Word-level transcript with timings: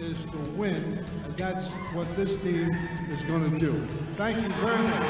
is 0.00 0.16
to 0.30 0.38
win, 0.56 1.04
and 1.24 1.36
that's 1.36 1.64
what 1.92 2.06
this 2.16 2.36
team 2.42 2.70
is 3.10 3.20
going 3.26 3.50
to 3.50 3.58
do. 3.58 3.74
Thank 4.16 4.36
you 4.36 4.48
very 4.60 4.78
much. 4.78 5.02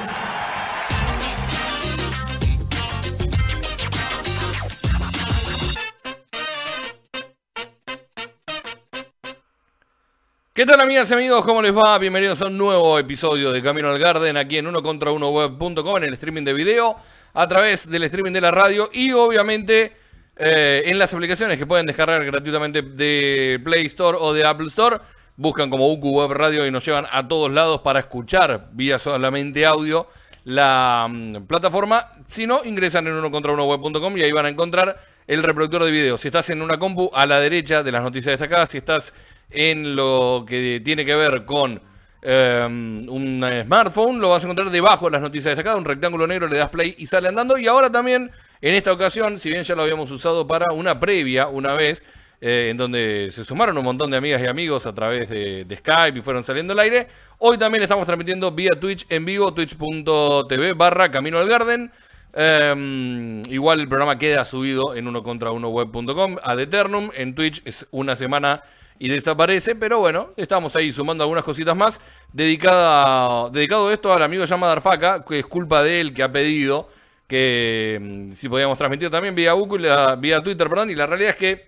¿Qué 10.55 10.67
tal 10.67 10.81
amigas 10.81 11.09
y 11.11 11.15
amigos? 11.15 11.45
¿Cómo 11.45 11.63
les 11.63 11.77
va? 11.77 11.99
Bienvenidos 11.99 12.43
a 12.43 12.47
un 12.47 12.59
nuevo 12.59 12.99
episodio 12.99 13.53
de 13.53 13.63
Camino 13.63 13.91
al 13.91 13.99
Garden 13.99 14.37
aquí 14.37 14.59
en 14.59 14.67
uno 14.67 14.83
contra 14.83 15.13
uno 15.13 15.29
web.com 15.29 15.99
en 15.99 16.05
el 16.05 16.15
streaming 16.15 16.43
de 16.43 16.53
video, 16.53 16.97
a 17.35 17.47
través 17.47 17.89
del 17.89 18.05
streaming 18.05 18.33
de 18.33 18.41
la 18.41 18.51
radio 18.51 18.89
y 18.93 19.13
obviamente 19.13 19.93
eh, 20.39 20.83
en 20.87 20.99
las 20.99 21.13
aplicaciones 21.13 21.59
que 21.59 21.67
pueden 21.67 21.87
descargar 21.87 22.25
gratuitamente 22.25 22.83
de 22.83 23.61
Play 23.65 23.87
Store 23.87 24.17
o 24.21 24.33
de 24.33 24.45
Apple 24.45 24.67
Store. 24.69 24.99
Buscan 25.37 25.71
como 25.71 25.93
UQ 25.93 26.05
Web 26.05 26.33
Radio 26.33 26.67
y 26.67 26.71
nos 26.71 26.85
llevan 26.85 27.07
a 27.11 27.27
todos 27.27 27.51
lados 27.51 27.81
para 27.83 28.01
escuchar 28.01 28.71
vía 28.73 28.99
solamente 28.99 29.65
audio 29.67 30.07
la 30.45 31.07
mm, 31.09 31.45
plataforma. 31.47 32.13
Si 32.29 32.47
no, 32.47 32.65
ingresan 32.65 33.07
en 33.07 33.15
uno 33.15 33.31
contra 33.31 33.53
uno 33.53 33.65
web.com 33.65 34.17
y 34.17 34.23
ahí 34.23 34.33
van 34.33 34.47
a 34.47 34.49
encontrar 34.49 34.99
el 35.27 35.43
reproductor 35.43 35.85
de 35.85 35.91
video. 35.91 36.17
Si 36.17 36.29
estás 36.29 36.49
en 36.51 36.63
una 36.63 36.79
compu, 36.79 37.11
a 37.13 37.27
la 37.27 37.39
derecha 37.39 37.83
de 37.83 37.93
las 37.93 38.03
noticias 38.03 38.33
destacadas. 38.33 38.71
Si 38.71 38.79
estás 38.79 39.13
en 39.51 39.95
lo 39.95 40.45
que 40.49 40.81
tiene 40.85 41.05
que 41.05 41.15
ver 41.15 41.45
con 41.45 41.81
eh, 42.21 42.67
un 42.67 43.45
smartphone, 43.65 44.21
lo 44.21 44.31
vas 44.31 44.43
a 44.43 44.47
encontrar 44.47 44.71
debajo 44.71 45.07
de 45.07 45.13
las 45.13 45.23
noticias 45.23 45.53
destacadas, 45.53 45.79
un 45.79 45.85
rectángulo 45.85 46.27
negro, 46.27 46.49
le 46.49 46.59
das 46.59 46.69
play 46.69 46.95
y 46.99 47.07
sale 47.07 47.29
andando. 47.29 47.59
Y 47.59 47.67
ahora 47.67 47.91
también, 47.91 48.31
en 48.61 48.75
esta 48.75 48.93
ocasión, 48.93 49.39
si 49.39 49.51
bien 49.51 49.63
ya 49.63 49.75
lo 49.75 49.83
habíamos 49.83 50.11
usado 50.11 50.47
para 50.47 50.73
una 50.73 50.99
previa 50.99 51.49
una 51.49 51.75
vez, 51.75 52.05
eh, 52.41 52.69
en 52.71 52.77
donde 52.77 53.29
se 53.31 53.45
sumaron 53.45 53.77
un 53.79 53.85
montón 53.85 54.11
de 54.11 54.17
amigas 54.17 54.41
y 54.43 54.47
amigos 54.47 54.87
a 54.87 54.95
través 54.95 55.29
de, 55.29 55.67
Skype 55.77 56.19
y 56.19 56.23
fueron 56.23 56.45
saliendo 56.45 56.73
al 56.73 56.81
aire, 56.81 57.09
hoy 57.39 57.59
también 57.59 57.83
estamos 57.83 58.07
transmitiendo 58.07 58.53
vía 58.53 58.71
Twitch 58.79 59.07
en 59.09 59.25
vivo, 59.25 59.53
twitch.tv 59.53 60.73
barra 60.75 61.11
Camino 61.11 61.39
al 61.39 61.49
Garden. 61.49 61.91
Eh, 62.35 63.43
igual 63.49 63.81
el 63.81 63.89
programa 63.89 64.19
queda 64.19 64.45
subido 64.45 64.95
en 64.95 65.09
uno 65.09 65.23
contra 65.23 65.51
uno 65.51 65.69
web.com 65.71 66.37
ad 66.43 66.61
eternum. 66.61 67.11
En 67.17 67.35
Twitch 67.35 67.63
es 67.65 67.87
una 67.91 68.15
semana 68.17 68.63
y 68.99 69.09
desaparece, 69.09 69.75
pero 69.77 69.99
bueno, 70.01 70.31
estamos 70.37 70.75
ahí 70.77 70.91
sumando 70.93 71.23
algunas 71.25 71.45
cositas 71.45 71.77
más. 71.77 72.01
Dedicada, 72.33 73.49
dedicado 73.51 73.93
esto 73.93 74.13
al 74.13 74.23
amigo 74.23 74.45
llama 74.45 74.67
Darfaca, 74.69 75.25
que 75.25 75.39
es 75.41 75.47
culpa 75.47 75.83
de 75.83 76.01
él 76.01 76.13
que 76.15 76.23
ha 76.23 76.33
pedido 76.33 76.89
que 77.27 77.99
mm, 78.01 78.33
si 78.33 78.49
podíamos 78.49 78.79
transmitir 78.79 79.11
también 79.11 79.35
vía, 79.35 79.55
la- 79.79 80.17
vía 80.17 80.41
Twitter, 80.43 80.69
perdón, 80.69 80.91
y 80.91 80.95
la 80.95 81.07
realidad 81.07 81.31
es 81.31 81.37
que 81.37 81.68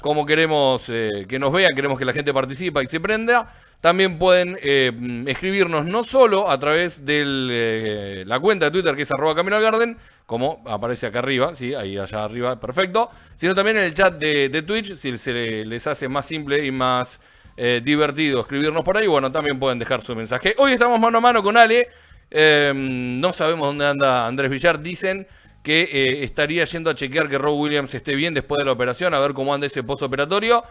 como 0.00 0.24
queremos 0.24 0.88
eh, 0.88 1.26
que 1.28 1.38
nos 1.38 1.52
vean, 1.52 1.74
queremos 1.74 1.98
que 1.98 2.04
la 2.04 2.12
gente 2.12 2.32
participa 2.32 2.82
y 2.82 2.86
se 2.86 3.00
prenda, 3.00 3.52
también 3.80 4.18
pueden 4.18 4.58
eh, 4.62 4.92
escribirnos 5.26 5.86
no 5.86 6.02
solo 6.02 6.50
a 6.50 6.58
través 6.58 7.04
de 7.04 8.24
la 8.26 8.40
cuenta 8.40 8.66
de 8.66 8.70
Twitter 8.70 8.94
que 8.96 9.02
es 9.02 9.12
arroba 9.12 9.34
Camino 9.34 9.56
al 9.56 9.62
Garden, 9.62 9.96
como 10.26 10.62
aparece 10.66 11.06
acá 11.06 11.20
arriba, 11.20 11.54
sí, 11.54 11.74
ahí 11.74 11.98
allá 11.98 12.24
arriba, 12.24 12.58
perfecto, 12.58 13.10
sino 13.34 13.54
también 13.54 13.78
en 13.78 13.84
el 13.84 13.94
chat 13.94 14.14
de, 14.14 14.62
Twitch, 14.62 14.94
si 14.94 15.16
se 15.16 15.64
les 15.64 15.86
hace 15.86 16.08
más 16.08 16.26
simple 16.26 16.64
y 16.64 16.70
más 16.70 17.20
eh, 17.56 17.80
divertido 17.82 18.40
escribirnos 18.40 18.84
por 18.84 18.96
ahí, 18.96 19.06
bueno, 19.06 19.32
también 19.32 19.58
pueden 19.58 19.78
dejar 19.78 20.02
su 20.02 20.14
mensaje. 20.14 20.54
Hoy 20.58 20.72
estamos 20.72 20.98
mano 21.00 21.18
a 21.18 21.20
mano 21.20 21.42
con 21.42 21.56
Ale, 21.56 21.88
eh, 22.30 22.72
no 22.74 23.32
sabemos 23.32 23.66
dónde 23.66 23.86
anda 23.86 24.26
Andrés 24.26 24.50
Villar, 24.50 24.80
dicen 24.80 25.26
que 25.62 25.82
eh, 25.82 26.24
estaría 26.24 26.64
yendo 26.64 26.90
a 26.90 26.94
chequear 26.94 27.28
que 27.28 27.38
Rob 27.38 27.58
Williams 27.58 27.94
esté 27.94 28.14
bien 28.14 28.34
después 28.34 28.58
de 28.58 28.64
la 28.64 28.72
operación, 28.72 29.14
a 29.14 29.18
ver 29.20 29.34
cómo 29.34 29.52
anda 29.52 29.66
ese 29.66 29.82
postoperatorio. 29.82 30.64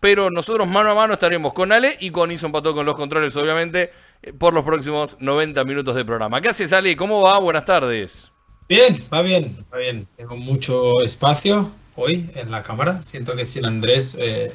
Pero 0.00 0.28
nosotros 0.28 0.68
mano 0.68 0.90
a 0.90 0.94
mano 0.94 1.14
estaremos 1.14 1.54
con 1.54 1.72
Ale 1.72 1.96
y 1.98 2.10
con 2.10 2.30
Ison 2.30 2.52
Pato 2.52 2.74
con 2.74 2.84
los 2.84 2.94
controles, 2.94 3.34
obviamente, 3.36 3.90
eh, 4.22 4.34
por 4.34 4.52
los 4.52 4.62
próximos 4.62 5.16
90 5.18 5.64
minutos 5.64 5.94
de 5.94 6.04
programa. 6.04 6.42
¿Qué 6.42 6.48
haces, 6.48 6.74
Ale? 6.74 6.94
¿Cómo 6.94 7.22
va? 7.22 7.38
Buenas 7.38 7.64
tardes. 7.64 8.30
Bien, 8.68 9.02
va 9.12 9.22
bien, 9.22 9.64
va 9.72 9.78
bien. 9.78 10.06
Tengo 10.16 10.36
mucho 10.36 11.02
espacio 11.02 11.70
hoy 11.96 12.30
en 12.34 12.50
la 12.50 12.62
cámara. 12.62 13.02
Siento 13.02 13.34
que 13.34 13.46
sin 13.46 13.64
Andrés 13.64 14.14
eh, 14.20 14.52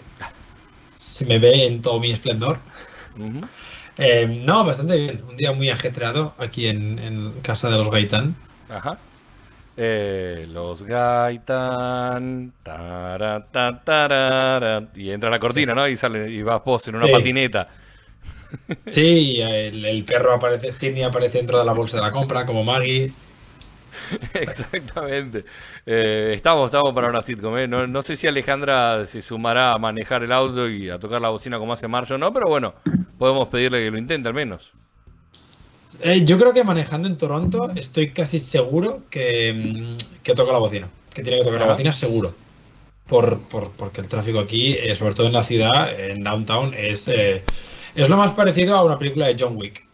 se 0.94 1.26
me 1.26 1.40
ve 1.40 1.66
en 1.66 1.82
todo 1.82 2.00
mi 2.00 2.12
esplendor. 2.12 2.60
Eh, 3.98 4.28
no, 4.46 4.64
bastante 4.64 4.98
bien. 4.98 5.24
Un 5.28 5.36
día 5.36 5.52
muy 5.52 5.72
ajetreado 5.72 6.36
aquí 6.38 6.68
en, 6.68 7.00
en 7.00 7.32
casa 7.42 7.70
de 7.70 7.78
los 7.78 7.90
Gaitán. 7.90 8.36
Ajá. 8.70 9.00
Eh, 9.82 10.46
los 10.52 10.84
tarara, 12.64 13.48
y 14.94 15.12
entra 15.12 15.30
la 15.30 15.40
cortina, 15.40 15.74
¿no? 15.74 15.88
Y 15.88 15.96
sale 15.96 16.30
y 16.30 16.44
vas 16.44 16.62
vos 16.66 16.86
en 16.90 16.96
una 16.96 17.06
Sí. 17.06 17.08
patineta. 17.08 17.68
Sí, 18.92 19.40
el, 19.42 19.86
el 19.86 20.04
perro 20.06 20.34
aparece, 20.34 20.72
Sidney 20.72 21.04
aparece 21.04 21.38
dentro 21.38 21.60
de 21.60 21.66
la 21.66 21.74
bolsa 21.74 21.98
de 21.98 22.04
la 22.04 22.12
compra, 22.12 22.46
como 22.46 22.64
Maggie. 22.64 23.12
Exactamente. 24.34 25.46
Eh, 25.86 26.34
estamos, 26.36 26.68
estamos 26.68 26.94
para 26.94 27.10
una 27.10 27.22
sitcom. 27.22 27.58
¿eh? 27.58 27.68
No, 27.68 27.88
no 27.88 28.02
sé 28.02 28.16
si 28.16 28.28
Alejandra 28.28 29.06
se 29.06 29.22
sumará 29.22 29.74
a 29.74 29.78
manejar 29.80 30.24
el 30.24 30.32
auto 30.32 30.70
y 30.70 30.90
a 30.90 31.00
tocar 31.00 31.22
la 31.22 31.30
bocina 31.30 31.58
como 31.58 31.74
hace 31.74 31.88
Marjo 31.88 32.18
no, 32.18 32.34
pero 32.34 32.48
bueno, 32.48 32.76
podemos 33.18 33.48
pedirle 33.48 33.84
que 33.84 33.92
lo 33.92 33.98
intente 33.98 34.28
al 34.28 34.34
menos. 34.34 34.74
Eh, 36.02 36.24
yo 36.26 36.38
creo 36.38 36.54
que 36.54 36.64
manejando 36.64 37.08
en 37.08 37.18
Toronto 37.18 37.72
estoy 37.76 38.12
casi 38.12 38.40
seguro 38.40 39.02
que, 39.10 39.54
mm, 39.54 40.22
que 40.24 40.34
toca 40.34 40.52
la 40.54 40.60
bocina. 40.60 40.90
Que 41.14 41.22
tiene 41.24 41.40
que 41.40 41.46
tocar 41.46 41.60
la 41.62 41.68
bocina 41.68 41.92
seguro. 41.94 42.34
Por, 43.08 43.40
por- 43.42 43.72
porque 43.72 44.02
el 44.02 44.08
tráfico 44.08 44.40
aquí, 44.40 44.74
eh, 44.74 44.96
sobre 44.96 45.14
todo 45.16 45.28
en 45.28 45.34
la 45.34 45.44
ciudad, 45.44 46.00
en 46.00 46.24
downtown, 46.24 46.74
es, 46.76 47.08
eh, 47.08 47.44
es 47.96 48.08
lo 48.10 48.18
más 48.18 48.32
parecido 48.32 48.76
a 48.78 48.84
una 48.84 48.98
película 49.00 49.28
de 49.28 49.36
John 49.38 49.58
Wick. 49.58 49.86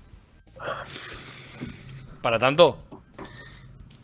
¿Para 2.22 2.37
tanto? 2.39 2.77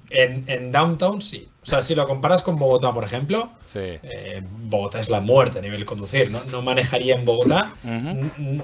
En, 0.09 0.43
en 0.47 0.71
downtown 0.71 1.21
sí. 1.21 1.47
O 1.63 1.65
sea, 1.65 1.81
si 1.83 1.93
lo 1.93 2.07
comparas 2.07 2.41
con 2.41 2.57
Bogotá, 2.57 2.91
por 2.91 3.03
ejemplo, 3.03 3.51
Sí. 3.63 3.79
eh, 3.79 4.41
Bogotá 4.43 4.99
es 4.99 5.09
la 5.09 5.19
muerte 5.19 5.59
a 5.59 5.61
nivel 5.61 5.85
conducir. 5.85 6.31
No, 6.31 6.43
no 6.45 6.61
manejaría 6.63 7.13
en 7.15 7.23
Bogotá. 7.23 7.75
Mm, 7.83 8.25
mm, 8.37 8.61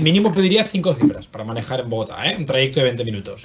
Mínimo 0.00 0.34
pediría 0.34 0.64
cinco 0.64 0.94
cifras 0.94 1.26
para 1.28 1.44
manejar 1.44 1.80
en 1.80 1.90
Bogotá, 1.90 2.26
¿eh? 2.28 2.36
un 2.36 2.44
trayecto 2.44 2.80
de 2.80 2.86
20 2.86 3.04
minutos. 3.04 3.42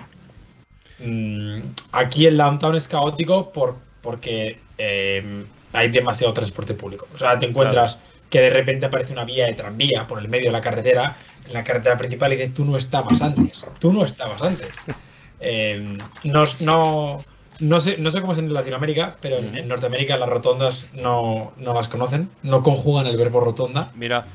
Mm, 1.00 1.60
aquí 1.92 2.26
el 2.26 2.36
downtown 2.38 2.76
es 2.76 2.88
caótico 2.88 3.52
por, 3.52 3.76
porque 4.02 4.60
eh, 4.78 5.44
hay 5.74 5.90
demasiado 5.92 6.34
transporte 6.34 6.74
público. 6.74 7.08
O 7.14 7.18
sea, 7.18 7.40
te 7.40 7.46
encuentras 7.46 8.00
que 8.30 8.42
de 8.42 8.50
repente 8.50 8.86
aparece 8.88 9.14
una 9.14 9.24
vía 9.24 9.46
de 9.46 9.54
tranvía 9.54 10.08
por 10.08 10.20
el 10.20 10.28
medio 10.30 10.46
de 10.48 10.52
la 10.52 10.62
carretera, 10.62 11.16
en 11.48 11.54
la 11.54 11.64
carretera 11.64 11.96
principal, 11.98 12.34
y 12.34 12.38
dices, 12.38 12.54
tú 12.54 12.66
no 12.66 12.78
estabas 12.78 13.22
antes, 13.22 13.64
tú 13.80 13.94
no 13.94 14.04
estabas 14.04 14.42
antes. 14.42 14.70
Eh, 15.42 15.98
no, 16.26 16.44
no, 16.60 17.24
no, 17.60 17.80
sé, 17.82 17.98
no 17.98 18.12
sé 18.12 18.22
cómo 18.22 18.34
es 18.34 18.40
en 18.40 18.54
Latinoamérica, 18.54 19.16
pero 19.22 19.38
en, 19.38 19.58
en 19.58 19.68
Norteamérica 19.68 20.18
las 20.18 20.30
rotondas 20.30 20.86
no, 20.94 21.54
no 21.58 21.74
las 21.74 21.88
conocen, 21.88 22.30
no 22.44 22.64
conjugan 22.64 23.08
el 23.08 23.18
verbo 23.18 23.40
rotonda. 23.42 23.92
Mira. 23.96 24.26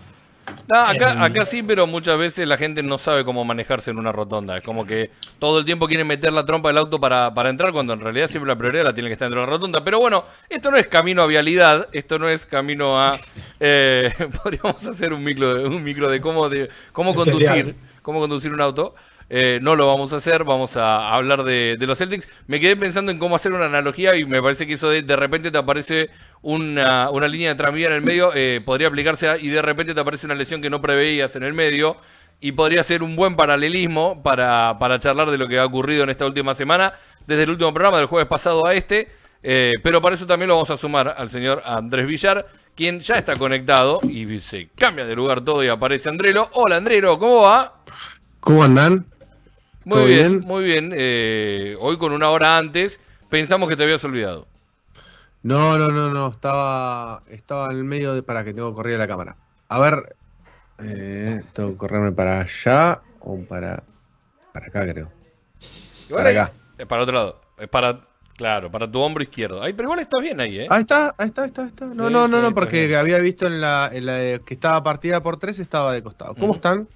Ah, 0.71 0.91
acá, 0.91 1.13
En- 1.13 1.23
acá 1.23 1.45
sí, 1.45 1.63
pero 1.63 1.87
muchas 1.87 2.19
veces 2.19 2.47
la 2.47 2.57
gente 2.59 2.83
no 2.83 2.99
sabe 2.99 3.25
cómo 3.25 3.45
manejarse 3.45 3.91
en 3.91 3.99
una 3.99 4.13
rotonda. 4.13 4.59
Es 4.59 4.63
como 4.63 4.85
que 4.87 5.11
todo 5.39 5.59
el 5.59 5.65
tiempo 5.65 5.87
quieren 5.87 6.07
meter 6.07 6.33
la 6.35 6.45
trompa 6.45 6.69
del 6.69 6.79
auto 6.79 7.01
para, 7.01 7.33
para 7.33 7.49
entrar, 7.51 7.73
cuando 7.73 7.93
en 7.95 8.01
realidad 8.01 8.27
siempre 8.27 8.49
la 8.49 8.57
prioridad 8.57 8.85
la 8.85 8.95
tiene 8.95 9.09
que 9.09 9.15
estar 9.15 9.27
dentro 9.27 9.41
de 9.41 9.47
la 9.47 9.53
rotonda. 9.53 9.83
Pero 9.85 10.01
bueno, 10.01 10.25
esto 10.51 10.71
no 10.71 10.77
es 10.77 10.87
camino 10.87 11.23
a 11.23 11.27
vialidad, 11.27 11.89
esto 11.93 12.19
no 12.19 12.29
es 12.29 12.45
camino 12.47 12.99
a. 13.01 13.19
eh, 13.61 14.13
podríamos 14.43 14.87
hacer 14.87 15.13
un 15.15 15.25
micro, 15.25 15.55
de- 15.55 15.67
un 15.67 15.83
micro 15.83 16.11
de 16.11 16.21
cómo, 16.21 16.49
de, 16.51 16.69
cómo 16.93 17.15
conducir, 17.15 17.75
cómo 18.03 18.21
conducir 18.21 18.53
un 18.53 18.61
auto. 18.61 18.95
Eh, 19.31 19.59
no 19.63 19.75
lo 19.75 19.87
vamos 19.87 20.13
a 20.13 20.17
hacer, 20.17 20.45
vamos 20.45 20.77
a 20.77 21.15
hablar 21.15 21.45
de, 21.45 21.77
los 21.81 21.99
Celtics. 21.99 22.29
Me 22.47 22.61
quedé 22.61 22.77
pensando 22.77 23.11
en 23.11 23.19
cómo 23.19 23.37
hacer 23.37 23.53
una 23.53 23.67
analogía 23.67 24.17
y 24.17 24.25
me 24.25 24.43
parece 24.43 24.67
que 24.67 24.75
eso 24.75 24.89
de 24.91 25.03
de 25.03 25.17
repente 25.17 25.51
te 25.51 25.59
aparece 25.59 26.11
una, 26.43 27.11
una 27.11 27.27
línea 27.29 27.49
de 27.51 27.55
tranvía 27.55 27.87
en 27.89 27.95
el 27.95 28.03
medio, 28.03 28.33
eh, 28.35 28.61
podría 28.65 28.89
aplicarse 28.89 29.29
a- 29.29 29.39
y 29.39 29.49
de 29.49 29.63
repente 29.63 29.95
te 29.95 30.01
aparece 30.01 30.27
una 30.27 30.35
lesión 30.35 30.61
que 30.61 30.71
no 30.71 30.81
preveías 30.83 31.35
en 31.37 31.43
el 31.43 31.55
medio 31.55 31.97
y 32.41 32.53
podría 32.53 32.83
ser 32.83 33.03
un 33.03 33.17
buen 33.17 33.37
paralelismo 33.37 34.23
para, 34.23 34.77
para 34.79 34.99
charlar 34.99 35.31
de 35.31 35.39
lo 35.39 35.49
que 35.49 35.59
ha 35.59 35.65
ocurrido 35.65 36.05
en 36.05 36.11
esta 36.11 36.27
última 36.27 36.53
semana, 36.53 36.93
desde 37.27 37.45
el 37.45 37.51
último 37.51 37.73
programa 37.73 37.97
del 37.99 38.07
jueves 38.07 38.29
pasado 38.29 38.67
a 38.67 38.75
este. 38.75 39.09
eh, 39.43 39.73
pero 39.83 40.03
para 40.03 40.15
eso 40.15 40.27
también 40.27 40.49
lo 40.49 40.55
vamos 40.55 40.71
a 40.71 40.77
sumar 40.77 41.15
al 41.17 41.31
señor 41.31 41.63
Andrés 41.65 42.07
Villar, 42.07 42.47
quien 42.77 43.01
ya 43.01 43.15
está 43.17 43.37
conectado 43.37 44.01
y 44.09 44.41
se 44.41 44.69
cambia 44.77 45.07
de 45.07 45.15
lugar 45.17 45.41
todo 45.43 45.65
y 45.65 45.69
aparece 45.69 46.09
Andrelo. 46.11 46.51
Hola 46.53 46.77
Andrelo, 46.77 47.19
¿cómo 47.19 47.43
va? 47.43 47.75
¿Cómo 48.41 48.63
andan? 48.65 49.07
Muy 49.85 49.97
¿Todo 49.99 50.07
bien, 50.07 50.33
bien? 50.39 50.41
muy 50.49 50.65
bien. 50.65 50.93
Eh, 50.95 51.77
hoy 51.81 51.97
con 51.99 52.13
una 52.13 52.31
hora 52.31 52.57
antes 52.59 53.01
pensamos 53.29 53.69
que 53.69 53.77
te 53.77 53.83
habías 53.83 54.05
olvidado. 54.05 54.47
No, 55.43 55.77
no, 55.79 55.89
no, 55.91 56.11
no. 56.11 56.29
Estaba, 56.29 57.23
estaba 57.29 57.71
en 57.71 57.79
el 57.79 57.85
medio 57.85 58.15
de. 58.15 58.23
Para 58.23 58.45
que 58.45 58.55
tengo 58.55 58.71
que 58.71 58.77
correr 58.77 58.99
la 58.99 59.07
cámara. 59.09 59.37
A 59.69 59.79
ver. 59.79 60.17
eh, 60.79 61.43
tengo 61.53 61.71
que 61.73 61.77
correrme 61.77 62.13
para 62.13 62.41
allá 62.41 63.03
o 63.21 63.39
para. 63.45 63.83
Para 64.53 64.67
acá, 64.69 64.87
creo. 64.89 65.11
Para 66.11 66.29
ahí- 66.31 66.37
acá. 66.37 66.53
Es 66.79 66.87
para 66.87 67.03
otro 67.03 67.15
lado. 67.15 67.41
Es 67.59 67.69
para, 67.69 68.01
claro, 68.37 68.71
para 68.71 68.91
tu 68.91 69.01
hombro 69.01 69.23
izquierdo. 69.23 69.63
Ay, 69.63 69.73
pero 69.75 69.87
igual 69.87 70.01
estás 70.01 70.21
bien 70.23 70.41
ahí, 70.41 70.61
¿eh? 70.61 70.67
Ahí 70.71 70.81
está, 70.81 71.15
ahí 71.19 71.29
está, 71.29 71.43
ahí 71.43 71.49
está. 71.49 71.63
ahí 71.63 71.69
está. 71.69 71.85
No, 71.87 71.93
Sí, 72.09 72.13
no, 72.13 72.27
sí, 72.27 72.33
no, 72.33 72.43
no, 72.43 72.55
porque 72.55 72.97
había 72.97 73.19
visto 73.19 73.47
en 73.47 73.61
la, 73.61 73.91
en 73.93 74.07
la 74.07 74.15
de- 74.15 74.41
que 74.41 74.55
estaba 74.55 74.83
partida 74.83 75.23
por 75.23 75.37
tres, 75.39 75.59
estaba 75.59 75.93
de 75.93 76.03
costado. 76.03 76.35
¿Cómo 76.35 76.55
están? 76.55 76.89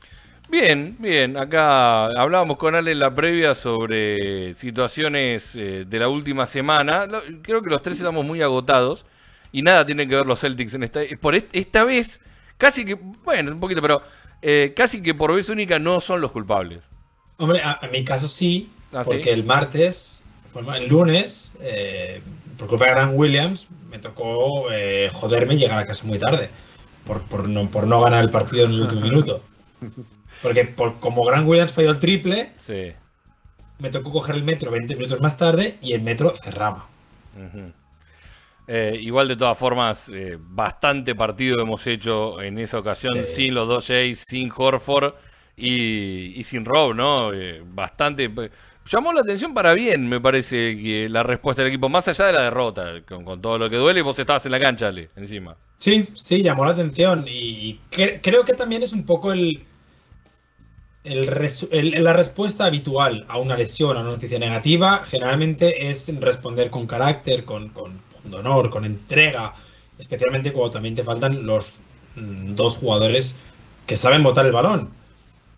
Bien, 0.48 0.96
bien. 0.98 1.36
Acá 1.36 2.06
hablábamos 2.06 2.56
con 2.56 2.74
Ale 2.74 2.92
en 2.92 3.00
la 3.00 3.14
previa 3.14 3.54
sobre 3.54 4.54
situaciones 4.54 5.54
eh, 5.56 5.84
de 5.86 5.98
la 5.98 6.08
última 6.08 6.46
semana. 6.46 7.06
Lo- 7.06 7.22
Creo 7.42 7.60
que 7.62 7.68
los 7.70 7.82
tres 7.82 7.98
estamos 7.98 8.24
muy 8.24 8.40
agotados 8.40 9.04
y 9.52 9.60
nada 9.62 9.84
tienen 9.84 10.08
que 10.08 10.16
ver 10.16 10.26
los 10.26 10.40
Celtics 10.40 10.74
en 10.74 10.84
esta. 10.84 11.00
Por 11.20 11.34
est- 11.34 11.48
esta 11.52 11.84
vez, 11.84 12.20
casi 12.56 12.84
que, 12.84 12.94
bueno, 13.24 13.52
un 13.52 13.60
poquito, 13.60 13.82
pero 13.82 14.00
eh, 14.40 14.72
casi 14.74 15.02
que 15.02 15.14
por 15.14 15.34
vez 15.34 15.50
única 15.50 15.78
no 15.78 16.00
son 16.00 16.20
los 16.22 16.32
culpables. 16.32 16.90
Hombre, 17.36 17.60
a, 17.62 17.78
a 17.82 17.88
mi 17.88 18.02
caso 18.04 18.26
sí, 18.26 18.70
¿Ah, 18.92 19.04
sí? 19.04 19.10
porque 19.12 19.32
el 19.32 19.44
martes, 19.44 20.22
el 20.76 20.88
lunes, 20.88 21.52
eh, 21.60 22.22
por 22.56 22.68
culpa 22.68 22.86
de 22.86 22.90
Grant 22.92 23.12
Williams, 23.14 23.68
me 23.90 23.98
tocó 23.98 24.72
eh, 24.72 25.10
joderme 25.12 25.54
y 25.54 25.58
llegar 25.58 25.78
a 25.78 25.84
casa 25.84 26.04
muy 26.04 26.18
tarde, 26.18 26.48
por, 27.06 27.22
por 27.24 27.48
no, 27.48 27.68
por 27.70 27.86
no 27.86 28.00
ganar 28.00 28.24
el 28.24 28.30
partido 28.30 28.64
en 28.64 28.72
el 28.72 28.80
último 28.80 29.00
minuto. 29.02 29.42
Porque 30.42 30.64
por, 30.64 30.98
como 31.00 31.24
Grant 31.24 31.46
Williams 31.48 31.72
falló 31.72 31.90
el 31.90 31.98
triple, 31.98 32.52
Sí. 32.56 32.92
me 33.78 33.90
tocó 33.90 34.10
coger 34.12 34.36
el 34.36 34.44
metro 34.44 34.70
20 34.70 34.94
minutos 34.96 35.20
más 35.20 35.36
tarde 35.36 35.78
y 35.82 35.92
el 35.92 36.02
metro 36.02 36.30
cerraba. 36.36 36.86
Eh, 38.70 38.98
igual 39.00 39.28
de 39.28 39.36
todas 39.36 39.56
formas, 39.56 40.10
eh, 40.12 40.36
bastante 40.38 41.14
partido 41.14 41.56
hemos 41.62 41.86
hecho 41.86 42.40
en 42.42 42.58
esa 42.58 42.78
ocasión 42.78 43.14
Sí. 43.24 43.32
sin 43.34 43.54
los 43.54 43.66
dos 43.66 43.86
Jays, 43.86 44.24
sin 44.28 44.50
Horford 44.54 45.14
y, 45.56 46.38
y 46.38 46.42
sin 46.44 46.64
Rob, 46.66 46.94
¿no? 46.94 47.32
Eh, 47.32 47.62
bastante. 47.64 48.30
Llamó 48.90 49.12
la 49.12 49.20
atención 49.22 49.54
para 49.54 49.72
bien, 49.74 50.08
me 50.08 50.20
parece, 50.20 50.76
que 50.76 51.08
la 51.10 51.22
respuesta 51.22 51.62
del 51.62 51.70
equipo, 51.72 51.88
más 51.88 52.08
allá 52.08 52.26
de 52.26 52.32
la 52.34 52.42
derrota, 52.42 53.00
con, 53.06 53.24
con 53.24 53.40
todo 53.40 53.58
lo 53.58 53.68
que 53.70 53.76
duele, 53.76 54.02
vos 54.02 54.18
estabas 54.18 54.44
en 54.46 54.52
la 54.52 54.60
cancha, 54.60 54.88
Ale, 54.88 55.08
encima. 55.16 55.56
Sí, 55.78 56.06
sí, 56.14 56.42
llamó 56.42 56.64
la 56.64 56.72
atención 56.72 57.24
y 57.28 57.78
cre- 57.90 58.20
creo 58.22 58.44
que 58.44 58.54
también 58.54 58.82
es 58.82 58.92
un 58.92 59.04
poco 59.04 59.32
el, 59.32 59.62
la 61.08 62.12
respuesta 62.12 62.66
habitual 62.66 63.24
a 63.28 63.38
una 63.38 63.56
lesión, 63.56 63.96
a 63.96 64.00
una 64.00 64.10
noticia 64.10 64.38
negativa, 64.38 65.04
generalmente 65.06 65.88
es 65.88 66.08
responder 66.20 66.70
con 66.70 66.86
carácter, 66.86 67.44
con, 67.44 67.72
honor, 68.32 68.70
con 68.70 68.84
entrega, 68.84 69.54
especialmente 69.98 70.52
cuando 70.52 70.72
también 70.72 70.94
te 70.94 71.04
faltan 71.04 71.46
los 71.46 71.78
mm, 72.16 72.54
dos 72.54 72.76
jugadores 72.76 73.36
que 73.86 73.96
saben 73.96 74.22
botar 74.22 74.44
el 74.46 74.52
balón, 74.52 74.90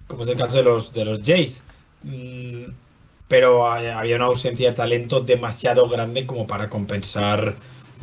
como 0.07 0.23
es 0.23 0.29
el 0.29 0.37
caso 0.37 0.59
de 0.59 0.63
los, 0.63 0.93
de 0.93 1.05
los 1.05 1.21
Jays. 1.23 1.65
Mm, 2.03 2.73
pero 3.29 3.67
había 3.67 4.17
una 4.17 4.25
ausencia 4.25 4.71
de 4.71 4.77
talento 4.77 5.21
demasiado 5.21 5.89
grande 5.89 6.27
como 6.27 6.49
para 6.49 6.69
compensar 6.69 7.55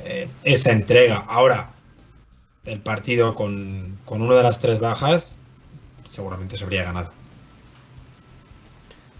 eh, 0.05 0.29
esa 0.43 0.71
entrega. 0.71 1.25
Ahora, 1.27 1.71
el 2.65 2.79
partido 2.79 3.35
con 3.35 3.97
una 4.05 4.35
de 4.35 4.43
las 4.43 4.59
tres 4.59 4.79
bajas, 4.79 5.37
seguramente 6.05 6.57
se 6.57 6.63
habría 6.63 6.85
ganado. 6.85 7.11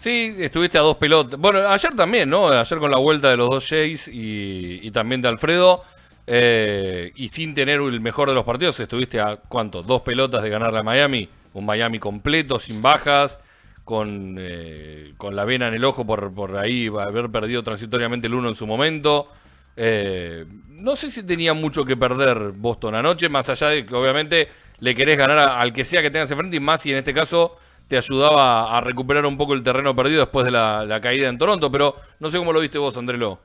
Sí, 0.07 0.33
estuviste 0.39 0.77
a 0.77 0.81
dos 0.83 0.95
pelotas. 0.95 1.37
Bueno, 1.37 1.67
ayer 1.67 1.93
también, 1.93 2.29
¿no? 2.29 2.47
Ayer 2.47 2.79
con 2.79 2.89
la 2.89 2.97
vuelta 2.97 3.29
de 3.29 3.35
los 3.35 3.49
dos 3.49 3.67
Jays 3.67 4.07
y, 4.07 4.79
y 4.81 4.89
también 4.91 5.19
de 5.19 5.27
Alfredo. 5.27 5.83
eh, 6.25 7.11
y 7.13 7.27
sin 7.27 7.53
tener 7.53 7.81
el 7.81 7.99
mejor 7.99 8.29
de 8.29 8.35
los 8.35 8.45
partidos, 8.45 8.79
estuviste 8.79 9.19
a 9.19 9.35
cuánto? 9.35 9.83
Dos 9.83 10.03
pelotas 10.03 10.43
de 10.43 10.49
ganarle 10.49 10.79
a 10.79 10.83
Miami. 10.83 11.27
Un 11.51 11.65
Miami 11.65 11.99
completo, 11.99 12.57
sin 12.57 12.81
bajas, 12.81 13.41
con, 13.83 14.37
eh, 14.39 15.13
con 15.17 15.35
la 15.35 15.43
vena 15.43 15.67
en 15.67 15.73
el 15.73 15.83
ojo 15.83 16.05
por, 16.07 16.33
por 16.33 16.55
ahí, 16.55 16.87
haber 16.87 17.29
perdido 17.29 17.61
transitoriamente 17.61 18.27
el 18.27 18.33
uno 18.33 18.47
en 18.47 18.55
su 18.55 18.65
momento. 18.65 19.27
Eh, 19.75 20.45
no 20.69 20.95
sé 20.95 21.11
si 21.11 21.23
tenía 21.23 21.53
mucho 21.53 21.83
que 21.83 21.97
perder 21.97 22.53
Boston 22.55 22.95
anoche, 22.95 23.27
más 23.27 23.49
allá 23.49 23.67
de 23.67 23.85
que 23.85 23.93
obviamente 23.93 24.47
le 24.79 24.95
querés 24.95 25.17
ganar 25.17 25.37
al 25.37 25.73
que 25.73 25.83
sea 25.83 26.01
que 26.01 26.11
tengas 26.11 26.31
enfrente, 26.31 26.55
y 26.55 26.61
más 26.61 26.81
si 26.81 26.91
en 26.91 26.97
este 26.97 27.13
caso 27.13 27.57
te 27.87 27.97
ayudaba 27.97 28.77
a 28.77 28.81
recuperar 28.81 29.25
un 29.25 29.37
poco 29.37 29.53
el 29.53 29.63
terreno 29.63 29.95
perdido 29.95 30.19
después 30.21 30.45
de 30.45 30.51
la, 30.51 30.85
la 30.85 30.99
caída 31.01 31.29
en 31.29 31.37
Toronto, 31.37 31.71
pero 31.71 31.95
no 32.19 32.29
sé 32.29 32.37
cómo 32.37 32.51
lo 32.53 32.59
viste 32.59 32.77
vos, 32.77 32.97
Andrelo. 32.97 33.39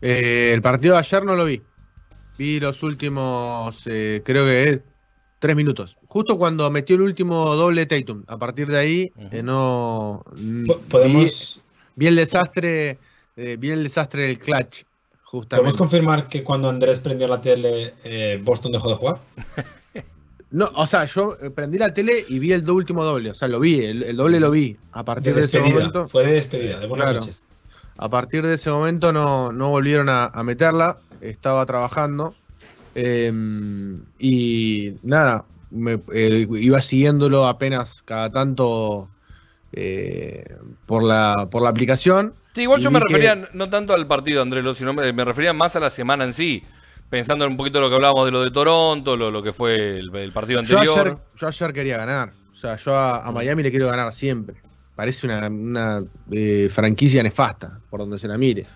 Eh, 0.00 0.52
el 0.54 0.62
partido 0.62 0.94
de 0.94 1.00
ayer 1.00 1.24
no 1.24 1.36
lo 1.36 1.44
vi. 1.44 1.62
Vi 2.38 2.58
los 2.58 2.82
últimos, 2.82 3.82
eh, 3.86 4.22
creo 4.24 4.44
que 4.46 4.62
eh, 4.70 4.82
tres 5.38 5.54
minutos. 5.54 5.96
Justo 6.06 6.38
cuando 6.38 6.70
metió 6.70 6.96
el 6.96 7.02
último 7.02 7.54
doble 7.54 7.84
Tatum. 7.86 8.24
A 8.26 8.38
partir 8.38 8.66
de 8.68 8.78
ahí, 8.78 9.12
eh, 9.30 9.42
no. 9.42 10.22
Po- 10.66 10.80
Podemos, 10.88 11.60
Vi, 11.64 11.70
vi 11.96 12.06
el 12.06 12.16
desastre, 12.16 12.98
eh, 13.36 13.56
vi 13.58 13.70
el 13.70 13.82
desastre 13.82 14.22
del 14.22 14.38
clutch, 14.38 14.84
justamente. 15.24 15.56
¿Podemos 15.56 15.76
confirmar 15.76 16.28
que 16.28 16.42
cuando 16.42 16.70
Andrés 16.70 16.98
prendió 17.00 17.28
la 17.28 17.40
tele, 17.40 17.92
eh, 18.04 18.40
Boston 18.42 18.72
dejó 18.72 18.88
de 18.88 18.94
jugar? 18.96 19.18
No, 20.52 20.70
o 20.74 20.86
sea, 20.86 21.04
yo 21.04 21.36
eh, 21.40 21.50
prendí 21.50 21.78
la 21.78 21.94
tele 21.94 22.24
y 22.28 22.38
vi 22.38 22.52
el 22.52 22.68
último 22.68 23.04
doble. 23.04 23.30
O 23.30 23.34
sea, 23.34 23.46
lo 23.48 23.60
vi, 23.60 23.84
el, 23.84 24.02
el 24.02 24.16
doble 24.16 24.40
lo 24.40 24.50
vi. 24.50 24.76
A 24.92 25.04
partir 25.04 25.34
de, 25.34 25.40
ese 25.40 25.60
momento. 25.60 26.08
Fue 26.08 26.26
de 26.26 26.32
despedida, 26.32 26.80
de 26.80 26.86
buenas 26.86 27.06
Claro. 27.06 27.20
noches. 27.20 27.46
A 27.98 28.08
partir 28.08 28.44
de 28.44 28.54
ese 28.54 28.70
momento 28.70 29.12
no, 29.12 29.52
no 29.52 29.68
volvieron 29.68 30.08
a, 30.08 30.24
a 30.26 30.42
meterla, 30.42 30.96
estaba 31.20 31.64
trabajando 31.66 32.34
eh, 32.94 33.30
y 34.18 34.92
nada, 35.02 35.44
me- 35.70 36.00
eh, 36.14 36.46
iba 36.50 36.80
siguiéndolo 36.82 37.46
apenas 37.46 38.02
cada 38.02 38.30
tanto 38.30 39.08
eh, 39.72 40.44
por, 40.86 41.04
la, 41.04 41.46
por 41.50 41.62
la 41.62 41.68
aplicación. 41.70 42.34
Sí, 42.54 42.62
igual 42.62 42.80
yo 42.80 42.90
me 42.90 42.98
que- 43.00 43.04
refería 43.08 43.48
no 43.52 43.70
tanto 43.70 43.92
al 43.94 44.06
partido, 44.06 44.42
Andrelo, 44.42 44.74
sino 44.74 44.92
me, 44.92 45.12
me 45.12 45.24
refería 45.24 45.52
más 45.52 45.76
a 45.76 45.80
la 45.80 45.90
semana 45.90 46.24
en 46.24 46.32
sí. 46.32 46.64
Pensando 47.10 47.44
en 47.44 47.50
un 47.50 47.56
poquito 47.56 47.80
lo 47.80 47.88
que 47.88 47.96
hablábamos 47.96 48.24
de 48.26 48.30
lo 48.30 48.42
de 48.42 48.50
Toronto, 48.52 49.16
lo, 49.16 49.30
lo 49.30 49.42
que 49.42 49.52
fue 49.52 49.98
el, 49.98 50.14
el 50.14 50.32
partido 50.32 50.62
Yo 50.62 50.78
anterior. 50.78 51.06
ayer, 51.08 51.18
yo 51.36 51.48
ayer 51.48 51.72
quería 51.72 51.96
ganar, 51.96 52.30
o 52.52 52.56
sea, 52.56 52.76
yo 52.76 52.94
a, 52.94 53.26
a 53.26 53.32
Miami 53.32 53.64
le 53.64 53.70
quiero 53.70 53.88
ganar 53.88 54.12
siempre. 54.12 54.56
Parece 54.94 55.26
una, 55.26 55.48
una, 55.48 56.04
eh, 56.30 56.68
franquicia 56.72 57.22
nefasta, 57.22 57.80
por 57.90 58.00
donde 58.00 58.18
se 58.18 58.28
la 58.28 58.38
mire, 58.38 58.66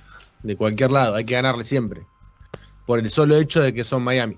de 0.42 0.56
cualquier 0.56 0.90
lado, 0.90 1.14
hay 1.14 1.24
que 1.24 1.34
ganarle 1.34 1.64
siempre. 1.64 2.02
Por 2.86 2.98
el 2.98 3.10
solo 3.10 3.36
hecho 3.36 3.60
de 3.62 3.72
que 3.72 3.84
son 3.84 4.02
Miami. 4.02 4.36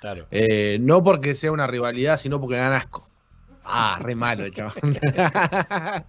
Claro. 0.00 0.26
Eh, 0.30 0.78
no 0.80 1.02
porque 1.02 1.34
sea 1.34 1.52
una 1.52 1.66
rivalidad, 1.66 2.18
sino 2.18 2.40
porque 2.40 2.56
dan 2.56 2.72
asco. 2.72 3.08
Ah, 3.66 3.98
re 4.02 4.14
malo 4.14 4.44
el 4.44 4.52
chaval. 4.52 4.74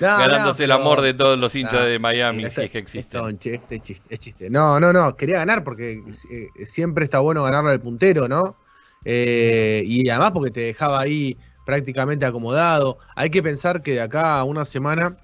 No, 0.00 0.06
Ganándose 0.18 0.62
no, 0.66 0.74
el 0.74 0.80
amor 0.80 1.00
de 1.00 1.14
todos 1.14 1.38
los 1.38 1.54
hinchas 1.54 1.84
de 1.86 1.98
Miami, 1.98 2.44
este- 2.44 2.60
si 2.62 2.66
es 2.66 2.70
que 2.70 2.78
existen. 2.78 3.20
esto 3.20 3.48
es 3.50 3.60
este 3.62 3.80
chiste, 3.80 4.14
es 4.14 4.20
chiste. 4.20 4.50
No, 4.50 4.78
no, 4.80 4.92
no, 4.92 5.16
quería 5.16 5.38
ganar 5.38 5.64
porque 5.64 5.92
eh, 5.94 6.66
siempre 6.66 7.04
está 7.04 7.18
bueno 7.20 7.42
ganarle 7.42 7.72
al 7.72 7.80
puntero, 7.80 8.28
¿no? 8.28 8.56
Eh, 9.04 9.82
y 9.86 10.08
además 10.08 10.32
porque 10.32 10.50
te 10.50 10.60
dejaba 10.60 11.00
ahí 11.00 11.36
prácticamente 11.66 12.24
acomodado. 12.24 12.98
Hay 13.16 13.30
que 13.30 13.42
pensar 13.42 13.82
que 13.82 13.92
de 13.94 14.00
acá 14.00 14.38
a 14.38 14.44
una 14.44 14.64
semana 14.64 15.16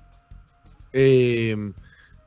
eh, 0.92 1.56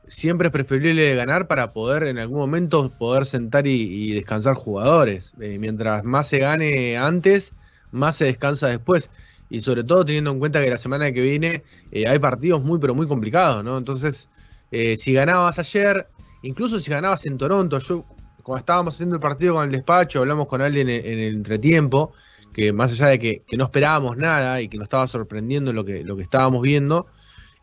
siempre 0.08 0.48
es 0.48 0.52
preferible 0.52 1.14
ganar 1.14 1.46
para 1.46 1.72
poder 1.72 2.04
en 2.04 2.18
algún 2.18 2.38
momento 2.38 2.90
poder 2.98 3.26
sentar 3.26 3.66
y, 3.66 3.72
y 3.82 4.12
descansar 4.14 4.54
jugadores. 4.54 5.32
Eh, 5.40 5.58
mientras 5.58 6.04
más 6.04 6.28
se 6.28 6.38
gane 6.38 6.96
antes, 6.96 7.52
más 7.90 8.16
se 8.16 8.26
descansa 8.26 8.68
después. 8.68 9.10
Y 9.52 9.60
sobre 9.60 9.84
todo 9.84 10.02
teniendo 10.02 10.30
en 10.30 10.38
cuenta 10.38 10.62
que 10.64 10.70
la 10.70 10.78
semana 10.78 11.12
que 11.12 11.20
viene 11.20 11.62
eh, 11.90 12.08
hay 12.08 12.18
partidos 12.18 12.62
muy 12.64 12.78
pero 12.78 12.94
muy 12.94 13.06
complicados, 13.06 13.62
¿no? 13.62 13.76
Entonces, 13.76 14.30
eh, 14.70 14.96
si 14.96 15.12
ganabas 15.12 15.58
ayer, 15.58 16.08
incluso 16.40 16.80
si 16.80 16.90
ganabas 16.90 17.26
en 17.26 17.36
Toronto, 17.36 17.78
yo 17.78 18.06
cuando 18.42 18.60
estábamos 18.60 18.94
haciendo 18.94 19.16
el 19.16 19.20
partido 19.20 19.52
con 19.52 19.66
el 19.66 19.70
despacho, 19.70 20.20
hablamos 20.20 20.46
con 20.46 20.62
alguien 20.62 20.88
en, 20.88 21.04
el 21.04 21.34
entretiempo, 21.34 22.14
que 22.54 22.72
más 22.72 22.92
allá 22.92 23.08
de 23.08 23.18
que, 23.18 23.42
no 23.52 23.64
esperábamos 23.64 24.16
nada 24.16 24.58
y 24.62 24.68
que 24.68 24.78
nos 24.78 24.86
estaba 24.86 25.06
sorprendiendo 25.06 25.74
lo 25.74 25.84
que, 25.84 26.02
lo 26.02 26.16
que 26.16 26.22
estábamos 26.22 26.62
viendo, 26.62 27.06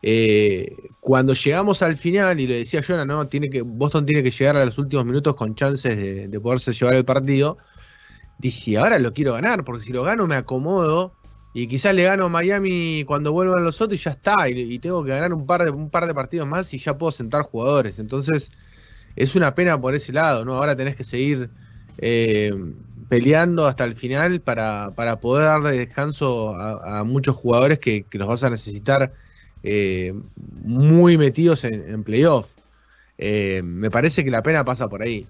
eh, 0.00 0.72
cuando 1.00 1.34
llegamos 1.34 1.82
al 1.82 1.96
final, 1.96 2.38
y 2.38 2.46
le 2.46 2.58
decía 2.58 2.84
Jonah, 2.86 3.04
no, 3.04 3.26
tiene 3.26 3.50
que, 3.50 3.62
Boston 3.62 4.06
tiene 4.06 4.22
que 4.22 4.30
llegar 4.30 4.56
a 4.56 4.64
los 4.64 4.78
últimos 4.78 5.04
minutos 5.04 5.34
con 5.34 5.56
chances 5.56 6.30
de 6.30 6.40
poderse 6.40 6.72
llevar 6.72 6.94
el 6.94 7.04
partido, 7.04 7.58
dije, 8.38 8.78
ahora 8.78 9.00
lo 9.00 9.12
quiero 9.12 9.32
ganar, 9.32 9.64
porque 9.64 9.84
si 9.84 9.92
lo 9.92 10.04
gano 10.04 10.28
me 10.28 10.36
acomodo. 10.36 11.14
Y 11.52 11.66
quizás 11.66 11.94
le 11.94 12.04
gano 12.04 12.26
a 12.26 12.28
Miami 12.28 13.04
cuando 13.06 13.32
vuelvan 13.32 13.64
los 13.64 13.80
otros 13.80 13.98
y 13.98 14.02
ya 14.02 14.12
está. 14.12 14.48
Y, 14.48 14.78
tengo 14.78 15.02
que 15.02 15.10
ganar 15.10 15.32
un 15.32 15.46
par, 15.46 15.64
de, 15.64 15.70
un 15.70 15.90
par 15.90 16.06
de 16.06 16.14
partidos 16.14 16.46
más 16.46 16.72
y 16.72 16.78
ya 16.78 16.96
puedo 16.96 17.10
sentar 17.10 17.42
jugadores. 17.42 17.98
Entonces, 17.98 18.50
es 19.16 19.34
una 19.34 19.54
pena 19.54 19.80
por 19.80 19.94
ese 19.94 20.12
lado, 20.12 20.44
¿no? 20.44 20.54
Ahora 20.54 20.76
tenés 20.76 20.94
que 20.94 21.04
seguir 21.04 21.50
eh, 21.98 22.52
peleando 23.08 23.66
hasta 23.66 23.84
el 23.84 23.96
final 23.96 24.40
para, 24.40 24.92
para 24.94 25.16
poder 25.16 25.46
darle 25.46 25.76
descanso 25.76 26.54
a, 26.54 27.02
muchos 27.02 27.36
jugadores 27.36 27.80
que, 27.80 28.04
que 28.04 28.18
los 28.18 28.28
vas 28.28 28.44
a 28.44 28.50
necesitar 28.50 29.12
eh, 29.64 30.14
muy 30.64 31.18
metidos 31.18 31.64
en, 31.64 31.90
en 31.90 32.04
playoff. 32.04 32.52
Eh, 33.18 33.60
me 33.62 33.90
parece 33.90 34.24
que 34.24 34.30
la 34.30 34.42
pena 34.42 34.64
pasa 34.64 34.88
por 34.88 35.02
ahí. 35.02 35.26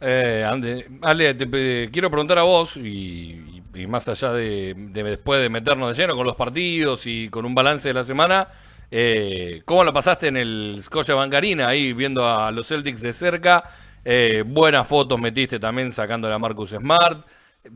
Eh, 0.00 0.44
Ande- 0.44 0.86
Ale, 1.02 1.34
te 1.34 1.90
quiero 1.90 2.10
preguntar 2.10 2.38
a 2.38 2.42
vos, 2.42 2.76
y 2.76 3.61
más 3.88 4.08
allá 4.08 4.32
de, 4.32 4.74
de 4.76 5.02
después 5.02 5.40
de 5.40 5.48
meternos 5.48 5.88
de 5.96 6.02
lleno 6.02 6.16
con 6.16 6.26
los 6.26 6.36
partidos 6.36 7.06
y 7.06 7.28
con 7.28 7.44
un 7.44 7.54
balance 7.54 7.88
de 7.88 7.94
la 7.94 8.04
semana, 8.04 8.48
eh, 8.90 9.62
¿cómo 9.64 9.84
la 9.84 9.92
pasaste 9.92 10.28
en 10.28 10.36
el 10.36 10.78
Scotia 10.80 11.14
Bancarina 11.14 11.68
ahí 11.68 11.92
viendo 11.92 12.26
a 12.28 12.50
los 12.50 12.68
Celtics 12.68 13.00
de 13.00 13.12
cerca? 13.12 13.64
Eh, 14.04 14.44
buenas 14.46 14.86
fotos 14.86 15.18
metiste 15.20 15.58
también 15.60 15.92
sacando 15.92 16.32
a 16.32 16.38
Marcus 16.38 16.70
Smart, 16.70 17.26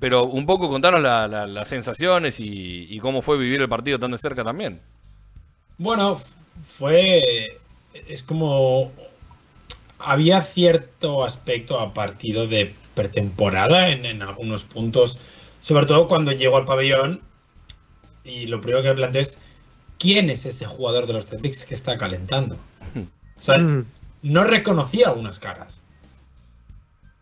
pero 0.00 0.24
un 0.24 0.44
poco 0.46 0.68
contanos 0.68 1.00
la- 1.00 1.28
la- 1.28 1.46
las 1.46 1.68
sensaciones 1.68 2.40
y, 2.40 2.86
y 2.90 2.98
cómo 2.98 3.22
fue 3.22 3.38
vivir 3.38 3.60
el 3.60 3.68
partido 3.68 3.98
tan 3.98 4.10
de 4.10 4.18
cerca 4.18 4.44
también. 4.44 4.80
Bueno, 5.78 6.16
fue. 6.78 7.60
Es 8.08 8.22
como. 8.22 8.92
Había 9.98 10.42
cierto 10.42 11.24
aspecto 11.24 11.80
a 11.80 11.94
partido 11.94 12.46
de 12.46 12.74
pretemporada 12.94 13.88
en 13.88 14.22
algunos 14.22 14.64
puntos. 14.64 15.18
Sobre 15.66 15.85
todo 15.87 16.06
cuando 16.06 16.30
llegó 16.30 16.58
al 16.58 16.64
pabellón. 16.64 17.20
Y 18.23 18.46
lo 18.46 18.61
primero 18.61 18.82
que 18.82 18.90
me 18.90 18.94
planteé 18.94 19.23
es. 19.23 19.38
¿Quién 19.99 20.30
es 20.30 20.46
ese 20.46 20.64
jugador 20.64 21.08
de 21.08 21.14
los 21.14 21.26
Celtics 21.26 21.64
que 21.64 21.75
está 21.75 21.99
calentando? 21.99 22.56
O 22.94 23.42
sea, 23.42 23.58
Mm, 23.58 23.85
no 24.23 24.44
reconocía 24.44 25.08
algunas 25.08 25.40
caras. 25.40 25.82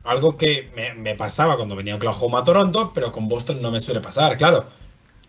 Algo 0.03 0.37
que 0.37 0.71
me, 0.77 0.93
me 0.93 1.15
pasaba 1.15 1.57
cuando 1.57 1.75
venía 1.75 1.95
a 1.95 1.97
Oklahoma 1.97 2.41
a 2.41 2.45
Toronto, 2.45 2.93
pero 2.95 3.13
con 3.13 3.29
Boston 3.29 3.63
no 3.63 3.71
me 3.71 3.81
suele 3.81 4.01
pasar, 4.03 4.37
claro. 4.37 4.67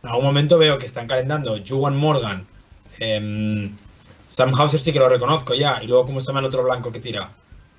En 0.03 0.09
algún 0.09 0.25
momento 0.25 0.57
veo 0.57 0.77
que 0.77 0.85
están 0.85 1.07
calentando 1.07 1.57
Juwan 1.65 1.95
Morgan, 1.95 2.45
em, 2.99 3.71
Sam 4.27 4.53
Hauser 4.55 4.81
sí 4.81 4.91
que 4.91 4.99
lo 4.99 5.07
reconozco 5.07 5.53
ya, 5.53 5.81
y 5.81 5.87
luego 5.87 6.05
cómo 6.05 6.19
se 6.19 6.27
llama 6.27 6.39
el 6.41 6.45
otro 6.47 6.63
blanco 6.63 6.91
que 6.91 6.99
tira, 6.99 7.31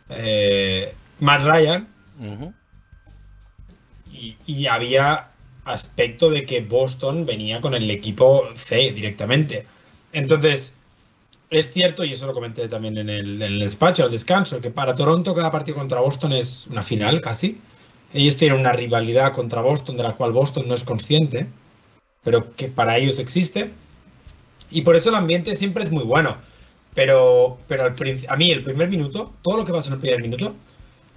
Eh, 0.09 0.95
Matt 1.21 1.43
Ryan, 1.45 1.87
Ujú. 2.19 2.55
Y, 4.47 4.67
había 4.67 5.31
aspecto 5.65 6.31
de 6.31 6.45
que 6.45 6.61
Boston 6.61 7.27
venía 7.27 7.61
con 7.61 7.75
el 7.75 7.91
equipo 7.91 8.45
C 8.55 8.93
directamente. 8.93 9.67
Entonces, 10.13 10.75
es 11.51 11.73
cierto, 11.73 12.05
y 12.05 12.13
eso 12.13 12.27
lo 12.27 12.35
comenté 12.35 12.69
también 12.69 12.99
en 12.99 13.09
el, 13.09 13.43
en 13.43 13.53
el 13.53 13.59
despacho, 13.61 14.05
al 14.05 14.11
descanso, 14.11 14.61
que 14.61 14.71
para 14.71 14.95
Toronto 14.95 15.35
cada 15.35 15.51
partido 15.51 15.77
contra 15.77 16.01
Boston 16.01 16.33
es 16.33 16.67
una 16.69 16.83
final 16.83 17.21
casi. 17.21 17.59
Ellos 18.15 18.37
tienen 18.37 18.59
una 18.59 18.73
rivalidad 18.73 19.33
contra 19.33 19.61
Boston 19.61 19.97
de 19.97 20.03
la 20.05 20.15
cual 20.15 20.33
Boston 20.33 20.69
no 20.69 20.75
es 20.75 20.85
consciente, 20.85 21.47
pero 22.23 22.55
que 22.55 22.69
para 22.69 22.97
ellos 22.97 23.19
existe. 23.19 23.71
Y 24.71 24.83
por 24.83 24.97
eso 24.97 25.11
el 25.11 25.17
ambiente 25.17 25.55
siempre 25.57 25.83
es 25.83 25.91
muy 25.91 26.05
bueno. 26.05 26.37
Pero, 26.95 27.59
pero 27.69 27.85
al 27.85 27.95
a 28.29 28.37
mí 28.37 28.51
el 28.51 28.63
primer 28.63 28.89
minuto, 28.89 29.35
todo 29.43 29.59
lo 29.59 29.65
que 29.65 29.73
pasa 29.73 29.89
en 29.89 29.95
el 29.95 30.01
primer 30.01 30.23
minuto, 30.23 30.55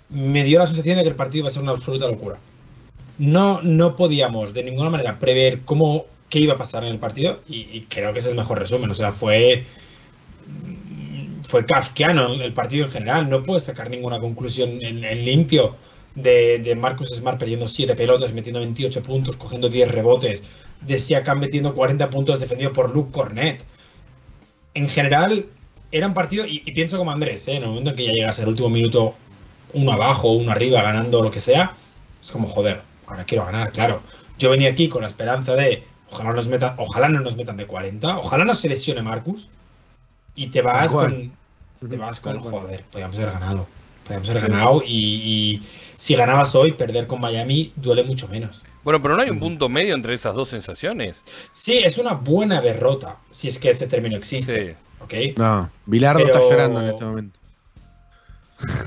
me 0.10 0.44
dio 0.44 0.60
la 0.60 0.68
sensación 0.68 0.98
de 0.98 1.03
que 1.03 1.10
el 1.10 1.15
partido 1.15 1.44
iba 1.44 1.48
a 1.48 1.51
ser 1.51 1.63
una 1.63 1.72
absoluta 1.72 2.08
locura. 2.08 2.38
No, 3.20 3.62
no 3.62 3.96
podíamos 3.96 4.54
de 4.54 4.64
ninguna 4.64 4.90
manera 4.90 5.20
prever 5.20 5.62
cómo 5.66 6.06
qué 6.30 6.40
iba 6.40 6.54
a 6.54 6.58
pasar 6.58 6.84
en 6.84 6.92
el 6.92 7.00
partido 7.00 7.42
y, 7.48 7.82
creo 7.82 8.14
que 8.14 8.20
es 8.20 8.26
el 8.28 8.36
mejor 8.36 8.60
resumen. 8.60 8.90
O 8.90 8.94
sea, 8.94 9.12
fue 9.12 9.66
fue 11.44 11.66
kafkiano 11.66 12.34
el 12.34 12.54
partido 12.54 12.86
en 12.86 12.92
general. 12.92 13.30
No 13.30 13.44
puedes 13.44 13.66
sacar 13.66 13.90
ninguna 13.90 14.20
conclusión 14.20 14.82
en, 14.82 15.26
limpio 15.26 15.76
de, 16.16 16.60
de 16.60 16.76
Marcus 16.76 17.10
Smart 17.10 17.40
perdiendo 17.40 17.68
7 17.68 17.96
pelotas, 17.96 18.34
metiendo 18.34 18.60
28 18.60 19.04
puntos, 19.04 19.36
cogiendo 19.36 19.68
10 19.70 19.92
rebotes, 19.92 20.44
de 20.82 20.98
Siakam 20.98 21.40
metiendo 21.40 21.74
40 21.74 22.10
puntos 22.10 22.40
defendido 22.40 22.72
por 22.72 22.94
Luke 22.94 23.12
Cornet. 23.12 23.66
En 24.76 24.88
general, 24.88 25.48
era 25.92 26.08
un 26.08 26.14
partido, 26.14 26.46
y, 26.46 26.62
y 26.66 26.72
pienso 26.72 26.98
como 26.98 27.12
Andrés, 27.12 27.48
¿eh? 27.48 27.56
en 27.56 27.64
el 27.64 27.70
momento 27.70 27.90
en 27.90 27.96
que 27.96 28.06
ya 28.06 28.12
llegas 28.12 28.40
al 28.40 28.50
último 28.50 28.70
minuto, 28.70 29.16
uno 29.74 29.92
abajo, 29.92 30.32
uno 30.32 30.52
arriba, 30.52 30.82
ganando 30.82 31.24
lo 31.24 31.32
que 31.32 31.40
sea, 31.40 31.76
es 32.22 32.32
como 32.32 32.48
joder, 32.48 32.82
ahora 33.10 33.24
quiero 33.25 33.46
ganar, 33.46 33.72
claro. 33.72 34.01
Yo 34.38 34.50
venía 34.51 34.70
aquí 34.70 34.88
con 34.88 35.01
la 35.01 35.08
esperanza 35.08 35.56
de 35.56 35.84
ojalá 36.12 36.32
nos 36.34 36.48
metan, 36.48 36.75
ojalá 36.78 37.10
no 37.10 37.20
nos 37.20 37.36
metan 37.36 37.58
de 37.58 37.66
40, 37.66 38.18
ojalá 38.20 38.46
no 38.46 38.54
se 38.54 38.70
lesione 38.70 39.01
Marcus. 39.01 39.50
Y 40.36 40.48
te 40.48 40.62
vas 40.62 40.92
con. 40.92 41.32
Te 41.89 41.98
vas 41.98 42.20
con 42.20 42.39
joder, 42.39 42.84
podíamos 42.92 43.18
haber 43.18 43.32
ganado. 43.32 43.68
Podíamos 44.06 44.30
haber 44.30 44.44
ganado 44.50 44.82
y, 44.86 44.96
y 44.96 45.68
si 45.96 46.16
ganabas 46.16 46.56
hoy, 46.56 46.74
perder 46.74 47.08
con 47.08 47.22
Miami 47.22 47.72
duele 47.75 48.04
mucho 48.04 48.28
menos. 48.28 48.62
Bueno, 48.84 49.01
pero 49.01 49.16
no 49.16 49.22
hay 49.22 49.30
un 49.30 49.39
punto 49.39 49.70
medio 49.70 49.94
entre 49.94 50.13
esas 50.13 50.34
dos 50.36 50.50
sensaciones. 50.50 51.24
Sí, 51.51 51.78
es 51.80 51.98
una 51.98 52.13
buena 52.13 52.62
derrota, 52.62 53.18
si 53.30 53.50
es 53.50 53.60
que 53.60 53.70
ese 53.70 53.88
término 53.88 54.16
existe. 54.18 54.68
Sí. 54.70 54.75
¿Ok? 55.01 55.38
No, 55.38 55.70
Bilardo 55.86 56.24
Pero- 56.24 56.36
está 56.36 56.50
llorando 56.50 56.82
en 56.82 56.88
este 56.88 57.06
momento. 57.06 57.39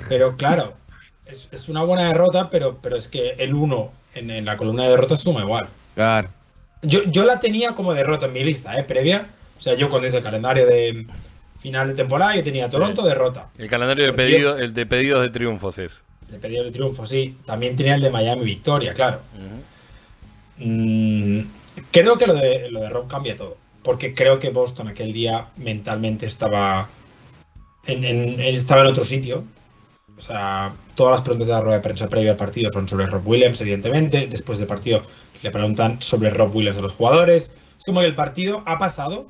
Pero 0.08 0.36
claro, 0.36 0.74
es, 1.32 1.48
es 1.50 1.68
una 1.68 1.82
buena 1.82 2.06
derrota, 2.08 2.48
pero, 2.50 2.78
pero 2.80 2.96
es 2.96 3.08
que 3.08 3.30
el 3.38 3.54
1 3.54 3.90
en, 4.14 4.30
en 4.30 4.44
la 4.44 4.56
columna 4.56 4.84
de 4.84 4.90
derrotas 4.90 5.20
suma 5.22 5.40
igual. 5.40 5.68
Claro. 5.94 6.28
Yo, 6.82 7.02
yo 7.04 7.24
la 7.24 7.40
tenía 7.40 7.74
como 7.74 7.92
derrota 7.94 8.26
en 8.26 8.32
mi 8.32 8.42
lista, 8.44 8.78
¿eh? 8.78 8.84
Previa. 8.84 9.28
O 9.58 9.60
sea, 9.60 9.74
yo 9.74 9.88
cuando 9.90 10.08
hice 10.08 10.16
el 10.18 10.22
calendario 10.22 10.66
de 10.66 11.06
final 11.60 11.88
de 11.88 11.94
temporada, 11.94 12.34
yo 12.36 12.42
tenía 12.42 12.68
Toronto 12.68 13.02
derrota. 13.04 13.48
El 13.58 13.68
calendario 13.68 14.04
de 14.06 14.12
pedidos, 14.12 14.60
el 14.60 14.74
de 14.74 14.86
pedidos 14.86 15.20
de 15.20 15.28
triunfos 15.30 15.78
es. 15.78 16.02
De 16.28 16.38
pedido 16.38 16.64
de 16.64 16.72
triunfo, 16.72 17.06
sí. 17.06 17.36
También 17.46 17.76
tenía 17.76 17.94
el 17.94 18.00
de 18.00 18.10
Miami 18.10 18.44
victoria, 18.44 18.92
claro. 18.94 19.20
Mm, 20.58 21.40
creo 21.90 22.18
que 22.18 22.26
lo 22.26 22.34
de, 22.34 22.70
lo 22.70 22.80
de 22.80 22.88
Rob 22.88 23.08
cambia 23.08 23.36
todo. 23.36 23.56
Porque 23.82 24.14
creo 24.14 24.38
que 24.38 24.50
Boston 24.50 24.88
aquel 24.88 25.12
día 25.12 25.48
mentalmente 25.56 26.26
estaba 26.26 26.88
en, 27.86 28.04
en- 28.04 28.40
estaba 28.40 28.82
en 28.82 28.86
otro 28.88 29.04
sitio. 29.04 29.44
O 30.22 30.24
sea, 30.24 30.72
todas 30.94 31.14
las 31.14 31.22
preguntas 31.22 31.48
de 31.48 31.52
la 31.52 31.60
rueda 31.60 31.76
de 31.78 31.82
prensa 31.82 32.08
previa 32.08 32.30
al 32.30 32.36
partido 32.36 32.70
son 32.70 32.86
sobre 32.86 33.06
Rob 33.06 33.26
Williams, 33.26 33.60
evidentemente. 33.60 34.28
Después 34.28 34.58
del 34.58 34.68
partido 34.68 35.02
le 35.42 35.50
preguntan 35.50 36.00
sobre 36.00 36.30
Rob 36.30 36.54
Williams 36.54 36.78
a 36.78 36.82
los 36.82 36.92
jugadores. 36.92 37.52
Es 37.76 37.84
como 37.84 38.00
que 38.00 38.06
el 38.06 38.14
partido 38.14 38.62
ha 38.64 38.78
pasado, 38.78 39.26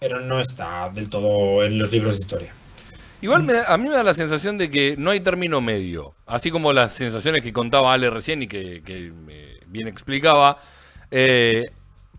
pero 0.00 0.18
no 0.18 0.40
está 0.40 0.90
del 0.90 1.08
todo 1.08 1.64
en 1.64 1.78
los 1.78 1.92
libros 1.92 2.16
de 2.16 2.22
historia. 2.22 2.52
Igual 3.20 3.64
a 3.68 3.78
mí 3.78 3.88
me 3.88 3.94
da 3.94 4.02
la 4.02 4.14
sensación 4.14 4.58
de 4.58 4.68
que 4.68 4.96
no 4.98 5.12
hay 5.12 5.20
término 5.20 5.60
medio. 5.60 6.16
Así 6.26 6.50
como 6.50 6.72
las 6.72 6.90
sensaciones 6.90 7.42
que 7.42 7.52
contaba 7.52 7.92
Ale 7.92 8.10
recién 8.10 8.42
y 8.42 8.48
que, 8.48 8.82
que, 8.84 9.12
bien 9.68 9.86
explicaba. 9.86 10.58
Eh, 11.08 11.70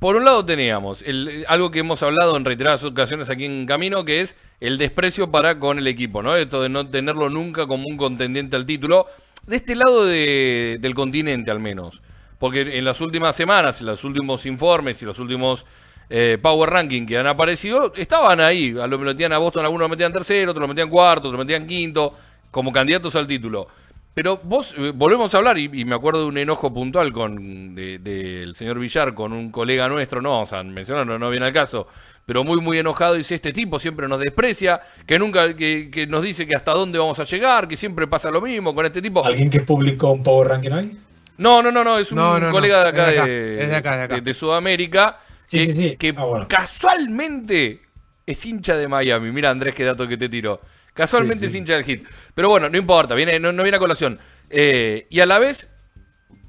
por 0.04 0.18
un 0.18 0.26
lado 0.26 0.44
teníamos 0.44 1.02
el- 1.04 1.46
algo 1.48 1.72
que 1.72 1.80
hemos 1.80 2.04
hablado 2.04 2.36
en 2.36 2.44
reiteradas 2.44 2.84
ocasiones 2.84 3.30
aquí 3.30 3.46
en 3.46 3.66
Camino, 3.66 4.04
que 4.04 4.20
es 4.20 4.36
el 4.60 4.78
desprecio 4.78 5.32
para 5.32 5.60
con 5.60 5.78
el 5.80 5.88
equipo, 5.88 6.22
¿no? 6.22 6.36
Esto 6.36 6.62
de 6.62 6.68
no 6.68 6.86
tenerlo 6.90 7.30
nunca 7.30 7.68
como 7.68 7.88
un 7.88 7.96
contendiente 7.96 8.58
al 8.58 8.66
título. 8.66 9.06
De 9.48 9.56
este 9.56 9.78
lado 9.78 10.06
de- 10.06 10.78
del 10.82 10.94
continente 10.94 11.52
al 11.52 11.62
menos. 11.62 12.02
Porque 12.38 12.78
en 12.78 12.84
las 12.84 13.00
últimas 13.00 13.34
semanas, 13.34 13.80
en 13.80 13.86
los 13.88 14.04
últimos 14.04 14.46
informes 14.46 15.02
y 15.02 15.06
los 15.06 15.20
últimos 15.20 15.66
eh, 16.10 16.38
Power 16.42 16.70
Ranking 16.70 17.06
que 17.06 17.18
han 17.18 17.28
aparecido, 17.28 17.94
estaban 17.96 18.42
ahí. 18.42 18.76
A 18.78 18.88
lo 18.88 19.00
metían 19.00 19.32
a 19.32 19.38
Boston, 19.38 19.64
algunos 19.64 19.86
lo 19.86 19.90
metían 19.90 20.12
tercero, 20.12 20.52
otros 20.52 20.64
lo 20.64 20.68
metían 20.68 20.90
cuarto, 20.90 21.30
otros 21.30 21.40
lo 21.40 21.46
metían 21.46 21.66
quinto, 21.66 22.14
como 22.52 22.74
candidatos 22.74 23.16
al 23.16 23.26
título. 23.26 23.68
Pero 24.14 24.40
vos, 24.44 24.76
eh, 24.78 24.92
volvemos 24.94 25.34
a 25.34 25.40
hablar, 25.40 25.58
y, 25.58 25.70
y 25.74 25.86
me 25.86 25.96
acuerdo 25.96 26.22
de 26.22 26.26
un 26.28 26.38
enojo 26.38 26.72
puntual 26.72 27.12
con 27.12 27.74
de- 27.74 27.98
del 27.98 28.54
señor 28.54 28.78
Villar 28.78 29.14
con 29.16 29.34
un 29.34 29.50
colega 29.52 29.88
nuestro, 29.90 30.22
no 30.22 30.30
vamos 30.32 30.54
a 30.54 30.62
mencionarlo, 30.64 31.18
no 31.18 31.30
viene 31.32 31.48
al 31.48 31.54
caso, 31.54 31.88
pero 32.26 32.44
muy, 32.44 32.62
muy 32.62 32.78
enojado, 32.78 33.16
dice, 33.16 33.34
este 33.36 33.52
tipo 33.52 33.80
siempre 33.80 34.08
nos 34.08 34.20
desprecia, 34.20 34.80
que 35.08 35.18
nunca, 35.18 35.56
que, 35.56 35.90
que 35.92 36.06
nos 36.06 36.22
dice 36.22 36.46
que 36.46 36.56
hasta 36.56 36.74
dónde 36.74 37.00
vamos 37.00 37.20
a 37.20 37.24
llegar, 37.24 37.68
que 37.68 37.76
siempre 37.76 38.06
pasa 38.08 38.30
lo 38.30 38.40
mismo 38.40 38.76
con 38.76 38.86
este 38.86 39.02
tipo. 39.02 39.26
¿Alguien 39.26 39.50
que 39.50 39.62
publicó 39.62 40.12
un 40.12 40.22
Power 40.22 40.48
Ranking 40.50 40.72
hoy? 40.72 40.98
No, 41.40 41.64
no, 41.64 41.72
no, 41.72 41.84
no, 41.84 41.98
es 41.98 42.12
un 42.12 42.20
No, 42.20 42.40
no, 42.40 42.46
no, 42.48 42.52
colega 42.52 42.84
de 42.84 42.90
acá, 42.90 43.10
es 43.10 43.16
de 43.16 43.20
acá, 43.20 43.26
de, 43.26 43.62
es 43.64 43.70
de 43.70 43.76
acá, 43.76 43.98
de 43.98 44.04
acá. 44.04 44.22
de 44.22 44.34
Sudamérica, 44.36 45.18
Sí, 45.48 45.58
que, 45.58 45.66
sí, 45.66 45.74
sí. 45.90 45.98
que 45.98 46.14
Ah, 46.16 46.24
bueno. 46.26 46.48
casualmente 46.48 47.82
es 48.26 48.46
hincha 48.46 48.78
de 48.78 48.88
Miami. 48.88 49.32
Mira, 49.32 49.50
Andrés, 49.50 49.74
qué 49.76 49.84
dato 49.84 50.08
que 50.08 50.18
te 50.18 50.30
tiro. 50.30 50.62
Casualmente 50.94 51.46
Sí, 51.48 51.52
sí. 51.52 51.58
es 51.58 51.62
hincha 51.62 51.74
del 51.76 51.84
hit. 51.86 52.08
Pero 52.36 52.50
bueno, 52.50 52.70
no 52.70 52.78
importa, 52.78 53.16
viene, 53.16 53.40
no, 53.40 53.52
no 53.52 53.64
viene 53.64 53.78
a 53.78 53.80
colación. 53.80 54.20
Eh, 54.50 55.08
y 55.10 55.20
a 55.22 55.26
la 55.26 55.40
vez, 55.40 55.70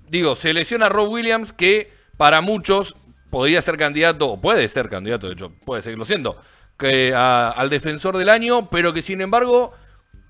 digo, 0.09 0.35
se 0.37 0.53
lesiona 0.53 0.89
Rob 0.89 1.11
Williams, 1.11 1.53
que 1.53 1.91
para 2.17 2.41
muchos 2.41 2.97
podría 3.31 3.61
ser 3.61 3.77
candidato, 3.79 4.29
o 4.33 4.41
puede 4.41 4.69
ser 4.69 4.89
candidato, 4.89 5.27
de 5.27 5.33
hecho, 5.33 5.53
puede 5.65 5.83
seguirlo 5.83 6.05
siendo, 6.05 6.39
que, 6.79 7.13
a- 7.15 7.51
al 7.51 7.71
defensor 7.71 8.17
del 8.17 8.29
año, 8.29 8.69
pero 8.71 8.93
que 8.93 9.03
sin 9.03 9.21
embargo, 9.21 9.73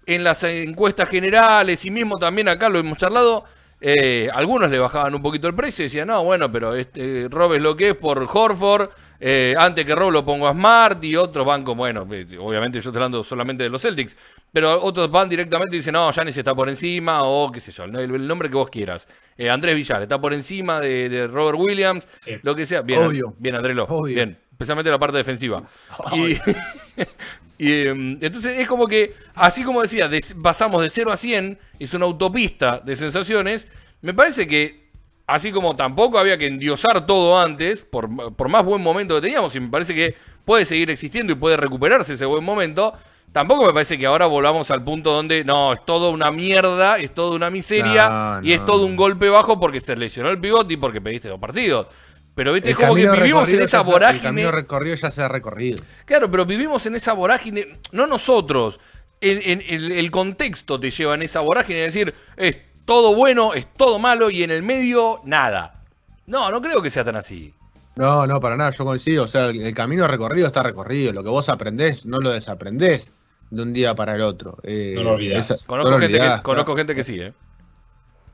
en 0.07 0.25
las 0.25 0.43
encuestas 0.45 1.09
generales 1.09 1.85
y 1.85 1.91
mismo 1.91 2.19
también 2.19 2.49
acá 2.49 2.69
lo 2.69 2.79
hemos 2.79 2.99
charlado, 2.99 3.45
Eh, 3.87 4.31
algunos 4.33 4.71
le 4.71 4.79
bajaban 4.79 5.15
un 5.15 5.21
poquito 5.21 5.47
el 5.47 5.55
precio 5.55 5.83
y 5.83 5.87
decían, 5.89 6.09
no, 6.09 6.25
bueno, 6.25 6.51
pero 6.51 6.75
este, 6.75 7.29
Rob 7.31 7.53
es 7.53 7.61
lo 7.61 7.77
que 7.77 7.91
es 7.91 7.95
por 7.95 8.27
Horford. 8.33 8.89
eh, 9.21 9.55
antes 9.59 9.85
que 9.85 9.95
Rob 9.95 10.11
lo 10.11 10.25
pongo 10.25 10.49
a 10.49 10.53
Smart 10.53 11.05
y 11.05 11.17
otros 11.17 11.45
van 11.45 11.63
como, 11.65 11.81
bueno, 11.83 12.09
eh, 12.11 12.27
obviamente 12.41 12.77
yo 12.81 12.89
estoy 12.89 12.97
hablando 12.97 13.23
solamente 13.23 13.65
de 13.65 13.69
los 13.69 13.83
Celtics, 13.83 14.17
pero 14.51 14.83
otros 14.83 15.11
van 15.11 15.29
directamente 15.29 15.77
y 15.77 15.81
dicen, 15.81 15.93
no, 15.93 16.11
Giannis 16.11 16.35
está 16.39 16.55
por 16.55 16.71
encima 16.71 17.25
o 17.25 17.53
qué 17.53 17.61
sé 17.61 17.73
yo, 17.73 17.85
el, 17.85 17.95
el 17.97 18.27
nombre 18.27 18.49
que 18.49 18.57
vos 18.57 18.71
quieras. 18.71 19.07
Eh, 19.37 19.51
Andrés 19.51 19.77
Villar 19.77 20.01
está 20.01 20.19
por 20.19 20.33
encima 20.33 20.81
de, 20.81 21.11
de 21.11 21.27
Robert 21.27 21.59
Williams, 21.59 22.09
Sí. 22.17 22.37
lo 22.43 22.55
que 22.55 22.65
sea. 22.65 22.81
Bien, 22.81 23.03
Obvio. 23.03 23.35
bien 23.39 23.55
Andrés 23.55 23.77
Lo, 23.77 23.85
Obvio. 23.85 24.15
bien, 24.15 24.39
especialmente 24.51 24.91
la 24.91 24.99
parte 24.99 25.19
defensiva. 25.19 25.63
Y, 26.15 26.39
y, 27.59 27.87
em, 27.87 28.19
entonces 28.21 28.59
es 28.59 28.67
como 28.69 28.87
que, 28.87 29.15
así 29.35 29.63
como 29.63 29.83
decía, 29.83 30.09
de- 30.09 30.25
pasamos 30.43 30.83
de 30.83 30.91
0 30.91 31.13
a 31.13 31.17
100, 31.17 31.59
es 31.79 31.95
una 31.95 32.05
autopista 32.07 32.79
de 32.85 32.97
sensaciones. 32.97 33.69
Me 34.03 34.13
parece 34.15 34.47
que, 34.47 34.91
así 35.27 35.51
como 35.53 35.75
tampoco 35.75 36.19
había 36.19 36.37
que 36.37 36.47
endiosar 36.47 37.07
todo 37.07 37.39
antes, 37.41 37.83
por, 37.85 38.35
por 38.35 38.49
más 38.49 38.65
buen 38.65 38.83
momento 38.83 39.15
que 39.17 39.21
teníamos, 39.23 39.55
y 39.57 39.61
me 39.61 39.69
parece 39.69 39.95
que 39.95 40.15
puede 40.45 40.65
seguir 40.65 40.91
existiendo 40.91 41.33
y 41.33 41.37
puede 41.37 41.57
recuperarse 41.57 42.15
ese 42.15 42.27
buen 42.27 42.45
momento, 42.45 42.93
tampoco 43.33 43.67
me 43.67 43.73
parece 43.73 43.97
que 43.99 44.07
ahora 44.07 44.27
volvamos 44.27 44.71
al 44.71 44.85
punto 44.85 45.11
donde, 45.13 45.43
no, 45.45 45.73
es 45.73 45.85
todo 45.87 46.11
una 46.11 46.31
mierda, 46.31 46.99
es 46.99 47.15
toda 47.15 47.35
una 47.35 47.51
miseria, 47.51 48.09
No, 48.41 48.47
y 48.47 48.53
es 48.53 48.65
todo 48.67 48.85
un 48.85 48.95
golpe 48.97 49.29
bajo 49.31 49.59
porque 49.59 49.81
se 49.81 49.97
lesionó 49.97 50.29
el 50.31 50.39
pivote 50.39 50.75
y 50.75 50.77
porque 50.77 51.01
pediste 51.01 51.29
dos 51.29 51.41
partidos. 51.41 51.87
Pero 52.35 52.53
viste, 52.53 52.71
es 52.71 52.77
como 52.77 52.95
que 52.97 53.09
vivimos 53.09 53.49
en 53.53 53.63
esa 53.63 53.79
se- 53.83 53.87
El 53.87 53.93
vorágine. 53.93 54.23
camino 54.25 54.51
recorrido 54.51 54.97
ya 54.97 55.11
se 55.11 55.23
ha 55.23 55.29
recorrido. 55.29 55.79
Claro, 56.05 56.31
pero 56.31 56.45
vivimos 56.47 56.85
en 56.87 56.97
esa 56.97 57.13
vorágine, 57.13 57.79
no 57.93 58.07
nosotros, 58.09 58.81
en, 59.21 59.41
en- 59.43 59.63
el, 59.69 59.93
el 59.93 60.11
contexto 60.11 60.81
te 60.81 60.91
lleva 60.91 61.15
en 61.15 61.23
esa 61.23 61.41
vorágine 61.41 61.79
de 61.79 61.85
decir, 61.85 62.15
es 62.37 62.57
todo 62.85 63.15
bueno, 63.15 63.55
es 63.55 63.73
todo 63.75 63.99
malo 63.99 64.31
y 64.31 64.43
en 64.43 64.51
el 64.51 64.63
medio 64.63 65.21
nada. 65.25 65.83
No, 66.27 66.51
no 66.51 66.61
creo 66.61 66.83
que 66.83 66.91
sea 66.91 67.05
tan 67.05 67.17
así. 67.17 67.55
No, 67.97 68.27
no, 68.27 68.41
para 68.41 68.57
nada, 68.57 68.71
yo 68.73 68.85
coincido. 68.85 69.25
O 69.25 69.29
sea, 69.29 69.47
el, 69.47 69.61
el 69.63 69.75
camino 69.75 70.09
recorrido 70.09 70.49
está 70.49 70.63
recorrido. 70.65 71.13
Lo 71.13 71.23
que 71.23 71.31
vos 71.31 71.49
aprendés, 71.49 72.05
no 72.05 72.19
lo 72.19 72.31
desaprendés 72.31 73.13
de 73.51 73.63
un 73.63 73.73
día 73.73 73.95
para 73.95 74.17
el 74.17 74.23
otro. 74.23 74.59
Eh, 74.65 74.95
No 74.97 75.05
lo 75.05 75.13
olvidás. 75.13 75.49
esa- 75.51 75.65
Conozco, 75.65 75.91
no 75.93 75.99
lo 75.99 76.03
gente, 76.03 76.19
que, 76.19 76.43
conozco 76.43 76.65
claro. 76.75 76.77
gente 76.77 76.95
que 76.97 77.05
sí, 77.05 77.21
¿eh? 77.21 77.33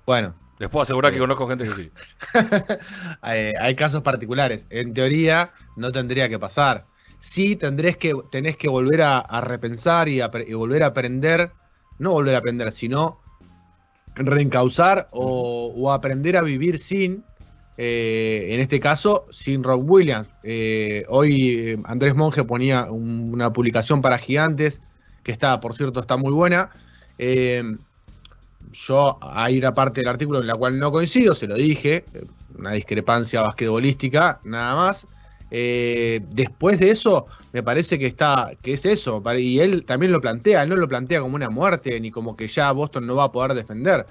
Bueno, 0.06 0.34
Les 0.60 0.68
puedo 0.68 0.82
asegurar 0.82 1.10
que 1.10 1.18
conozco 1.18 1.48
gente 1.48 1.66
que 1.66 1.74
sí. 1.74 1.90
hay 3.22 3.74
casos 3.74 4.02
particulares. 4.02 4.66
En 4.68 4.92
teoría, 4.92 5.52
no 5.76 5.90
tendría 5.90 6.28
que 6.28 6.38
pasar. 6.38 6.84
Sí, 7.18 7.56
tendrés 7.56 7.96
que, 7.96 8.12
tenés 8.30 8.58
que 8.58 8.68
volver 8.68 9.00
a, 9.00 9.18
a 9.18 9.40
repensar 9.40 10.08
y, 10.10 10.20
volver 10.54 10.82
a 10.82 10.86
aprender. 10.88 11.50
No 11.98 12.12
volver 12.12 12.34
a 12.34 12.38
aprender, 12.38 12.70
sino 12.72 13.20
reencauzar 14.14 15.08
o, 15.12 15.72
o 15.74 15.92
aprender 15.92 16.36
a 16.36 16.42
vivir 16.42 16.78
sin, 16.78 17.24
eh, 17.78 18.48
en 18.50 18.60
este 18.60 18.80
caso, 18.80 19.26
sin 19.30 19.62
Rob 19.62 19.82
Williams. 19.90 20.28
Eh, 20.42 21.04
hoy 21.08 21.52
eh, 21.70 21.78
Andrés 21.84 22.14
Monge 22.14 22.44
ponía 22.44 22.84
un- 22.90 23.32
una 23.32 23.50
publicación 23.52 24.02
para 24.02 24.18
gigantes, 24.18 24.80
que 25.22 25.32
está, 25.32 25.58
por 25.60 25.74
cierto, 25.74 26.00
está 26.00 26.18
muy 26.18 26.32
buena. 26.32 26.70
Eh, 27.18 27.62
yo 28.72 29.18
hay 29.22 29.58
una 29.58 29.74
parte 29.74 30.00
del 30.00 30.08
artículo 30.08 30.40
en 30.40 30.46
la 30.46 30.54
cual 30.56 30.78
no 30.78 30.92
coincido, 30.92 31.34
se 31.34 31.46
lo 31.48 31.54
dije, 31.56 32.08
eh, 32.12 32.26
una 32.48 32.72
discrepancia 32.72 33.42
basquetbolística, 33.42 34.40
nada 34.44 34.74
más. 34.76 35.08
Eh, 35.50 36.20
después 36.28 36.78
de 36.78 36.90
eso, 36.90 37.26
me 37.52 37.62
parece 37.62 37.98
que 37.98 38.06
está, 38.06 38.52
que 38.62 38.74
es 38.74 38.84
eso, 38.86 39.22
y 39.36 39.58
él 39.60 39.84
también 39.84 40.12
lo 40.12 40.20
plantea, 40.20 40.62
él 40.62 40.68
no 40.68 40.76
lo 40.76 40.86
plantea 40.88 41.20
como 41.20 41.34
una 41.36 41.50
muerte, 41.50 41.98
ni 42.00 42.10
como 42.12 42.36
que 42.36 42.46
ya 42.48 42.70
Boston 42.72 43.06
no 43.06 43.16
va 43.16 43.24
a 43.24 43.32
poder 43.32 43.54
defender. 43.54 44.06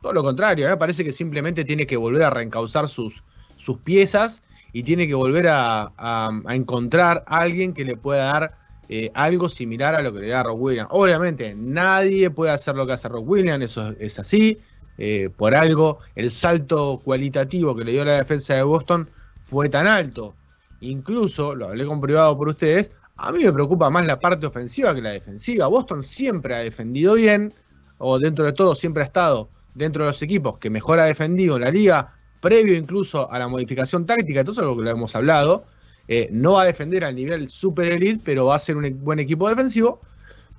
Todo 0.00 0.12
lo 0.12 0.22
contrario, 0.22 0.68
me 0.68 0.76
parece 0.76 1.04
que 1.04 1.12
simplemente 1.12 1.64
tiene 1.64 1.86
que 1.86 1.96
volver 1.96 2.22
a 2.24 2.30
reencauzar 2.30 2.88
sus, 2.88 3.24
sus 3.56 3.78
piezas 3.80 4.42
y 4.72 4.82
tiene 4.82 5.06
que 5.06 5.14
volver 5.14 5.46
a, 5.48 5.92
a- 5.96 6.30
a 6.46 6.54
encontrar 6.54 7.22
a 7.26 7.40
alguien 7.40 7.72
que 7.74 7.84
le 7.84 7.96
pueda 7.96 8.24
dar 8.32 8.52
eh, 8.94 9.10
algo 9.14 9.48
similar 9.48 9.94
a 9.94 10.02
lo 10.02 10.12
que 10.12 10.20
le 10.20 10.28
da 10.28 10.42
Rock 10.42 10.60
Williams. 10.60 10.88
Obviamente, 10.92 11.54
nadie 11.56 12.28
puede 12.28 12.52
hacer 12.52 12.76
lo 12.76 12.86
que 12.86 12.92
hace 12.92 13.08
Rock 13.08 13.26
Williams, 13.26 13.64
eso 13.64 13.94
es, 13.98 14.18
así. 14.18 14.58
eh, 14.98 15.30
por 15.34 15.54
algo, 15.54 16.00
el 16.14 16.30
salto 16.30 17.00
cualitativo 17.02 17.74
que 17.74 17.84
le 17.84 17.92
dio 17.92 18.04
la 18.04 18.18
defensa 18.18 18.54
de 18.54 18.62
Boston 18.62 19.08
fue 19.44 19.70
tan 19.70 19.86
alto. 19.86 20.34
Incluso, 20.80 21.54
lo 21.54 21.68
hablé 21.68 21.86
con 21.86 22.02
privado 22.02 22.36
por 22.36 22.50
ustedes, 22.50 22.90
a 23.16 23.32
mí 23.32 23.42
me 23.42 23.50
preocupa 23.50 23.88
más 23.88 24.04
la 24.04 24.20
parte 24.20 24.44
ofensiva 24.46 24.94
que 24.94 25.00
la 25.00 25.12
defensiva. 25.12 25.68
Boston 25.68 26.04
siempre 26.04 26.54
ha 26.54 26.58
defendido 26.58 27.14
bien, 27.14 27.54
o 27.96 28.18
dentro 28.18 28.44
de 28.44 28.52
todo 28.52 28.74
siempre 28.74 29.02
ha 29.04 29.06
estado 29.06 29.48
dentro 29.72 30.04
de 30.04 30.10
los 30.10 30.20
equipos 30.20 30.58
que 30.58 30.68
mejor 30.68 30.98
ha 31.00 31.04
defendido 31.04 31.56
en 31.56 31.62
la 31.62 31.70
liga, 31.70 32.14
previo 32.42 32.76
incluso 32.76 33.32
a 33.32 33.38
la 33.38 33.48
modificación 33.48 34.04
táctica, 34.04 34.40
esto 34.40 34.52
es 34.52 34.58
algo 34.58 34.76
que 34.76 34.82
lo 34.82 34.90
hemos 34.90 35.16
hablado. 35.16 35.64
Eh, 36.08 36.28
no 36.32 36.54
va 36.54 36.62
a 36.62 36.66
defender 36.66 37.04
al 37.04 37.14
nivel 37.14 37.48
super 37.50 37.86
elite, 37.88 38.22
pero 38.24 38.46
va 38.46 38.56
a 38.56 38.58
ser 38.58 38.76
un 38.76 38.84
e- 38.84 38.90
buen 38.90 39.18
equipo 39.18 39.48
defensivo. 39.48 40.02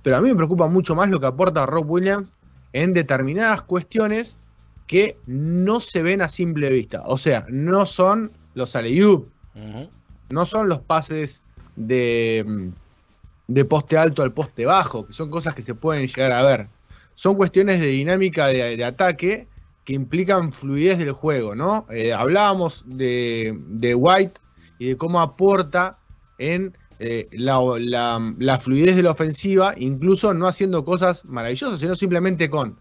Pero 0.02 0.18
a 0.18 0.22
mí 0.22 0.30
me 0.30 0.36
preocupa 0.36 0.68
mucho 0.68 0.96
más 0.96 1.10
lo 1.10 1.20
que 1.20 1.28
aporta 1.28 1.66
Rob 1.66 1.90
Williams 1.90 2.30
en 2.74 2.94
determinadas 2.94 3.64
cuestiones 3.64 4.40
que 4.88 5.22
no 5.26 5.80
se 5.80 6.04
ven 6.04 6.22
a 6.22 6.30
simple 6.30 6.70
vista. 6.70 7.04
O 7.06 7.18
sea, 7.18 7.46
no 7.50 7.86
son 7.86 8.38
los 8.54 8.76
alley-oop, 8.76 9.32
no 10.30 10.46
son 10.46 10.70
los 10.70 10.82
pases 10.82 11.44
de, 11.76 12.74
de 13.48 13.66
poste 13.66 13.98
alto 13.98 14.22
al 14.24 14.34
poste 14.34 14.66
bajo, 14.66 15.08
que 15.08 15.14
son 15.14 15.30
cosas 15.30 15.56
que 15.56 15.62
se 15.62 15.76
pueden 15.76 16.08
llegar 16.08 16.32
a 16.32 16.44
ver. 16.44 16.72
Son 17.16 17.36
cuestiones 17.36 17.80
de 17.82 17.88
dinámica 17.88 18.48
de, 18.48 18.76
de 18.78 18.86
ataque 18.86 19.50
que 19.84 19.94
implican 19.94 20.54
fluidez 20.54 20.98
del 21.00 21.12
juego, 21.12 21.56
¿no? 21.56 21.88
Eh, 21.92 22.14
hablábamos 22.14 22.84
de, 22.88 23.54
de 23.68 23.96
White 23.96 24.42
y 24.80 24.88
de 24.90 24.98
cómo 24.98 25.22
aporta 25.22 25.98
en 26.38 26.76
eh, 27.00 27.28
la, 27.34 27.60
la- 28.38 28.60
fluidez 28.60 28.96
de 28.96 29.04
la 29.04 29.12
ofensiva, 29.12 29.74
incluso 29.78 30.34
no 30.34 30.48
haciendo 30.48 30.86
cosas 30.86 31.26
maravillosas, 31.26 31.80
sino 31.80 31.96
simplemente 31.96 32.50
con 32.50 32.80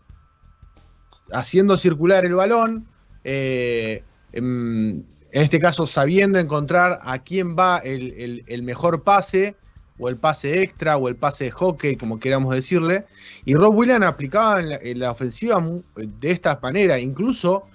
haciendo 1.33 1.77
circular 1.77 2.25
el 2.25 2.35
balón, 2.35 2.87
eh, 3.25 4.05
em, 4.33 4.91
en 5.33 5.43
este 5.43 5.59
caso 5.59 5.87
sabiendo 5.87 6.39
encontrar 6.39 7.01
a 7.03 7.19
quién 7.23 7.57
va 7.57 7.79
el, 7.79 8.63
mejor 8.63 9.03
pase, 9.03 9.57
o 9.99 10.09
el 10.09 10.17
pase 10.19 10.63
extra, 10.63 10.97
o 10.97 11.09
el 11.09 11.17
pase 11.17 11.45
de 11.45 11.51
hockey, 11.53 11.97
como 11.97 12.19
queramos 12.19 12.55
decirle. 12.55 13.07
Y 13.45 13.55
Rob 13.55 13.75
Williams 13.75 14.07
aplicaba 14.07 14.61
en 14.61 14.69
la, 14.71 14.77
en 14.83 14.99
la 14.99 15.11
ofensiva 15.13 15.65
de 15.97 16.31
esta 16.31 16.59
manera, 16.63 16.99
incluso 16.99 17.72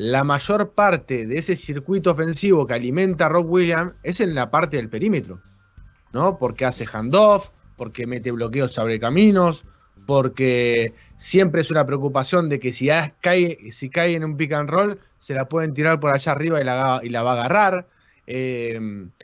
la 0.00 0.24
mayor 0.24 0.70
parte 0.70 1.26
de 1.26 1.36
ese 1.36 1.56
circuito 1.56 2.12
ofensivo 2.12 2.66
que 2.66 2.72
alimenta 2.72 3.26
a 3.26 3.28
Rob 3.28 3.50
Williams 3.50 3.92
es 4.02 4.20
en 4.20 4.34
la 4.34 4.50
parte 4.50 4.78
del 4.78 4.88
perímetro, 4.88 5.42
¿no? 6.14 6.38
Porque 6.38 6.64
hace 6.64 6.86
handoff, 6.90 7.50
porque 7.76 8.06
mete 8.06 8.30
bloqueos 8.30 8.72
sobre 8.72 8.98
caminos, 8.98 9.62
porque 10.06 10.94
siempre 11.18 11.60
es 11.60 11.70
una 11.70 11.84
preocupación 11.84 12.48
de 12.48 12.58
que 12.58 12.72
si 12.72 12.88
cae, 13.20 13.70
si 13.72 13.90
cae 13.90 14.14
en 14.14 14.24
un 14.24 14.38
pick 14.38 14.54
and 14.54 14.70
roll, 14.70 14.98
se 15.18 15.34
la 15.34 15.50
pueden 15.50 15.74
tirar 15.74 16.00
por 16.00 16.14
allá 16.14 16.32
arriba 16.32 16.62
y 16.62 16.64
la, 17.10 17.22
va 17.22 17.32
a 17.32 17.34
agarrar. 17.34 17.86
Eh, 18.26 18.80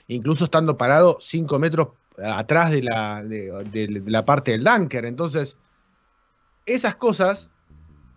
incluso 0.08 0.44
estando 0.44 0.76
parado 0.76 1.16
5 1.22 1.58
metros 1.58 1.88
atrás 2.22 2.70
de 2.70 2.82
la, 2.82 3.24
de 3.24 4.02
la 4.04 4.26
parte 4.26 4.50
del 4.50 4.62
dunker. 4.64 5.06
Entonces, 5.06 5.58
esas 6.66 6.96
cosas 6.96 7.48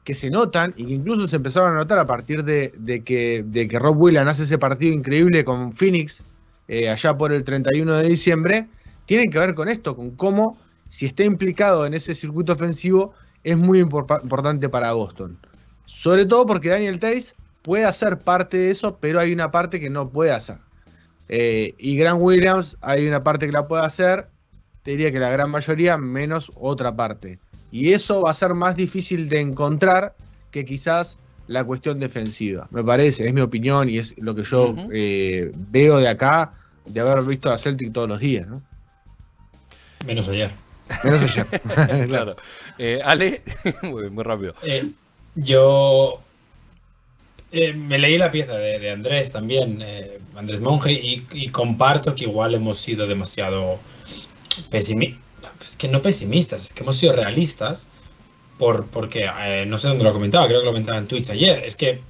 que 0.10 0.15
se 0.15 0.32
notan 0.32 0.74
y 0.76 0.88
que 0.88 0.93
incluso 0.93 1.28
se 1.28 1.36
empezaron 1.36 1.74
a 1.74 1.76
notar 1.76 2.00
a 2.00 2.08
partir 2.08 2.43
de, 2.43 2.72
que, 3.06 3.43
de 3.45 3.67
que 3.67 3.78
Rob 3.78 3.95
Williams 3.95 4.32
hace 4.32 4.41
ese 4.41 4.58
partido 4.58 4.91
increíble 4.91 5.45
con 5.45 5.72
Phoenix 5.74 6.24
eh, 6.67 6.89
allá 6.89 7.15
por 7.15 7.32
el 7.32 7.43
31 7.43 7.93
de 7.98 8.10
diciembre, 8.10 8.67
tienen 9.06 9.30
que 9.30 9.38
ver 9.38 9.54
con 9.54 9.69
esto, 9.69 9.95
con 9.95 10.10
cómo 10.15 10.58
si 10.88 11.06
está 11.06 11.24
implicado 11.24 11.86
en 11.86 11.93
ese 11.93 12.15
circuito 12.15 12.54
ofensivo 12.54 13.13
es 13.43 13.56
muy 13.56 13.84
impor- 13.84 14.24
importante 14.24 14.67
para 14.67 14.93
Boston. 14.93 15.38
Sobre 15.86 16.26
todo 16.26 16.48
porque 16.48 16.69
Daniel 16.69 17.00
Tays 17.00 17.36
puede 17.62 17.86
hacer 17.86 18.17
parte 18.17 18.58
de 18.58 18.72
eso, 18.72 18.98
pero 19.00 19.19
hay 19.19 19.32
una 19.32 19.52
parte 19.52 19.80
que 19.80 19.91
no 19.91 20.10
puede 20.10 20.32
hacer. 20.32 20.58
Eh, 21.28 21.76
y 21.78 21.98
Grant 21.98 22.19
Williams 22.19 22.78
hay 22.82 23.08
una 23.08 23.24
parte 23.24 23.45
que 23.45 23.52
la 23.52 23.67
puede 23.67 23.86
hacer, 23.86 24.28
te 24.82 24.89
diría 24.89 25.12
que 25.12 25.19
la 25.19 25.30
gran 25.30 25.52
mayoría, 25.52 26.00
menos 26.00 26.52
otra 26.56 26.95
parte. 26.95 27.38
Y 27.71 27.93
eso 27.93 28.21
va 28.23 28.32
a 28.32 28.34
ser 28.34 28.53
más 28.53 28.75
difícil 28.75 29.29
de 29.29 29.39
encontrar 29.39 30.15
que 30.51 30.65
quizás 30.65 31.17
la 31.47 31.63
cuestión 31.63 31.99
defensiva. 31.99 32.67
Me 32.71 32.84
parece, 32.84 33.27
es 33.27 33.34
mi 33.34 33.41
opinión 33.41 33.89
y 33.89 33.97
es 33.97 34.15
lo 34.17 34.36
que 34.36 34.43
yo 34.43 34.75
eh, 34.93 35.51
veo 35.55 35.97
de 35.97 36.08
acá, 36.08 36.53
de 36.86 36.99
haber 36.99 37.23
visto 37.23 37.51
a 37.51 37.58
Celtic 37.58 37.91
todos 37.91 38.08
los 38.08 38.19
días, 38.19 38.47
¿no? 38.47 38.62
Menos 40.05 40.27
ayer. 40.27 40.51
Menos 41.03 41.21
ayer. 41.23 41.45
claro. 42.08 42.36
Eh, 42.77 42.99
Ale, 43.03 43.41
muy, 43.84 44.10
muy 44.10 44.23
rápido. 44.23 44.53
Eh, 44.63 44.89
yo 45.36 46.21
eh, 47.51 47.73
me 47.73 47.97
leí 47.97 48.17
la 48.17 48.32
pieza 48.32 48.53
de, 48.53 48.79
de 48.79 48.91
Andrés 48.91 49.32
también, 49.32 49.79
eh, 49.82 50.19
Andrés 50.36 50.62
Monge, 50.62 50.93
y, 50.93 51.25
y 51.32 51.49
comparto 51.49 52.13
que 52.13 52.25
igual 52.25 52.53
hemos 52.53 52.79
sido 52.79 53.08
demasiado 53.08 53.79
pesimistas. 54.69 55.29
Es 55.62 55.78
que 55.78 55.88
no 55.88 56.02
pesimistas, 56.02 56.65
es 56.65 56.73
que 56.73 56.84
hemos 56.84 56.97
sido 56.97 57.13
realistas 57.13 57.88
por, 58.58 58.88
porque 58.88 59.30
eh, 59.41 59.65
no 59.65 59.78
sé 59.78 59.88
dónde 59.88 60.04
lo 60.04 60.13
comentaba, 60.13 60.47
creo 60.47 60.60
que 60.60 60.65
lo 60.65 60.71
comentaba 60.71 60.97
en 60.97 61.08
Twitch 61.08 61.30
ayer. 61.30 61.63
Es 61.63 61.75
que 61.75 62.02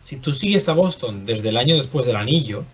si 0.00 0.16
tú 0.16 0.32
sigues 0.32 0.68
a 0.68 0.72
Boston 0.72 1.24
desde 1.24 1.50
el 1.50 1.56
año 1.56 1.76
después 1.76 2.06
del 2.06 2.16
anillo, 2.16 2.64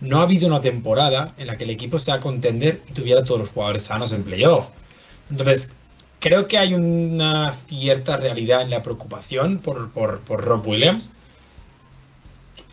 no 0.00 0.20
ha 0.20 0.22
habido 0.22 0.46
una 0.46 0.60
temporada 0.60 1.34
en 1.36 1.46
la 1.46 1.56
que 1.56 1.64
el 1.64 1.70
equipo 1.70 1.98
sea 1.98 2.20
contender 2.20 2.82
y 2.88 2.92
tuviera 2.92 3.24
todos 3.24 3.40
los 3.40 3.50
jugadores 3.50 3.84
sanos 3.84 4.12
en 4.12 4.24
playoff. 4.24 4.68
Entonces, 5.30 5.72
creo 6.20 6.48
que 6.48 6.58
hay 6.58 6.74
una 6.74 7.52
cierta 7.68 8.16
realidad 8.16 8.62
en 8.62 8.70
la 8.70 8.82
preocupación 8.82 9.58
por, 9.58 9.90
por, 9.90 10.20
por 10.20 10.42
Rob 10.44 10.66
Williams. 10.66 11.12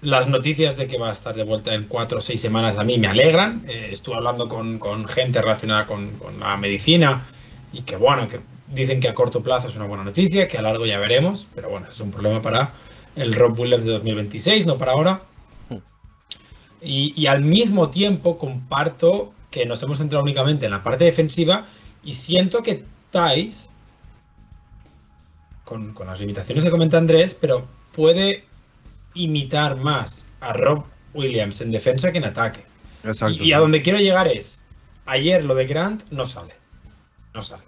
Las 0.02 0.28
noticias 0.28 0.78
de 0.78 0.88
que 0.88 0.98
va 0.98 1.10
a 1.10 1.12
estar 1.12 1.36
de 1.36 1.44
vuelta 1.44 1.76
en 1.76 1.84
cuatro 1.84 2.18
o 2.18 2.22
seis 2.22 2.42
semanas 2.42 2.80
a 2.80 2.84
mí 2.84 2.98
me 2.98 3.08
alegran. 3.08 3.64
Eh, 3.68 3.90
estuve 3.92 4.16
hablando 4.16 4.48
con, 4.48 4.80
con 4.80 5.08
gente 5.08 5.40
relacionada 5.40 5.86
con, 5.86 6.10
con, 6.18 6.40
la 6.40 6.58
medicina 6.58 7.28
y 7.72 7.82
que 7.82 7.98
bueno, 7.98 8.28
que 8.28 8.40
dicen 8.74 9.00
que 9.00 9.10
a 9.10 9.14
corto 9.14 9.44
plazo 9.44 9.68
es 9.68 9.76
una 9.76 9.86
buena 9.86 10.04
noticia, 10.04 10.48
que 10.48 10.58
a 10.58 10.64
largo 10.64 10.88
ya 10.88 10.98
veremos, 10.98 11.48
pero 11.54 11.70
bueno, 11.70 11.86
es 11.92 12.00
un 12.00 12.10
problema 12.10 12.42
para 12.42 12.74
el 13.16 13.34
Rob 13.34 13.60
Williams 13.60 13.86
de 13.86 13.92
2026, 13.92 14.66
no 14.66 14.78
para 14.78 14.94
ahora. 14.94 15.22
Y, 16.82 17.14
y, 17.16 17.28
al 17.28 17.44
mismo 17.44 17.92
tiempo 17.92 18.40
comparto 18.40 19.32
que 19.52 19.68
nos 19.68 19.84
hemos 19.84 20.00
centrado 20.00 20.24
únicamente 20.24 20.66
en 20.66 20.72
la 20.72 20.82
parte 20.82 21.04
defensiva 21.04 21.68
y 22.04 22.14
siento 22.14 22.64
que 22.64 22.84
Thais, 23.12 23.72
con, 25.64 25.94
con 25.94 26.08
las 26.08 26.20
limitaciones 26.20 26.64
que 26.64 26.72
comenta 26.72 26.98
Andrés, 26.98 27.38
pero 27.40 27.68
puede 27.92 28.46
imitar 29.14 29.78
más 29.78 30.28
a 30.40 30.54
Rob 30.54 30.84
Williams 31.14 31.62
en 31.62 31.72
defensa 31.72 32.12
que 32.12 32.18
en 32.18 32.26
ataque. 32.26 32.62
Exacto. 33.04 33.44
Y, 33.44 33.50
y, 33.50 33.54
a 33.54 33.60
donde 33.60 33.82
quiero 33.82 34.00
llegar 34.00 34.28
es, 34.28 34.64
ayer 35.06 35.44
lo 35.44 35.56
de 35.56 35.66
Grant 35.66 36.10
no 36.12 36.26
sale. 36.26 36.54
No 37.34 37.44
sale. 37.44 37.64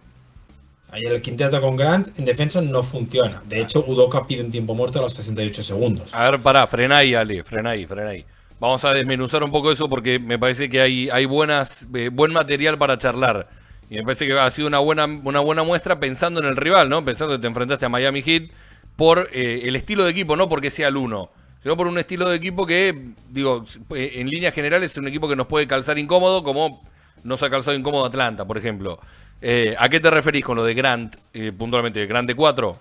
Ayer 0.94 1.12
el 1.12 1.22
quinteto 1.24 1.60
con 1.60 1.76
Grant 1.76 2.20
en 2.20 2.26
defensa 2.26 2.62
no 2.62 2.84
funciona. 2.84 3.42
De 3.48 3.62
hecho, 3.62 3.84
Udoka 3.88 4.28
pide 4.28 4.44
un 4.44 4.52
tiempo 4.52 4.76
muerto 4.76 5.00
a 5.00 5.02
los 5.02 5.16
68 5.16 5.64
segundos. 5.64 6.14
A 6.14 6.30
ver, 6.30 6.40
pará, 6.40 6.68
frena 6.68 6.98
ahí, 6.98 7.16
Ale, 7.16 7.44
frena 7.44 7.72
ahí, 7.72 7.88
frena 7.88 8.12
ahí. 8.12 8.24
Vamos 8.60 8.86
a 8.86 8.94
desmenuzar 8.94 9.44
un 9.44 9.50
poco 9.50 9.72
eso 9.72 9.90
porque 9.90 10.20
me 10.20 10.38
parece 10.38 10.70
que 10.70 10.82
hay, 10.82 11.10
hay 11.10 11.26
buenas, 11.26 11.88
eh, 11.96 12.10
buen 12.14 12.32
material 12.32 12.78
para 12.78 13.00
charlar. 13.00 13.50
Y 13.90 13.96
me 13.96 14.04
parece 14.04 14.28
que 14.28 14.40
ha 14.40 14.48
sido 14.52 14.68
una 14.68 14.78
buena, 14.80 15.06
una 15.06 15.40
buena 15.40 15.64
muestra 15.64 16.00
pensando 16.00 16.40
en 16.40 16.46
el 16.46 16.56
rival, 16.56 16.90
¿no? 16.90 17.04
Pensando 17.04 17.36
que 17.36 17.42
te 17.42 17.48
enfrentaste 17.48 17.88
a 17.88 17.90
Miami 17.90 18.22
Heat 18.22 18.52
por 18.96 19.30
eh, 19.34 19.62
el 19.64 19.76
estilo 19.76 20.04
de 20.04 20.12
equipo, 20.12 20.36
no 20.36 20.50
porque 20.50 20.70
sea 20.70 20.88
el 20.88 20.98
uno, 20.98 21.30
sino 21.62 21.78
por 21.78 21.88
un 21.88 21.98
estilo 21.98 22.30
de 22.30 22.36
equipo 22.36 22.66
que, 22.66 23.12
digo, 23.30 23.64
eh, 23.96 24.12
en 24.16 24.30
líneas 24.30 24.54
generales 24.54 24.92
es 24.92 24.98
un 24.98 25.08
equipo 25.08 25.28
que 25.28 25.36
nos 25.36 25.48
puede 25.48 25.66
calzar 25.66 25.98
incómodo, 25.98 26.44
como 26.44 26.84
nos 27.24 27.42
ha 27.42 27.50
calzado 27.50 27.76
incómodo 27.78 28.06
Atlanta, 28.06 28.46
por 28.46 28.58
ejemplo. 28.58 29.00
Eh, 29.42 29.76
¿A 29.78 29.90
qué 29.90 30.00
te 30.00 30.10
referís 30.10 30.44
con 30.44 30.58
lo 30.58 30.64
de 30.64 30.74
Grant, 30.74 31.16
eh, 31.34 31.52
puntualmente? 31.58 32.06
¿Grant 32.06 32.28
de 32.28 32.36
4? 32.36 32.78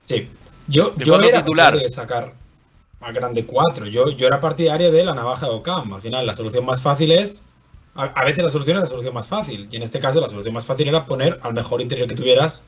Sí. 0.00 0.28
Yo, 0.66 0.94
yo 0.96 1.20
era 1.20 1.42
titular. 1.42 1.76
de 1.76 1.88
sacar 1.88 2.32
a 3.00 3.12
Grant 3.12 3.34
de 3.34 3.44
4. 3.44 3.86
Yo, 3.86 4.10
yo 4.10 4.26
era 4.26 4.40
partidario 4.40 4.90
de 4.92 5.04
la 5.04 5.14
navaja 5.14 5.46
de 5.46 5.52
Ocam. 5.52 5.92
Al 5.92 6.00
final, 6.00 6.26
la 6.26 6.34
solución 6.34 6.64
más 6.64 6.80
fácil 6.80 7.12
es. 7.12 7.42
A 7.94 8.24
veces 8.24 8.44
la 8.44 8.50
solución 8.50 8.76
es 8.76 8.84
la 8.84 8.88
solución 8.88 9.12
más 9.12 9.26
fácil. 9.26 9.68
Y 9.70 9.76
en 9.76 9.82
este 9.82 9.98
caso, 9.98 10.20
la 10.20 10.28
solución 10.28 10.54
más 10.54 10.64
fácil 10.64 10.88
era 10.88 11.04
poner 11.04 11.38
al 11.42 11.52
mejor 11.52 11.80
interior 11.80 12.08
que 12.08 12.14
tuvieras 12.14 12.62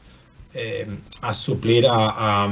eh, 0.55 0.87
a 1.21 1.33
suplir 1.33 1.87
a, 1.87 1.95
a, 1.95 2.49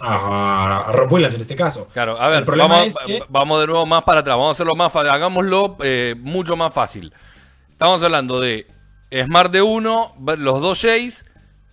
a- 0.00 0.84
a 0.88 0.92
Rob 0.92 1.12
Williams 1.12 1.34
en 1.34 1.40
este 1.40 1.56
caso. 1.56 1.88
Claro, 1.92 2.20
a 2.20 2.28
ver, 2.28 2.44
vamos, 2.44 2.86
es 2.86 2.96
que- 3.06 3.22
vamos 3.28 3.60
de 3.60 3.66
nuevo 3.66 3.86
más 3.86 4.04
para 4.04 4.20
atrás, 4.20 4.36
vamos 4.36 4.48
a 4.48 4.52
hacerlo 4.52 4.74
más 4.74 4.92
fácil, 4.92 5.10
hagámoslo 5.10 5.76
eh, 5.82 6.14
mucho 6.18 6.56
más 6.56 6.72
fácil. 6.74 7.12
Estamos 7.70 8.02
hablando 8.02 8.40
de 8.40 8.66
Smart 9.24 9.50
de 9.52 9.62
1, 9.62 10.14
los 10.38 10.60
dos 10.60 10.80
Jays, 10.82 11.24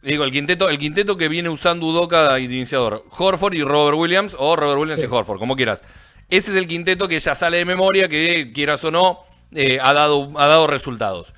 digo, 0.02 0.24
el 0.24 0.32
quinteto, 0.32 0.70
el 0.70 0.78
quinteto 0.78 1.18
que 1.18 1.28
viene 1.28 1.50
usando 1.50 1.86
Udoka 1.88 2.34
de 2.34 2.42
iniciador, 2.42 3.04
Horford 3.18 3.54
y 3.56 3.64
Robert 3.64 3.98
Williams, 3.98 4.36
o 4.40 4.56
Robert 4.56 4.80
Williams 4.80 5.00
Sí. 5.02 5.08
y 5.10 5.14
Horford, 5.14 5.40
como 5.40 5.56
quieras. 5.56 5.84
Ese 6.30 6.52
es 6.52 6.58
el 6.58 6.68
quinteto 6.68 7.08
que 7.08 7.20
ya 7.20 7.36
sale 7.36 7.58
de 7.58 7.66
memoria, 7.66 8.08
que 8.08 8.52
quieras 8.54 8.84
o 8.84 8.92
no, 8.92 9.20
eh, 9.54 9.80
ha, 9.82 9.94
dado, 9.94 10.32
ha 10.38 10.48
dado 10.48 10.68
resultados. 10.68 11.34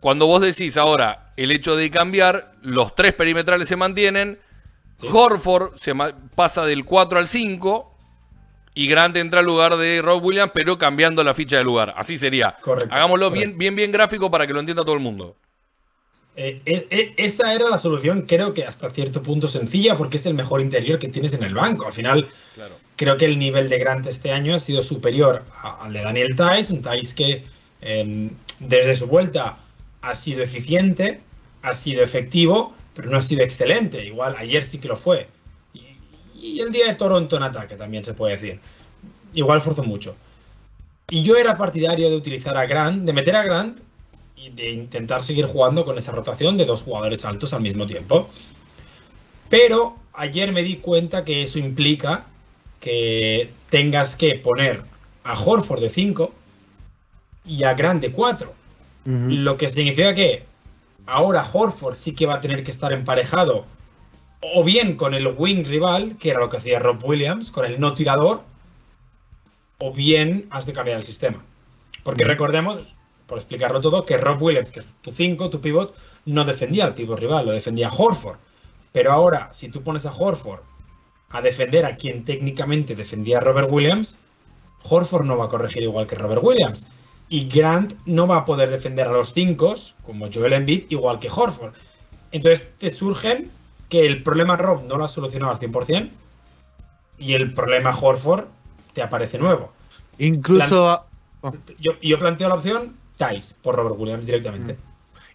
Cuando 0.00 0.26
vos 0.26 0.40
decís 0.40 0.76
ahora 0.76 1.32
el 1.36 1.50
hecho 1.50 1.76
de 1.76 1.90
cambiar, 1.90 2.52
los 2.62 2.94
tres 2.94 3.12
perimetrales 3.14 3.68
se 3.68 3.76
mantienen, 3.76 4.38
Horford 5.12 5.76
se 5.76 5.92
pasa 6.34 6.64
del 6.64 6.84
4 6.84 7.18
al 7.18 7.28
5 7.28 7.94
y 8.74 8.88
Grant 8.88 9.16
entra 9.16 9.40
al 9.40 9.46
lugar 9.46 9.76
de 9.76 10.00
Rob 10.02 10.24
Williams, 10.24 10.52
pero 10.54 10.78
cambiando 10.78 11.22
la 11.24 11.34
ficha 11.34 11.56
de 11.56 11.64
lugar. 11.64 11.94
Así 11.96 12.16
sería. 12.16 12.56
Correcto, 12.60 12.94
Hagámoslo 12.94 13.26
correcto. 13.28 13.46
bien, 13.48 13.58
bien, 13.58 13.76
bien 13.76 13.92
gráfico 13.92 14.30
para 14.30 14.46
que 14.46 14.52
lo 14.52 14.60
entienda 14.60 14.84
todo 14.84 14.94
el 14.94 15.00
mundo. 15.00 15.36
Eh, 16.36 17.14
esa 17.16 17.52
era 17.52 17.68
la 17.68 17.78
solución, 17.78 18.22
creo 18.22 18.54
que 18.54 18.64
hasta 18.64 18.88
cierto 18.90 19.20
punto 19.24 19.48
sencilla, 19.48 19.96
porque 19.96 20.18
es 20.18 20.26
el 20.26 20.34
mejor 20.34 20.60
interior 20.60 20.98
que 21.00 21.08
tienes 21.08 21.34
en 21.34 21.42
el 21.42 21.54
banco. 21.54 21.86
Al 21.86 21.92
final, 21.92 22.28
Claro. 22.54 22.76
creo 22.94 23.16
que 23.16 23.24
el 23.24 23.36
nivel 23.40 23.68
de 23.68 23.78
Grant 23.78 24.06
este 24.06 24.30
año 24.32 24.54
ha 24.54 24.60
sido 24.60 24.82
superior 24.82 25.42
al 25.64 25.92
de 25.92 26.00
Daniel 26.02 26.36
Tice, 26.36 26.72
un 26.72 26.80
Tice 26.82 27.14
que 27.16 27.44
eh, 27.80 28.30
desde 28.60 28.94
su 28.94 29.08
vuelta 29.08 29.58
ha 30.02 30.14
sido 30.14 30.42
eficiente, 30.42 31.20
ha 31.62 31.74
sido 31.74 32.02
efectivo, 32.02 32.74
pero 32.94 33.10
no 33.10 33.18
ha 33.18 33.22
sido 33.22 33.42
excelente. 33.42 34.04
Igual 34.04 34.34
ayer 34.36 34.64
sí 34.64 34.78
que 34.78 34.88
lo 34.88 34.96
fue. 34.96 35.28
Y, 36.34 36.60
el 36.60 36.72
día 36.72 36.86
de 36.86 36.94
Toronto 36.94 37.36
en 37.36 37.42
ataque 37.42 37.76
también 37.76 38.04
se 38.04 38.14
puede 38.14 38.36
decir. 38.36 38.60
Igual 39.34 39.60
forzó 39.60 39.82
mucho. 39.82 40.16
Y 41.10 41.22
yo 41.22 41.36
era 41.36 41.56
partidario 41.56 42.10
de 42.10 42.16
utilizar 42.16 42.56
a 42.56 42.66
Grant, 42.66 43.04
de 43.04 43.12
meter 43.12 43.34
a 43.34 43.42
Grant 43.42 43.80
y 44.36 44.50
de 44.50 44.70
intentar 44.70 45.22
seguir 45.22 45.46
jugando 45.46 45.84
con 45.84 45.96
esa 45.98 46.12
rotación 46.12 46.56
de 46.56 46.64
dos 46.64 46.82
jugadores 46.82 47.24
altos 47.24 47.52
al 47.52 47.62
mismo 47.62 47.86
tiempo. 47.86 48.28
Pero 49.48 49.96
ayer 50.12 50.52
me 50.52 50.62
di 50.62 50.76
cuenta 50.76 51.24
que 51.24 51.42
eso 51.42 51.58
implica 51.58 52.26
que 52.80 53.50
tengas 53.70 54.16
que 54.16 54.34
poner 54.36 54.82
a 55.24 55.38
Horford 55.38 55.80
de 55.80 55.88
5 55.88 56.32
y 57.46 57.64
a 57.64 57.74
Grant 57.74 58.02
de 58.02 58.12
4. 58.12 58.57
Lo 59.10 59.56
que 59.56 59.68
significa 59.68 60.12
que 60.12 60.44
ahora 61.06 61.48
Horford 61.50 61.94
sí 61.94 62.14
que 62.14 62.26
va 62.26 62.34
a 62.34 62.40
tener 62.40 62.62
que 62.62 62.70
estar 62.70 62.92
emparejado 62.92 63.64
o 64.42 64.62
bien 64.62 64.96
con 64.96 65.14
el 65.14 65.26
wing 65.28 65.64
rival, 65.64 66.16
que 66.18 66.28
era 66.28 66.40
lo 66.40 66.50
que 66.50 66.58
hacía 66.58 66.78
Rob 66.78 67.02
Williams, 67.02 67.50
con 67.50 67.64
el 67.64 67.80
no 67.80 67.94
tirador, 67.94 68.42
o 69.78 69.94
bien 69.94 70.46
has 70.50 70.66
de 70.66 70.74
cambiar 70.74 70.98
el 70.98 71.04
sistema. 71.04 71.42
Porque 72.02 72.24
recordemos, 72.24 72.94
por 73.26 73.38
explicarlo 73.38 73.80
todo, 73.80 74.04
que 74.04 74.18
Rob 74.18 74.42
Williams, 74.42 74.70
que 74.70 74.80
es 74.80 74.86
tu 75.00 75.10
5, 75.10 75.48
tu 75.48 75.62
pivot, 75.62 75.94
no 76.26 76.44
defendía 76.44 76.84
al 76.84 76.92
pivot 76.92 77.18
rival, 77.18 77.46
lo 77.46 77.52
defendía 77.52 77.90
Horford. 77.90 78.36
Pero 78.92 79.12
ahora, 79.12 79.48
si 79.52 79.70
tú 79.70 79.82
pones 79.82 80.04
a 80.04 80.12
Horford 80.12 80.60
a 81.30 81.40
defender 81.40 81.86
a 81.86 81.96
quien 81.96 82.24
técnicamente 82.24 82.94
defendía 82.94 83.38
a 83.38 83.40
Robert 83.40 83.70
Williams, 83.70 84.18
Horford 84.82 85.24
no 85.24 85.38
va 85.38 85.46
a 85.46 85.48
corregir 85.48 85.82
igual 85.82 86.06
que 86.06 86.14
Robert 86.14 86.42
Williams. 86.44 86.86
Y 87.28 87.48
Grant 87.48 87.94
no 88.06 88.26
va 88.26 88.38
a 88.38 88.44
poder 88.44 88.70
defender 88.70 89.06
a 89.06 89.12
los 89.12 89.32
5, 89.32 89.74
como 90.02 90.28
Joel 90.32 90.54
Embiid, 90.54 90.84
igual 90.88 91.18
que 91.18 91.28
Horford. 91.28 91.74
Entonces 92.32 92.70
te 92.78 92.90
surgen 92.90 93.50
que 93.88 94.06
el 94.06 94.22
problema 94.22 94.56
Rob 94.56 94.84
no 94.84 94.96
lo 94.96 95.04
ha 95.04 95.08
solucionado 95.08 95.52
al 95.52 95.58
100% 95.58 96.10
y 97.18 97.34
el 97.34 97.52
problema 97.54 97.96
Horford 97.98 98.44
te 98.92 99.02
aparece 99.02 99.38
nuevo. 99.38 99.72
Incluso, 100.18 101.04
oh, 101.42 101.54
Yo, 101.78 101.92
yo 102.02 102.18
planteo 102.18 102.48
la 102.48 102.54
opción 102.56 102.96
Tice 103.16 103.54
por 103.62 103.76
Robert 103.76 103.96
Williams 103.98 104.26
directamente. 104.26 104.76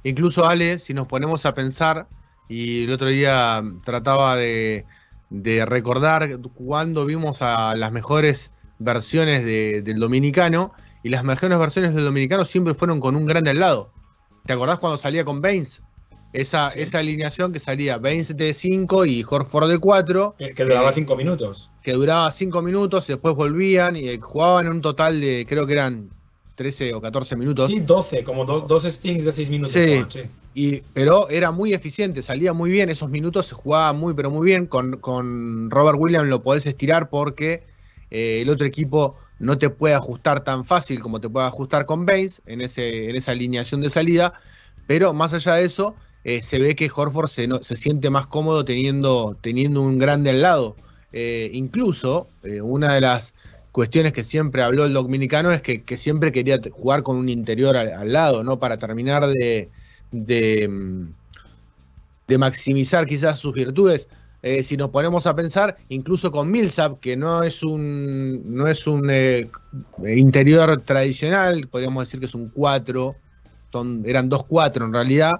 incluso 0.03 0.45
Ale, 0.45 0.79
si 0.79 0.93
nos 0.93 1.07
ponemos 1.07 1.45
a 1.45 1.53
pensar, 1.53 2.07
y 2.49 2.83
el 2.85 2.91
otro 2.91 3.07
día 3.07 3.63
trataba 3.83 4.35
de, 4.35 4.85
de 5.29 5.65
recordar 5.65 6.37
cuando 6.53 7.05
vimos 7.05 7.41
a 7.41 7.75
las 7.75 7.91
mejores 7.91 8.51
versiones 8.79 9.45
de- 9.45 9.81
del 9.81 9.99
dominicano, 9.99 10.73
y 11.03 11.09
las 11.09 11.23
mejores 11.23 11.57
versiones 11.59 11.93
del 11.93 12.05
dominicano 12.05 12.45
siempre 12.45 12.73
fueron 12.73 12.99
con 12.99 13.15
un 13.15 13.25
grande 13.25 13.51
al 13.51 13.59
lado. 13.59 13.91
¿Te 14.45 14.53
acordás 14.53 14.79
cuando 14.79 14.97
salía 14.97 15.23
con 15.25 15.41
Baines? 15.41 15.81
Esa, 16.33 16.71
Sí. 16.71 16.79
esa 16.79 16.99
alineación 16.99 17.53
que 17.53 17.59
salía 17.59 17.97
Baines 17.97 18.35
de 18.35 18.53
5 18.55 19.05
y 19.05 19.23
Horford 19.29 19.69
de 19.69 19.77
4, 19.77 20.35
Que, 20.37 20.53
que 20.53 20.63
duraba 20.63 20.91
5 20.91 21.15
minutos. 21.15 21.69
que 21.83 21.93
duraba 21.93 22.31
5 22.31 22.61
minutos 22.63 23.07
y 23.07 23.13
después 23.13 23.35
volvían 23.35 23.95
y 23.95 24.09
eh, 24.09 24.19
jugaban 24.19 24.67
un 24.67 24.81
total 24.81 25.21
de, 25.21 25.45
creo 25.47 25.67
que 25.67 25.73
eran 25.73 26.09
13 26.55 26.93
o 26.95 27.01
14 27.01 27.35
minutos. 27.35 27.67
Sí, 27.69 27.79
12, 27.81 28.23
como 28.23 28.45
do- 28.45 28.61
dos 28.61 28.83
stings 28.83 29.25
de 29.25 29.31
6 29.31 29.49
minutos. 29.49 29.73
Sí. 29.73 30.21
Y, 30.55 30.81
pero 30.93 31.29
era 31.29 31.51
muy 31.51 31.73
eficiente, 31.73 32.21
salía 32.21 32.53
muy 32.53 32.69
bien, 32.71 32.89
esos 32.89 33.09
minutos 33.09 33.47
se 33.47 33.55
jugaba 33.55 33.91
muy, 33.93 34.13
pero 34.13 34.29
muy 34.31 34.45
bien. 34.45 34.65
Con, 34.67 34.97
con 34.97 35.69
Robert 35.71 35.97
Williams 35.99 36.27
lo 36.29 36.41
podés 36.43 36.65
estirar 36.65 37.09
porque 37.09 37.63
eh, 38.11 38.41
el 38.41 38.49
otro 38.49 38.65
equipo 38.65 39.15
no 39.43 39.57
te 39.57 39.69
puede 39.69 39.93
ajustar 39.93 40.43
tan 40.43 40.65
fácil 40.65 41.01
como 41.01 41.19
te 41.19 41.29
puede 41.29 41.45
ajustar 41.45 41.85
con 41.85 42.05
Baines 42.05 42.41
en, 42.45 42.61
ese, 42.61 43.09
en 43.09 43.15
esa 43.15 43.31
alineación 43.31 43.81
de 43.81 43.89
salida. 43.89 44.33
Pero 44.87 45.13
más 45.13 45.33
allá 45.33 45.55
de 45.55 45.65
eso, 45.65 45.95
eh, 46.23 46.41
se 46.41 46.59
ve 46.59 46.75
que 46.75 46.89
Horford 46.93 47.27
se, 47.27 47.49
se 47.61 47.75
siente 47.75 48.09
más 48.09 48.27
cómodo 48.27 48.63
teniendo, 48.63 49.37
teniendo 49.41 49.81
un 49.81 49.99
grande 49.99 50.29
al 50.29 50.41
lado. 50.41 50.77
Eh, 51.11 51.51
incluso, 51.53 52.27
eh, 52.43 52.61
una 52.61 52.93
de 52.93 53.01
las 53.01 53.33
cuestiones 53.73 54.13
que 54.13 54.23
siempre 54.23 54.63
habló 54.63 54.85
el 54.85 54.93
dominicano 54.93 55.51
es 55.51 55.61
que, 55.61 55.97
siempre 55.97 56.31
quería 56.31 56.59
jugar 56.71 57.03
con 57.03 57.17
un 57.17 57.27
interior 57.27 57.75
al, 57.75 57.91
al 57.91 58.13
lado, 58.13 58.43
¿no? 58.43 58.59
Para 58.59 58.77
terminar 58.77 59.27
de, 59.27 59.69
de, 60.11 60.67
mm, 60.69 61.07
de 62.27 62.37
maximizar 62.37 63.05
quizás 63.05 63.39
sus 63.39 63.53
virtudes. 63.53 64.07
Eh, 64.43 64.63
si 64.63 64.77
nos 64.77 64.89
ponemos 64.89 65.25
a 65.25 65.35
pensar, 65.35 65.77
incluso 65.89 66.31
con 66.31 66.51
Millsap, 66.51 66.99
que 66.99 67.15
no 67.15 67.41
es 67.43 67.63
un, 67.63 68.41
no 68.53 68.67
es 68.67 68.85
un 68.85 69.09
eh, 69.09 69.49
interior 70.05 70.81
tradicional, 70.81 71.67
podríamos 71.69 72.05
decir 72.05 72.19
que 72.19 72.25
es 72.25 72.35
un 72.35 72.49
4, 72.49 73.15
son, 73.71 74.03
eran 74.05 74.29
dos 74.29 74.45
4 74.45 74.85
en 74.85 74.93
realidad. 74.93 75.31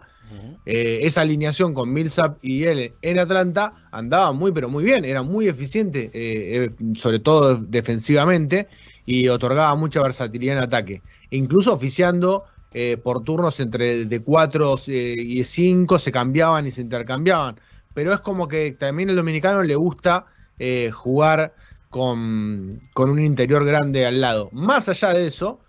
Eh, 0.65 0.99
esa 1.01 1.21
alineación 1.21 1.73
con 1.73 1.91
Millsap 1.91 2.37
y 2.41 2.63
él 2.63 2.93
en 3.01 3.19
Atlanta 3.19 3.73
andaba 3.91 4.31
muy, 4.31 4.51
pero 4.51 4.69
muy 4.69 4.83
bien, 4.83 5.03
era 5.03 5.21
muy 5.21 5.47
eficiente, 5.47 6.09
eh, 6.13 6.65
eh, 6.65 6.69
sobre 6.95 7.19
todo 7.19 7.57
defensivamente, 7.57 8.67
y 9.05 9.27
otorgaba 9.27 9.75
mucha 9.75 10.01
versatilidad 10.01 10.57
en 10.57 10.63
ataque. 10.63 11.01
Incluso 11.31 11.73
oficiando 11.73 12.45
eh, 12.73 12.97
por 12.97 13.23
turnos 13.23 13.59
entre 13.59 14.05
de 14.05 14.21
4 14.21 14.75
y 14.87 15.43
5, 15.43 15.99
se 15.99 16.11
cambiaban 16.11 16.65
y 16.65 16.71
se 16.71 16.81
intercambiaban. 16.81 17.59
Pero 17.93 18.13
es 18.13 18.19
como 18.19 18.47
que 18.47 18.71
también 18.71 19.09
el 19.09 19.15
dominicano 19.15 19.63
le 19.63 19.75
gusta 19.75 20.25
eh, 20.59 20.91
jugar 20.91 21.53
con, 21.89 22.81
con 22.93 23.09
un 23.09 23.23
interior 23.23 23.65
grande 23.65 24.05
al 24.05 24.21
lado. 24.21 24.49
Más 24.51 24.89
allá 24.89 25.13
de 25.13 25.27
eso, 25.27 25.59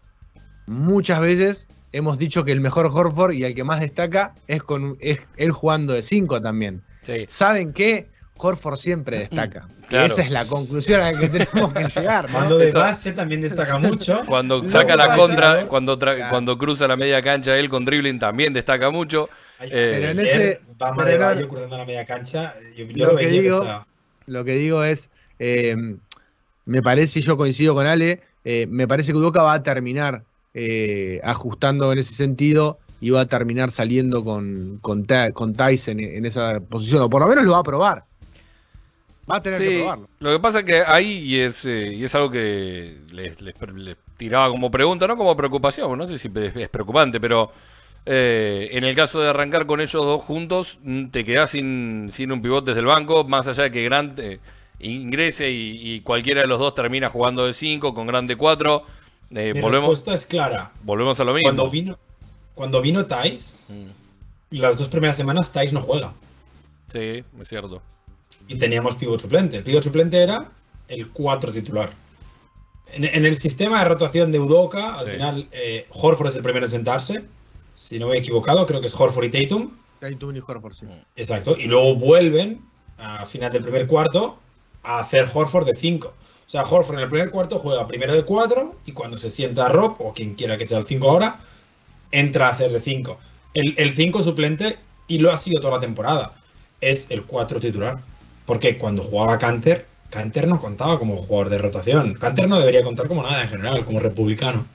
muchas 0.66 1.20
veces 1.20 1.68
hemos 1.92 2.18
dicho 2.18 2.44
que 2.44 2.52
el 2.52 2.60
mejor 2.60 2.86
Horford 2.86 3.32
y 3.32 3.44
el 3.44 3.54
que 3.54 3.64
más 3.64 3.80
destaca 3.80 4.34
es 4.46 4.62
con 4.62 4.96
es 5.00 5.20
él 5.36 5.52
jugando 5.52 5.92
de 5.92 6.02
5 6.02 6.40
también. 6.42 6.82
Sí. 7.02 7.24
¿Saben 7.28 7.72
qué? 7.72 8.08
Horford 8.36 8.76
siempre 8.78 9.18
destaca. 9.20 9.68
Claro. 9.88 10.06
Esa 10.12 10.22
es 10.22 10.30
la 10.30 10.44
conclusión 10.46 11.00
a 11.00 11.12
la 11.12 11.18
que 11.18 11.28
tenemos 11.28 11.72
que 11.72 11.84
llegar. 12.00 12.26
¿no? 12.30 12.32
Cuando 12.36 12.58
de 12.58 12.72
base 12.72 13.12
también 13.12 13.40
destaca 13.40 13.78
mucho. 13.78 14.22
Cuando 14.26 14.66
saca 14.68 14.96
la 14.96 15.14
contra, 15.14 15.66
cuando, 15.66 15.98
Claro. 15.98 16.26
cuando 16.30 16.58
cruza 16.58 16.88
la 16.88 16.96
media 16.96 17.22
cancha 17.22 17.56
él 17.56 17.68
con 17.68 17.84
dribbling 17.84 18.18
también 18.18 18.52
destaca 18.52 18.90
mucho. 18.90 19.28
Ay, 19.58 19.68
Eh, 19.72 19.98
Pero 20.00 20.08
en 20.08 20.20
ese- 20.20 20.60
Bama 20.78 21.04
de 21.04 21.16
Bayo 21.18 21.48
cruzando 21.48 21.76
la 21.76 21.84
media 21.84 22.04
cancha. 22.04 22.54
Yo, 22.76 22.84
yo 22.86 23.06
Lo 23.06 23.12
lo 23.12 23.18
que 23.18 23.26
digo- 23.28 23.84
Lo 24.26 24.44
que 24.44 24.52
digo 24.52 24.82
es, 24.84 25.10
eh, 25.38 25.76
me 26.66 26.82
parece, 26.82 27.20
y 27.20 27.22
yo 27.22 27.36
coincido 27.36 27.74
con 27.74 27.86
Ale, 27.86 28.20
eh, 28.44 28.66
me 28.68 28.88
parece 28.88 29.12
que 29.12 29.18
Udoka 29.18 29.42
va 29.42 29.52
a 29.54 29.62
terminar 29.62 30.22
eh, 30.56 31.20
ajustando 31.24 31.92
en 31.92 31.98
ese 31.98 32.14
sentido 32.14 32.78
y 33.00 33.10
va 33.10 33.22
a 33.22 33.26
terminar 33.26 33.70
saliendo 33.72 34.22
con, 34.24 34.78
con, 34.80 35.04
Ta- 35.04 35.32
con 35.32 35.54
Tyson 35.54 35.98
en, 36.00 36.16
en 36.16 36.26
esa 36.26 36.60
posición, 36.60 37.02
o 37.02 37.10
por 37.10 37.20
lo 37.22 37.26
menos 37.28 37.44
lo 37.44 37.52
va 37.52 37.58
a 37.58 37.62
probar. 37.64 38.04
Va 39.30 39.36
a 39.36 39.40
tener 39.40 39.62
que 39.62 39.70
Sí, 39.70 39.76
probarlo. 39.76 40.08
lo 40.20 40.32
que 40.32 40.38
pasa 40.40 40.58
es 40.60 40.64
que 40.66 40.82
ahí, 40.86 41.18
y 41.24 41.40
es, 41.40 41.64
eh, 41.64 41.92
y 41.94 42.04
es 42.04 42.14
algo 42.14 42.30
que 42.30 42.98
les, 43.12 43.40
les- 43.40 43.54
les 43.74 43.96
tiraba 44.18 44.50
como 44.50 44.70
pregunta, 44.70 45.06
no 45.06 45.16
como 45.16 45.34
preocupación, 45.36 45.96
no 45.96 46.06
sé 46.06 46.18
si 46.18 46.30
es, 46.34 46.68
preocupante, 46.68 47.20
pero 47.20 47.50
eh, 48.06 48.68
en 48.72 48.84
el 48.84 48.94
caso 48.94 49.20
de 49.20 49.30
arrancar 49.30 49.64
con 49.66 49.80
ellos 49.80 49.92
dos 50.04 50.22
juntos, 50.22 50.78
mm, 50.82 51.06
te 51.06 51.24
quedás 51.24 51.50
sin, 51.50 52.08
sin 52.10 52.32
un 52.32 52.42
pivot 52.42 52.64
desde 52.66 52.80
el 52.80 52.86
banco, 52.86 53.24
más 53.24 53.46
allá 53.48 53.64
de 53.64 53.70
que 53.70 53.82
Grant 53.84 54.18
eh, 54.18 54.40
ingrese 54.80 55.50
y, 55.50 55.94
y 55.94 56.00
cualquiera 56.02 56.42
de 56.42 56.46
los 56.46 56.58
dos 56.58 56.74
termina 56.74 57.08
jugando 57.08 57.46
de 57.46 57.54
5 57.54 57.94
con 57.94 58.06
Grant 58.06 58.28
de 58.28 58.36
4. 58.36 58.84
Mi 59.30 59.52
volvemos, 59.52 59.72
respuesta 59.88 60.12
es 60.12 60.26
clara. 60.26 60.70
volvemos 60.82 61.18
a 61.18 61.24
lo 61.24 61.32
mismo. 61.32 61.48
Cuando 61.48 61.70
vino, 61.70 61.98
cuando 62.54 62.82
vino 62.82 63.06
Thais, 63.06 63.56
Mm, 63.68 63.86
las 64.50 64.76
dos 64.76 64.88
primeras 64.88 65.16
semanas 65.16 65.50
Thais 65.50 65.72
no 65.72 65.80
juega. 65.80 66.12
Sí, 66.88 67.24
es 67.40 67.48
cierto. 67.48 67.80
Y 68.48 68.56
teníamos 68.58 68.96
pivot 68.96 69.20
suplente. 69.20 69.56
El 69.58 69.62
pivot 69.62 69.82
suplente 69.82 70.22
era 70.22 70.50
el 70.88 71.08
4 71.10 71.52
titular. 71.52 71.90
En, 72.92 73.04
en 73.04 73.24
el 73.24 73.36
sistema 73.36 73.78
de 73.80 73.86
rotación 73.86 74.30
de 74.32 74.38
Udoka, 74.38 74.96
al 74.96 75.04
Sí. 75.04 75.10
final, 75.12 75.48
eh, 75.52 75.86
Horford 75.90 76.28
es 76.28 76.36
el 76.36 76.42
primero 76.42 76.66
en 76.66 76.70
sentarse. 76.70 77.24
Si 77.74 77.98
no 77.98 78.08
me 78.08 78.16
he 78.16 78.18
equivocado, 78.18 78.66
creo 78.66 78.80
que 78.80 78.86
es 78.86 78.94
Horford 78.98 79.24
y 79.24 79.30
Tatum. 79.30 79.70
Tatum 80.00 80.36
y 80.36 80.40
Horford, 80.46 80.74
sí. 80.74 80.86
Exacto. 81.16 81.56
Y 81.58 81.64
luego 81.64 81.94
vuelven 81.96 82.60
a 82.98 83.24
final 83.26 83.50
del 83.50 83.62
primer 83.62 83.86
cuarto 83.86 84.38
a 84.82 85.00
hacer 85.00 85.28
Horford 85.32 85.66
de 85.66 85.74
5. 85.74 86.06
O 86.46 86.50
sea, 86.50 86.62
Horford 86.62 86.98
en 86.98 87.04
el 87.04 87.08
primer 87.08 87.30
cuarto 87.30 87.58
juega 87.58 87.86
primero 87.86 88.12
de 88.12 88.22
4 88.24 88.76
y 88.84 88.92
cuando 88.92 89.16
se 89.16 89.30
sienta 89.30 89.68
Rob, 89.70 89.96
o 89.98 90.12
quien 90.12 90.34
quiera 90.34 90.58
que 90.58 90.66
sea 90.66 90.78
el 90.78 90.84
5 90.84 91.08
ahora, 91.10 91.40
entra 92.12 92.48
a 92.48 92.50
hacer 92.50 92.70
de 92.70 92.80
5. 92.80 93.18
El 93.54 93.90
5 93.94 94.22
suplente, 94.22 94.78
y 95.08 95.18
lo 95.18 95.32
ha 95.32 95.36
sido 95.38 95.60
toda 95.60 95.74
la 95.74 95.80
temporada, 95.80 96.36
es 96.80 97.10
el 97.10 97.22
4 97.24 97.60
titular. 97.60 98.02
Porque 98.46 98.78
cuando 98.78 99.02
jugaba 99.02 99.38
Canter, 99.38 99.86
Canter 100.10 100.48
no 100.48 100.60
contaba 100.60 100.98
como 100.98 101.16
jugador 101.16 101.50
de 101.50 101.58
rotación. 101.58 102.14
Canter 102.14 102.48
no 102.48 102.58
debería 102.58 102.82
contar 102.84 103.08
como 103.08 103.22
nada 103.22 103.42
en 103.42 103.48
general, 103.50 103.84
como 103.84 104.00
republicano. 104.00 104.66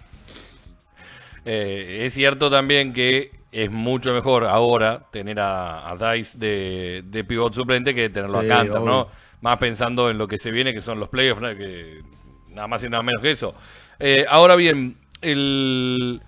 Eh, 1.46 2.02
es 2.06 2.14
cierto 2.14 2.50
también 2.50 2.94
que 2.94 3.32
es 3.52 3.72
mucho 3.72 4.14
mejor 4.14 4.46
ahora 4.46 5.08
tener 5.12 5.40
a, 5.40 5.90
a 5.90 6.14
Dice 6.14 6.38
de, 6.38 7.04
de 7.06 7.24
pivot 7.24 7.54
suplente 7.54 7.96
que 7.96 8.10
tenerlo 8.10 8.40
Sí, 8.40 8.46
a 8.46 8.46
Cantor, 8.46 8.82
obvio. 8.82 8.84
¿no? 8.84 9.08
Más 9.42 9.58
pensando 9.58 10.10
en 10.10 10.18
lo 10.18 10.28
que 10.28 10.38
se 10.38 10.52
viene, 10.52 10.74
que 10.74 10.82
son 10.82 11.00
los 11.00 11.10
playoffs, 11.10 11.42
¿no? 11.42 11.56
que 11.56 12.02
nada 12.50 12.68
más 12.68 12.84
y 12.84 12.90
nada 12.90 13.04
menos 13.04 13.22
que 13.22 13.32
eso. 13.32 13.56
Eh, 14.00 14.26
ahora 14.30 14.56
bien, 14.56 14.98
el 15.22 16.22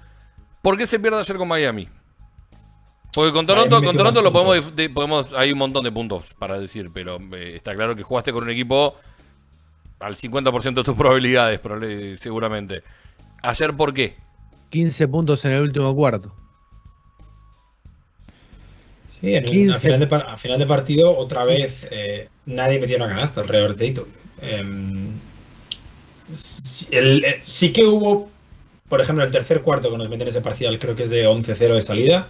¿por 0.61 0.77
qué 0.77 0.85
se 0.85 0.99
pierde 0.99 1.19
ayer 1.19 1.37
con 1.37 1.47
Miami? 1.47 1.89
Porque 3.13 3.33
con 3.33 3.45
Toronto, 3.45 3.83
con 3.83 3.95
Toronto 3.97 4.21
lo 4.21 4.31
podemos, 4.31 4.75
de- 4.75 4.89
podemos, 4.89 5.27
hay 5.35 5.51
un 5.51 5.57
montón 5.59 5.83
de 5.83 5.91
puntos 5.91 6.33
para 6.39 6.57
decir, 6.59 6.89
pero 6.93 7.19
eh, 7.33 7.53
está 7.57 7.75
claro 7.75 7.95
que 7.95 8.03
jugaste 8.03 8.31
con 8.31 8.43
un 8.43 8.49
equipo 8.49 8.95
al 9.99 10.15
50% 10.15 10.73
de 10.75 10.83
tus 10.83 10.95
probabilidades, 10.97 11.59
probable- 11.59 12.15
seguramente. 12.17 12.83
Ayer, 13.43 13.75
¿por 13.75 13.93
qué? 13.93 14.15
15 14.69 15.07
puntos 15.09 15.43
en 15.45 15.51
el 15.51 15.61
último 15.63 15.93
cuarto. 15.93 16.33
Sí, 19.19 19.35
en 19.35 19.43
el- 19.43 19.49
15. 19.49 19.73
a, 19.75 19.79
final 19.79 19.99
de, 19.99 20.07
par- 20.07 20.25
a 20.29 20.37
final 20.37 20.59
de 20.59 20.65
partido, 20.65 21.15
otra 21.17 21.43
vez, 21.43 21.87
eh, 21.91 22.29
nadie 22.45 22.79
metió 22.79 22.95
una 22.97 23.07
canasta 23.09 23.41
alrededor 23.41 23.75
de 23.75 23.91
Tatum. 23.91 24.09
Em, 24.41 25.09
sí, 26.31 26.87
eh, 26.91 27.41
sí 27.45 27.71
que 27.73 27.85
hubo, 27.85 28.29
por 28.89 29.01
ejemplo, 29.01 29.23
el 29.23 29.31
tercer 29.31 29.61
cuarto 29.61 29.91
que 29.91 29.97
nos 29.97 30.09
meten 30.09 30.27
ese 30.27 30.41
parcial, 30.41 30.79
creo 30.79 30.95
que 30.95 31.03
es 31.03 31.09
de 31.09 31.27
11-0 31.27 31.75
de 31.75 31.81
salida. 31.81 32.29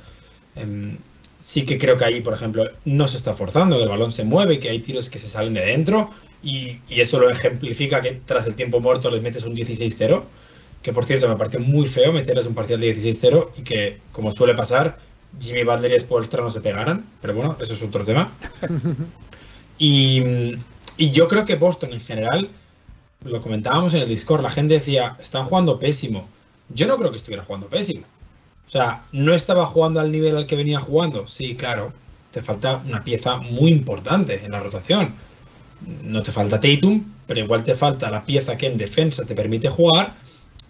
Em, 0.55 0.97
sí 1.39 1.65
que 1.65 1.77
creo 1.77 1.97
que 1.97 2.05
ahí, 2.05 2.21
por 2.21 2.33
ejemplo, 2.33 2.69
no 2.85 3.07
se 3.07 3.17
está 3.17 3.33
forzando, 3.33 3.77
que 3.77 3.83
el 3.83 3.89
balón 3.89 4.11
se 4.11 4.23
mueve, 4.23 4.59
que 4.59 4.69
hay 4.69 4.79
tiros 4.79 5.09
que 5.09 5.19
se 5.19 5.27
salen 5.27 5.53
de 5.53 5.65
dentro. 5.65 6.09
Y, 6.43 6.79
y 6.89 7.01
eso 7.01 7.19
lo 7.19 7.29
ejemplifica 7.29 8.01
que 8.01 8.19
tras 8.25 8.47
el 8.47 8.55
tiempo 8.55 8.79
muerto 8.79 9.11
les 9.11 9.21
metes 9.21 9.43
un 9.43 9.55
16-0. 9.55 10.23
Que 10.81 10.93
por 10.93 11.05
cierto 11.05 11.29
me 11.29 11.35
pareció 11.35 11.59
muy 11.59 11.87
feo 11.87 12.11
meterles 12.11 12.47
un 12.47 12.55
parcial 12.55 12.79
de 12.79 12.95
16-0 12.95 13.49
y 13.57 13.61
que, 13.61 13.99
como 14.11 14.31
suele 14.31 14.55
pasar, 14.55 14.97
Jimmy 15.39 15.63
Butler 15.63 15.91
y 15.91 15.99
Spoelstra 15.99 16.41
no 16.41 16.49
se 16.49 16.61
pegaran. 16.61 17.05
Pero 17.21 17.35
bueno, 17.35 17.57
eso 17.59 17.73
es 17.73 17.81
otro 17.83 18.03
tema. 18.03 18.31
Y, 19.83 20.21
y 20.97 21.09
yo 21.09 21.27
creo 21.27 21.43
que 21.43 21.55
Boston 21.55 21.93
en 21.93 22.01
general, 22.01 22.51
lo 23.23 23.41
comentábamos 23.41 23.95
en 23.95 24.03
el 24.03 24.09
Discord, 24.09 24.43
la 24.43 24.51
gente 24.51 24.75
decía, 24.75 25.17
están 25.19 25.47
jugando 25.47 25.79
pésimo. 25.79 26.29
Yo 26.69 26.85
no 26.85 26.97
creo 26.97 27.09
que 27.09 27.17
estuviera 27.17 27.43
jugando 27.43 27.67
pésimo. 27.67 28.05
O 28.71 28.73
sea, 28.73 29.03
no 29.11 29.33
estaba 29.33 29.65
jugando 29.65 29.99
al 29.99 30.13
nivel 30.13 30.37
al 30.37 30.45
que 30.45 30.55
venía 30.55 30.79
jugando. 30.79 31.27
Sí, 31.27 31.55
claro, 31.55 31.91
te 32.31 32.41
falta 32.41 32.77
una 32.87 33.03
pieza 33.03 33.35
muy 33.35 33.69
importante 33.69 34.45
en 34.45 34.51
la 34.51 34.61
rotación. 34.61 35.13
No 36.03 36.21
te 36.21 36.31
falta 36.31 36.57
Tatum, 36.57 37.03
pero 37.27 37.41
igual 37.41 37.63
te 37.63 37.75
falta 37.75 38.09
la 38.09 38.25
pieza 38.25 38.55
que 38.55 38.67
en 38.67 38.77
defensa 38.77 39.25
te 39.25 39.35
permite 39.35 39.67
jugar. 39.67 40.15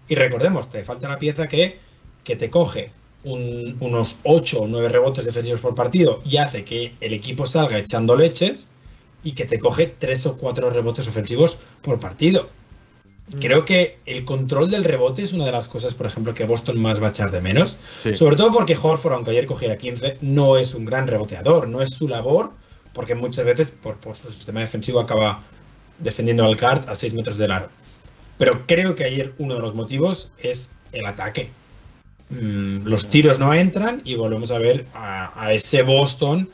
Y 0.07 0.15
recordemos, 0.15 0.67
te 0.67 0.83
falta 0.83 1.07
la 1.07 1.19
pieza 1.19 1.47
que, 1.47 1.77
que 2.23 2.35
te 2.35 2.49
coge 2.49 2.91
un- 3.23 3.77
unos 3.79 4.15
8 4.23 4.61
o 4.61 4.67
9 4.67 4.89
rebotes 4.89 5.23
defensivos 5.25 5.61
por 5.61 5.75
partido 5.75 6.23
y 6.25 6.37
hace 6.37 6.63
que 6.63 6.95
el 7.01 7.13
equipo 7.13 7.45
salga 7.45 7.77
echando 7.77 8.15
leches 8.15 8.67
y 9.23 9.33
que 9.33 9.45
te 9.45 9.59
coge 9.59 9.85
3 9.85 10.25
o 10.25 10.37
4 10.37 10.71
rebotes 10.71 11.07
ofensivos 11.07 11.59
por 11.83 11.99
partido. 11.99 12.49
Creo 13.39 13.63
que 13.63 13.99
el 14.05 14.25
control 14.25 14.69
del 14.69 14.84
rebote 14.84 15.21
es 15.21 15.31
una 15.31 15.45
de 15.45 15.53
las 15.53 15.67
cosas, 15.67 15.93
por 15.93 16.05
ejemplo, 16.05 16.34
que 16.34 16.43
Boston 16.43 16.77
más 16.81 17.01
va 17.01 17.07
a 17.07 17.10
echar 17.12 17.31
de 17.31 17.39
menos. 17.39 17.77
Sí. 18.03 18.15
Sobre 18.15 18.36
todo 18.36 18.51
porque 18.51 18.75
Horford, 18.81 19.13
aunque 19.13 19.31
ayer 19.31 19.45
cogiera 19.45 19.77
15, 19.77 20.17
no 20.21 20.57
es 20.57 20.73
un 20.73 20.84
gran 20.84 21.07
reboteador, 21.07 21.69
no 21.69 21.81
es 21.81 21.91
su 21.91 22.10
labor, 22.10 22.51
porque 22.93 23.15
muchas 23.15 23.45
veces 23.45 23.71
por, 23.71 23.97
por 23.97 24.17
su 24.17 24.29
sistema 24.29 24.60
defensivo 24.60 24.99
acaba 24.99 25.43
defendiendo 25.99 26.43
al 26.43 26.57
guard 26.57 26.89
a 26.89 26.95
6 26.95 27.13
metros 27.13 27.38
del 27.38 27.51
aro. 27.51 27.69
Pero 28.38 28.65
creo 28.65 28.95
que 28.95 29.05
ayer 29.05 29.34
uno 29.38 29.55
de 29.55 29.62
los 29.62 29.75
motivos 29.75 30.31
es 30.39 30.73
el 30.91 31.05
ataque. 31.05 31.51
Mm, 32.29 32.86
los 32.86 33.10
tiros 33.10 33.39
no 33.39 33.53
entran 33.53 34.01
y 34.03 34.15
volvemos 34.15 34.51
a 34.51 34.57
ver 34.57 34.88
a, 34.93 35.31
a 35.41 35.53
ese 35.53 35.84
Boston 35.84 36.49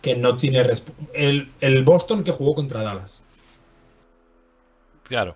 que 0.00 0.14
no 0.14 0.36
tiene 0.36 0.64
el, 1.14 1.50
el 1.60 1.84
Boston 1.84 2.22
que 2.22 2.32
jugó 2.32 2.54
contra 2.54 2.82
Dallas. 2.82 3.24
Claro. 5.02 5.34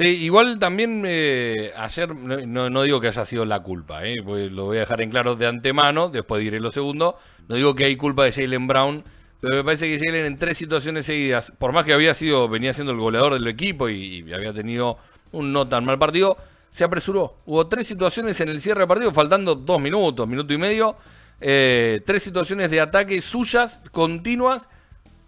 Sí, 0.00 0.06
igual 0.06 0.58
también 0.58 1.02
eh, 1.06 1.72
ayer, 1.76 2.14
no, 2.16 2.70
no- 2.70 2.82
digo 2.84 3.02
que 3.02 3.08
haya 3.08 3.22
sido 3.26 3.44
la 3.44 3.60
culpa, 3.62 4.02
eh, 4.06 4.22
porque 4.24 4.48
lo 4.48 4.64
voy 4.64 4.78
a 4.78 4.80
dejar 4.80 5.02
en 5.02 5.10
claro 5.10 5.36
de 5.36 5.46
antemano, 5.46 6.08
después 6.08 6.40
diré 6.40 6.58
lo 6.58 6.70
segundo. 6.70 7.18
No 7.48 7.56
digo 7.56 7.74
que 7.74 7.84
hay 7.84 7.96
culpa 7.96 8.24
de 8.24 8.32
Jalen 8.32 8.66
Brown, 8.66 9.04
pero 9.42 9.56
me 9.56 9.64
parece 9.64 9.88
que 9.88 10.02
Jalen 10.02 10.24
en 10.24 10.38
tres 10.38 10.56
situaciones 10.56 11.04
seguidas, 11.04 11.52
por 11.58 11.72
más 11.72 11.84
que 11.84 11.92
había 11.92 12.14
sido, 12.14 12.48
venía 12.48 12.72
siendo 12.72 12.94
el 12.94 12.98
goleador 12.98 13.34
del 13.34 13.46
equipo 13.46 13.90
y, 13.90 14.20
había 14.32 14.54
tenido 14.54 14.96
un 15.32 15.52
no 15.52 15.68
tan 15.68 15.84
mal 15.84 15.98
partido, 15.98 16.38
se 16.70 16.82
apresuró. 16.84 17.36
Hubo 17.44 17.66
tres 17.66 17.86
situaciones 17.86 18.40
en 18.40 18.48
el 18.48 18.58
cierre 18.58 18.80
de 18.82 18.86
partido, 18.86 19.12
faltando 19.12 19.54
dos 19.54 19.78
minutos, 19.82 20.26
minuto 20.26 20.54
y 20.54 20.56
medio, 20.58 20.96
eh, 21.42 22.00
tres 22.06 22.22
situaciones 22.22 22.70
de 22.70 22.80
ataque 22.80 23.20
suyas, 23.20 23.82
continuas, 23.92 24.70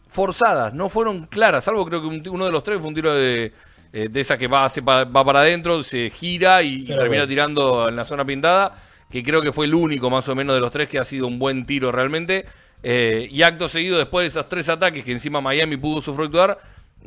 forzadas, 0.09 0.73
no 0.73 0.89
fueron 0.89 1.27
claras, 1.27 1.65
salvo 1.65 1.85
creo 1.85 2.01
que 2.01 2.07
un- 2.07 2.23
uno 2.29 2.47
de 2.47 2.53
los 2.53 2.63
tres 2.65 2.79
fue 2.81 2.89
un 2.89 2.95
tiro 2.95 3.15
de, 3.15 3.53
eh, 3.93 4.09
de 4.11 4.21
esa 4.21 4.39
que 4.39 4.47
va, 4.49 4.67
va 4.87 5.25
para 5.25 5.41
adentro, 5.41 5.83
se 5.83 6.11
gira 6.11 6.63
y, 6.63 6.85
termina 6.85 7.27
tirando 7.27 7.89
en 7.89 7.97
la 7.97 8.05
zona 8.05 8.25
pintada, 8.25 8.75
que 9.11 9.23
creo 9.23 9.43
que 9.43 9.53
fue 9.53 9.67
el 9.67 9.75
único 9.75 10.09
más 10.11 10.29
o 10.29 10.35
menos 10.35 10.55
de 10.55 10.61
los 10.61 10.71
tres 10.71 10.89
que 10.89 10.99
ha 10.99 11.05
sido 11.05 11.27
un 11.27 11.39
buen 11.39 11.67
tiro 11.67 11.93
realmente. 11.93 12.47
Eh, 12.83 13.29
y 13.31 13.43
acto 13.43 13.69
seguido, 13.69 13.99
después 13.99 14.25
de 14.25 14.29
esos 14.29 14.49
tres 14.49 14.69
ataques 14.69 15.05
que 15.05 15.13
encima 15.13 15.41
Miami 15.41 15.77
pudo 15.77 16.01
sufructuar, 16.01 16.59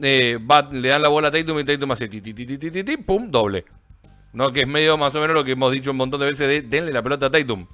eh, 0.02 0.38
va- 0.40 0.70
le 0.72 0.90
dan 0.90 1.02
la 1.02 1.10
bola 1.10 1.30
a 1.30 1.32
Tatum 1.32 1.60
y 1.60 1.64
Tatum 1.64 1.92
hace 1.92 2.08
ti, 2.08 2.22
pum, 3.06 3.30
doble. 3.30 3.66
¿no? 4.34 4.52
Que 4.52 4.62
es 4.62 4.68
medio 4.68 4.98
más 4.98 5.16
o 5.16 5.22
menos 5.22 5.34
lo 5.34 5.44
que 5.44 5.54
hemos 5.54 5.72
dicho 5.72 5.92
un 5.92 5.98
montón 5.98 6.20
de 6.20 6.28
veces 6.28 6.48
de 6.48 6.62
denle 6.62 6.92
la 6.92 7.02
pelota 7.02 7.28
a 7.28 7.32
Tatum. 7.32 7.66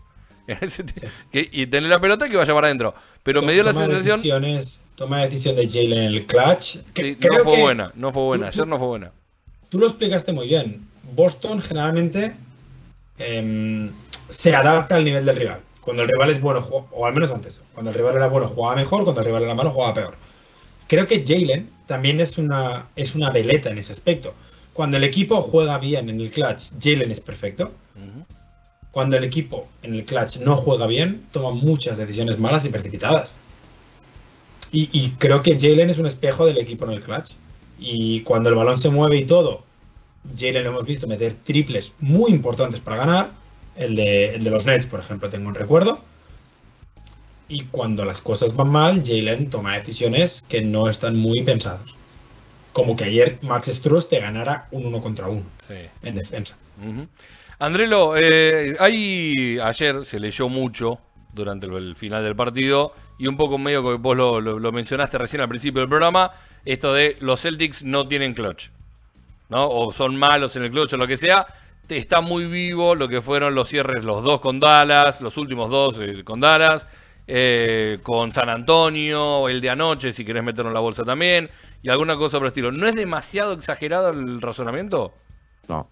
Que- 1.31 1.49
y 1.51 1.65
denle 1.65 1.89
la 1.89 1.99
pelota 1.99 2.27
que 2.29 2.35
vaya 2.37 2.53
para 2.53 2.67
adentro. 2.67 2.93
Pero 3.23 3.41
me 3.41 3.53
dio 3.53 3.63
la 3.63 3.71
Toma 3.73 3.85
sensación. 3.85 4.15
Decisiones, 4.17 4.83
toma 4.95 5.19
decisión 5.19 5.55
de 5.55 5.67
Jalen 5.69 5.97
en 5.97 6.03
el 6.13 6.25
clutch. 6.25 6.77
que 6.93 7.03
Sí, 7.03 7.17
no 7.21 7.43
fue 7.43 7.55
que 7.55 7.61
buena, 7.61 7.91
no 7.95 8.11
fue 8.11 8.23
buena. 8.23 8.45
tú- 8.49 8.61
Ayer 8.61 8.67
no 8.67 8.77
fue 8.79 8.87
buena. 8.87 9.11
Tú 9.69 9.79
lo 9.79 9.85
explicaste 9.87 10.33
muy 10.33 10.47
bien. 10.47 10.85
Boston 11.15 11.61
generalmente 11.61 12.33
em, 13.17 13.91
se 14.29 14.55
adapta 14.55 14.95
al 14.95 15.05
nivel 15.05 15.25
del 15.25 15.35
rival. 15.35 15.61
Cuando 15.81 16.03
el 16.03 16.09
rival 16.09 16.29
es 16.29 16.39
bueno, 16.41 16.59
o 16.91 17.05
al 17.05 17.13
menos 17.13 17.31
antes, 17.31 17.61
cuando 17.73 17.91
el 17.91 17.97
rival 17.97 18.15
era 18.15 18.27
bueno 18.27 18.47
jugaba 18.47 18.75
mejor, 18.75 19.03
cuando 19.03 19.21
el 19.21 19.27
rival 19.27 19.43
era 19.43 19.55
malo 19.55 19.71
jugaba 19.71 19.93
peor. 19.93 20.15
Creo 20.87 21.07
que 21.07 21.23
Jalen 21.25 21.69
también 21.87 22.19
es 22.19 22.37
una, 22.37 22.87
es 22.95 23.15
una 23.15 23.29
veleta 23.29 23.69
en 23.69 23.77
ese 23.77 23.91
aspecto. 23.91 24.33
Cuando 24.73 24.97
el 24.97 25.03
equipo 25.03 25.41
juega 25.41 25.77
bien 25.77 26.09
en 26.09 26.19
el 26.21 26.29
clutch, 26.31 26.71
Jalen 26.81 27.11
es 27.11 27.19
perfecto. 27.21 27.71
Cuando 28.91 29.15
el 29.17 29.23
equipo 29.23 29.69
en 29.83 29.95
el 29.95 30.05
clutch 30.05 30.37
no 30.37 30.57
juega 30.57 30.85
bien, 30.87 31.25
toma 31.31 31.51
muchas 31.51 31.97
decisiones 31.97 32.37
malas 32.37 32.65
y 32.65 32.69
precipitadas. 32.69 33.37
Y, 34.71 34.89
y 34.91 35.11
creo 35.11 35.41
que 35.41 35.57
Jalen 35.59 35.89
es 35.89 35.97
un 35.97 36.05
espejo 36.05 36.45
del 36.45 36.57
equipo 36.57 36.85
en 36.85 36.91
el 36.91 37.01
clutch. 37.01 37.31
Y 37.79 38.21
cuando 38.21 38.49
el 38.49 38.55
balón 38.55 38.79
se 38.79 38.89
mueve 38.89 39.17
y 39.17 39.25
todo, 39.25 39.63
Jalen 40.37 40.63
lo 40.63 40.69
hemos 40.71 40.85
visto 40.85 41.07
meter 41.07 41.33
triples 41.33 41.93
muy 41.99 42.31
importantes 42.31 42.79
para 42.79 42.97
ganar. 42.97 43.31
El 43.75 43.95
de, 43.95 44.35
el 44.35 44.43
de 44.43 44.49
los 44.49 44.65
Nets, 44.65 44.85
por 44.85 44.99
ejemplo, 44.99 45.29
tengo 45.29 45.47
un 45.47 45.55
recuerdo. 45.55 45.99
Y 47.47 47.65
cuando 47.65 48.05
las 48.05 48.21
cosas 48.21 48.55
van 48.55 48.69
mal, 48.69 49.01
Jalen 49.05 49.49
toma 49.49 49.77
decisiones 49.77 50.45
que 50.47 50.61
no 50.61 50.89
están 50.89 51.17
muy 51.17 51.41
pensadas. 51.43 51.81
Como 52.73 52.95
que 52.95 53.05
ayer 53.05 53.39
Max 53.41 53.67
Struz 53.67 54.07
te 54.07 54.19
ganara 54.19 54.67
un 54.71 54.85
uno 54.85 55.01
contra 55.01 55.27
uno 55.27 55.43
Sí. 55.59 55.73
en 56.03 56.15
defensa. 56.15 56.55
Ujú. 56.81 57.07
Andrelo, 57.61 58.13
eh, 58.17 58.75
ayer 59.61 60.03
se 60.03 60.19
leyó 60.19 60.49
mucho 60.49 60.97
durante 61.31 61.67
el, 61.67 61.95
final 61.95 62.23
del 62.23 62.35
partido 62.35 62.91
y 63.19 63.27
un 63.27 63.37
poco 63.37 63.59
medio 63.59 63.83
que 63.83 63.97
vos 63.97 64.17
lo, 64.17 64.41
lo- 64.41 64.71
mencionaste 64.71 65.19
recién 65.19 65.41
al 65.43 65.47
principio 65.47 65.81
del 65.81 65.87
programa, 65.87 66.31
esto 66.65 66.91
de 66.91 67.17
los 67.19 67.39
Celtics 67.39 67.83
no 67.83 68.07
tienen 68.07 68.33
clutch, 68.33 68.69
¿no? 69.49 69.69
O 69.69 69.93
son 69.93 70.17
malos 70.17 70.55
en 70.55 70.63
el 70.63 70.71
clutch 70.71 70.93
o 70.93 70.97
lo 70.97 71.05
que 71.05 71.17
sea. 71.17 71.45
Está 71.87 72.21
muy 72.21 72.45
vivo 72.45 72.95
lo 72.95 73.07
que 73.07 73.21
fueron 73.21 73.53
los 73.53 73.69
cierres, 73.69 74.03
los 74.03 74.23
dos 74.23 74.41
con 74.41 74.59
Dallas, 74.59 75.21
los 75.21 75.37
últimos 75.37 75.69
dos 75.69 75.99
eh, 76.01 76.23
con 76.23 76.39
Dallas, 76.39 76.87
eh, 77.27 77.99
con 78.01 78.31
San 78.31 78.49
Antonio, 78.49 79.47
el 79.49 79.61
de 79.61 79.69
anoche, 79.69 80.11
si 80.13 80.25
querés 80.25 80.43
meterlo 80.43 80.71
en 80.71 80.73
la 80.73 80.79
bolsa 80.79 81.03
también, 81.03 81.47
y 81.83 81.89
alguna 81.89 82.15
cosa 82.15 82.39
por 82.39 82.47
el 82.47 82.51
estilo. 82.53 82.71
¿No 82.71 82.87
es 82.87 82.95
demasiado 82.95 83.53
exagerado 83.53 84.09
el 84.09 84.41
razonamiento? 84.41 85.13
No. 85.67 85.87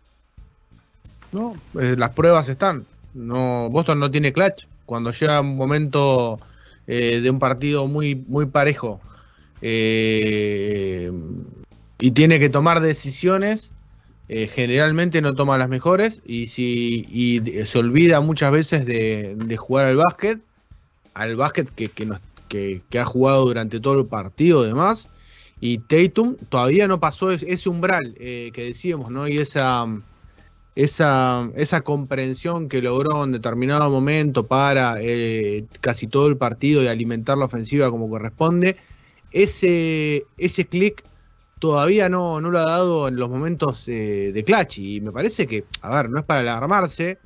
No, 1.32 1.63
eh, 1.80 1.96
las 1.98 2.12
pruebas 2.13 2.48
están. 2.50 2.88
No, 3.13 3.70
Boston 3.70 4.00
no 4.00 4.10
tiene 4.12 4.34
clutch. 4.34 4.68
Cuando 4.86 5.12
llega 5.12 5.42
un 5.42 5.56
momento 5.58 6.42
eh, 6.88 7.20
de 7.22 7.30
un 7.30 7.39
partido 7.39 7.88
muy, 7.88 8.15
muy 8.15 8.48
parejo 8.48 9.04
eh, 9.62 11.12
y 12.00 12.12
tiene 12.12 12.39
que 12.39 12.50
tomar 12.50 12.82
decisiones, 12.82 13.74
eh, 14.28 14.48
generalmente 14.48 15.22
no 15.22 15.36
toma 15.36 15.58
las 15.60 15.70
mejores 15.70 16.22
y, 16.26 16.48
si, 16.48 17.06
y 17.10 17.65
se 17.65 17.80
olvida 17.80 18.22
muchas 18.22 18.52
veces 18.52 18.86
de, 18.86 19.36
jugar 19.58 19.88
al 19.88 19.98
básquet, 19.98 20.44
al 21.13 21.36
básquet 21.36 21.72
que, 21.76 21.94
que, 21.94 22.06
nos- 22.06 22.22
que- 22.48 22.86
que 22.89 23.00
ha 23.00 23.06
jugado 23.06 23.46
durante 23.46 23.80
todo 23.80 24.00
el 24.00 24.08
partido 24.08 24.63
y 24.65 24.68
demás. 24.70 25.10
Y 25.60 25.80
Tatum 25.80 26.38
todavía 26.50 26.88
no 26.88 27.00
pasó 27.00 27.32
es- 27.32 27.44
ese 27.44 27.70
umbral 27.70 28.13
que 28.18 28.52
decíamos, 28.56 29.12
¿no? 29.12 29.28
Y 29.28 29.38
esa, 29.39 29.86
esa, 30.76 31.52
esa 31.56 31.82
comprensión 31.84 32.70
que 32.70 32.82
logró 32.82 33.24
en 33.24 33.32
determinado 33.34 33.90
momento 33.90 34.48
para 34.48 34.96
eh, 35.02 35.68
casi 35.82 36.08
todo 36.08 36.28
el 36.28 36.38
partido 36.38 36.82
y 36.84 36.88
alimentar 36.88 37.38
la 37.38 37.46
ofensiva 37.46 37.90
como 37.92 38.10
corresponde, 38.10 38.78
ese, 39.32 40.30
ese 40.38 40.68
clic 40.70 41.06
todavía 41.60 42.10
no, 42.10 42.40
no 42.42 42.52
lo 42.52 42.60
ha 42.60 42.64
dado 42.66 43.08
en 43.08 43.18
los 43.18 43.30
momentos 43.30 43.88
eh, 43.88 44.32
de 44.34 44.44
clutch. 44.44 44.80
Y 44.80 45.02
me 45.02 45.12
parece 45.12 45.48
que, 45.48 45.70
a 45.82 45.90
ver, 45.96 46.10
no 46.10 46.20
es 46.20 46.26
para 46.26 46.42
alarmarse, 46.42 47.22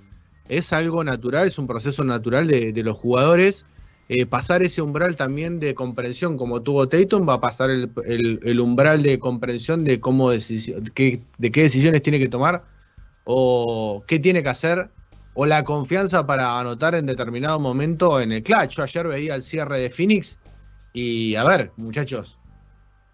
es 0.48 0.74
algo 0.74 1.04
natural, 1.04 1.48
es 1.48 1.58
un 1.58 1.68
proceso 1.68 2.04
natural 2.04 2.48
de, 2.48 2.74
de 2.74 2.84
los 2.84 2.98
jugadores. 2.98 3.68
eh, 4.10 4.26
pasar 4.26 4.62
ese 4.64 4.82
umbral 4.82 5.16
también 5.16 5.60
de 5.60 5.74
comprensión 5.76 6.38
como 6.38 6.62
tuvo 6.62 6.90
Tatum, 6.90 7.28
va 7.28 7.36
a 7.36 7.42
pasar 7.42 7.70
el, 7.70 7.92
el- 8.06 8.60
umbral 8.60 9.02
de 9.02 9.18
comprensión 9.20 9.84
de 9.86 10.00
cómo 10.02 10.32
decisi- 10.34 10.92
qué- 10.94 11.26
de 11.38 11.52
qué 11.52 11.62
decisiones 11.64 12.02
tiene 12.02 12.20
que 12.20 12.28
tomar 12.30 12.66
o 13.26 14.04
qué 14.08 14.20
tiene 14.20 14.44
que 14.44 14.50
hacer 14.50 14.90
o 15.34 15.46
la 15.46 15.64
confianza 15.64 16.26
para 16.28 16.60
anotar 16.60 16.94
en 16.96 17.06
determinado 17.06 17.60
momento 17.60 18.20
en 18.20 18.32
el 18.32 18.44
clutch. 18.44 18.76
Yo 18.76 18.84
ayer 18.84 19.08
veía 19.08 19.36
el 19.36 19.44
cierre 19.44 19.80
de 19.80 19.90
Phoenix 19.90 20.38
y 20.94 21.36
a 21.36 21.44
ver, 21.44 21.72
muchachos, 21.78 22.38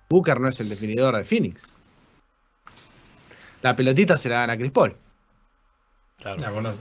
Booker 0.09 0.39
no 0.39 0.49
es 0.49 0.59
el 0.59 0.69
definidor 0.69 1.15
de 1.15 1.23
Phoenix. 1.23 1.71
La 3.61 3.75
pelotita 3.75 4.17
se 4.17 4.29
la 4.29 4.35
dan 4.35 4.49
a 4.51 4.57
Chris 4.57 4.71
Paul. 4.71 4.95
Claro. 6.21 6.41
Ah, 6.45 6.49
bueno, 6.51 6.71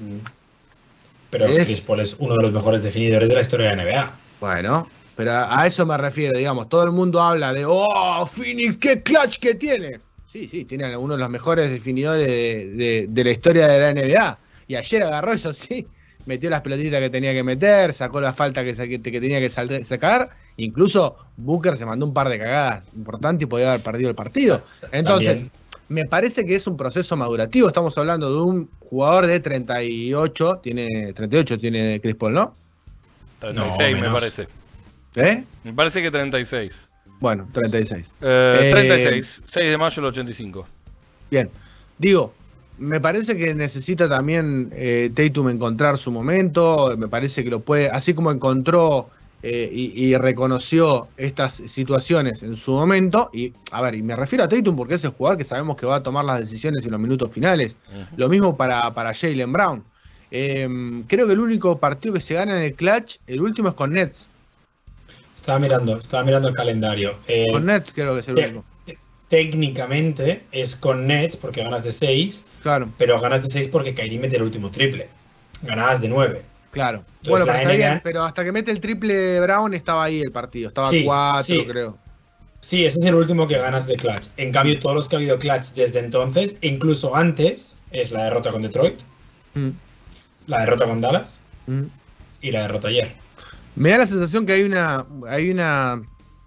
pero 1.31 1.47
Es- 1.47 1.67
Chris 1.67 1.81
Paul 1.83 2.01
es 2.01 2.17
uno 2.19 2.35
de 2.37 2.43
los 2.43 2.53
mejores 2.53 2.83
definidores 2.83 3.29
de 3.29 3.35
la 3.35 3.41
historia 3.43 3.71
de 3.71 3.77
la 3.77 3.83
NBA. 3.83 4.13
Bueno, 4.41 4.89
pero 5.17 5.33
a 5.33 5.61
a 5.63 5.67
eso 5.67 5.85
me 5.87 5.97
refiero, 5.97 6.37
digamos, 6.39 6.69
todo 6.69 6.85
el 6.85 6.93
mundo 6.93 7.21
habla 7.21 7.53
de, 7.53 7.65
oh, 7.67 8.27
Phoenix, 8.27 8.77
qué 8.79 9.03
clutch 9.03 9.39
que 9.39 9.55
tiene. 9.55 10.01
Sí, 10.29 10.47
sí, 10.47 10.65
tiene 10.67 10.95
uno 10.97 11.15
de 11.15 11.21
los 11.21 11.31
mejores 11.31 11.71
definidores 11.71 12.27
de, 12.27 12.67
de- 12.75 13.07
de 13.09 13.25
la 13.25 13.31
historia 13.31 13.67
de 13.67 13.79
la 13.81 13.93
NBA. 13.93 14.39
Y 14.69 14.75
ayer 14.77 15.03
agarró 15.03 15.33
eso, 15.33 15.53
sí, 15.55 15.87
metió 16.27 16.51
las 16.51 16.61
pelotitas 16.61 17.01
que 17.01 17.09
tenía 17.11 17.33
que 17.33 17.43
meter, 17.43 17.95
sacó 17.95 18.21
la 18.21 18.35
falta 18.35 18.63
que, 18.63 18.75
sa- 18.75 18.87
que- 18.87 19.01
que 19.01 19.21
tenía 19.21 19.41
que 19.41 19.49
sal- 19.49 19.85
sacar. 19.85 20.31
Incluso 20.59 21.17
Booker 21.37 21.77
se 21.77 21.87
mandó 21.87 22.05
un 22.05 22.13
par 22.13 22.29
de 22.29 22.39
cagadas 22.39 22.91
importantes 22.95 23.45
y 23.45 23.47
podía 23.47 23.71
haber 23.71 23.83
perdido 23.83 24.11
el 24.11 24.17
partido. 24.17 24.63
Entonces, 24.93 25.35
También. 25.39 25.51
me 25.89 26.05
parece 26.05 26.45
que 26.45 26.57
es 26.57 26.67
un 26.67 26.77
proceso 26.77 27.17
madurativo. 27.17 27.69
Estamos 27.69 27.97
hablando 27.97 28.31
de 28.35 28.41
un 28.43 28.69
jugador 28.81 29.27
de 29.27 29.41
38, 29.41 30.61
tiene 30.63 31.13
38 31.15 31.59
tiene 31.59 32.01
Chris 32.03 32.17
Paul, 32.17 32.35
¿no? 32.35 32.55
36 33.41 33.95
me 33.95 34.01
menos. 34.03 34.15
parece. 34.15 34.49
¿Eh? 35.15 35.45
Me 35.65 35.73
parece 35.73 36.03
que 36.03 36.11
36. 36.11 36.89
Bueno, 37.21 37.49
36. 37.53 38.13
Eh, 38.21 38.61
Eh, 38.65 38.71
36, 38.71 39.43
6 39.45 39.71
de 39.71 39.79
mayo 39.79 40.03
del 40.03 40.11
85. 40.11 40.67
Bien. 41.31 41.51
Digo, 41.99 42.33
me 42.79 43.01
parece 43.01 43.37
que 43.37 43.55
necesita 43.55 44.09
también 44.09 44.71
eh, 44.73 45.11
Tatum 45.15 45.49
encontrar 45.51 45.99
su 45.99 46.11
momento. 46.13 46.95
Me 46.97 47.09
parece 47.09 47.43
que 47.43 47.51
lo 47.51 47.61
puede, 47.61 47.89
así 47.91 48.15
como 48.15 48.31
encontró 48.31 49.11
eh, 49.43 49.69
y, 49.73 50.05
y 50.05 50.17
reconoció 50.17 51.09
estas 51.17 51.55
situaciones 51.67 52.43
en 52.45 52.55
su 52.55 52.71
momento. 52.73 53.31
Y, 53.33 53.53
a 53.73 53.83
ver, 53.83 53.97
y 53.97 54.03
me 54.03 54.15
refiero 54.15 54.45
a 54.45 54.49
Tatum 54.49 54.77
porque 54.77 54.95
es 54.95 55.05
el 55.05 55.11
jugador 55.11 55.39
que 55.39 55.45
sabemos 55.45 55.77
que 55.77 55.87
va 55.87 55.97
a 55.97 56.03
tomar 56.03 56.25
las 56.25 56.39
decisiones 56.39 56.85
en 56.85 56.93
los 56.93 57.01
minutos 57.01 57.31
finales. 57.33 57.77
Lo 58.17 58.29
mismo 58.29 58.57
para, 58.57 58.95
para 58.95 59.13
Jalen 59.13 59.53
Brown. 59.53 59.83
Eh, 60.31 61.03
creo 61.09 61.27
que 61.27 61.33
el 61.33 61.41
único 61.41 61.79
partido 61.79 62.15
que 62.15 62.21
se 62.21 62.35
gana 62.35 62.57
en 62.59 62.63
el 62.63 62.75
clutch, 62.75 63.17
el 63.27 63.41
último 63.41 63.71
es 63.71 63.75
con 63.75 63.93
Nets. 63.93 64.29
Estaba 65.49 65.61
mirando, 65.61 65.97
estaba 65.97 66.25
mirando 66.25 66.49
el 66.49 66.55
calendario. 66.55 67.15
Eh, 67.27 67.47
Con 67.51 67.65
Nets 67.65 67.95
creo 67.95 68.13
que 68.13 68.21
es 68.21 68.29
el 68.29 68.35
único. 68.37 68.65
te- 68.85 68.99
técnicamente 69.29 70.43
es 70.53 70.77
con 70.77 71.07
Nets 71.07 71.39
porque 71.39 71.63
ganas 71.63 71.85
de 71.85 71.91
6, 71.91 72.45
Claro, 72.63 72.91
pero 72.99 73.19
ganas 73.19 73.41
de 73.41 73.49
6 73.49 73.69
porque 73.69 73.95
Kyrie 73.95 74.19
mete 74.19 74.37
el 74.37 74.43
último 74.43 74.71
triple. 74.71 75.09
Ganabas 75.63 76.03
de 76.03 76.09
9. 76.09 76.43
claro. 76.71 76.99
Entonces, 77.23 77.31
bueno, 77.31 77.47
pero 77.47 77.57
está 77.59 77.65
NBA 77.71 77.77
bien, 77.77 78.01
pero 78.05 78.25
hasta 78.25 78.45
que 78.45 78.53
mete 78.53 78.71
el 78.71 78.81
triple 78.81 79.41
Brown 79.41 79.73
estaba 79.73 80.05
ahí 80.05 80.21
el 80.21 80.33
partido. 80.33 80.69
Estaba 80.69 80.91
Sí, 80.91 81.05
4, 81.05 81.43
sí. 81.43 81.65
creo. 81.67 81.97
Sí, 82.61 82.85
ese 82.85 82.99
es 82.99 83.05
el 83.07 83.15
último 83.15 83.47
que 83.47 83.57
ganas 83.57 83.87
de 83.87 83.97
clutch. 83.97 84.27
En 84.37 84.53
cambio, 84.53 84.79
todos 84.79 84.95
los 84.97 85.09
que 85.09 85.17
ha 85.17 85.19
habido 85.19 85.39
clutch 85.39 85.69
desde 85.75 86.01
entonces, 86.01 86.57
e 86.61 86.69
incluso 86.69 87.17
antes, 87.17 87.75
es 87.91 88.11
la 88.11 88.25
derrota 88.25 88.53
con 88.53 88.61
Detroit, 88.61 89.01
Mm, 89.55 89.71
la 90.47 90.59
derrota 90.59 90.85
con 90.85 91.01
Dallas 91.01 91.41
mm. 91.67 91.85
y 92.43 92.51
la 92.53 92.61
derrota 92.63 92.89
ayer. 92.89 93.13
Me 93.79 93.91
da 93.91 93.99
la 93.99 94.07
sensación 94.07 94.45
que 94.45 94.53
hay 94.55 94.63
una, 94.65 95.07
hay 95.29 95.51
una 95.51 96.03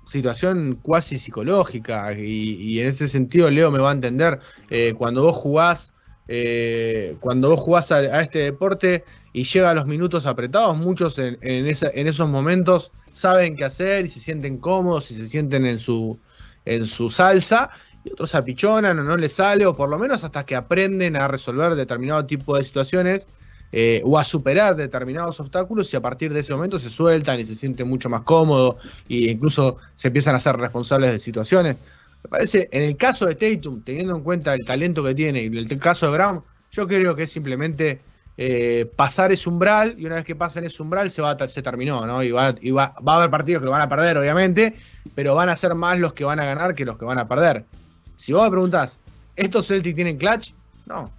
situación 0.06 0.76
cuasi 0.82 1.18
psicológica 1.18 2.12
y, 2.14 2.82
en 2.82 2.88
ese 2.88 3.08
sentido 3.08 3.50
Leo 3.50 3.72
me 3.72 3.80
va 3.80 3.92
a 3.92 3.94
entender. 3.94 4.40
eh, 4.70 4.94
cuando 4.98 5.24
vos 5.24 5.38
jugás, 5.38 5.94
eh, 6.28 7.16
cuando 7.22 7.50
vos 7.52 7.62
jugás 7.62 7.90
a, 7.94 7.96
a 7.98 8.22
este 8.22 8.40
deporte 8.40 9.06
y 9.32 9.46
llega 9.46 9.70
a 9.72 9.74
los 9.74 9.86
minutos 9.88 10.26
apretados. 10.26 10.76
Muchos 10.76 11.18
en, 11.20 11.38
en, 11.42 11.68
esa- 11.68 11.92
en 11.94 12.08
esos 12.08 12.28
momentos 12.30 12.92
saben 13.14 13.56
qué 13.56 13.64
hacer 13.64 14.06
y 14.06 14.10
se 14.10 14.20
sienten 14.20 14.58
cómodos 14.58 15.10
y 15.12 15.16
se 15.16 15.28
sienten 15.30 15.66
en 15.66 15.80
su, 15.80 16.20
en 16.66 16.86
su 16.86 17.10
salsa. 17.10 17.70
Y 18.04 18.12
otros 18.12 18.36
apichonan 18.36 19.00
o 19.00 19.04
no 19.04 19.16
les 19.16 19.34
sale, 19.34 19.66
o 19.66 19.74
por 19.76 19.88
lo 19.90 19.98
menos 19.98 20.24
hasta 20.26 20.46
que 20.46 20.56
aprenden 20.58 21.16
a 21.16 21.30
resolver 21.30 21.76
determinado 21.76 22.26
tipo 22.26 22.58
de 22.58 22.64
situaciones 22.66 23.30
eh, 23.72 24.02
o 24.04 24.20
a 24.20 24.24
superar 24.24 24.76
determinados 24.76 25.40
obstáculos 25.40 25.94
y 25.94 25.98
a 25.98 26.02
partir 26.02 26.34
de 26.34 26.42
ese 26.42 26.54
momento 26.54 26.78
se 26.78 26.90
sueltan 26.90 27.40
y 27.40 27.46
se 27.46 27.56
sienten 27.56 27.88
mucho 27.88 28.10
más 28.10 28.24
cómodos 28.24 28.76
e 29.08 29.32
incluso 29.32 29.78
se 29.96 30.10
empiezan 30.10 30.36
a 30.36 30.40
ser 30.40 30.58
responsables 30.58 31.14
de 31.14 31.20
situaciones. 31.20 31.78
Me 32.24 32.30
parece, 32.30 32.70
en 32.72 32.84
el 32.84 32.98
caso 32.98 33.26
de 33.26 33.36
Tatum, 33.36 33.82
teniendo 33.82 34.16
en 34.16 34.24
cuenta 34.24 34.54
el 34.54 34.66
talento 34.66 35.04
que 35.04 35.16
tiene 35.16 35.44
y 35.44 35.58
el 35.58 35.80
caso 35.80 36.08
de 36.08 36.14
Brown, 36.14 36.44
yo 36.72 36.88
creo 36.88 37.16
que 37.16 37.24
es 37.24 37.32
simplemente 37.32 38.02
eh, 38.38 38.90
pasar 38.96 39.32
ese 39.32 39.50
umbral 39.50 39.96
y 39.98 40.06
una 40.06 40.16
vez 40.16 40.26
que 40.26 40.36
pasan 40.36 40.64
ese 40.66 40.82
umbral 40.82 41.12
se, 41.12 41.22
va, 41.22 41.38
se 41.48 41.62
terminó, 41.62 42.06
¿no? 42.06 42.24
Y, 42.24 42.32
va, 42.32 42.56
y 42.62 42.72
va, 42.72 42.96
va 43.08 43.14
a 43.14 43.16
haber 43.18 43.30
partidos 43.30 43.62
que 43.62 43.66
lo 43.66 43.72
van 43.72 43.82
a 43.82 43.90
perder, 43.90 44.18
obviamente, 44.18 44.76
pero 45.16 45.36
van 45.36 45.50
a 45.50 45.56
ser 45.56 45.76
más 45.76 46.00
los 46.00 46.14
que 46.14 46.24
van 46.24 46.40
a 46.40 46.46
ganar 46.46 46.76
que 46.76 46.86
los 46.86 46.98
que 46.98 47.06
van 47.06 47.20
a 47.20 47.28
perder. 47.28 47.66
Si 48.16 48.34
vos 48.34 48.44
me 48.44 48.52
preguntás, 48.52 49.00
¿estos 49.36 49.68
Celtics 49.68 49.96
tienen 49.96 50.18
clutch? 50.18 50.54
No. 50.86 51.12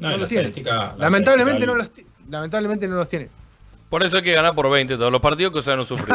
No, 0.00 0.10
lo 0.10 0.16
la 0.18 0.26
tiene. 0.26 0.50
Lamentablemente 0.98 1.66
no, 1.66 1.74
los, 1.76 1.90
lamentablemente 2.28 2.88
no 2.88 2.96
los 2.96 3.08
tiene. 3.08 3.28
Por 3.88 4.04
eso 4.04 4.18
hay 4.18 4.22
que 4.22 4.32
ganar 4.32 4.54
por 4.54 4.70
20 4.70 4.96
todos 4.96 5.10
los 5.10 5.20
partidos, 5.20 5.52
cosa 5.52 5.72
de 5.72 5.78
no 5.78 5.84
sufrir. 5.84 6.14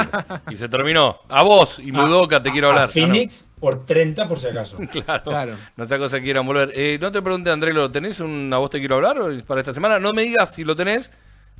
y 0.50 0.56
se 0.56 0.70
terminó. 0.70 1.18
A 1.28 1.44
vos 1.44 1.78
y 1.80 1.92
Mudoka 1.92 2.42
te 2.42 2.50
quiero 2.52 2.68
a 2.68 2.70
hablar. 2.72 2.86
Ah, 2.86 3.00
no. 3.00 3.08
Phoenix 3.08 3.52
por 3.60 3.86
30 3.86 4.28
por 4.30 4.40
si 4.40 4.48
acaso. 4.48 4.78
Claro, 4.92 5.24
Claro. 5.26 5.54
no 5.76 5.86
sea 5.86 5.98
cosa 5.98 6.18
que 6.20 6.24
quieran 6.24 6.46
volver. 6.48 6.72
Eh, 6.74 6.98
no 7.02 7.12
te 7.12 7.22
pregunté, 7.22 7.52
Andrelo, 7.52 7.92
¿tenés 7.92 8.22
un 8.22 8.50
a 8.54 8.58
vos 8.60 8.70
te 8.70 8.80
quiero 8.80 8.96
hablar 8.96 9.18
para 9.46 9.60
esta 9.60 9.74
semana? 9.74 10.00
No 10.00 10.14
me 10.14 10.22
digas 10.22 10.56
si 10.56 10.64
lo 10.64 10.74
tenés, 10.76 11.12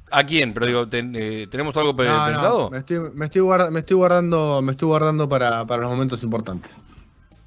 a 0.10 0.24
quién, 0.24 0.54
pero 0.54 0.68
digo, 0.68 0.88
ten- 0.88 1.14
eh, 1.18 1.48
¿tenemos 1.52 1.76
algo 1.76 1.92
no, 1.92 1.98
pensado? 1.98 2.70
me, 2.70 2.78
estoy, 2.78 3.00
me, 3.14 3.26
estoy 3.26 3.42
guarda- 3.42 3.70
me 3.70 3.82
estoy 3.82 3.98
guardando, 3.98 4.62
me 4.62 4.72
estoy 4.72 4.88
guardando 4.88 5.28
para, 5.28 5.66
para 5.66 5.82
los 5.82 5.92
momentos 5.92 6.24
importantes. 6.24 6.72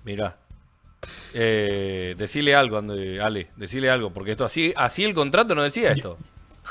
Mirá. 0.04 0.36
Eh, 1.34 2.14
decile 2.18 2.54
algo, 2.54 2.78
André- 2.78 3.20
Ale, 3.20 3.48
decile 3.56 3.90
algo, 3.90 4.10
porque 4.12 4.30
esto 4.32 4.44
así, 4.44 4.72
así 4.76 5.04
el 5.04 5.14
contrato 5.14 5.54
no 5.54 5.62
decía 5.62 5.92
esto. 5.92 6.18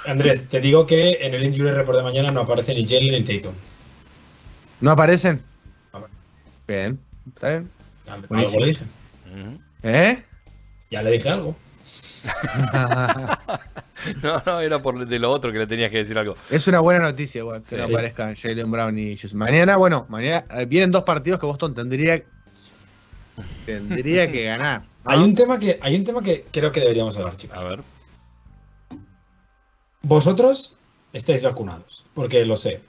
Andrés, 0.06 0.48
te 0.48 0.60
digo 0.62 0.86
que 0.86 1.18
en 1.22 1.34
el 1.34 1.44
Injury 1.44 1.72
Report 1.72 1.98
de 1.98 2.04
mañana 2.04 2.32
no 2.32 2.42
aparece 2.42 2.74
ni 2.74 2.86
Jalen 2.86 3.12
ni 3.12 3.24
Tatum. 3.24 3.54
¿No 4.82 4.92
aparecen? 4.92 5.42
A 5.92 6.00
ver. 6.00 6.10
Bien, 6.68 7.00
está 7.34 7.50
bien. 7.50 7.70
Algo 8.08 8.28
Buenísimo. 8.30 8.60
le 8.62 8.66
dije. 8.68 8.84
¿Eh? 9.84 10.24
Ya 10.92 11.02
le 11.02 11.12
dije 11.12 11.30
algo. 11.30 11.56
No, 14.22 14.42
no, 14.46 14.60
era 14.62 14.80
por 14.82 15.06
de 15.08 15.20
lo 15.20 15.32
otro 15.32 15.52
que 15.52 15.58
le 15.58 15.66
tenías 15.68 15.90
que 15.90 15.98
decir 15.98 16.18
algo. 16.18 16.36
Es 16.52 16.68
una 16.68 16.80
buena 16.80 17.00
noticia, 17.02 17.40
igual, 17.40 17.62
que 17.62 17.68
Sí. 17.68 17.76
no 17.78 17.86
Sí. 17.86 17.92
aparezcan 17.94 18.36
Jalen 18.36 18.72
Brown 18.72 18.98
y 18.98 19.18
Jesus. 19.18 19.34
Mañana, 19.34 19.76
bueno, 19.76 20.06
mañana 20.08 20.46
eh, 20.52 20.66
vienen 20.68 20.92
dos 20.92 21.04
partidos 21.04 21.40
que 21.40 21.46
Boston 21.48 21.74
tendría, 21.74 22.22
tendría 23.66 24.32
que 24.32 24.44
ganar. 24.46 24.82
¿no? 24.82 24.88
Hay 25.12 25.20
un 25.20 25.36
tema 25.36 25.58
que 25.60 25.78
hay 25.82 25.96
un 25.96 26.04
tema 26.04 26.22
que 26.22 26.46
creo 26.52 26.72
que 26.72 26.80
deberíamos 26.82 27.16
hablar, 27.18 27.36
chicos. 27.36 27.58
A 27.58 27.64
ver. 27.64 27.80
Vosotros 30.02 30.76
estáis 31.14 31.42
vacunados, 31.44 32.06
porque 32.14 32.46
lo 32.46 32.56
sé. 32.56 32.82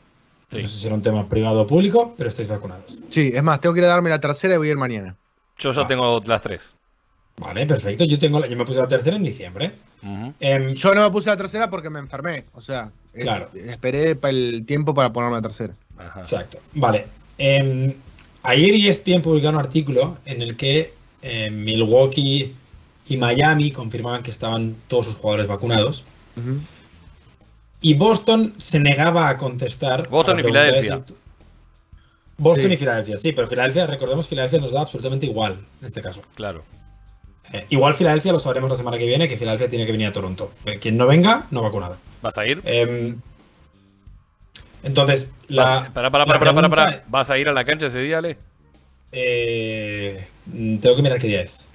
Sí. 0.50 0.62
No 0.62 0.68
sé 0.68 0.76
si 0.76 0.86
era 0.86 0.94
un 0.94 1.02
tema 1.02 1.28
privado 1.28 1.62
o 1.62 1.66
público, 1.66 2.14
pero 2.16 2.28
estáis 2.30 2.48
vacunados. 2.48 3.00
Sí, 3.10 3.30
es 3.34 3.42
más, 3.42 3.60
tengo 3.60 3.74
que 3.74 3.80
ir 3.80 3.84
a 3.86 3.88
darme 3.88 4.08
la 4.10 4.20
tercera 4.20 4.54
y 4.54 4.58
voy 4.58 4.68
a 4.68 4.70
ir 4.72 4.76
mañana. 4.78 5.16
Yo 5.58 5.72
ya 5.72 5.82
Ah. 5.82 5.86
tengo 5.88 6.20
las 6.24 6.42
tres. 6.42 6.74
Vale, 7.38 7.66
perfecto. 7.66 8.04
Yo 8.04 8.18
tengo 8.18 8.40
la- 8.40 8.46
yo 8.46 8.56
me 8.56 8.64
puse 8.64 8.80
la 8.80 8.88
tercera 8.88 9.16
en 9.16 9.22
diciembre. 9.22 9.72
Em, 10.40 10.74
Yo 10.74 10.94
no 10.94 11.02
me 11.02 11.10
puse 11.10 11.28
la 11.28 11.36
tercera 11.36 11.68
porque 11.68 11.90
me 11.90 11.98
enfermé, 11.98 12.44
o 12.54 12.62
sea, 12.62 12.90
eh, 13.12 13.20
Claro. 13.20 13.50
esperé 13.54 14.16
el 14.22 14.64
tiempo 14.66 14.94
para 14.94 15.12
ponerme 15.12 15.36
la 15.36 15.42
tercera. 15.42 15.74
Ajá. 15.98 16.20
Exacto. 16.20 16.58
Vale. 16.74 17.06
Em, 17.36 17.94
ayer 18.42 18.74
ESPN 18.74 19.22
publicó 19.22 19.48
un 19.48 19.56
artículo 19.56 20.18
en 20.24 20.42
el 20.42 20.56
que 20.56 20.94
em, 21.22 21.64
Milwaukee 21.64 22.54
y 23.08 23.16
Miami 23.16 23.70
confirmaban 23.72 24.22
que 24.22 24.30
estaban 24.30 24.76
todos 24.88 25.06
sus 25.06 25.16
jugadores 25.16 25.46
vacunados. 25.46 26.04
Y 27.80 27.94
Boston 27.94 28.54
se 28.58 28.80
negaba 28.80 29.28
a 29.28 29.36
contestar. 29.36 30.08
Boston 30.08 30.38
a 30.38 30.40
y 30.40 30.44
Filadelfia. 30.44 31.02
si- 31.06 31.14
Boston 32.40 32.66
Sí. 32.68 32.72
y 32.72 32.76
Filadelfia, 32.76 33.16
sí, 33.18 33.32
pero 33.32 33.48
Filadelfia, 33.48 33.86
recordemos, 33.88 34.28
Filadelfia 34.28 34.60
nos 34.60 34.70
da 34.72 34.82
absolutamente 34.82 35.26
igual 35.26 35.58
en 35.80 35.86
este 35.86 36.00
caso. 36.00 36.22
Claro. 36.36 36.62
Eh, 37.52 37.66
igual 37.70 37.94
Filadelfia 37.94 38.30
lo 38.32 38.38
sabremos 38.38 38.70
la 38.70 38.76
semana 38.76 38.96
que 38.98 39.06
viene, 39.06 39.26
que 39.26 39.36
Filadelfia 39.36 39.68
tiene 39.68 39.86
que 39.86 39.92
venir 39.92 40.06
a 40.06 40.12
Toronto. 40.12 40.52
Eh, 40.66 40.78
Quien 40.78 40.96
no 40.96 41.06
venga, 41.06 41.46
no 41.50 41.62
vacunado. 41.62 41.96
¿Vas 42.22 42.38
a 42.38 42.46
ir? 42.46 42.60
Em, 42.64 43.16
entonces, 44.82 45.32
la. 45.48 45.64
Vas- 45.64 45.90
Para, 45.90 46.10
para, 46.10 46.24
la 46.26 46.38
para, 46.38 46.54
para, 46.54 46.68
para. 46.68 47.04
¿Vas 47.08 47.30
a 47.30 47.38
ir 47.38 47.48
a 47.48 47.52
la 47.52 47.64
cancha 47.64 47.86
ese 47.86 48.00
día, 48.00 48.18
Ale? 48.18 48.36
Eh, 49.12 50.26
tengo 50.80 50.96
que 50.96 51.02
mirar 51.02 51.18
qué 51.18 51.28
día 51.28 51.40
es. 51.42 51.68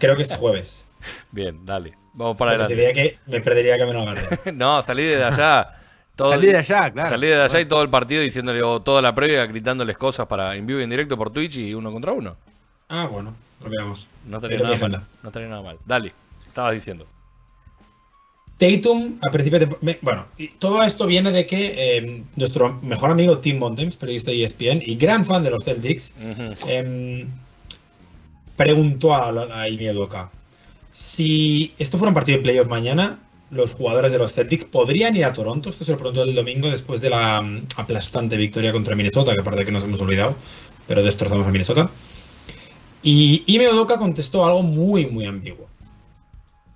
Creo 0.00 0.16
que 0.16 0.22
es 0.22 0.34
jueves. 0.34 0.84
Bien, 1.32 1.64
dale. 1.64 1.94
Vamos 2.14 2.36
para 2.36 2.50
adelante. 2.52 2.74
sería 2.74 2.92
que 2.92 3.18
me 3.26 3.40
perdería 3.40 3.78
Camino 3.78 4.04
Garden. 4.04 4.38
No, 4.58 4.82
salí 4.82 5.04
de 5.04 5.22
allá. 5.24 5.76
Todo, 6.14 6.32
Salí 6.32 6.48
de 6.48 6.58
allá, 6.58 6.90
claro. 6.90 7.08
Salí 7.08 7.26
de 7.26 7.40
allá 7.40 7.60
y 7.60 7.64
todo 7.64 7.82
el 7.82 7.88
partido 7.88 8.20
diciéndole 8.20 8.62
o 8.62 8.80
toda 8.82 9.00
la 9.00 9.14
previa, 9.14 9.46
gritándoles 9.46 9.96
cosas 9.96 10.26
para 10.26 10.54
en 10.56 10.66
vivo 10.66 10.78
y 10.80 10.82
en 10.82 10.90
directo 10.90 11.16
por 11.16 11.32
Twitch 11.32 11.56
y 11.56 11.72
uno 11.74 11.90
contra 11.90 12.12
uno. 12.12 12.36
Ah, 12.90 13.06
bueno, 13.06 13.34
lo 13.64 13.70
veamos. 13.70 14.06
No 14.26 14.36
estaría 14.36 14.58
nada 14.58 14.76
mal. 14.76 15.02
No 15.22 15.28
estaría 15.30 15.48
nada 15.48 15.62
mal. 15.62 15.78
Dale, 15.86 16.12
estabas 16.46 16.74
diciendo. 16.74 17.06
Tatum, 18.62 19.18
a 19.22 19.30
principio 19.32 19.58
de. 19.58 19.98
Bueno, 20.02 20.26
y 20.38 20.46
todo 20.46 20.84
esto 20.84 21.08
viene 21.08 21.32
de 21.32 21.46
que 21.46 21.74
eh, 21.76 22.22
nuestro 22.36 22.78
mejor 22.80 23.10
amigo 23.10 23.38
Tim 23.38 23.58
Bontemps, 23.58 23.96
periodista 23.96 24.30
de 24.30 24.44
ESPN 24.44 24.84
y 24.86 24.94
gran 24.94 25.26
fan 25.26 25.42
de 25.42 25.50
los 25.50 25.64
Celtics, 25.64 26.14
em, 26.68 27.26
preguntó 28.56 29.14
a, 29.14 29.30
a 29.30 30.30
si 30.92 31.74
esto 31.78 31.98
fuera 31.98 32.10
un 32.10 32.14
partido 32.14 32.38
de 32.38 32.44
playoff 32.44 32.68
mañana, 32.68 33.18
los 33.50 33.74
jugadores 33.74 34.12
de 34.12 34.18
los 34.18 34.32
Celtics 34.32 34.64
podrían 34.64 35.16
ir 35.16 35.24
a 35.24 35.32
Toronto. 35.32 35.70
Esto 35.70 35.84
se 35.84 35.90
lo 35.90 35.98
preguntó 35.98 36.22
el 36.22 36.36
domingo 36.36 36.70
después 36.70 37.00
de 37.00 37.10
la 37.10 37.42
mm, 37.42 37.66
aplastante 37.78 38.36
victoria 38.36 38.70
contra 38.70 38.94
Minnesota, 38.94 39.34
que 39.34 39.40
aparte 39.40 39.64
que 39.64 39.72
nos 39.72 39.82
hemos 39.82 40.00
olvidado, 40.00 40.36
pero 40.86 41.02
destrozamos 41.02 41.48
a 41.48 41.50
Minnesota. 41.50 41.90
Y 43.02 43.42
Ime 43.46 43.68
Udoka 43.70 43.98
contestó 43.98 44.46
algo 44.46 44.62
muy, 44.62 45.06
muy 45.06 45.26
ambiguo. 45.26 45.66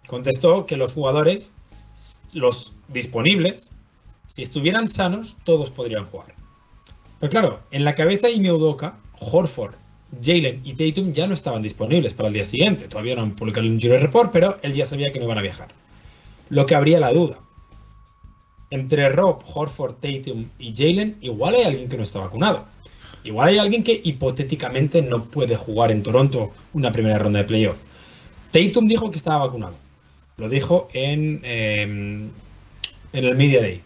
Contestó 0.08 0.66
que 0.66 0.76
los 0.76 0.92
jugadores, 0.92 1.52
los 2.32 2.72
disponibles, 2.88 3.72
si 4.26 4.42
estuvieran 4.42 4.88
sanos, 4.88 5.36
todos 5.44 5.70
podrían 5.70 6.06
jugar. 6.06 6.34
Pero 7.20 7.30
claro, 7.30 7.60
en 7.70 7.84
la 7.84 7.94
cabeza 7.94 8.26
de 8.26 8.34
Ime 8.34 8.52
Udoka, 8.52 8.98
Horford, 9.20 9.74
Jalen 10.22 10.60
y 10.64 10.74
Tatum 10.74 11.12
ya 11.12 11.26
no 11.26 11.34
estaban 11.34 11.62
disponibles 11.62 12.14
para 12.14 12.28
el 12.28 12.34
día 12.34 12.44
siguiente. 12.44 12.88
Todavía 12.88 13.16
no 13.16 13.22
han 13.22 13.34
publicado 13.34 13.66
el 13.66 13.72
injury 13.72 13.98
report, 13.98 14.30
pero 14.32 14.58
él 14.62 14.72
ya 14.72 14.86
sabía 14.86 15.12
que 15.12 15.18
no 15.18 15.24
iban 15.24 15.38
a 15.38 15.42
viajar. 15.42 15.68
Lo 16.48 16.66
que 16.66 16.74
habría 16.74 17.00
la 17.00 17.12
duda. 17.12 17.38
Entre 18.70 19.08
Rob, 19.08 19.42
Horford, 19.52 19.94
Tatum 19.94 20.48
y 20.58 20.74
Jalen, 20.74 21.18
igual 21.20 21.54
hay 21.54 21.62
alguien 21.62 21.88
que 21.88 21.96
no 21.96 22.02
está 22.02 22.20
vacunado. 22.20 22.64
Igual 23.24 23.48
hay 23.48 23.58
alguien 23.58 23.82
que 23.82 24.00
hipotéticamente 24.04 25.02
no 25.02 25.24
puede 25.24 25.56
jugar 25.56 25.90
en 25.90 26.02
Toronto 26.02 26.52
una 26.72 26.92
primera 26.92 27.18
ronda 27.18 27.40
de 27.40 27.44
playoff. 27.44 27.76
Tatum 28.52 28.86
dijo 28.86 29.10
que 29.10 29.16
estaba 29.16 29.46
vacunado. 29.46 29.74
Lo 30.36 30.48
dijo 30.48 30.88
en, 30.92 31.40
eh, 31.44 31.82
en 31.82 32.30
el 33.12 33.36
Media 33.36 33.60
Day. 33.60 33.82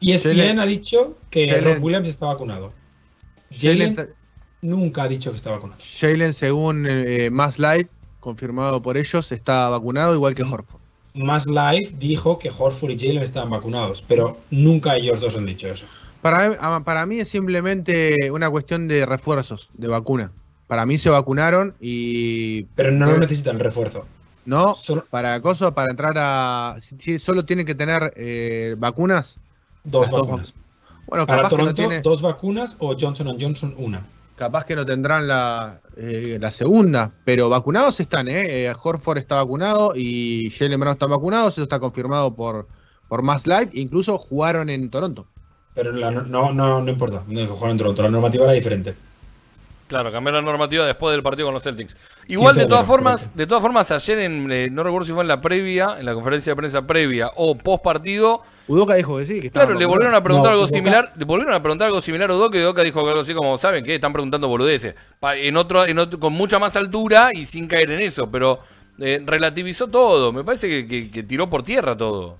Y 0.00 0.12
ESPN 0.12 0.58
ha 0.60 0.66
dicho 0.66 1.16
que 1.30 1.60
Rob 1.60 1.82
Williams 1.82 2.08
está 2.08 2.26
vacunado. 2.26 2.72
Jalen, 3.50 3.96
nunca 4.62 5.04
ha 5.04 5.08
dicho 5.08 5.30
que 5.30 5.36
está 5.36 5.50
vacunado. 5.50 5.80
Jalen, 6.00 6.34
según 6.34 6.86
eh, 6.88 7.30
Live, 7.30 7.88
confirmado 8.20 8.82
por 8.82 8.96
ellos, 8.96 9.32
está 9.32 9.68
vacunado 9.68 10.14
igual 10.14 10.34
que. 10.34 10.42
Horford. 10.42 10.80
Más 11.14 11.46
Live 11.46 11.94
dijo 11.98 12.38
que 12.38 12.50
Horford 12.56 12.90
y 12.90 12.98
Jalen 12.98 13.22
estaban 13.22 13.50
vacunados, 13.50 14.04
pero 14.06 14.38
nunca 14.50 14.96
ellos 14.96 15.20
dos 15.20 15.36
han 15.36 15.46
dicho 15.46 15.66
eso. 15.66 15.86
Para, 16.22 16.56
ah, 16.60 16.82
para 16.84 17.06
mí 17.06 17.20
es 17.20 17.28
simplemente 17.28 18.30
una 18.30 18.50
cuestión 18.50 18.86
de 18.86 19.06
refuerzos, 19.06 19.68
de 19.74 19.88
vacuna. 19.88 20.30
Para 20.66 20.84
mí 20.84 20.98
se 20.98 21.08
vacunaron 21.10 21.74
y 21.80 22.64
Pero 22.74 22.92
no 22.92 23.06
lo 23.06 23.16
Eh. 23.16 23.20
necesitan 23.20 23.58
refuerzo. 23.58 24.04
No, 24.48 24.74
Solo 24.74 25.04
para 25.10 25.40
cosas, 25.42 25.72
para 25.72 25.90
entrar 25.90 26.14
a... 26.16 26.76
Si, 26.80 26.96
si 26.98 27.18
solo 27.18 27.44
tienen 27.44 27.66
que 27.66 27.74
tener 27.74 28.12
eh, 28.16 28.74
vacunas, 28.78 29.38
dos 29.84 30.10
vacunas. 30.10 30.54
bueno, 31.06 31.26
Para 31.26 31.42
capaz 31.42 31.48
que, 31.50 31.56
no 31.56 31.60
Toronto, 31.74 31.74
tiene- 31.82 32.00
dos 32.02 32.22
vacunas 32.22 32.76
o 32.78 32.96
Johnson 32.98 33.36
Johnson 33.40 33.74
una. 33.78 34.04
capaz 34.36 34.64
que 34.64 34.74
no 34.76 34.86
tendrán 34.86 35.26
la, 35.28 35.80
eh, 35.96 36.38
la 36.40 36.50
segunda, 36.50 37.10
pero 37.24 37.48
vacunados 37.48 38.00
están, 38.00 38.28
¿eh? 38.28 38.66
Eh, 38.66 38.72
Horford 38.82 39.18
está 39.18 39.36
vacunado 39.36 39.92
y 39.96 40.50
Jalen 40.50 40.78
Brown 40.80 40.94
están 40.94 41.10
vacunados, 41.10 41.54
eso 41.54 41.64
está 41.64 41.78
confirmado 41.80 42.34
por, 42.34 42.66
por 43.08 43.22
Mass 43.22 43.46
Live, 43.46 43.70
incluso 43.74 44.16
jugaron 44.18 44.70
en 44.70 44.88
Toronto. 44.90 45.26
Pero 45.74 45.92
la- 45.92 46.10
no, 46.10 46.52
no, 46.52 46.80
no 46.82 46.90
importa, 46.90 47.22
no 47.28 47.38
hay 47.40 47.46
que 47.46 47.52
jugar 47.52 47.70
en 47.72 47.78
Toronto, 47.78 48.02
la 48.02 48.10
normativa 48.10 48.44
era 48.44 48.52
diferente. 48.52 48.94
Claro, 49.88 50.12
cambió 50.12 50.32
la 50.32 50.42
normativa 50.42 50.84
después 50.84 51.12
del 51.12 51.22
partido 51.22 51.46
con 51.46 51.54
los 51.54 51.62
Celtics. 51.62 51.96
Igual, 52.26 52.54
15 52.54 52.64
de 52.66 52.68
todas 52.68 52.86
formas, 52.86 53.34
de 53.34 53.46
todas 53.46 53.62
formas, 53.62 53.90
ayer 53.90 54.18
en, 54.18 54.52
eh, 54.52 54.68
no 54.70 54.82
recuerdo 54.84 55.06
si 55.06 55.12
fue 55.14 55.22
en 55.22 55.28
la 55.28 55.40
previa, 55.40 55.96
en 55.98 56.04
la 56.04 56.12
conferencia 56.14 56.52
de 56.52 56.56
prensa 56.56 56.86
previa 56.86 57.30
o 57.36 57.56
post 57.56 57.82
partido, 57.82 58.42
Udoka 58.68 58.94
dijo 58.94 59.16
que 59.16 59.26
sí, 59.26 59.40
que 59.40 59.46
estaba 59.46 59.64
claro, 59.66 59.78
le 59.80 59.86
volvieron 59.86 60.14
a 60.14 60.22
preguntar 60.22 60.50
No, 60.52 60.58
algo 60.58 60.64
Udoka- 60.66 60.76
similar, 60.76 61.12
le 61.16 61.24
volvieron 61.24 61.54
a 61.54 61.62
preguntar 61.62 61.86
algo 61.86 62.02
similar 62.02 62.30
a 62.30 62.34
Udoka 62.36 62.58
y 62.58 62.60
Udoka 62.60 62.82
dijo 62.82 63.00
algo 63.08 63.20
así 63.20 63.32
como, 63.32 63.56
¿saben 63.56 63.82
qué? 63.82 63.94
Están 63.94 64.12
preguntando 64.12 64.46
boludeces. 64.46 64.94
Pa- 65.18 65.36
En 65.36 65.56
otro, 65.56 65.86
en 65.86 65.98
otro, 65.98 66.20
con 66.20 66.34
mucha 66.34 66.58
más 66.58 66.76
altura 66.76 67.30
y 67.32 67.46
sin 67.46 67.66
caer 67.66 67.90
en 67.90 68.02
eso, 68.02 68.30
pero 68.30 68.60
eh, 69.00 69.22
relativizó 69.24 69.88
todo. 69.88 70.32
Me 70.34 70.44
parece 70.44 70.68
que, 70.68 70.86
que- 70.86 71.10
que 71.10 71.22
tiró 71.22 71.48
por 71.48 71.62
tierra 71.62 71.96
todo. 71.96 72.36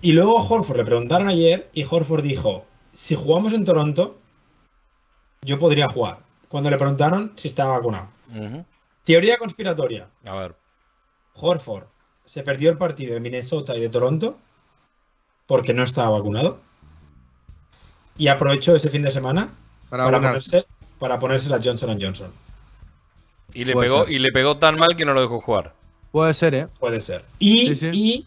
Y 0.00 0.12
luego 0.12 0.38
a 0.38 0.42
Horford 0.42 0.76
le 0.78 0.84
preguntaron 0.84 1.28
ayer 1.28 1.68
y 1.74 1.84
Horford 1.88 2.22
dijo, 2.22 2.64
si 2.92 3.14
jugamos 3.14 3.52
en 3.52 3.64
Toronto, 3.64 4.17
yo 5.42 5.58
podría 5.58 5.88
jugar. 5.88 6.18
Cuando 6.48 6.70
le 6.70 6.78
preguntaron 6.78 7.32
si 7.36 7.48
estaba 7.48 7.76
vacunado. 7.78 8.08
Teoría 9.04 9.36
conspiratoria. 9.38 10.08
A 10.24 10.34
ver. 10.34 10.54
Horford 11.34 11.84
se 12.24 12.42
perdió 12.42 12.70
el 12.70 12.76
partido 12.76 13.14
de 13.14 13.20
Minnesota 13.20 13.74
y 13.76 13.80
de 13.80 13.88
Toronto 13.88 14.36
porque 15.46 15.72
no 15.72 15.82
estaba 15.82 16.10
vacunado. 16.10 16.60
Y 18.18 18.28
aprovechó 18.28 18.74
ese 18.74 18.90
fin 18.90 19.02
de 19.02 19.10
semana 19.12 19.48
Para 19.88 20.10
ponerse, 20.10 20.66
para 20.98 21.18
ponerse 21.18 21.48
la 21.48 21.60
Johnson 21.62 21.98
Johnson. 22.00 22.32
Y 23.54 23.64
le, 23.64 23.72
Puede 23.72 23.88
pegó, 23.88 24.04
ser. 24.04 24.12
y 24.12 24.18
le 24.18 24.28
pegó 24.32 24.58
tan 24.58 24.76
mal 24.76 24.94
que 24.96 25.04
no 25.04 25.14
lo 25.14 25.22
dejó 25.22 25.40
jugar. 25.40 25.72
Puede 26.12 26.34
ser, 26.34 26.54
¿eh? 26.54 26.68
Puede 26.80 27.00
ser. 27.00 27.24
Y, 27.38 27.68
Sí, 27.68 27.74
sí. 27.76 27.90
y 27.92 28.26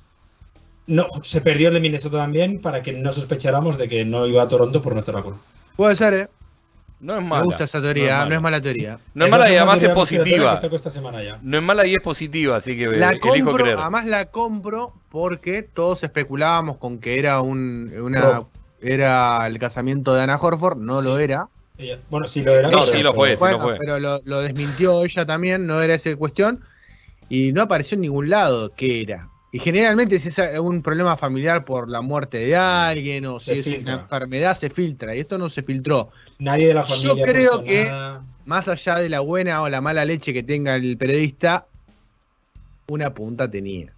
no, 0.87 1.05
se 1.21 1.41
perdió 1.41 1.67
el 1.67 1.75
de 1.75 1.79
Minnesota 1.79 2.17
también 2.17 2.59
para 2.59 2.81
que 2.81 2.93
no 2.93 3.13
sospecháramos 3.13 3.77
de 3.77 3.87
que 3.87 4.03
no 4.05 4.25
iba 4.25 4.41
a 4.41 4.47
Toronto 4.47 4.81
por 4.81 4.93
no 4.93 4.99
estar 4.99 5.13
vacunado. 5.15 5.41
Puede 5.75 5.95
ser, 5.95 6.13
¿eh? 6.13 6.29
No 7.01 7.15
es 7.15 7.21
Me 7.23 7.27
mala. 7.29 7.43
gusta 7.45 7.63
esa 7.63 7.81
teoría, 7.81 8.17
no 8.19 8.23
es, 8.25 8.29
mala. 8.29 8.39
mala 8.41 8.61
teoría. 8.61 8.99
No 9.15 9.25
es 9.25 9.31
mala 9.31 9.51
y 9.51 9.55
además 9.57 9.81
es 9.83 9.89
positiva. 9.89 10.59
No 11.41 11.57
es 11.57 11.63
mala 11.63 11.85
y 11.87 11.95
es 11.95 12.01
positiva, 12.01 12.55
así 12.57 12.77
que 12.77 12.83
eh, 12.85 12.95
La 12.97 13.09
elijo 13.09 13.27
compro, 13.45 13.63
creer. 13.63 13.77
además 13.79 14.05
la 14.05 14.25
compro 14.25 14.93
porque 15.09 15.63
todos 15.63 16.03
especulábamos 16.03 16.77
con 16.77 16.99
que 16.99 17.17
era 17.19 17.41
un 17.41 17.91
una 18.01 18.19
No. 18.21 18.49
era 18.81 19.45
el 19.47 19.57
casamiento 19.59 20.13
de 20.13 20.21
Ana 20.21 20.37
Horford, 20.39 20.77
no 20.77 21.01
lo 21.01 21.17
era. 21.17 21.47
Ella- 21.77 21.97
bueno, 22.11 22.27
sí 22.27 22.43
lo 22.43 22.51
era. 22.53 22.69
No, 22.69 22.83
sí 22.83 23.01
lo 23.01 23.13
fue, 23.13 23.31
sí 23.31 23.39
bueno, 23.39 23.57
lo 23.57 23.63
fue. 23.63 23.77
pero 23.79 23.97
lo, 23.99 24.19
lo 24.23 24.41
desmintió 24.41 25.03
ella 25.03 25.25
también, 25.25 25.65
no 25.65 25.81
era 25.81 25.95
esa 25.95 26.15
cuestión 26.15 26.63
y 27.29 27.51
no 27.51 27.63
apareció 27.63 27.95
en 27.95 28.01
ningún 28.01 28.29
lado 28.29 28.73
qué 28.75 29.01
era. 29.01 29.27
Y 29.53 29.59
generalmente 29.59 30.17
si 30.17 30.29
es 30.29 30.59
un 30.59 30.81
problema 30.81 31.17
familiar 31.17 31.65
por 31.65 31.89
la 31.89 32.01
muerte 32.01 32.37
de 32.37 32.55
alguien 32.55 33.25
o 33.25 33.39
Se 33.41 33.61
si 33.61 33.73
es 33.73 33.81
una 33.83 33.93
enfermedad 33.93 34.57
se 34.57 34.69
filtra 34.69 35.13
y 35.15 35.19
esto 35.19 35.37
no 35.37 35.49
se 35.49 35.61
filtró. 35.61 36.09
Nadie 36.39 36.67
de 36.67 36.73
la 36.73 36.81
Yo 36.87 36.95
familia. 36.95 37.23
ha 37.23 37.27
creo 37.27 37.63
que- 37.63 37.85
nada. 37.85 38.25
Más 38.45 38.67
allá 38.67 38.95
de 38.95 39.07
la 39.09 39.19
buena 39.19 39.61
o 39.61 39.69
la 39.69 39.81
mala 39.81 40.03
leche 40.03 40.33
que 40.33 40.41
tenga 40.41 40.75
el 40.75 40.97
periodista, 40.97 41.67
una 42.87 43.13
punta 43.13 43.49
tenía. 43.49 43.93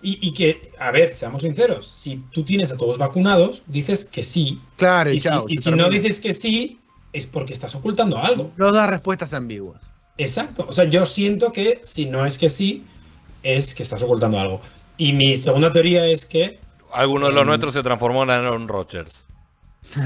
Y, 0.00 0.18
y 0.26 0.32
que, 0.32 0.70
a 0.78 0.92
ver, 0.92 1.12
seamos 1.12 1.42
sinceros, 1.42 1.88
si 1.88 2.18
tú 2.32 2.44
tienes 2.44 2.70
a 2.70 2.76
todos 2.76 2.96
vacunados, 2.98 3.62
dices 3.66 4.04
que 4.04 4.22
sí. 4.22 4.60
Claro, 4.76 5.10
y, 5.10 5.16
Y 5.16 5.18
si, 5.18 5.28
y 5.48 5.56
si 5.56 5.70
no 5.72 5.88
dices 5.90 6.20
que 6.20 6.32
sí, 6.32 6.78
es 7.12 7.26
porque 7.26 7.52
estás 7.52 7.74
ocultando 7.74 8.16
algo. 8.18 8.52
No 8.56 8.70
da 8.72 8.86
respuestas 8.86 9.32
ambiguas. 9.32 9.90
Exacto. 10.18 10.64
O 10.68 10.72
sea, 10.72 10.84
yo 10.84 11.04
siento 11.04 11.50
que 11.52 11.80
si 11.82 12.06
no 12.06 12.24
es 12.24 12.38
que 12.38 12.50
sí, 12.50 12.84
es 13.42 13.74
que 13.74 13.82
estás 13.82 14.02
ocultando 14.04 14.38
algo. 14.38 14.60
Y 14.98 15.12
mi 15.12 15.34
segunda 15.36 15.72
teoría 15.72 16.06
es 16.06 16.26
que, 16.26 16.58
Alguno 16.92 17.26
de 17.26 17.32
los 17.32 17.44
Mm. 17.44 17.48
nuestros 17.48 17.72
se 17.74 17.82
transformó 17.82 18.22
en 18.24 18.30
Aaron 18.30 18.68
Rodgers. 18.68 19.24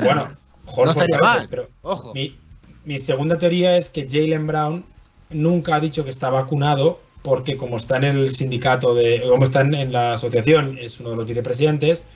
bueno, 0.00 0.30
no 0.76 0.90
estaría 0.90 1.18
parece, 1.18 1.38
mal. 1.38 1.46
pero 1.50 1.68
Ojo. 1.82 2.14
mi, 2.14 2.38
mi 2.84 2.98
segunda 2.98 3.36
teoría 3.38 3.76
es 3.76 3.90
que 3.90 4.06
Jalen 4.08 4.46
Brown 4.46 4.84
nunca 5.30 5.76
ha 5.76 5.80
dicho 5.80 6.04
que 6.04 6.10
está 6.10 6.30
vacunado 6.30 7.00
porque 7.22 7.56
como 7.56 7.76
está 7.76 7.98
en 7.98 8.04
el 8.04 8.34
sindicato 8.34 8.94
de, 8.94 9.22
como 9.28 9.44
está 9.44 9.60
en, 9.60 9.92
la 9.92 10.14
asociación, 10.14 10.78
es 10.80 10.98
uno 11.00 11.10
de 11.10 11.16
los 11.16 11.26
vicepresidentes, 11.26 12.06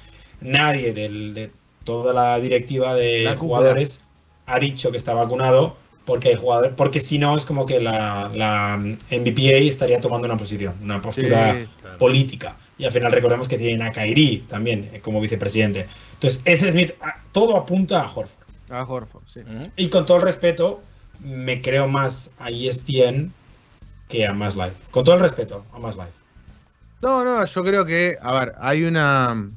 nadie 0.41 0.93
del- 0.95 1.35
de 1.35 1.51
toda 1.85 2.15
la 2.15 2.39
directiva 2.41 2.95
de 2.95 3.25
La 3.25 3.37
jugadores 3.37 4.01
ha 4.47 4.59
dicho 4.59 4.91
que 4.91 4.97
está 4.97 5.13
vacunado 5.13 5.77
porque 6.05 6.29
hay 6.31 6.35
jugadores, 6.37 6.73
porque 6.77 7.01
si 7.01 7.19
no 7.19 7.37
es 7.37 7.45
como 7.45 7.65
que 7.67 7.81
la, 7.81 8.31
la 8.35 8.77
MVPA 8.79 9.57
estaría 9.67 10.01
tomando 10.01 10.27
una 10.27 10.37
posición, 10.37 10.75
una 10.83 11.01
postura 11.01 11.55
Sí, 11.55 11.69
claro. 11.81 11.99
política. 11.99 12.57
Y 12.77 12.85
al 12.85 12.93
final 12.93 13.13
recordemos 13.13 13.49
que 13.49 13.57
tienen 13.57 13.83
a 13.83 13.93
Kairi 13.93 14.45
también 14.49 14.91
eh, 14.93 15.01
como 15.01 15.21
vicepresidente. 15.21 15.87
Entonces, 16.15 16.43
ese 16.45 16.69
es 16.69 16.75
mi, 16.75 16.83
a- 17.01 17.23
todo 17.33 17.57
apunta 17.57 18.03
a 18.03 18.07
Horford. 18.13 18.29
A 18.71 18.83
Horford, 18.83 19.23
sí. 19.33 19.41
Y 19.77 19.89
con 19.89 20.05
todo 20.07 20.17
el 20.19 20.23
respeto, 20.25 20.83
me 21.21 21.63
creo 21.63 21.87
más 21.89 22.33
a 22.39 22.51
ESPN 22.51 23.33
que 24.09 24.27
a 24.27 24.35
Más 24.35 24.57
Live. 24.57 24.73
Con 24.91 25.05
todo 25.05 25.15
el 25.15 25.21
respeto, 25.23 25.65
a 25.73 25.79
Más 25.79 25.95
Live. 25.95 26.09
No, 27.01 27.25
no, 27.25 27.45
yo 27.47 27.63
creo 27.65 27.85
que, 27.87 28.17
a 28.21 28.33
ver, 28.33 28.55
hay 28.59 28.85
una. 28.85 29.49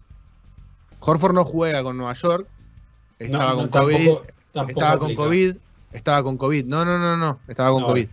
Horford 0.99 1.33
no 1.33 1.45
juega 1.45 1.83
con 1.83 1.97
Nueva 1.97 2.13
York. 2.13 2.47
Estaba 3.19 3.45
No, 3.45 3.49
no, 3.63 3.69
con 3.69 3.81
COVID. 3.81 3.95
tampoco- 4.51 4.69
estaba 4.69 4.97
con. 4.99 5.15
COVID. 5.15 5.55
Estaba 5.97 6.23
con 6.23 6.37
COVID. 6.37 6.65
No, 6.65 6.85
no, 6.85 6.97
no, 6.99 7.17
no. 7.17 7.43
Estaba 7.47 7.71
con 7.71 7.85
No, 7.85 7.87
COVID. 7.87 8.09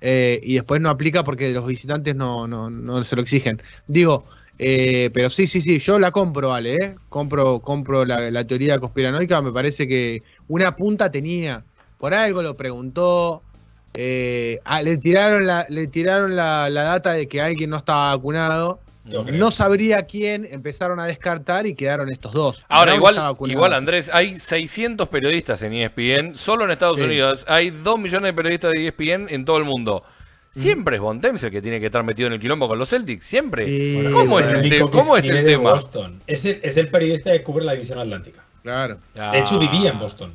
Eh, 0.00 0.40
y 0.42 0.54
después 0.54 0.80
no 0.80 0.90
aplica 0.90 1.24
porque 1.24 1.50
los 1.52 1.66
visitantes 1.66 2.14
no, 2.14 2.46
no, 2.46 2.70
no 2.70 3.04
se 3.04 3.16
lo 3.16 3.22
exigen. 3.22 3.62
Digo, 3.86 4.26
eh, 4.58 5.10
pero 5.14 5.30
sí, 5.30 5.46
sí, 5.46 5.60
sí, 5.60 5.78
yo 5.78 5.98
la 5.98 6.10
compro, 6.12 6.50
vale, 6.50 6.74
¿eh? 6.76 7.00
Compro, 7.08 7.60
compro 7.62 8.04
la, 8.04 8.30
la 8.30 8.46
teoría 8.46 8.78
conspiranoica. 8.78 9.42
Me 9.42 9.52
parece 9.52 9.88
que 9.88 10.24
una 10.48 10.76
punta 10.76 11.10
tenía. 11.10 11.66
Por 11.98 12.14
algo 12.14 12.42
lo 12.42 12.56
preguntó. 12.56 13.46
eh, 13.94 14.60
ah, 14.64 14.82
le 14.82 14.98
tiraron, 14.98 15.46
la, 15.46 15.66
le 15.70 15.88
tiraron 15.88 16.36
la, 16.36 16.68
la 16.70 16.82
data 16.84 17.12
de 17.12 17.28
que 17.28 17.40
alguien 17.40 17.70
no 17.70 17.78
estaba 17.78 18.14
vacunado. 18.16 18.85
No 19.06 19.50
sabría 19.50 20.02
quién, 20.04 20.48
empezaron 20.50 20.98
a 20.98 21.04
descartar 21.04 21.66
y 21.66 21.74
quedaron 21.74 22.10
estos 22.10 22.32
dos. 22.32 22.64
Ahora, 22.68 22.94
igual, 22.94 23.16
igual, 23.46 23.72
Andrés, 23.72 24.10
hay 24.12 24.38
600 24.38 25.08
periodistas 25.08 25.62
en 25.62 25.72
ESPN, 25.74 26.34
solo 26.34 26.64
en 26.64 26.72
Estados 26.72 26.98
Sí. 26.98 27.04
Unidos. 27.04 27.44
Hay 27.48 27.70
2 27.70 27.98
millones 27.98 28.28
de 28.30 28.34
periodistas 28.34 28.72
de 28.72 28.86
ESPN 28.88 29.26
en 29.28 29.44
todo 29.44 29.58
el 29.58 29.64
mundo. 29.64 30.02
Siempre 30.50 30.96
es 30.96 31.02
Bontemps 31.02 31.42
el 31.44 31.50
que 31.50 31.60
tiene 31.60 31.78
que 31.80 31.86
estar 31.86 32.02
metido 32.02 32.28
en 32.28 32.32
el 32.32 32.40
quilombo 32.40 32.66
con 32.66 32.78
los 32.78 32.88
Celtics, 32.88 33.26
siempre. 33.26 33.66
Sí. 33.66 34.04
¿Cómo 34.10 34.40
es 34.40 34.52
el, 34.52 34.80
cómo 34.90 35.16
es 35.16 35.28
el 35.28 35.44
tema? 35.44 35.74
Boston. 35.74 36.22
Es 36.26 36.44
el, 36.46 36.60
es 36.62 36.76
el 36.78 36.88
periodista 36.88 37.30
que 37.32 37.42
cubre 37.42 37.64
la 37.64 37.72
división 37.72 37.98
atlántica. 37.98 38.42
Claro. 38.62 38.98
De 39.14 39.38
hecho, 39.38 39.56
Ah, 39.56 39.58
vivía 39.58 39.90
en 39.90 39.98
Boston. 39.98 40.34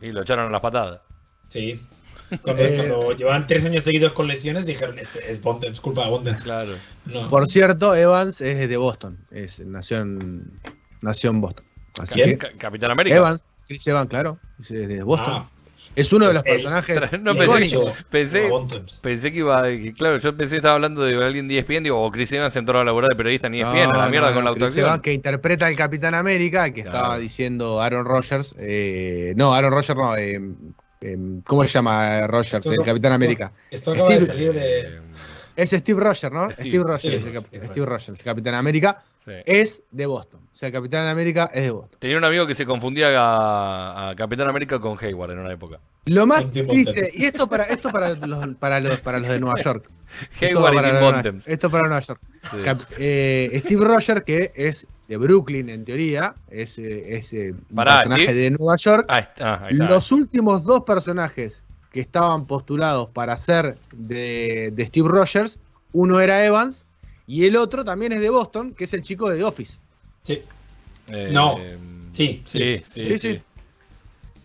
Y 0.00 0.12
lo 0.12 0.22
echaron 0.22 0.46
a 0.48 0.50
las 0.50 0.60
patadas. 0.62 1.00
Sí. 1.48 1.80
Cuando, 2.42 2.62
Eh. 2.62 2.74
cuando 2.76 3.12
llevaban 3.16 3.46
tres 3.46 3.64
años 3.66 3.84
seguidos 3.84 4.12
con 4.12 4.26
lesiones, 4.28 4.66
dijeron: 4.66 4.98
Este 4.98 5.30
es 5.30 5.40
Bontemps, 5.40 5.80
culpa 5.80 6.04
de 6.04 6.10
Bontemps. 6.10 6.44
Claro. 6.44 6.72
No. 7.06 7.28
Por 7.30 7.48
cierto, 7.48 7.94
Evans 7.94 8.40
es 8.40 8.68
de 8.68 8.76
Boston. 8.76 9.18
Es, 9.30 9.58
nació, 9.60 9.98
en, 9.98 10.50
nació 11.00 11.30
en 11.30 11.40
Boston. 11.40 11.64
Así 12.00 12.14
¿Quién? 12.14 12.38
que 12.38 12.52
Capitán 12.56 12.90
América. 12.92 13.16
Evans, 13.16 13.40
Chris 13.66 13.86
Evans, 13.86 14.08
claro. 14.08 14.38
Es 14.60 14.68
de 14.68 15.02
Boston. 15.02 15.34
Ah, 15.38 15.50
es 15.96 16.12
uno 16.12 16.28
de 16.28 16.34
los 16.34 16.42
personajes. 16.44 17.00
No, 17.20 17.34
pensé, 17.34 17.68
que, 17.68 18.82
pensé, 19.00 19.32
que 19.32 19.38
iba. 19.40 19.64
que, 19.64 19.92
claro, 19.92 20.18
yo 20.18 20.36
pensé 20.36 20.52
que 20.54 20.56
estaba 20.58 20.76
hablando 20.76 21.02
de 21.02 21.16
alguien 21.24 21.48
de 21.48 21.58
ESPN, 21.58 21.82
digo, 21.82 22.00
o 22.00 22.10
Chris 22.12 22.30
Evans 22.32 22.54
entró 22.54 22.78
a 22.78 22.84
laborar 22.84 23.10
de 23.10 23.16
periodista 23.16 23.48
en 23.48 23.54
ESPN, 23.54 23.90
a 23.92 23.96
la 23.98 24.04
No, 24.04 24.10
mierda 24.10 24.28
no, 24.28 24.34
con 24.36 24.44
la 24.44 24.50
no, 24.50 24.54
Chris 24.54 24.64
actuación. 24.66 24.86
Evans, 24.86 25.02
que 25.02 25.12
interpreta 25.12 25.66
al 25.66 25.74
Capitán 25.76 26.14
América, 26.14 26.72
que 26.72 26.82
Claro. 26.82 26.96
estaba 26.96 27.18
diciendo 27.18 27.82
Aaron 27.82 28.04
Rodgers. 28.04 28.54
eh, 28.58 29.32
no, 29.36 29.52
Aaron 29.52 29.72
Rodgers 29.72 29.96
no. 29.96 30.16
eh, 30.16 30.40
¿Cómo 31.44 31.62
se 31.62 31.68
llama 31.68 32.18
eh, 32.18 32.26
Rodgers? 32.26 32.54
Esto 32.54 32.72
el 32.72 32.78
Capitán 32.78 32.96
esto- 32.96 33.14
América. 33.14 33.52
Esto 33.70 33.92
acaba 33.92 34.08
de 34.10 34.20
salir 34.20 34.52
de. 34.52 35.00
Es 35.56 35.70
Steve 35.70 36.00
Rogers, 36.00 36.32
¿no? 36.32 36.48
Steve, 36.50 36.68
Steve, 36.68 36.84
Rogers, 36.84 37.00
sí, 37.02 37.08
es 37.08 37.14
el 37.26 37.36
Steve 37.38 37.66
Rogers. 37.66 37.86
Rogers, 38.06 38.22
Capitán 38.22 38.54
América, 38.54 39.02
sí. 39.22 39.32
es 39.44 39.82
de 39.90 40.06
Boston. 40.06 40.40
O 40.52 40.56
sea, 40.56 40.68
el 40.68 40.72
Capitán 40.72 41.06
América 41.08 41.50
es 41.52 41.64
de 41.64 41.70
Boston. 41.70 41.98
Tenía 41.98 42.16
un 42.16 42.24
amigo 42.24 42.46
que 42.46 42.54
se 42.54 42.64
confundía 42.64 43.08
a, 43.18 44.10
a 44.10 44.16
Capitán 44.16 44.48
América 44.48 44.78
con 44.78 44.96
Hayward 45.00 45.32
en 45.32 45.38
una 45.40 45.52
época. 45.52 45.80
Lo 46.06 46.26
más 46.26 46.50
triste, 46.50 47.10
y 47.14 47.24
esto 47.26 47.46
para 47.46 47.64
esto 47.64 47.90
para 47.90 48.10
los, 48.14 48.54
para 48.56 48.80
los, 48.80 49.00
para 49.00 49.18
los 49.18 49.28
de 49.28 49.40
Nueva 49.40 49.60
York. 49.64 49.90
Esto 50.40 50.46
Hayward 50.46 50.72
y 50.72 50.76
para 50.76 50.92
Nueva- 50.92 51.10
Bontemps. 51.12 51.48
Esto 51.48 51.70
para 51.70 51.82
Nueva 51.88 52.00
York. 52.00 52.20
Sí. 52.50 52.56
Cap- 52.64 52.80
eh, 52.98 53.60
Steve 53.64 53.84
Rogers, 53.84 54.24
que 54.24 54.52
es 54.54 54.86
de 55.10 55.16
Brooklyn 55.16 55.68
en 55.68 55.84
teoría, 55.84 56.34
es, 56.50 56.78
eh, 56.78 57.16
es 57.18 57.32
eh, 57.32 57.50
un 57.52 57.76
personaje 57.76 58.22
Steve- 58.22 58.34
de 58.34 58.50
Nueva 58.52 58.76
York. 58.76 59.06
Ah, 59.08 59.18
está, 59.18 59.64
ahí 59.66 59.72
está. 59.72 59.88
Los 59.90 60.12
últimos 60.12 60.62
dos 60.64 60.84
personajes 60.84 61.64
que 61.92 62.00
estaban 62.00 62.46
postulados 62.46 63.08
para 63.10 63.36
ser 63.36 63.76
de, 63.92 64.70
de 64.72 64.86
Steve 64.86 65.08
Rogers, 65.08 65.58
uno 65.92 66.20
era 66.20 66.44
Evans 66.46 66.84
y 67.26 67.44
el 67.44 67.56
otro 67.56 67.84
también 67.84 68.12
es 68.12 68.20
de 68.20 68.30
Boston, 68.30 68.72
que 68.72 68.84
es 68.84 68.92
el 68.94 69.02
chico 69.02 69.28
de 69.28 69.38
The 69.38 69.44
Office. 69.44 69.80
Sí. 70.22 70.42
Eh, 71.08 71.30
No. 71.32 71.58
Sí, 72.08 72.42
Sí, 72.44 72.80
sí, 72.82 72.82
Sí, 72.84 73.04
sí. 73.06 73.18
sí. 73.18 73.40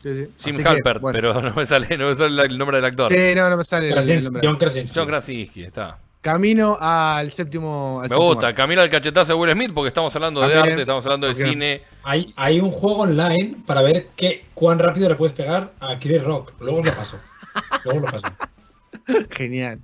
Sí, 0.02 0.26
sí. 0.38 0.52
Jim 0.52 0.66
Halpert, 0.66 1.00
bueno. 1.02 1.16
pero 1.16 1.42
no 1.42 1.54
me 1.54 1.66
sale, 1.68 1.96
no 1.98 2.08
me 2.08 2.16
sale 2.16 2.42
el 2.44 2.58
nombre 2.58 2.78
del 2.78 2.86
actor. 2.86 3.12
Sí, 3.12 3.36
no, 3.36 3.50
no 3.52 3.58
me 3.58 3.64
sale 3.66 3.86
el- 3.86 3.90
el 3.92 3.94
Krasinski, 3.96 4.26
nombre. 4.26 4.48
John 4.48 4.58
Krasinski. 4.58 5.00
John 5.00 5.08
Krasinski, 5.08 5.64
está. 5.64 6.00
Camino 6.26 6.76
al 6.82 7.32
séptimo. 7.32 7.98
al 7.98 8.02
Me 8.02 8.10
séptimo 8.10 8.28
gusta. 8.30 8.48
arte. 8.48 8.58
Camila 8.58 8.84
el 8.84 8.90
cachetazo 8.90 9.34
de 9.34 9.40
Will 9.40 9.52
Smith 9.52 9.72
porque 9.76 9.90
estamos 9.90 10.16
hablando 10.16 10.42
de 10.42 10.58
arte, 10.58 10.80
estamos 10.80 11.06
hablando 11.06 11.28
de 11.28 11.36
cine. 11.36 11.84
Hay, 12.02 12.34
hay 12.36 12.60
un 12.60 12.72
juego 12.72 13.02
online 13.02 13.58
para 13.68 13.84
ver 13.84 14.08
qué, 14.16 14.44
cuán 14.56 14.80
rápido 14.80 15.08
le 15.08 15.14
puedes 15.14 15.34
pegar 15.34 15.74
a 15.80 16.00
Chris 16.00 16.24
Rock. 16.24 16.54
Luego 16.60 16.82
lo 16.82 16.92
paso. 16.96 17.20
Luego 17.84 18.00
lo 18.00 18.06
paso. 18.08 18.26
Genial. 19.38 19.80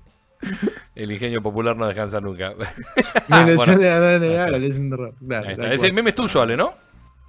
El 0.95 1.11
ingenio 1.11 1.43
popular 1.43 1.77
no 1.77 1.85
descansa 1.85 2.19
nunca. 2.19 2.55
Ilusión 3.27 3.75
bueno. 3.77 3.77
de 3.77 4.97
Rock. 4.97 5.15
Claro, 5.27 5.71
Ese 5.71 5.91
meme 5.91 6.09
es 6.09 6.15
tuyo, 6.15 6.41
Ale, 6.41 6.57
¿no? 6.57 6.73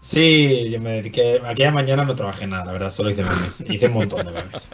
Sí, 0.00 0.70
yo 0.70 0.80
me 0.80 0.92
dediqué. 0.92 1.38
Aquella 1.44 1.70
mañana 1.70 2.02
no 2.06 2.14
trabajé 2.14 2.46
nada, 2.46 2.64
la 2.64 2.72
verdad, 2.72 2.88
solo 2.88 3.10
hice 3.10 3.22
memes. 3.24 3.62
Hice 3.68 3.88
un 3.88 3.92
montón 3.92 4.24
de 4.24 4.32
memes. 4.32 4.70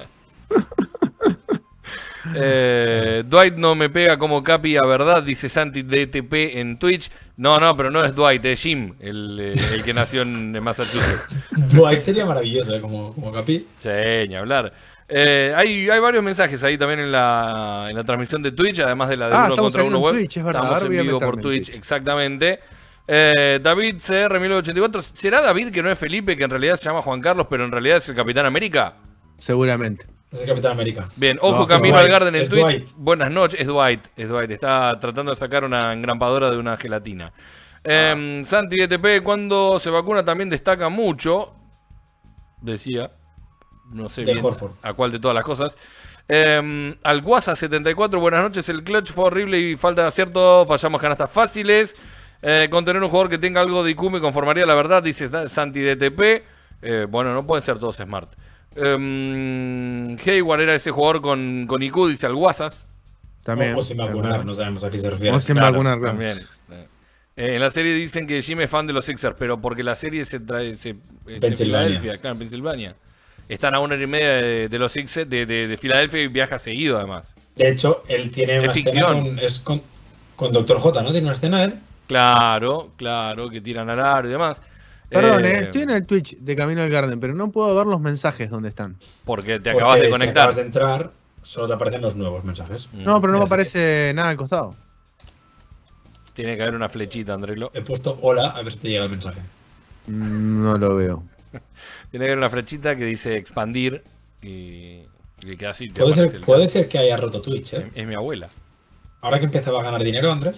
Eh, 2.35 3.23
Dwight 3.27 3.55
no 3.57 3.75
me 3.75 3.89
pega 3.91 4.19
como 4.19 4.43
Capi 4.43 4.77
a 4.77 4.83
verdad, 4.83 5.23
dice 5.23 5.49
Santi 5.49 5.83
DTP 5.83 6.57
en 6.57 6.79
Twitch. 6.79 7.11
No, 7.37 7.59
no, 7.59 7.77
pero 7.77 7.91
no 7.91 8.05
es 8.05 8.15
Dwight, 8.15 8.45
es 8.45 8.63
Jim, 8.63 8.95
el, 9.01 9.39
eh, 9.41 9.61
el 9.75 9.85
que 9.85 9.95
nació 9.95 10.23
en 10.23 10.63
Massachusetts. 10.63 11.37
Dwight 11.75 12.01
sería 12.01 12.27
maravilloso, 12.27 12.75
¿eh? 12.75 12.81
Como, 12.81 13.15
como 13.15 13.33
Capi. 13.33 13.67
Sí, 13.77 13.89
ni 14.29 14.35
hablar. 14.35 14.73
Eh, 15.09 15.55
hay, 15.57 15.89
hay 15.89 16.01
varios 16.01 16.23
mensajes 16.23 16.63
ahí 16.65 16.77
también 16.77 17.01
en 17.01 17.11
la, 17.13 17.87
en 17.89 17.97
la 17.97 18.05
transmisión 18.05 18.43
de 18.43 18.53
Twitch, 18.53 18.81
además 18.81 19.09
de 19.09 19.17
la 19.17 19.29
de 19.29 19.35
Ah, 19.35 19.45
uno 19.47 19.57
contra 19.57 19.83
uno 19.83 19.99
web. 20.01 20.15
Twitch, 20.15 20.37
es 20.37 20.45
verdad. 20.45 20.63
Estamos 20.65 20.85
en 20.85 20.91
vivo 21.07 21.19
por 21.19 21.41
Twitch, 21.41 21.67
Twitch. 21.69 21.77
exactamente. 21.79 22.61
Eh, 23.07 23.59
David 23.63 23.97
CR1984, 23.97 25.01
¿será 25.01 25.41
David 25.41 25.71
que 25.71 25.83
no 25.83 25.91
es 25.91 25.99
Felipe, 25.99 26.37
que 26.37 26.45
en 26.45 26.51
realidad 26.51 26.77
se 26.77 26.85
llama 26.85 27.01
Juan 27.01 27.23
Carlos, 27.23 27.47
pero 27.49 27.65
en 27.65 27.73
realidad 27.73 27.97
es 27.97 28.09
el 28.11 28.15
Capitán 28.15 28.45
América? 28.45 28.97
Seguramente. 29.39 30.05
Es 30.31 30.43
el 30.43 30.47
Capitán 30.49 30.73
América. 30.73 31.09
Bien, 31.17 31.39
ojo 31.41 31.61
No, 31.61 31.67
Camino 31.67 31.95
Dwight, 31.97 32.05
al 32.05 32.11
Garden 32.11 32.35
en 32.37 32.43
es 32.43 32.51
Twitch. 32.51 32.63
Dwight. 32.63 32.89
Buenas 32.97 33.31
noches, 33.31 33.61
es 33.61 33.67
Dwight, 33.67 34.07
es 34.17 34.29
Dwight. 34.29 34.51
Está 34.51 34.99
tratando 35.01 35.31
de 35.31 35.37
sacar 35.37 35.65
una 35.65 35.93
engrampadora 35.93 36.51
de 36.51 36.59
una 36.59 36.77
gelatina. 36.77 37.33
Eh, 37.83 38.43
Santi 38.45 38.77
DTP, 38.77 39.23
cuando 39.23 39.79
se 39.79 39.89
vacuna 39.91 40.23
también 40.25 40.51
destaca 40.51 40.89
mucho. 40.91 41.55
Decía. 42.61 43.11
No 43.91 44.11
sé 44.11 44.23
De 44.25 44.35
bien 44.35 44.45
Horford. 44.45 44.73
a 44.83 44.93
cuál 44.93 45.13
de 45.13 45.19
todas 45.19 45.35
las 45.35 45.45
cosas. 45.45 45.79
Eh, 46.29 46.95
Alguasa 47.05 47.57
74, 47.57 48.21
buenas 48.21 48.43
noches. 48.43 48.69
El 48.69 48.85
clutch 48.85 49.11
fue 49.13 49.25
horrible 49.25 49.59
y 49.59 49.77
falta 49.77 50.03
de 50.03 50.09
acierto. 50.09 50.67
Fallamos 50.67 51.01
canastas 51.01 51.31
fáciles. 51.31 51.97
Eh, 52.43 52.69
con 52.71 52.85
tener 52.85 53.03
un 53.03 53.09
jugador 53.09 53.31
que 53.31 53.39
tenga 53.39 53.63
algo 53.63 53.83
de 53.83 53.93
IQ 53.93 54.11
me 54.11 54.21
conformaría, 54.21 54.67
la 54.67 54.75
verdad, 54.75 55.03
dice 55.03 55.49
Santi 55.49 55.81
DTP. 55.81 56.45
Eh, 56.83 57.07
bueno, 57.09 57.33
no 57.33 57.47
pueden 57.47 57.63
ser 57.63 57.79
todos 57.79 57.97
smart. 57.97 58.31
Um, 58.81 60.17
Hayward 60.27 60.61
era 60.61 60.75
ese 60.75 60.91
jugador 60.91 61.21
con, 61.21 61.67
con 61.67 61.83
IQ, 61.83 62.09
dice 62.09 62.27
Alguazas. 62.27 62.87
También. 63.43 63.75
o, 63.75 63.79
o 63.79 63.83
sin 63.83 63.97
vacunar, 63.97 64.45
no 64.45 64.55
sabemos 64.55 64.85
a 64.85 64.91
qué 64.91 64.99
se 64.99 65.11
refiere. 65.11 65.37
O 65.37 65.41
sin 65.41 65.55
Claro, 65.57 65.73
vacunar, 65.73 65.99
claro. 65.99 66.19
También. 66.19 66.39
Eh, 67.37 67.55
en 67.55 67.61
la 67.61 67.71
serie 67.71 67.95
dicen 67.95 68.27
que 68.27 68.43
Jim 68.43 68.61
es 68.61 68.71
fan 68.71 68.87
de 68.87 68.93
los 68.93 69.05
Sixers, 69.05 69.37
pero 69.39 69.61
porque 69.61 69.83
la 69.83 69.95
serie 69.95 70.25
se 70.25 70.41
trae 70.41 70.75
se, 70.75 70.91
en 70.91 70.99
Pensilvania. 71.41 72.01
Filadelfia, 72.01 72.17
claro, 72.19 72.33
en 72.35 72.39
Pensilvania. 72.41 72.95
Están 73.49 73.75
a 73.75 73.81
una 73.81 73.95
hora 73.95 74.03
y 74.05 74.07
media 74.07 74.29
de, 74.35 74.69
de 74.69 74.79
los 74.79 74.93
Sixers, 74.93 75.29
de, 75.31 75.47
de- 75.47 75.69
de 75.69 75.77
Filadelfia 75.77 76.23
y 76.23 76.29
viaja 76.29 76.59
seguido 76.59 76.99
además. 76.99 77.35
De 77.57 77.69
hecho, 77.69 78.03
él 78.09 78.31
tiene 78.31 78.61
una 78.61 78.73
escena 78.73 78.73
ficción. 78.73 79.23
con, 79.25 79.39
es 79.39 79.59
con, 79.61 79.83
con 80.37 80.53
Doctor 80.53 80.79
J, 80.79 81.03
¿no? 81.03 81.11
Tiene 81.13 81.27
una 81.27 81.35
escena 81.35 81.65
él. 81.65 81.75
Claro, 82.09 82.91
claro, 82.97 83.49
que 83.51 83.61
tiran 83.61 83.89
al 83.91 84.01
aro 84.01 84.29
y 84.29 84.33
demás. 84.33 84.63
Perdón, 85.11 85.45
Eh, 85.45 85.51
eh, 85.51 85.61
estoy 85.65 85.83
en 85.83 85.91
el 85.91 86.07
Twitch 86.07 86.37
de 86.39 86.57
Camino 86.57 86.83
al 86.83 86.91
Garden, 86.91 87.19
pero 87.21 87.35
no 87.35 87.51
puedo 87.51 87.75
ver 87.75 87.87
los 87.87 88.01
mensajes 88.01 88.51
donde 88.51 88.69
están. 88.69 88.97
Porque 89.25 89.59
te 89.61 89.71
porque 89.73 89.77
acabas 89.85 90.01
de 90.01 90.05
si 90.07 90.11
conectar. 90.13 90.39
acabas 90.43 90.57
de 90.57 90.63
entrar, 90.63 91.11
solo 91.43 91.67
te 91.69 91.73
aparecen 91.75 92.03
los 92.03 92.15
nuevos 92.17 92.45
mensajes. 92.45 92.89
Mm. 92.93 93.05
No, 93.05 93.21
pero 93.21 93.33
no 93.33 93.39
me 93.39 93.45
que- 93.45 93.49
aparece 93.49 94.13
nada 94.15 94.29
al 94.31 94.37
costado. 94.37 94.75
Tiene 96.35 96.57
que 96.57 96.63
haber 96.63 96.75
una 96.75 96.89
flechita, 96.89 97.35
Andrelo. 97.35 97.71
He 97.75 97.81
puesto 97.83 98.19
hola 98.23 98.49
a 98.51 98.63
ver 98.63 98.73
si 98.73 98.79
te 98.79 98.89
llega 98.91 99.05
el 99.05 99.11
mensaje. 99.11 99.41
Mm, 100.07 100.63
No 100.63 100.79
lo 100.79 100.95
veo. 100.97 101.23
Tiene 102.11 102.27
que 102.27 102.33
haber 102.33 102.39
una 102.39 102.51
flechita 102.51 102.95
que 102.97 103.05
dice 103.05 103.37
expandir 103.37 104.03
y, 104.43 105.01
y 105.43 105.57
que 105.59 105.67
así 105.67 105.89
te 105.91 106.01
Puede 106.03 106.15
ser, 106.15 106.37
el 106.37 106.41
puede 106.43 106.69
ser 106.69 106.89
que 106.89 106.99
haya 106.99 107.17
roto 107.17 107.41
Twitch, 107.43 107.73
¿eh? 107.75 107.91
Es, 107.95 108.03
es 108.03 108.07
mi 108.07 108.15
abuela. 108.15 108.47
Ahora 109.21 109.39
que 109.41 109.47
empezaba 109.47 109.81
a 109.81 109.83
ganar 109.83 110.05
dinero, 110.05 110.31
Andrés. 110.31 110.57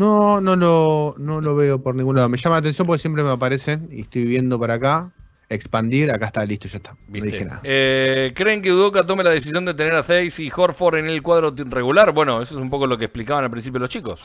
No, 0.00 0.40
no 0.40 0.56
lo, 0.56 1.14
no 1.18 1.42
lo 1.42 1.54
veo 1.54 1.82
por 1.82 1.94
ningún 1.94 2.16
lado. 2.16 2.30
Me 2.30 2.38
llama 2.38 2.56
la 2.56 2.60
atención 2.60 2.86
porque 2.86 3.02
siempre 3.02 3.22
me 3.22 3.28
aparecen 3.28 3.86
y 3.92 4.00
estoy 4.00 4.24
viendo 4.24 4.58
para 4.58 4.74
acá. 4.74 5.12
Expandir, 5.50 6.10
acá 6.10 6.28
está, 6.28 6.42
listo, 6.46 6.68
ya 6.68 6.78
está. 6.78 6.92
No 6.92 6.98
¿Viste? 7.08 7.30
dije 7.30 7.44
nada. 7.44 7.60
Eh, 7.64 8.32
¿Creen 8.34 8.62
que 8.62 8.72
Udoka 8.72 9.04
tome 9.04 9.22
la 9.24 9.28
decisión 9.28 9.66
de 9.66 9.74
tener 9.74 9.94
a 9.94 10.02
Zeiss 10.02 10.40
y 10.40 10.50
Horford 10.50 11.00
en 11.00 11.06
el 11.06 11.20
cuadro 11.20 11.54
regular? 11.54 12.12
Bueno, 12.12 12.40
eso 12.40 12.54
es 12.54 12.60
un 12.62 12.70
poco 12.70 12.86
lo 12.86 12.96
que 12.96 13.04
explicaban 13.04 13.44
al 13.44 13.50
principio 13.50 13.78
los 13.78 13.90
chicos. 13.90 14.22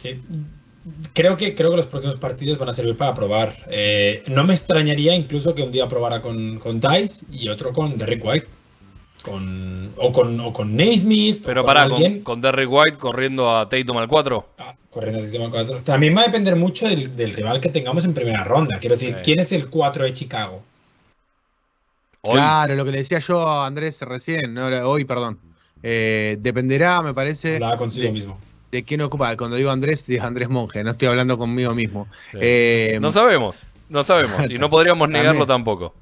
Sí. 0.00 0.22
Creo 1.12 1.36
que, 1.36 1.56
creo 1.56 1.70
que 1.70 1.78
los 1.78 1.86
próximos 1.86 2.18
partidos 2.18 2.56
van 2.56 2.68
a 2.68 2.72
servir 2.72 2.96
para 2.96 3.14
probar. 3.14 3.56
Eh, 3.68 4.22
no 4.28 4.44
me 4.44 4.54
extrañaría 4.54 5.12
incluso 5.12 5.56
que 5.56 5.64
un 5.64 5.72
día 5.72 5.88
probara 5.88 6.22
con, 6.22 6.60
con 6.60 6.78
Dice 6.78 7.24
y 7.32 7.48
otro 7.48 7.72
con 7.72 7.98
Derrick 7.98 8.24
White. 8.24 8.46
Con, 9.22 9.92
o, 9.96 10.12
con, 10.12 10.38
o 10.40 10.52
con 10.52 10.76
Naismith. 10.76 11.42
Pero 11.46 11.62
o 11.62 11.64
pará, 11.66 11.84
con 11.84 11.92
alguien. 11.92 12.14
con, 12.22 12.22
con 12.34 12.40
Derrick 12.40 12.68
White 12.70 12.96
corriendo 12.98 13.56
a 13.56 13.68
Tatum 13.68 13.96
al 13.98 14.08
4. 14.08 14.46
Ah, 14.58 14.74
corriendo 14.90 15.22
del 15.22 15.30
tema 15.30 15.48
cuatro. 15.50 15.80
También 15.82 16.16
va 16.16 16.22
a 16.22 16.26
depender 16.26 16.56
mucho 16.56 16.86
del, 16.88 17.14
del 17.16 17.32
rival 17.32 17.60
que 17.60 17.68
tengamos 17.68 18.04
en 18.04 18.14
primera 18.14 18.42
ronda. 18.44 18.78
Quiero 18.80 18.96
decir, 18.96 19.14
Sí. 19.16 19.20
¿quién 19.24 19.38
es 19.40 19.52
el 19.52 19.68
4 19.68 20.04
de 20.04 20.12
Chicago? 20.12 20.62
Hoy, 22.22 22.34
Claro, 22.34 22.74
lo 22.74 22.84
que 22.84 22.90
le 22.92 22.98
decía 22.98 23.18
yo 23.20 23.46
a 23.48 23.66
Andrés 23.66 24.00
recién, 24.02 24.54
no, 24.54 24.66
hoy, 24.88 25.04
perdón. 25.04 25.38
Eh, 25.82 26.36
dependerá, 26.40 27.02
me 27.02 27.14
parece, 27.14 27.58
consigo 27.78 28.06
de, 28.06 28.12
mismo. 28.12 28.38
de 28.70 28.84
quién 28.84 29.00
ocupa. 29.00 29.36
Cuando 29.36 29.56
digo 29.56 29.70
Andrés, 29.70 30.06
digo 30.06 30.24
Andrés 30.24 30.48
Monge, 30.48 30.84
no 30.84 30.90
estoy 30.92 31.08
hablando 31.08 31.36
conmigo 31.38 31.74
mismo. 31.74 32.06
Sí. 32.30 32.38
Eh, 32.40 32.98
no 33.00 33.10
sabemos, 33.10 33.62
no 33.88 34.04
sabemos. 34.04 34.48
Y 34.50 34.58
no 34.58 34.70
podríamos 34.70 35.08
negarlo 35.08 35.46
tampoco. 35.46 35.94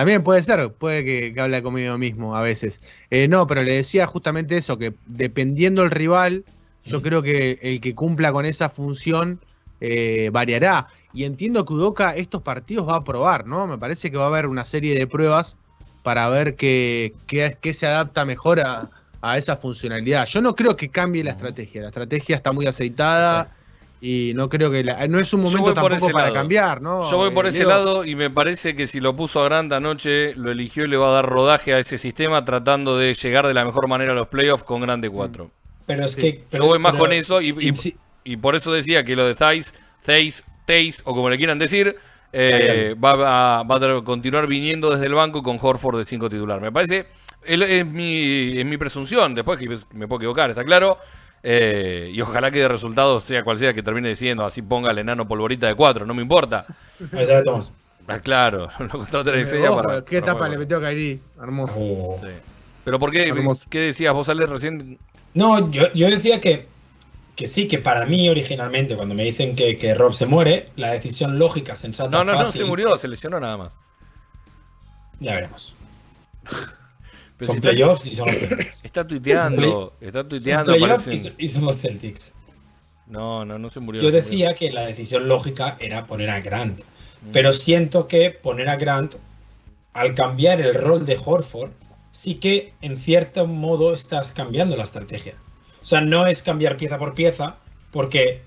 También 0.00 0.22
puede 0.22 0.42
ser, 0.42 0.72
puede 0.72 1.04
que, 1.04 1.34
que 1.34 1.40
hable 1.42 1.62
conmigo 1.62 1.98
mismo 1.98 2.34
a 2.34 2.40
veces. 2.40 2.80
Eh, 3.10 3.28
no, 3.28 3.46
pero 3.46 3.62
le 3.62 3.74
decía 3.74 4.06
justamente 4.06 4.56
eso, 4.56 4.78
que 4.78 4.94
dependiendo 5.04 5.82
el 5.82 5.90
rival, 5.90 6.42
yo 6.86 7.02
creo 7.02 7.20
que 7.20 7.58
el 7.60 7.82
que 7.82 7.94
cumpla 7.94 8.32
con 8.32 8.46
esa 8.46 8.70
función 8.70 9.40
eh, 9.82 10.30
variará. 10.32 10.86
Y 11.12 11.24
entiendo 11.24 11.66
que 11.66 11.74
Udoca 11.74 12.16
estos 12.16 12.40
partidos 12.40 12.88
va 12.88 12.96
a 12.96 13.04
probar, 13.04 13.46
¿no? 13.46 13.66
Me 13.66 13.76
parece 13.76 14.10
que 14.10 14.16
va 14.16 14.24
a 14.24 14.28
haber 14.28 14.46
una 14.46 14.64
serie 14.64 14.98
de 14.98 15.06
pruebas 15.06 15.58
para 16.02 16.30
ver 16.30 16.56
qué, 16.56 17.12
qué, 17.26 17.58
qué 17.60 17.74
se 17.74 17.86
adapta 17.86 18.24
mejor 18.24 18.60
a, 18.60 18.88
a 19.20 19.36
esa 19.36 19.58
funcionalidad. 19.58 20.24
Yo 20.28 20.40
no 20.40 20.56
creo 20.56 20.76
que 20.76 20.88
cambie 20.88 21.22
la 21.22 21.32
estrategia. 21.32 21.82
La 21.82 21.88
estrategia 21.88 22.36
está 22.36 22.52
muy 22.52 22.64
aceitada 22.64 23.54
y 24.00 24.32
no 24.34 24.48
creo 24.48 24.70
que... 24.70 24.82
la- 24.84 25.06
no 25.08 25.18
es 25.18 25.32
un 25.34 25.42
momento 25.42 25.74
tampoco 25.74 26.08
para 26.10 26.24
lado. 26.26 26.34
cambiar, 26.34 26.80
¿no? 26.80 27.10
Yo 27.10 27.16
voy 27.18 27.30
por 27.30 27.44
Eh, 27.46 27.48
ese 27.50 27.60
Leo? 27.60 27.68
lado 27.68 28.04
y 28.04 28.14
me 28.14 28.30
parece 28.30 28.74
que 28.74 28.86
si 28.86 29.00
lo 29.00 29.14
puso 29.14 29.40
a 29.40 29.44
Grant 29.44 29.72
anoche, 29.72 30.34
lo 30.36 30.50
eligió 30.50 30.84
y 30.84 30.88
le 30.88 30.96
va 30.96 31.08
a 31.08 31.12
dar 31.12 31.26
rodaje 31.26 31.74
a 31.74 31.78
ese 31.78 31.98
sistema 31.98 32.44
tratando 32.44 32.96
de 32.96 33.12
llegar 33.14 33.46
de 33.46 33.54
la 33.54 33.64
mejor 33.64 33.88
manera 33.88 34.12
a 34.12 34.14
los 34.14 34.28
playoffs 34.28 34.64
con 34.64 34.80
Grande 34.80 35.10
4. 35.10 35.50
Pero 35.86 36.04
es 36.04 36.12
Sí. 36.12 36.20
que. 36.20 36.44
pero- 36.50 36.64
Yo 36.64 36.68
voy 36.68 36.78
más 36.78 36.92
pero- 36.92 37.04
con 37.04 37.12
eso 37.12 37.40
y, 37.42 37.54
y- 37.58 37.76
sí, 37.76 37.96
y 38.24 38.36
por 38.36 38.54
eso 38.54 38.72
decía 38.72 39.04
que 39.04 39.16
lo 39.16 39.26
de 39.26 39.34
Thais, 39.34 39.74
Theis, 40.04 40.44
Theis 40.64 41.02
o 41.04 41.14
como 41.14 41.28
le 41.28 41.36
quieran 41.36 41.58
decir, 41.58 41.96
eh, 42.32 42.94
va, 43.02 43.58
a, 43.58 43.62
va 43.64 43.76
a 43.98 44.02
continuar 44.04 44.46
viniendo 44.46 44.88
desde 44.90 45.06
el 45.06 45.14
banco 45.14 45.42
con 45.42 45.58
Horford 45.60 45.98
de 45.98 46.04
5 46.04 46.28
titular. 46.30 46.60
Me 46.60 46.70
parece, 46.70 47.06
es, 47.44 47.60
es 47.60 47.86
mi, 47.86 48.58
es 48.58 48.64
mi 48.64 48.76
presunción, 48.76 49.34
después 49.34 49.58
que 49.58 49.68
me 49.94 50.06
puedo 50.06 50.20
equivocar, 50.20 50.48
está 50.50 50.64
claro. 50.64 50.96
Eh, 51.42 52.10
y 52.12 52.20
ojalá 52.20 52.50
que 52.50 52.60
de 52.60 52.68
resultado, 52.68 53.18
sea 53.20 53.42
cual 53.44 53.58
sea 53.58 53.72
que 53.72 53.82
termine 53.82 54.08
diciendo, 54.08 54.44
así 54.44 54.60
ponga 54.60 54.90
el 54.90 54.98
enano 54.98 55.26
polvorita 55.26 55.66
de 55.66 55.74
4, 55.74 56.04
no 56.04 56.14
me 56.14 56.22
importa. 56.22 56.66
Ya 57.12 57.42
Tomás. 57.42 57.72
Ah, 58.06 58.18
claro, 58.18 58.68
lo 58.78 58.88
contrataré 58.88 59.38
de 59.38 59.42
Eh, 59.44 59.46
Sella 59.46 59.74
para. 59.74 60.04
¿Qué 60.04 60.20
para 60.20 60.32
etapa 60.32 60.48
le 60.48 60.58
metió 60.58 60.78
a 60.78 60.80
Kairi? 60.80 61.20
Hermoso. 61.40 61.74
Oh. 61.78 62.18
Sí. 62.20 62.28
Pero 62.84 62.98
¿por 62.98 63.10
qué? 63.10 63.28
Hermoso. 63.28 63.66
¿Qué 63.70 63.80
decías 63.80 64.12
vos, 64.12 64.28
Ale, 64.28 64.46
recién? 64.46 64.98
No, 65.34 65.70
yo, 65.70 65.92
yo 65.92 66.10
decía 66.10 66.40
que, 66.40 66.66
que 67.36 67.46
sí, 67.46 67.68
que 67.68 67.78
para 67.78 68.04
mí 68.06 68.28
originalmente, 68.28 68.96
cuando 68.96 69.14
me 69.14 69.24
dicen 69.24 69.54
que, 69.54 69.78
que 69.78 69.94
Rob 69.94 70.12
se 70.12 70.26
muere, 70.26 70.68
la 70.76 70.90
decisión 70.90 71.38
lógica, 71.38 71.76
sensata. 71.76 72.10
No, 72.10 72.24
no, 72.24 72.34
no, 72.34 72.52
se 72.52 72.64
murió, 72.64 72.96
se 72.96 73.08
lesionó 73.08 73.38
nada 73.38 73.56
más. 73.56 73.78
Ya 75.20 75.34
veremos. 75.34 75.74
Pero 77.40 77.46
son 77.46 77.54
si 77.56 77.60
playoffs 77.62 78.06
y 78.06 78.14
son 78.14 78.26
los 78.28 78.36
Celtics. 78.36 78.84
Está 78.84 79.06
tuiteando, 79.06 79.94
está 80.00 80.20
Son 80.20 80.28
tuiteando, 80.28 80.72
playoffs 80.76 81.04
parece- 81.06 81.14
y, 81.14 81.18
son, 81.18 81.34
y 81.38 81.48
son 81.48 81.64
los 81.64 81.78
Celtics. 81.80 82.32
No, 83.06 83.44
no, 83.44 83.58
no 83.58 83.68
se 83.70 83.80
murió. 83.80 84.00
Yo 84.02 84.10
se 84.10 84.18
decía 84.22 84.54
que 84.54 84.70
la 84.70 84.86
decisión 84.86 85.26
lógica 85.26 85.76
era 85.80 86.06
poner 86.06 86.30
a 86.30 86.40
Grant. 86.40 86.80
Mm. 86.80 87.32
Pero 87.32 87.52
siento 87.52 88.06
que 88.06 88.30
poner 88.30 88.68
a 88.68 88.76
Grant, 88.76 89.14
al 89.94 90.14
cambiar 90.14 90.60
el 90.60 90.74
rol 90.74 91.04
de 91.06 91.18
Horford, 91.24 91.70
sí 92.12 92.34
que 92.34 92.74
en 92.82 92.98
cierto 92.98 93.46
modo 93.46 93.94
estás 93.94 94.32
cambiando 94.32 94.76
la 94.76 94.84
estrategia. 94.84 95.34
O 95.82 95.86
sea, 95.86 96.02
no 96.02 96.26
es 96.26 96.42
cambiar 96.42 96.76
pieza 96.76 96.98
por 96.98 97.14
pieza, 97.14 97.56
porque 97.90 98.42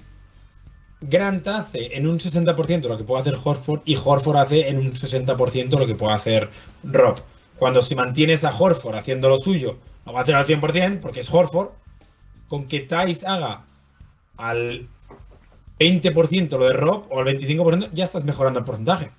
Grant 1.01 1.47
hace 1.47 1.97
en 1.97 2.07
un 2.07 2.19
60% 2.19 2.87
lo 2.87 2.97
que 2.97 3.03
puede 3.03 3.21
hacer 3.21 3.35
Horford 3.43 3.81
y 3.85 3.97
Horford 3.97 4.37
hace 4.37 4.69
en 4.69 4.77
un 4.77 4.93
60% 4.93 5.77
lo 5.77 5.85
que 5.87 5.95
puede 5.95 6.13
hacer 6.13 6.49
Rob. 6.83 7.19
Cuando 7.57 7.81
si 7.81 7.95
mantienes 7.95 8.43
a 8.43 8.57
Horford 8.57 8.95
haciendo 8.95 9.29
lo 9.29 9.37
suyo, 9.37 9.77
lo 10.05 10.13
va 10.13 10.19
a 10.19 10.23
hacer 10.23 10.35
al 10.35 10.45
100% 10.45 10.99
porque 10.99 11.21
es 11.21 11.33
Horford. 11.33 11.69
con 12.47 12.67
que 12.67 12.81
Thais 12.81 13.23
haga 13.23 13.63
al 14.37 14.87
20% 15.79 16.57
lo 16.57 16.65
de 16.65 16.73
Rob 16.73 17.07
o 17.09 17.19
al 17.19 17.25
25%, 17.25 17.89
ya 17.93 18.03
estás 18.03 18.23
mejorando 18.23 18.59
el 18.59 18.65
porcentaje. 18.65 19.11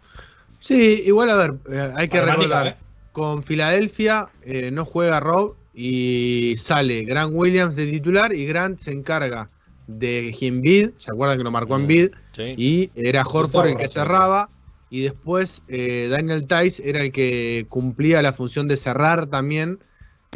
Sí, 0.61 1.03
igual 1.05 1.31
a 1.31 1.37
ver, 1.37 1.55
eh, 1.71 1.93
hay 1.97 2.09
que 2.09 2.21
recordar, 2.21 2.67
¿eh? 2.69 2.77
con 3.13 3.43
Filadelfia 3.43 4.29
eh, 4.43 4.71
no 4.71 4.85
juega 4.85 5.21
Rob 5.21 5.55
y 5.75 6.57
sale 6.59 7.03
Grant 7.03 7.33
Williams 7.35 7.77
de 7.77 7.87
titular 7.87 8.33
y 8.33 8.47
Grant 8.47 8.81
se 8.81 8.93
encarga 8.93 9.49
de 9.87 10.37
Embiid, 10.41 10.91
¿se 10.99 11.11
acuerdan 11.11 11.37
que 11.39 11.45
lo 11.45 11.51
marcó 11.51 11.77
en 11.77 11.87
bid? 11.87 12.11
Sí. 12.33 12.55
Y 12.57 12.91
era 12.95 13.23
Horford 13.23 13.69
el 13.69 13.77
que 13.77 13.89
cerraba. 13.89 14.49
Y 14.95 15.01
después 15.01 15.61
eh, 15.67 16.07
Daniel 16.09 16.47
Tice 16.47 16.89
era 16.89 17.01
el 17.01 17.11
que 17.11 17.67
cumplía 17.69 18.23
la 18.23 18.33
función 18.33 18.69
de 18.69 18.77
cerrar 18.77 19.27
también. 19.27 19.81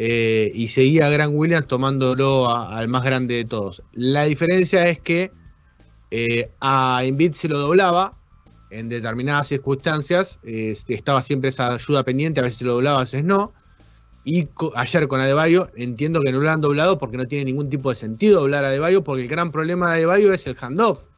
eh, 0.00 0.50
y 0.54 0.66
seguía 0.68 1.06
a 1.06 1.10
Grant 1.10 1.32
Williams 1.34 1.66
tomándolo 1.68 2.48
a- 2.48 2.76
al 2.76 2.88
más 2.88 3.04
grande 3.04 3.34
de 3.36 3.44
todos. 3.44 3.82
La 3.92 4.24
diferencia 4.24 4.88
es 4.88 5.00
que 5.00 5.30
eh, 6.10 6.50
a 6.60 7.02
Embiid 7.04 7.32
se 7.32 7.48
lo 7.48 7.58
doblaba 7.58 8.14
en 8.70 8.88
determinadas 8.88 9.46
circunstancias. 9.46 10.40
estaba 10.42 11.22
siempre 11.22 11.50
esa 11.50 11.74
ayuda 11.74 12.02
pendiente, 12.02 12.40
a 12.40 12.44
veces 12.44 12.58
se 12.58 12.64
lo 12.64 12.74
doblaba, 12.74 12.98
a 12.98 13.04
veces 13.04 13.22
no. 13.22 13.52
Y 14.24 14.48
ayer 14.74 15.06
con 15.06 15.20
Adebayo 15.20 15.68
entiendo 15.76 16.20
que 16.20 16.32
no 16.32 16.40
lo 16.40 16.50
han 16.50 16.60
doblado 16.60 16.98
porque 16.98 17.16
no 17.16 17.26
tiene 17.28 17.44
ningún 17.44 17.70
tipo 17.70 17.90
de 17.90 17.96
sentido 17.96 18.40
doblar 18.40 18.64
a 18.64 18.68
Adebayo 18.68 19.04
porque 19.04 19.22
el 19.22 19.28
gran 19.28 19.52
problema 19.52 19.86
de 19.90 19.98
Adebayo 19.98 20.32
es 20.32 20.46
el 20.48 20.56
handoff. 20.60 21.08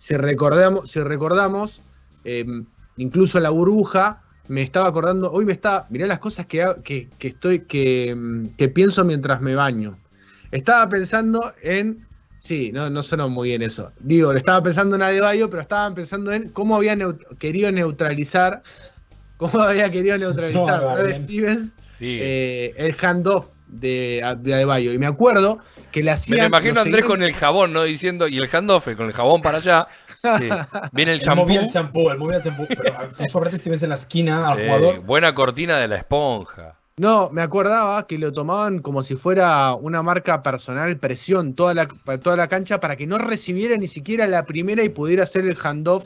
Si 0.00 0.16
recordamos, 0.16 0.90
si 0.90 1.00
recordamos 1.00 1.82
eh, 2.24 2.46
incluso 2.96 3.38
la 3.38 3.50
burbuja, 3.50 4.22
me 4.48 4.62
estaba 4.62 4.88
acordando, 4.88 5.30
hoy 5.30 5.44
me 5.44 5.52
está, 5.52 5.86
mirá 5.90 6.06
las 6.06 6.18
cosas 6.20 6.46
que, 6.46 6.66
que, 6.82 7.10
que 7.18 7.28
estoy, 7.28 7.66
que, 7.66 8.14
mm, 8.16 8.56
que 8.56 8.68
pienso 8.70 9.04
mientras 9.04 9.42
me 9.42 9.54
baño. 9.54 9.98
Estaba 10.50 10.88
pensando 10.88 11.52
en, 11.62 12.06
sí, 12.38 12.72
no, 12.72 12.88
no 12.88 13.02
sonó 13.02 13.28
muy 13.28 13.50
bien 13.50 13.60
eso. 13.62 13.92
Digo, 14.00 14.32
estaba 14.32 14.62
pensando 14.62 14.96
en 14.96 15.02
Adebayo, 15.02 15.50
pero 15.50 15.60
estaba 15.60 15.94
pensando 15.94 16.32
en 16.32 16.48
cómo 16.48 16.76
había 16.76 16.96
neut- 16.96 17.36
querido 17.38 17.70
neutralizar, 17.70 18.62
cómo 19.36 19.60
había 19.60 19.90
querido 19.90 20.16
neutralizar 20.16 20.80
No. 20.96 21.24
Stevens 21.26 21.74
Sí. 21.92 22.18
eh, 22.22 22.74
el 22.78 22.96
handoff 22.98 23.50
de, 23.70 24.22
de 24.40 24.54
Adebayo. 24.54 24.92
Y 24.92 24.98
me 24.98 25.06
acuerdo 25.06 25.58
que 25.92 26.00
le 26.00 26.06
Me 26.06 26.10
hacían. 26.12 26.38
lo 26.40 26.46
imagino 26.46 26.80
a 26.80 26.82
Andrés 26.82 27.04
con 27.04 27.22
el 27.22 27.32
jabón, 27.32 27.72
¿no? 27.72 27.82
Diciendo, 27.84 28.28
y 28.28 28.38
el 28.38 28.48
handoff 28.52 28.88
con 28.96 29.06
el 29.06 29.12
jabón 29.12 29.42
para 29.42 29.58
allá. 29.58 29.88
Sí. 30.22 30.48
Viene 30.92 31.12
el 31.12 31.18
El 31.18 31.24
champú. 31.24 31.48
el 31.50 31.68
champú, 31.68 32.10
el 32.10 32.18
móvil 32.18 32.40
champú. 32.42 32.66
Pero 32.68 32.92
puso 33.16 33.38
a 33.38 33.40
Brad 33.40 33.54
Stevens 33.54 33.82
en 33.82 33.88
la 33.90 33.94
esquina 33.94 34.50
al 34.50 34.58
Sí, 34.58 34.64
jugador. 34.64 35.00
Buena 35.00 35.34
cortina 35.34 35.78
de 35.78 35.88
la 35.88 35.96
esponja. 35.96 36.76
No, 36.98 37.30
me 37.32 37.40
acordaba 37.40 38.06
que 38.06 38.18
lo 38.18 38.30
tomaban 38.30 38.80
como 38.80 39.02
si 39.02 39.16
fuera 39.16 39.74
una 39.74 40.02
marca 40.02 40.42
personal, 40.42 40.98
presión, 40.98 41.54
toda 41.54 41.72
la, 41.72 41.88
toda 42.22 42.36
la 42.36 42.46
cancha 42.48 42.78
para 42.78 42.96
que 42.96 43.06
no 43.06 43.16
recibiera 43.16 43.74
ni 43.78 43.88
siquiera 43.88 44.26
la 44.26 44.44
primera 44.44 44.82
y 44.82 44.90
pudiera 44.90 45.22
hacer 45.24 45.46
el 45.46 45.56
handoff 45.62 46.04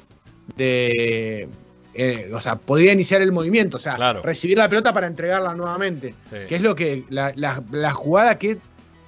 de. 0.56 1.48
Eh, 1.94 2.30
o 2.34 2.40
sea, 2.40 2.56
podría 2.56 2.92
iniciar 2.92 3.22
el 3.22 3.30
movimiento, 3.32 3.76
o 3.76 3.80
sea, 3.80 3.94
Claro. 3.94 4.22
recibir 4.22 4.58
la 4.58 4.68
pelota 4.68 4.92
para 4.92 5.06
entregarla 5.06 5.54
nuevamente. 5.54 6.14
Sí. 6.28 6.36
Que 6.48 6.56
es 6.56 6.60
lo 6.62 6.74
que. 6.74 7.04
La, 7.10 7.32
la- 7.36 7.62
la 7.70 7.92
jugada 7.94 8.36
que 8.38 8.58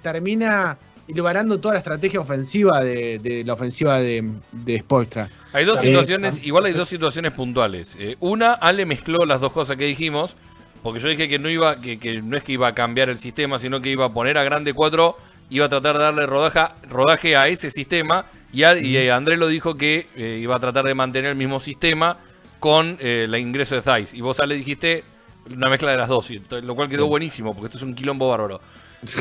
termina 0.02 0.78
ilvarando 1.08 1.60
toda 1.60 1.74
la 1.74 1.78
estrategia 1.80 2.20
ofensiva 2.20 2.82
de, 2.82 3.18
de 3.20 3.44
la 3.44 3.52
ofensiva 3.54 4.00
de, 4.00 4.28
de 4.52 4.80
Spoelstra. 4.80 5.28
Hay 5.52 5.64
dos 5.64 5.80
situaciones, 5.80 6.44
igual 6.44 6.64
hay 6.66 6.72
dos 6.72 6.88
situaciones 6.88 7.32
puntuales. 7.32 7.96
Eh, 7.98 8.16
una, 8.20 8.52
Ale 8.54 8.84
mezcló 8.86 9.24
las 9.24 9.40
dos 9.40 9.52
cosas 9.52 9.76
que 9.76 9.84
dijimos, 9.84 10.36
porque 10.82 11.00
yo 11.00 11.08
dije 11.08 11.28
que 11.28 11.38
no 11.38 11.48
iba, 11.48 11.80
que, 11.80 11.98
que 11.98 12.20
no 12.22 12.36
es 12.36 12.42
que 12.42 12.52
iba 12.52 12.68
a 12.68 12.74
cambiar 12.74 13.08
el 13.08 13.18
sistema, 13.18 13.58
sino 13.58 13.80
que 13.80 13.90
iba 13.90 14.06
a 14.06 14.12
poner 14.12 14.36
a 14.36 14.42
grande 14.44 14.74
4, 14.74 15.16
iba 15.50 15.66
a 15.66 15.68
tratar 15.68 15.96
de 15.96 16.02
darle 16.04 16.26
rodaja, 16.26 16.74
rodaje 16.88 17.36
a 17.36 17.46
ese 17.48 17.70
sistema, 17.70 18.26
y, 18.52 18.64
a- 18.64 18.76
y, 18.78 19.08
Andrés 19.08 19.38
lo 19.38 19.46
dijo 19.46 19.76
que 19.76 20.08
eh, 20.16 20.38
iba 20.42 20.56
a 20.56 20.60
tratar 20.60 20.84
de 20.84 20.94
mantener 20.94 21.30
el 21.30 21.36
mismo 21.36 21.60
sistema 21.60 22.18
con 22.66 22.98
eh, 23.00 23.26
el 23.28 23.34
ingreso 23.36 23.76
de 23.76 23.82
Thais. 23.82 24.12
Y 24.12 24.20
vos 24.22 24.40
Ale 24.40 24.56
dijiste 24.56 25.04
una 25.48 25.68
mezcla 25.68 25.92
de 25.92 25.98
las 25.98 26.08
dos, 26.08 26.28
y 26.32 26.42
lo 26.62 26.74
cual 26.74 26.88
quedó 26.88 27.04
Sí. 27.04 27.08
buenísimo, 27.08 27.52
porque 27.54 27.66
esto 27.66 27.76
es 27.78 27.84
un 27.84 27.94
quilombo 27.94 28.28
bárbaro. 28.28 28.60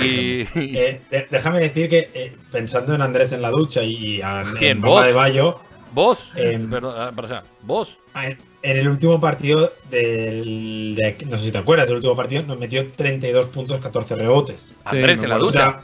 Y, 0.02 0.42
Eh, 0.56 1.02
de- 1.12 1.28
déjame 1.30 1.60
decir 1.60 1.88
que 1.88 2.10
eh, 2.16 2.36
pensando 2.52 2.96
en 2.96 3.04
Andrés 3.04 3.34
en 3.34 3.44
la 3.44 3.52
ducha 3.52 3.84
y 3.84 4.20
a, 4.24 4.44
¿Quién, 4.58 4.78
en 4.78 4.82
vos? 4.82 4.96
Bamba 4.96 5.06
de 5.08 5.14
Bayo, 5.14 5.60
vos, 5.94 6.32
Em, 6.36 6.68
perdón, 6.72 6.96
ah, 6.98 7.12
para 7.16 7.28
allá, 7.28 7.44
vos, 7.62 8.00
en, 8.16 8.36
en 8.64 8.78
el 8.80 8.88
último 8.88 9.20
partido 9.22 9.72
del. 9.92 10.96
de- 10.96 11.18
no 11.30 11.38
sé 11.38 11.46
si 11.46 11.52
te 11.52 11.60
acuerdas, 11.60 11.86
del 11.86 11.98
último 11.98 12.16
partido 12.16 12.42
nos 12.42 12.58
metió 12.58 12.88
32 12.88 13.46
puntos, 13.48 13.80
14 13.80 14.16
rebotes. 14.16 14.74
Andrés 14.86 15.22
en 15.22 15.30
la 15.30 15.36
acuerdo. 15.36 15.50
O 15.50 15.52
ducha. 15.52 15.60
sea, 15.66 15.82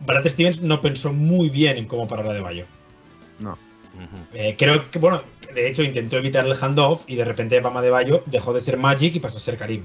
Brad 0.00 0.26
Stevens 0.26 0.60
no 0.60 0.80
pensó 0.80 1.12
muy 1.12 1.50
bien 1.50 1.76
en 1.76 1.86
cómo 1.86 2.08
parar 2.08 2.26
a 2.28 2.32
De 2.32 2.40
Bayo. 2.40 2.64
No. 3.38 3.56
Eh, 4.32 4.54
creo 4.58 4.90
que, 4.90 4.98
bueno, 4.98 5.22
de 5.54 5.68
hecho 5.68 5.82
intentó 5.82 6.16
evitar 6.16 6.46
el 6.46 6.54
handoff 6.60 7.02
y 7.06 7.16
de 7.16 7.24
repente 7.24 7.60
Bama 7.60 7.82
de 7.82 7.90
Bayo 7.90 8.22
dejó 8.26 8.52
de 8.52 8.60
ser 8.62 8.76
Magic 8.76 9.14
y 9.14 9.20
pasó 9.20 9.36
a 9.36 9.40
ser 9.40 9.56
Karim. 9.56 9.82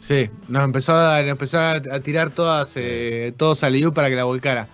Sí, 0.00 0.28
nos 0.48 0.64
empezó 0.64 0.94
a, 0.94 1.20
empezó 1.20 1.58
a, 1.58 1.80
tirar 2.00 2.30
todas, 2.30 2.72
eh, 2.76 3.32
todos 3.36 3.62
a 3.64 3.70
Liu 3.70 3.92
para 3.94 4.08
que 4.10 4.16
la 4.16 4.24
volcara. 4.24 4.68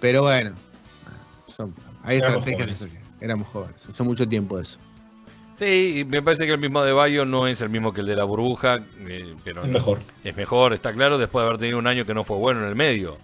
Pero 0.00 0.22
bueno, 0.22 0.52
son, 1.48 1.74
hay 2.04 2.18
Éramos 2.18 2.46
estrategias. 2.46 2.78
jóvenes. 2.80 2.98
Éramos 3.20 3.48
jóvenes, 3.48 3.86
hace 3.88 4.02
mucho 4.04 4.28
tiempo 4.28 4.60
eso. 4.60 4.78
Sí, 5.54 5.98
y 6.00 6.04
me 6.04 6.22
parece 6.22 6.46
que 6.46 6.52
el 6.52 6.60
mismo 6.60 6.84
de 6.84 6.92
Bayo 6.92 7.24
no 7.24 7.48
es 7.48 7.60
el 7.62 7.68
mismo 7.68 7.92
que 7.92 8.02
el 8.02 8.06
de 8.06 8.14
la 8.14 8.22
burbuja, 8.22 8.78
eh, 9.08 9.34
pero 9.42 9.62
Es 9.62 9.66
no- 9.66 9.72
mejor. 9.72 9.98
es 10.22 10.36
mejor, 10.36 10.72
está 10.72 10.92
claro, 10.92 11.18
después 11.18 11.42
de 11.42 11.46
haber 11.48 11.58
tenido 11.58 11.78
un 11.78 11.88
año 11.88 12.06
que 12.06 12.14
no 12.14 12.22
fue 12.22 12.36
bueno 12.36 12.60
en 12.62 12.68
el 12.68 12.76
medio. 12.76 13.18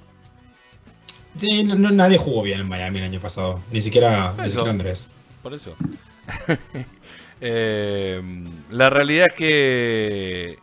Sí, 1.36 1.64
no- 1.64 1.74
no- 1.74 1.90
nadie 1.90 2.16
jugó 2.18 2.42
bien 2.42 2.60
en 2.60 2.68
Miami 2.68 2.98
el 2.98 3.04
año 3.04 3.20
pasado. 3.20 3.60
Ni 3.72 3.80
siquiera, 3.80 4.34
ni 4.42 4.48
siquiera 4.50 4.70
Andrés. 4.70 5.08
Por 5.42 5.54
eso. 5.54 5.74
Eh, 7.46 8.22
la 8.70 8.88
realidad 8.88 9.26
es 9.26 9.34
que, 9.34 10.58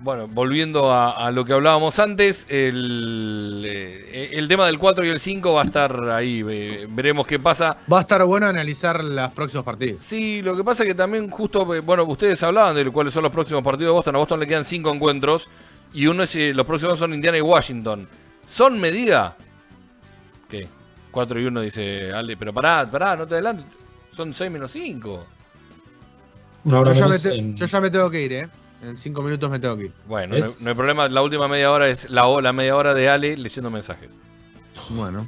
bueno, 0.00 0.28
volviendo 0.28 0.90
a, 0.92 1.12
a 1.26 1.30
lo 1.30 1.44
que 1.46 1.54
hablábamos 1.54 1.98
antes, 2.00 2.46
el, 2.50 3.62
eh, 3.66 4.30
el 4.34 4.46
tema 4.48 4.66
del 4.66 4.78
4 4.78 5.06
y 5.06 5.08
el 5.08 5.18
5 5.18 5.54
va 5.54 5.62
a 5.62 5.64
estar 5.64 6.10
ahí, 6.10 6.42
veremos 6.42 7.26
qué 7.26 7.38
pasa. 7.38 7.78
Va 7.90 7.98
a 7.98 8.02
estar 8.02 8.22
bueno 8.24 8.46
analizar 8.46 9.02
los 9.02 9.32
próximos 9.32 9.64
partidos. 9.64 10.04
Sí, 10.04 10.42
lo 10.42 10.54
que 10.54 10.64
pasa 10.64 10.82
es 10.82 10.88
que 10.88 10.94
también 10.94 11.30
justo, 11.30 11.74
eh, 11.74 11.80
bueno, 11.80 12.04
ustedes 12.04 12.42
hablaban 12.42 12.74
de 12.74 12.90
cuáles 12.90 13.14
son 13.14 13.22
los 13.22 13.32
próximos 13.32 13.62
partidos 13.64 13.90
de 13.90 13.94
Boston. 13.94 14.16
A 14.16 14.18
Boston 14.18 14.40
le 14.40 14.46
quedan 14.46 14.64
cinco 14.64 14.92
encuentros 14.92 15.48
y 15.94 16.06
uno 16.08 16.24
es, 16.24 16.36
eh, 16.36 16.52
los 16.52 16.66
próximos 16.66 16.98
son 16.98 17.14
Indiana 17.14 17.38
y 17.38 17.42
Washington. 17.42 18.06
¿Son 18.44 18.78
medida? 18.80 19.36
¿Qué? 20.48 20.68
4 21.10 21.40
y 21.40 21.44
1 21.46 21.60
dice 21.60 22.12
Ale, 22.12 22.36
pero 22.36 22.52
pará, 22.52 22.88
pará, 22.90 23.16
no 23.16 23.26
te 23.26 23.34
adelantes. 23.34 23.66
Son 24.10 24.32
6 24.34 24.50
menos 24.50 24.70
5. 24.72 25.26
Una 26.64 26.80
hora 26.80 26.92
Yo 26.92 27.00
ya, 27.00 27.08
me 27.08 27.18
te- 27.18 27.34
en- 27.34 27.56
yo 27.56 27.66
ya 27.66 27.80
me 27.80 27.90
tengo 27.90 28.10
que 28.10 28.22
ir, 28.22 28.32
¿eh? 28.32 28.48
En 28.82 28.96
cinco 28.98 29.22
minutos 29.22 29.50
me 29.50 29.58
tengo 29.58 29.76
que 29.78 29.84
ir. 29.84 29.92
Bueno, 30.06 30.36
no, 30.36 30.44
no 30.60 30.68
hay 30.70 30.74
problema. 30.76 31.08
La 31.08 31.22
última 31.22 31.48
media 31.48 31.70
hora 31.70 31.88
es 31.88 32.10
la, 32.10 32.26
la 32.42 32.52
media 32.52 32.76
hora 32.76 32.92
de 32.94 33.08
Ale 33.08 33.36
leyendo 33.36 33.70
mensajes. 33.70 34.18
Bueno. 34.90 35.26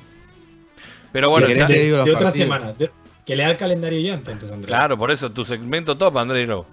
Pero 1.13 1.31
bueno, 1.31 1.47
Si 1.47 1.53
de, 1.55 1.59
querés 1.61 1.69
ya- 1.71 1.75
te 1.75 1.83
digo 1.83 2.05
de 2.05 2.13
otra 2.15 2.31
semana. 2.31 2.73
de- 2.73 2.91
que 3.25 3.35
lea 3.35 3.51
el 3.51 3.57
calendario 3.57 3.99
ya 4.01 4.15
entonces, 4.15 4.51
Andrés. 4.53 4.67
claro, 4.67 4.97
por 4.99 5.11
eso 5.11 5.31
tu 5.33 5.43
segmento 5.45 5.97
top, 5.97 6.19
Andrés. 6.19 6.47
no. 6.49 6.67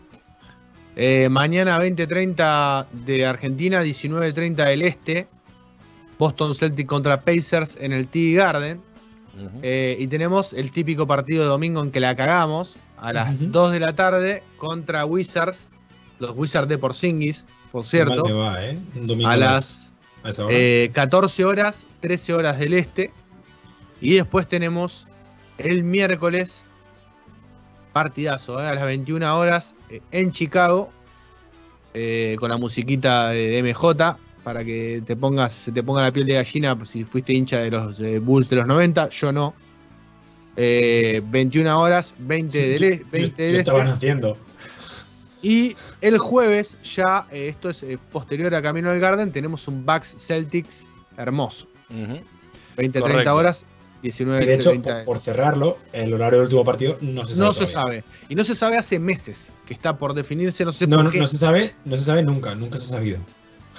Eh, 0.95 1.27
mañana 1.29 1.79
20.30 1.79 2.85
de 2.91 3.25
Argentina, 3.25 3.81
19.30 3.81 4.65
del 4.65 4.81
Este. 4.83 5.27
Boston 6.23 6.55
Celtic 6.55 6.87
contra 6.87 7.19
Pacers 7.19 7.77
en 7.81 7.91
el 7.91 8.07
TD 8.07 8.37
Garden. 8.37 8.81
Eh, 9.61 9.97
y 9.99 10.07
tenemos 10.07 10.53
el 10.53 10.71
típico 10.71 11.05
partido 11.05 11.41
de 11.43 11.49
domingo 11.49 11.81
en 11.81 11.91
que 11.91 11.99
la 11.99 12.15
cagamos 12.15 12.77
a 12.97 13.11
las 13.11 13.35
Ujú. 13.35 13.47
2 13.47 13.71
de 13.73 13.79
la 13.81 13.93
tarde 13.93 14.43
contra 14.57 15.05
Wizards, 15.05 15.71
los 16.19 16.31
Wizards 16.37 16.69
de 16.69 16.77
Porzingis, 16.77 17.45
por 17.73 17.85
cierto, 17.85 18.23
va, 18.37 18.63
¿eh? 18.63 18.77
Un 18.95 19.25
a 19.25 19.35
las 19.35 19.93
a 20.23 20.29
esa 20.29 20.45
hora. 20.45 20.55
eh, 20.55 20.91
14 20.93 21.43
horas, 21.43 21.87
13 21.99 22.33
horas 22.35 22.57
del 22.59 22.73
este. 22.75 23.11
Y 23.99 24.13
después 24.13 24.47
tenemos 24.47 25.07
el 25.57 25.83
miércoles, 25.83 26.67
partidazo, 27.91 28.61
eh, 28.63 28.67
a 28.67 28.75
las 28.75 28.85
21 28.85 29.37
horas 29.37 29.75
en 30.11 30.31
Chicago, 30.31 30.89
eh, 31.95 32.37
con 32.39 32.49
la 32.49 32.57
musiquita 32.57 33.29
de, 33.29 33.47
de 33.49 33.63
MJ, 33.73 34.17
para 34.43 34.63
que 34.63 35.01
te 35.05 35.15
pongas, 35.15 35.53
se 35.53 35.71
te 35.71 35.83
ponga 35.83 36.01
la 36.01 36.11
piel 36.11 36.25
de 36.25 36.33
gallina 36.33 36.77
si 36.85 37.03
fuiste 37.05 37.33
hincha 37.33 37.59
de 37.59 37.71
los 37.71 37.99
eh, 37.99 38.19
Bulls 38.19 38.49
de 38.49 38.57
los 38.57 38.67
90, 38.67 39.09
yo 39.09 39.31
no. 39.31 39.53
Eh, 40.55 41.21
21 41.25 41.79
horas, 41.79 42.13
20 42.19 42.57
del, 42.57 42.79
Yo- 42.79 42.85
e- 42.87 42.97
yo- 42.99 43.05
20 43.11 43.31
yo 43.31 43.35
del 43.37 43.55
este. 43.55 43.55
estaban 43.55 43.87
haciendo. 43.87 44.37
Y 45.41 45.75
el 46.01 46.17
jueves, 46.19 46.77
ya, 46.95 47.27
eh, 47.31 47.47
esto 47.49 47.69
es 47.69 47.83
eh, 47.83 47.97
posterior 48.11 48.53
a 48.55 48.61
Camino 48.61 48.89
al 48.91 48.99
Garden, 48.99 49.31
tenemos 49.31 49.67
un 49.67 49.85
Bucks 49.85 50.15
Celtics 50.17 50.83
hermoso. 51.17 51.67
Ujú. 51.89 52.19
20-30 52.77 52.99
Correcto. 53.01 53.35
horas, 53.35 53.65
Y 54.01 54.09
de 54.09 54.13
19-30. 54.13 54.47
hecho, 54.53 54.81
por, 54.81 55.05
por 55.05 55.19
cerrarlo, 55.19 55.77
el 55.91 56.13
horario 56.13 56.39
del 56.39 56.45
último 56.45 56.63
partido 56.63 56.97
no 57.01 57.25
se 57.27 57.35
sabe. 57.35 57.45
no 57.47 57.53
se 57.53 57.67
sabe. 57.67 58.03
Y 58.29 58.35
no 58.35 58.43
se 58.43 58.55
sabe 58.55 58.77
hace 58.77 58.99
meses 58.99 59.49
que 59.65 59.73
está 59.73 59.97
por 59.97 60.13
definirse, 60.13 60.63
no 60.65 60.71
sé 60.73 60.87
No, 60.87 60.97
por 60.97 61.05
no, 61.05 61.11
qué. 61.11 61.19
no 61.19 61.27
se 61.27 61.37
sabe, 61.37 61.73
no 61.85 61.97
se 61.97 62.03
sabe 62.03 62.23
nunca, 62.23 62.55
nunca 62.55 62.79
se 62.79 62.85
ha 62.93 62.97
sabido. 62.97 63.19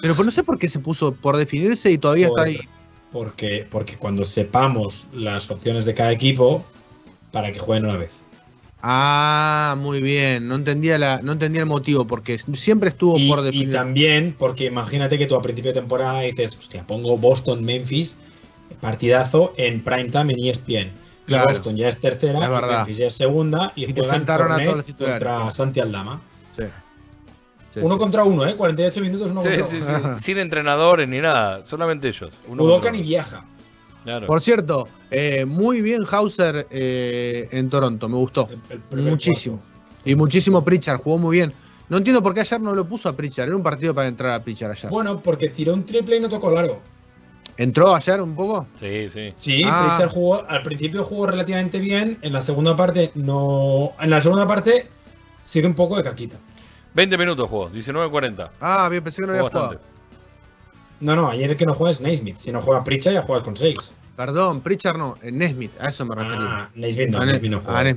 Pero 0.05 0.15
pues 0.17 0.27
no 0.27 0.33
sé 0.33 0.43
por 0.45 0.59
qué 0.59 0.69
se 0.69 0.81
puso 0.81 1.15
por 1.15 1.35
definirse 1.39 1.91
y 1.91 1.97
todavía 1.97 2.27
está 2.29 2.43
ahí. 2.43 2.61
porque, 3.11 3.67
porque 3.71 3.97
cuando 3.97 4.23
sepamos 4.27 5.07
las 5.15 5.51
opciones 5.51 5.87
de 5.87 5.95
cada 5.95 6.13
equipo, 6.13 6.63
para 7.33 7.51
que 7.51 7.59
jueguen 7.59 7.87
una 7.87 7.97
vez. 7.97 8.11
Ah, 8.83 9.77
muy 9.79 10.03
bien. 10.03 10.47
No 10.47 10.57
entendía 10.57 10.99
la, 10.99 11.23
no 11.23 11.33
entendía 11.33 11.63
el 11.63 11.67
motivo, 11.67 12.07
porque 12.07 12.39
siempre 12.53 12.91
estuvo 12.91 13.19
Y, 13.19 13.29
por 13.31 13.39
y 13.41 13.45
definir. 13.45 13.73
también 13.73 14.37
porque 14.39 14.67
imagínate 14.67 15.17
que 15.17 15.25
tú 15.25 15.37
a 15.37 15.41
principio 15.41 15.73
de 15.73 15.81
temporada 15.81 16.21
dices, 16.21 16.55
hostia, 16.55 16.87
pongo 16.87 17.17
Boston, 17.17 17.65
Memphis, 17.65 18.19
partidazo 18.83 19.55
en 19.57 19.83
primetime 19.83 20.35
en 20.35 20.45
ESPN. 20.45 20.93
Y 21.27 21.29
Claro. 21.29 21.49
Boston 21.49 21.77
ya 21.77 21.89
es 21.89 21.99
tercera, 21.99 22.41
Es 22.41 22.45
y. 22.51 22.77
Memphis 22.77 22.99
ya 22.99 23.07
es 23.07 23.15
segunda 23.15 23.73
y, 23.75 23.87
Y 23.87 23.95
te 23.95 24.05
sentaron 24.05 24.53
a 24.53 24.63
todos 24.63 24.77
los 24.77 24.85
titulares. 24.85 25.23
contra 25.25 25.51
Santi 25.53 25.81
Aldama. 25.81 26.21
Sí. 27.75 27.81
Uno 27.83 27.95
sí. 27.95 27.99
contra 27.99 28.25
uno, 28.25 28.47
¿eh? 28.47 28.55
48 28.55 29.01
minutos, 29.01 29.29
uno 29.31 29.41
Sí, 29.41 29.49
contra 29.49 29.67
sí, 29.67 29.77
uno. 29.79 30.19
sí. 30.19 30.25
Sin 30.25 30.39
entrenadores 30.39 31.09
ni 31.09 31.21
nada, 31.21 31.65
solamente 31.65 32.09
ellos. 32.09 32.33
Udoka 32.49 32.91
ni 32.91 33.03
viaja. 33.03 33.45
Claro. 34.05 34.27
Por 34.27 34.41
cierto, 34.43 34.87
eh, 35.11 35.45
muy 35.45 35.81
bien 35.81 36.05
Hauser 36.11 36.67
eh, 36.71 37.49
en 37.51 37.69
Toronto, 37.71 38.09
me 38.09 38.17
gustó. 38.17 38.49
El- 38.51 38.61
el 38.71 38.81
primer 38.81 39.11
Muchísimo. 39.13 39.57
cuarto. 39.59 39.99
Y 40.05 40.15
muchísimo 40.15 40.63
Pritchard, 40.65 41.01
jugó 41.01 41.19
muy 41.19 41.37
bien. 41.37 41.53
No 41.89 41.97
entiendo 41.99 42.23
por 42.23 42.33
qué 42.35 42.41
ayer 42.41 42.61
no 42.61 42.75
lo 42.75 42.87
puso 42.87 43.09
a 43.09 43.17
Pritchard. 43.17 43.49
Era 43.49 43.57
un 43.57 43.63
partido 43.63 43.95
para 43.95 44.07
entrar 44.09 44.33
a 44.33 44.43
Pritchard 44.45 44.73
ayer. 44.73 44.91
Bueno, 44.91 45.21
porque 45.21 45.49
tiró 45.49 45.73
un 45.75 45.85
triple 45.85 46.17
y 46.17 46.21
no 46.21 46.29
tocó 46.29 46.51
largo. 46.51 46.81
¿Entró 47.57 47.95
ayer 47.95 48.21
un 48.21 48.35
poco? 48.35 48.67
Sí, 48.75 49.09
sí. 49.09 49.33
Sí, 49.39 49.63
Ah. 49.65 49.87
Pritchard 49.89 50.11
jugó, 50.13 50.45
al 50.49 50.63
principio 50.63 51.05
jugó 51.05 51.27
relativamente 51.27 51.79
bien, 51.79 52.19
en 52.23 52.33
la 52.33 52.41
segunda 52.41 52.75
parte 52.77 53.11
no. 53.15 53.93
En 54.01 54.11
la 54.11 54.21
segunda 54.21 54.47
parte 54.47 54.89
sigue 55.43 55.67
un 55.67 55.75
poco 55.75 55.97
de 55.97 56.03
caquita. 56.03 56.37
20 56.95 57.19
minutos 57.19 57.49
jugó, 57.49 57.71
19.40. 57.71 58.51
Ah, 58.61 58.89
bien, 58.89 59.03
pensé 59.03 59.21
que 59.21 59.27
no 59.27 59.33
había 59.33 59.43
bastante. 59.43 59.77
jugado. 59.77 59.95
No, 61.01 61.17
no, 61.17 61.29
ayer 61.29 61.51
el 61.51 61.57
que 61.57 61.67
no 61.67 61.75
juega 61.75 61.91
es 61.91 62.01
Naismith. 62.01 62.37
Si 62.37 62.53
no 62.53 62.63
juega 62.63 62.83
Pritchard 62.85 63.15
ya 63.15 63.23
juegas 63.23 63.45
con 63.45 63.57
6. 63.57 63.75
Perdón, 64.17 64.61
Pritchard 64.61 64.97
no, 64.97 65.17
en 65.23 65.39
Nesmith, 65.39 65.73
a 65.81 65.89
eso 65.89 66.05
me 66.07 66.15
refería. 66.15 66.39
Ah, 66.41 66.71
Naismith 66.77 67.09
no, 67.09 67.19
A 67.19 67.25
Ne- 67.27 67.33
Naismith 67.33 67.51
no 67.51 67.61
juega. 67.61 67.97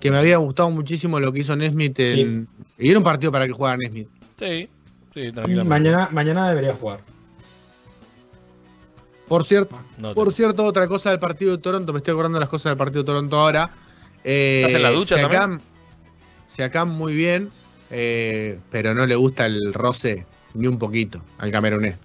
que 0.00 0.10
me 0.10 0.16
había 0.18 0.38
gustado 0.38 0.70
muchísimo 0.70 1.20
lo 1.20 1.30
que 1.30 1.40
hizo 1.40 1.54
Nesmith 1.54 1.98
en... 2.00 2.48
Y 2.78 2.88
era 2.88 2.98
un 2.98 3.04
partido 3.04 3.30
para 3.30 3.46
que 3.46 3.52
jugara 3.52 3.76
Nesmith. 3.76 4.08
Sí, 4.38 4.68
sí, 5.12 5.30
tranquilamente. 5.32 5.64
Mañana, 5.64 6.08
mañana 6.10 6.48
debería 6.48 6.72
jugar. 6.74 7.00
Por 9.28 9.44
cierto, 9.44 9.78
No 9.98 10.08
te- 10.10 10.14
por 10.14 10.32
cierto, 10.32 10.64
otra 10.64 10.88
cosa 10.88 11.10
del 11.10 11.18
partido 11.18 11.50
de 11.56 11.62
Toronto, 11.62 11.92
me 11.92 11.98
estoy 11.98 12.12
acordando 12.12 12.38
de 12.38 12.40
las 12.40 12.48
cosas 12.48 12.70
del 12.70 12.78
partido 12.78 13.02
de 13.02 13.06
Toronto 13.06 13.38
ahora. 13.38 13.70
Eh, 14.24 14.62
¿Estás 14.64 14.76
en 14.76 14.82
la 14.82 14.90
ducha 14.90 15.16
Siakam- 15.16 15.60
Siakam 16.48 16.88
muy 16.88 17.14
bien, 17.14 17.50
eh, 17.90 18.58
pero 18.70 18.94
no 18.94 19.06
le 19.06 19.14
gusta 19.16 19.46
el 19.46 19.72
roce 19.74 20.26
ni 20.54 20.66
un 20.66 20.78
poquito 20.78 21.22
al 21.38 21.50
camerunés. 21.50 21.96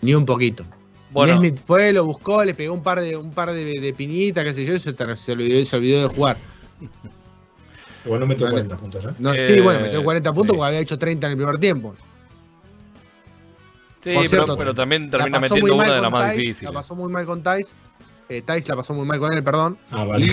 Ni 0.00 0.14
un 0.14 0.26
poquito. 0.26 0.64
Bueno, 1.10 1.34
Nesmith 1.34 1.60
fue, 1.64 1.92
lo 1.92 2.04
buscó, 2.06 2.42
le 2.44 2.54
pegó 2.54 2.72
un 2.72 2.82
par 2.82 3.00
de, 3.00 3.16
un 3.16 3.32
par 3.32 3.52
de, 3.52 3.64
de 3.80 3.92
piñitas, 3.92 4.44
qué 4.44 4.54
sé 4.54 4.64
yo, 4.64 4.74
y 4.74 4.80
se, 4.80 4.94
se 4.94 5.32
olvidó, 5.32 5.66
se 5.66 5.76
olvidó 5.76 6.08
de 6.08 6.14
jugar. 6.14 6.36
Igual 8.04 8.20
no 8.20 8.26
metió 8.26 8.46
Vale. 8.46 8.54
40 8.66 8.76
puntos, 8.78 9.04
¿eh? 9.04 9.08
No, 9.18 9.32
Eh, 9.32 9.46
sí, 9.54 9.60
bueno, 9.60 9.80
metió 9.80 10.02
40 10.02 10.32
puntos 10.32 10.54
sí. 10.54 10.56
porque 10.56 10.68
había 10.68 10.80
hecho 10.80 10.98
30 10.98 11.26
en 11.26 11.30
el 11.32 11.36
primer 11.36 11.58
tiempo. 11.58 11.94
sí, 14.00 14.14
pero, 14.30 14.56
pero 14.56 14.74
también 14.74 15.10
termina 15.10 15.38
metiendo 15.38 15.74
una 15.74 15.94
de 15.94 16.00
las 16.00 16.10
más 16.10 16.34
difíciles. 16.34 16.62
La 16.62 16.72
pasó 16.72 16.94
muy 16.94 17.12
mal 17.12 17.24
con 17.26 17.42
Tice. 17.42 17.72
Eh, 18.32 18.40
Tice 18.40 18.68
la 18.70 18.76
pasó 18.76 18.94
muy 18.94 19.06
mal 19.06 19.18
con 19.18 19.32
él, 19.32 19.42
perdón. 19.44 19.76
Ah, 19.90 20.04
vale. 20.04 20.26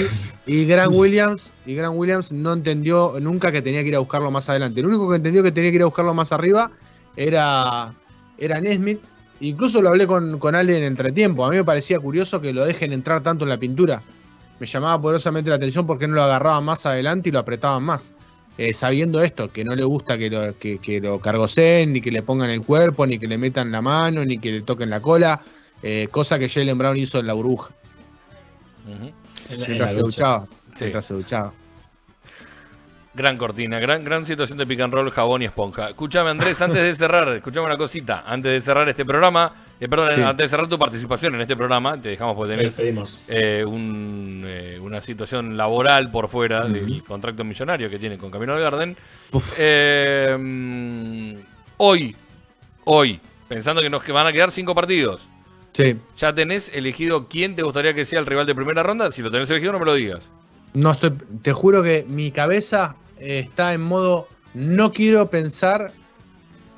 Y 0.45 0.63
Grant 0.65 0.93
Williams, 0.93 1.49
y 1.65 1.75
Grant 1.75 1.95
Williams 1.97 2.31
no 2.31 2.53
entendió 2.53 3.15
nunca 3.19 3.51
que 3.51 3.61
tenía 3.61 3.81
que 3.83 3.89
ir 3.89 3.95
a 3.95 3.99
buscarlo 3.99 4.31
más 4.31 4.47
adelante. 4.47 4.79
El 4.79 4.85
único 4.85 5.09
que 5.09 5.17
entendió 5.17 5.43
que 5.43 5.51
tenía 5.51 5.69
que 5.71 5.75
ir 5.75 5.81
a 5.81 5.85
buscarlo 5.87 6.13
más 6.13 6.31
arriba 6.31 6.71
era, 7.17 7.93
era 8.37 8.61
Nesmith. 8.61 9.01
Incluso 9.41 9.81
lo 9.81 9.89
hablé 9.89 10.07
con, 10.07 10.39
con 10.39 10.55
Ale 10.55 10.77
en 10.77 10.83
entretiempo. 10.83 11.45
A 11.45 11.49
mí 11.49 11.57
me 11.57 11.63
parecía 11.65 11.99
curioso 11.99 12.39
que 12.39 12.53
lo 12.53 12.65
dejen 12.65 12.93
entrar 12.93 13.21
tanto 13.21 13.43
en 13.43 13.49
la 13.49 13.57
pintura. 13.57 14.01
Me 14.59 14.67
llamaba 14.67 15.01
poderosamente 15.01 15.49
la 15.49 15.57
atención 15.57 15.85
porque 15.85 16.07
no 16.07 16.15
lo 16.15 16.23
agarraban 16.23 16.63
más 16.63 16.85
adelante 16.85 17.29
y 17.29 17.31
lo 17.33 17.39
apretaban 17.39 17.83
más. 17.83 18.13
Eh, 18.57 18.73
sabiendo 18.73 19.21
esto, 19.23 19.49
que 19.49 19.63
no 19.63 19.75
le 19.75 19.83
gusta 19.85 20.17
que 20.17 20.29
lo, 20.29 20.57
que, 20.57 20.79
que 20.79 20.99
lo 20.99 21.19
cargoceen, 21.19 21.93
ni 21.93 22.01
que 22.01 22.11
le 22.11 22.23
pongan 22.23 22.49
el 22.49 22.61
cuerpo, 22.61 23.05
ni 23.05 23.17
que 23.17 23.27
le 23.27 23.37
metan 23.37 23.71
la 23.71 23.81
mano, 23.81 24.25
ni 24.25 24.37
que 24.37 24.51
le 24.51 24.61
toquen 24.61 24.89
la 24.89 25.01
cola. 25.01 25.41
eh, 25.81 26.09
cosa 26.11 26.37
que 26.37 26.49
Jalen 26.49 26.77
Brown 26.77 26.97
hizo 26.97 27.19
en 27.19 27.27
la 27.27 27.33
burbuja, 27.33 27.69
En 28.93 29.59
la- 29.59 29.65
en 29.65 29.71
mientras 29.71 29.79
la 29.79 29.89
se 29.89 29.95
ducha. 29.95 30.05
duchaba. 30.05 30.47
Sí. 30.73 30.83
Mientras 30.85 31.05
se 31.05 31.13
duchaba. 31.13 31.53
Gran 33.11 33.37
cortina, 33.37 33.79
gran, 33.79 34.03
gran 34.03 34.23
situación 34.23 34.57
de 34.59 34.67
pick 34.67 34.79
and 34.81 34.93
roll, 34.93 35.09
jabón 35.09 35.41
y 35.41 35.45
esponja. 35.45 35.89
Escúchame, 35.89 36.29
Andrés, 36.29 36.61
antes 36.61 36.81
de 36.83 36.93
cerrar, 36.93 37.27
escuchame 37.35 37.65
una 37.65 37.75
cosita. 37.75 38.23
Antes 38.25 38.51
de 38.51 38.61
cerrar 38.61 38.87
este 38.87 39.03
programa, 39.03 39.51
eh, 39.79 39.87
perdón, 39.89 40.11
Sí. 40.15 40.21
antes 40.21 40.43
de 40.45 40.47
cerrar 40.47 40.67
tu 40.67 40.77
participación 40.77 41.33
en 41.35 41.41
este 41.41 41.57
programa, 41.57 41.99
te 41.99 42.09
dejamos 42.09 42.35
porque 42.35 42.55
tenés 42.55 42.79
eh, 43.27 43.65
un, 43.65 44.43
eh, 44.45 44.79
una 44.79 45.01
situación 45.01 45.57
laboral 45.57 46.11
por 46.11 46.27
fuera 46.29 46.65
del 46.65 47.03
contrato 47.03 47.43
millonario 47.43 47.89
que 47.89 47.97
tiene 47.97 48.17
con 48.17 48.29
Camino 48.29 48.53
al 48.53 48.61
Garden. 48.61 48.95
Hoy, 51.77 52.15
hoy, 52.85 53.19
pensando 53.47 53.81
que 53.81 53.89
nos 53.89 54.03
que 54.03 54.11
van 54.11 54.27
a 54.27 54.31
quedar 54.33 54.51
cinco 54.51 54.75
partidos, 54.75 55.27
Sí. 55.73 55.95
¿ya 56.17 56.33
tenés 56.33 56.71
elegido 56.75 57.27
quién 57.27 57.55
te 57.55 57.63
gustaría 57.63 57.93
que 57.93 58.03
sea 58.05 58.19
el 58.19 58.25
rival 58.25 58.45
de 58.45 58.55
primera 58.55 58.83
ronda? 58.83 59.11
Si 59.11 59.21
lo 59.21 59.31
tenés 59.31 59.49
elegido, 59.51 59.71
no 59.71 59.79
me 59.79 59.85
lo 59.85 59.93
digas. 59.93 60.31
No 60.73 60.91
estoy, 60.91 61.11
te 61.41 61.53
juro 61.53 61.81
que 61.83 62.05
mi 62.07 62.31
cabeza 62.31 62.95
eh, 63.19 63.39
está 63.47 63.73
en 63.73 63.81
modo 63.81 64.27
no 64.53 64.91
quiero 64.93 65.29
pensar 65.29 65.91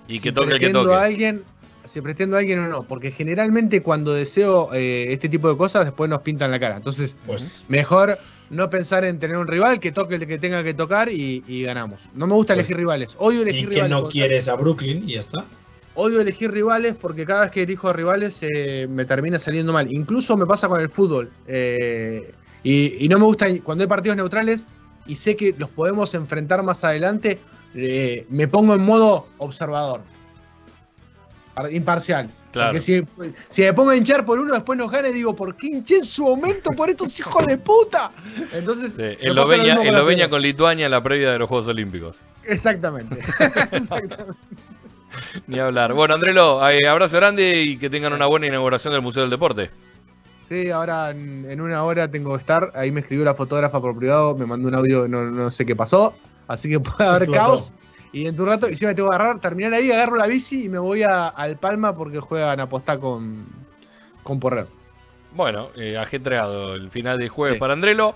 Y 0.07 0.13
si 0.15 0.19
que 0.21 0.31
toque 0.31 0.47
el 0.47 0.53
que 0.53 0.59
pretendo 0.67 0.83
toque. 0.83 0.95
a 0.95 1.01
alguien, 1.03 1.43
si 1.85 2.01
pretendo 2.01 2.35
a 2.35 2.39
alguien 2.39 2.59
o 2.59 2.67
no, 2.67 2.83
porque 2.83 3.11
generalmente 3.11 3.81
cuando 3.81 4.13
deseo 4.13 4.73
eh, 4.73 5.07
este 5.11 5.29
tipo 5.29 5.49
de 5.49 5.57
cosas 5.57 5.85
después 5.85 6.09
nos 6.09 6.21
pintan 6.21 6.51
la 6.51 6.59
cara. 6.59 6.75
Entonces, 6.77 7.15
Pues 7.25 7.65
mejor 7.69 8.17
no 8.49 8.69
pensar 8.69 9.05
en 9.05 9.17
tener 9.19 9.37
un 9.37 9.47
rival 9.47 9.79
que 9.79 9.91
toque 9.93 10.15
el 10.15 10.27
que 10.27 10.37
tenga 10.37 10.63
que 10.63 10.73
tocar 10.73 11.09
y, 11.09 11.43
y 11.47 11.63
ganamos. 11.63 12.01
No 12.13 12.27
me 12.27 12.33
gusta 12.33 12.53
Pues, 12.53 12.65
elegir 12.67 12.77
rivales. 12.77 13.15
Odio 13.17 13.41
elegir 13.43 13.61
y 13.61 13.63
que 13.63 13.69
rivales. 13.75 13.89
no 13.89 13.95
cuando- 13.97 14.09
quieres 14.11 14.47
a 14.49 14.55
Brooklyn 14.55 15.07
y 15.09 15.13
ya 15.13 15.19
está. 15.21 15.45
Odio 15.95 16.21
elegir 16.21 16.51
rivales 16.51 16.95
porque 16.99 17.25
cada 17.25 17.41
vez 17.41 17.51
que 17.51 17.63
elijo 17.63 17.91
rivales 17.91 18.39
eh, 18.43 18.87
me 18.89 19.05
termina 19.05 19.39
saliendo 19.39 19.73
mal. 19.73 19.91
Incluso 19.91 20.37
me 20.37 20.45
pasa 20.45 20.67
con 20.67 20.79
el 20.79 20.89
fútbol. 20.89 21.29
eh, 21.47 22.33
y, 22.63 23.03
y 23.05 23.09
no 23.09 23.17
me 23.17 23.25
gusta 23.25 23.47
cuando 23.63 23.83
hay 23.83 23.87
partidos 23.87 24.15
neutrales 24.17 24.67
y 25.07 25.15
sé 25.15 25.35
que 25.35 25.55
los 25.57 25.69
podemos 25.69 26.13
enfrentar 26.13 26.61
más 26.63 26.83
adelante, 26.83 27.39
eh, 27.73 28.25
me 28.29 28.47
pongo 28.47 28.75
en 28.75 28.81
modo 28.81 29.27
observador. 29.39 30.01
Par- 31.55 31.73
Imparcial. 31.73 32.29
Claro. 32.51 32.71
Porque 32.73 32.81
si, 32.81 33.01
si 33.49 33.61
me 33.63 33.73
pongo 33.73 33.91
a 33.91 33.95
hinchar 33.95 34.25
por 34.25 34.37
uno, 34.37 34.53
después 34.53 34.77
nos 34.77 34.91
gana 34.91 35.07
y 35.09 35.13
digo, 35.13 35.35
¿por 35.35 35.55
qué 35.55 35.67
hinché 35.67 35.97
en 35.97 36.03
su 36.05 36.23
momento 36.23 36.69
por 36.71 36.89
estos 36.89 37.17
hijos 37.19 37.47
de 37.47 37.57
puta? 37.57 38.11
Entonces, 38.53 38.93
Sí, 38.93 39.01
el 39.21 39.35
con 39.35 40.29
con 40.29 40.41
Lituania 40.41 40.85
en 40.85 40.91
la 40.91 41.01
previa 41.01 41.31
de 41.31 41.39
los 41.39 41.47
Juegos 41.49 41.67
Olímpicos. 41.67 42.21
Exactamente. 42.43 43.17
Exactamente. 43.71 44.33
Ni 45.47 45.59
hablar. 45.59 45.93
Bueno, 45.93 46.13
Andrelo, 46.15 46.67
eh, 46.69 46.87
abrazo 46.87 47.17
grande 47.17 47.61
y 47.61 47.77
que 47.77 47.89
tengan 47.89 48.13
una 48.13 48.25
buena 48.25 48.47
inauguración 48.47 48.93
del 48.93 49.01
Museo 49.01 49.21
del 49.23 49.29
Deporte. 49.29 49.69
Sí, 50.47 50.69
ahora 50.69 51.11
en, 51.11 51.49
en 51.49 51.61
una 51.61 51.83
hora 51.83 52.09
tengo 52.11 52.35
que 52.35 52.41
estar. 52.41 52.71
Ahí 52.75 52.91
me 52.91 52.99
escribió 53.01 53.23
la 53.25 53.33
fotógrafa 53.35 53.79
por 53.79 53.97
privado, 53.97 54.35
me 54.35 54.45
mandó 54.45 54.67
un 54.67 54.75
audio, 54.75 55.07
no, 55.07 55.23
no 55.23 55.49
sé 55.51 55.65
qué 55.65 55.75
pasó. 55.75 56.13
Así 56.47 56.69
que 56.69 56.79
puede 56.81 57.09
haber 57.09 57.23
Explotó. 57.23 57.43
caos. 57.45 57.71
Y 58.13 58.27
en 58.27 58.35
tu 58.35 58.45
rato, 58.45 58.67
y 58.69 58.75
si 58.75 58.85
me 58.85 58.93
tengo 58.93 59.09
que 59.09 59.15
agarrar, 59.15 59.39
terminar 59.39 59.73
ahí, 59.73 59.89
agarro 59.89 60.17
la 60.17 60.27
bici 60.27 60.65
y 60.65 60.69
me 60.69 60.79
voy 60.79 61.03
a, 61.03 61.29
al 61.29 61.57
Palma 61.57 61.95
porque 61.95 62.19
juegan 62.19 62.59
a 62.59 62.63
apostar 62.63 62.99
con, 62.99 63.45
con 64.23 64.37
Porreo. 64.39 64.67
Bueno, 65.33 65.69
eh, 65.77 65.97
ajetreado 65.97 66.75
el 66.75 66.89
final 66.89 67.17
de 67.17 67.29
jueves 67.29 67.53
Sí. 67.55 67.59
para 67.61 67.71
Andrelo. 67.71 68.13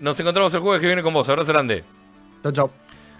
Nos 0.00 0.20
encontramos 0.20 0.52
el 0.52 0.60
jueves 0.60 0.82
que 0.82 0.86
viene 0.86 1.02
con 1.02 1.14
vos. 1.14 1.26
Abrazo 1.30 1.50
grande. 1.52 1.82
Chau, 2.42 2.52
chau. 2.52 2.70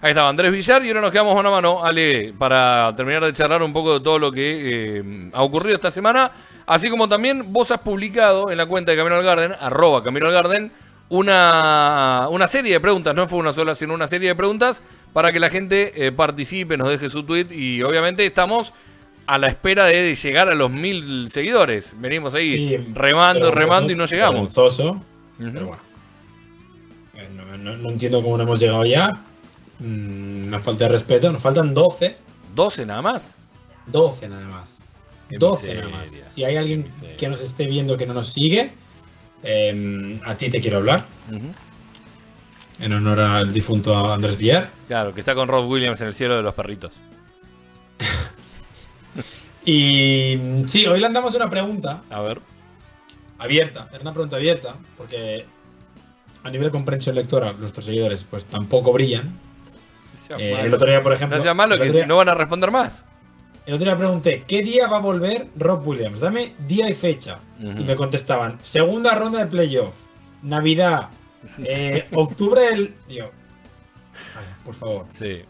Ahí 0.03 0.09
estaba 0.09 0.27
Andrés 0.27 0.51
Villar 0.51 0.83
y 0.83 0.89
ahora 0.89 0.99
nos 0.99 1.11
quedamos 1.11 1.33
mano 1.33 1.47
a 1.47 1.51
mano, 1.53 1.81
Ale, 1.81 2.33
para 2.37 2.91
terminar 2.93 3.23
de 3.23 3.31
charlar 3.31 3.63
un 3.63 3.71
poco 3.71 3.93
de 3.93 3.99
todo 4.03 4.19
lo 4.19 4.33
que 4.33 4.97
eh, 4.99 5.29
ha 5.31 5.41
ocurrido 5.43 5.75
esta 5.77 5.89
semana. 5.89 6.29
Así 6.65 6.89
como 6.89 7.07
también 7.07 7.53
vos 7.53 7.71
has 7.71 7.79
publicado 7.79 8.51
en 8.51 8.57
la 8.57 8.65
cuenta 8.65 8.91
de 8.91 8.97
Camino 8.97 9.15
al 9.15 9.23
Garden, 9.23 9.53
arroba 9.57 10.03
Camino 10.03 10.25
al 10.27 10.33
Garden, 10.33 10.73
una, 11.07 12.27
una 12.29 12.47
serie 12.47 12.73
de 12.73 12.79
preguntas, 12.81 13.15
no 13.15 13.29
fue 13.29 13.39
una 13.39 13.53
sola, 13.53 13.75
sino 13.75 13.93
una 13.93 14.05
serie 14.07 14.27
de 14.27 14.35
preguntas 14.35 14.83
para 15.13 15.31
que 15.31 15.39
la 15.39 15.49
gente 15.49 15.93
eh, 16.05 16.11
participe, 16.11 16.75
nos 16.75 16.89
deje 16.89 17.09
su 17.09 17.23
tweet 17.23 17.47
y 17.51 17.81
obviamente 17.81 18.25
estamos 18.25 18.73
a 19.25 19.37
la 19.37 19.47
espera 19.47 19.85
de 19.85 20.13
llegar 20.15 20.49
a 20.49 20.53
los 20.55 20.69
mil 20.69 21.29
seguidores. 21.29 21.95
Venimos 21.97 22.35
ahí 22.35 22.57
Sí, 22.57 22.77
remando, 22.93 23.51
remando 23.51 23.93
y 23.93 23.95
no 23.95 24.03
llegamos. 24.03 24.33
vergonzoso, 24.53 24.89
Ujú. 25.39 25.49
pero 25.53 25.65
bueno. 25.67 25.81
Eh, 27.15 27.29
No, 27.37 27.57
no- 27.57 27.77
no 27.77 27.89
entiendo 27.89 28.21
cómo 28.21 28.35
no 28.35 28.43
hemos 28.43 28.59
llegado 28.59 28.85
ya. 28.85 29.21
Mm, 29.83 30.47
Una 30.47 30.59
falta 30.59 30.85
de 30.85 30.89
respeto. 30.91 31.31
Nos 31.31 31.41
faltan 31.41 31.73
12. 31.73 32.15
12 32.55 32.85
nada 32.85 33.01
más. 33.01 33.37
12 33.87 34.27
nada 34.29 34.47
más. 34.47 34.85
Qué 35.29 35.37
12 35.37 35.67
miseria. 35.67 35.85
nada 35.89 35.97
más. 36.01 36.09
Si 36.11 36.43
hay 36.43 36.55
alguien 36.57 36.87
que 37.17 37.27
nos 37.27 37.41
esté 37.41 37.65
viendo 37.65 37.97
que 37.97 38.05
no 38.05 38.13
nos 38.13 38.29
sigue, 38.31 38.73
eh, 39.43 40.19
a 40.25 40.35
ti 40.35 40.49
te 40.49 40.61
quiero 40.61 40.77
hablar. 40.77 41.05
En 42.79 42.93
honor 42.93 43.19
al 43.19 43.51
difunto 43.53 44.11
Andrés 44.13 44.37
Villar. 44.37 44.71
Claro, 44.87 45.13
que 45.13 45.19
está 45.21 45.35
con 45.35 45.47
Rod 45.47 45.67
Williams 45.67 45.99
en 46.01 46.07
el 46.07 46.13
cielo 46.15 46.35
de 46.35 46.41
los 46.43 46.53
perritos. 46.53 46.93
Y 49.65 50.35
mm, 50.37 50.67
sí, 50.67 50.85
hoy 50.87 50.99
le 50.99 51.07
damos 51.09 51.33
una 51.35 51.49
pregunta 51.49 52.01
A 52.09 52.21
ver. 52.21 52.41
abierta, 53.39 53.87
era 53.91 54.01
una 54.01 54.11
pregunta 54.11 54.35
abierta, 54.35 54.75
porque 54.97 55.45
a 56.43 56.49
nivel 56.49 56.65
de 56.67 56.71
comprensión 56.71 57.15
lectora 57.15 57.53
nuestros 57.53 57.85
seguidores 57.85 58.25
pues 58.29 58.45
tampoco 58.45 58.91
brillan. 58.91 59.39
Eh, 60.37 60.59
el 60.61 60.73
otro 60.73 60.87
día, 60.89 61.01
por 61.01 61.13
ejemplo, 61.13 61.37
no 61.37 61.43
sea 61.43 61.53
malo 61.53 61.77
que 61.77 61.89
día- 61.91 62.05
no 62.05 62.17
van 62.17 62.29
a 62.29 62.35
responder 62.35 62.71
más. 62.71 63.05
El 63.65 63.75
otro 63.75 63.85
día 63.85 63.95
pregunté, 63.95 64.43
¿qué 64.47 64.61
día 64.61 64.87
va 64.87 64.97
a 64.97 64.99
volver 65.01 65.47
Rob 65.55 65.87
Williams? 65.87 66.19
Dame 66.19 66.53
día 66.67 66.89
y 66.89 66.93
fecha. 66.93 67.39
Y 67.59 67.65
me 67.83 67.95
contestaban, 67.95 68.57
segunda 68.61 69.15
ronda 69.15 69.39
de 69.39 69.45
playoff, 69.47 69.93
Navidad, 70.41 71.09
eh, 71.65 72.05
octubre 72.13 72.61
del... 72.61 72.93
Digo, 73.07 73.31
por 74.65 74.75
favor, 74.75 75.05
Sí. 75.09 75.43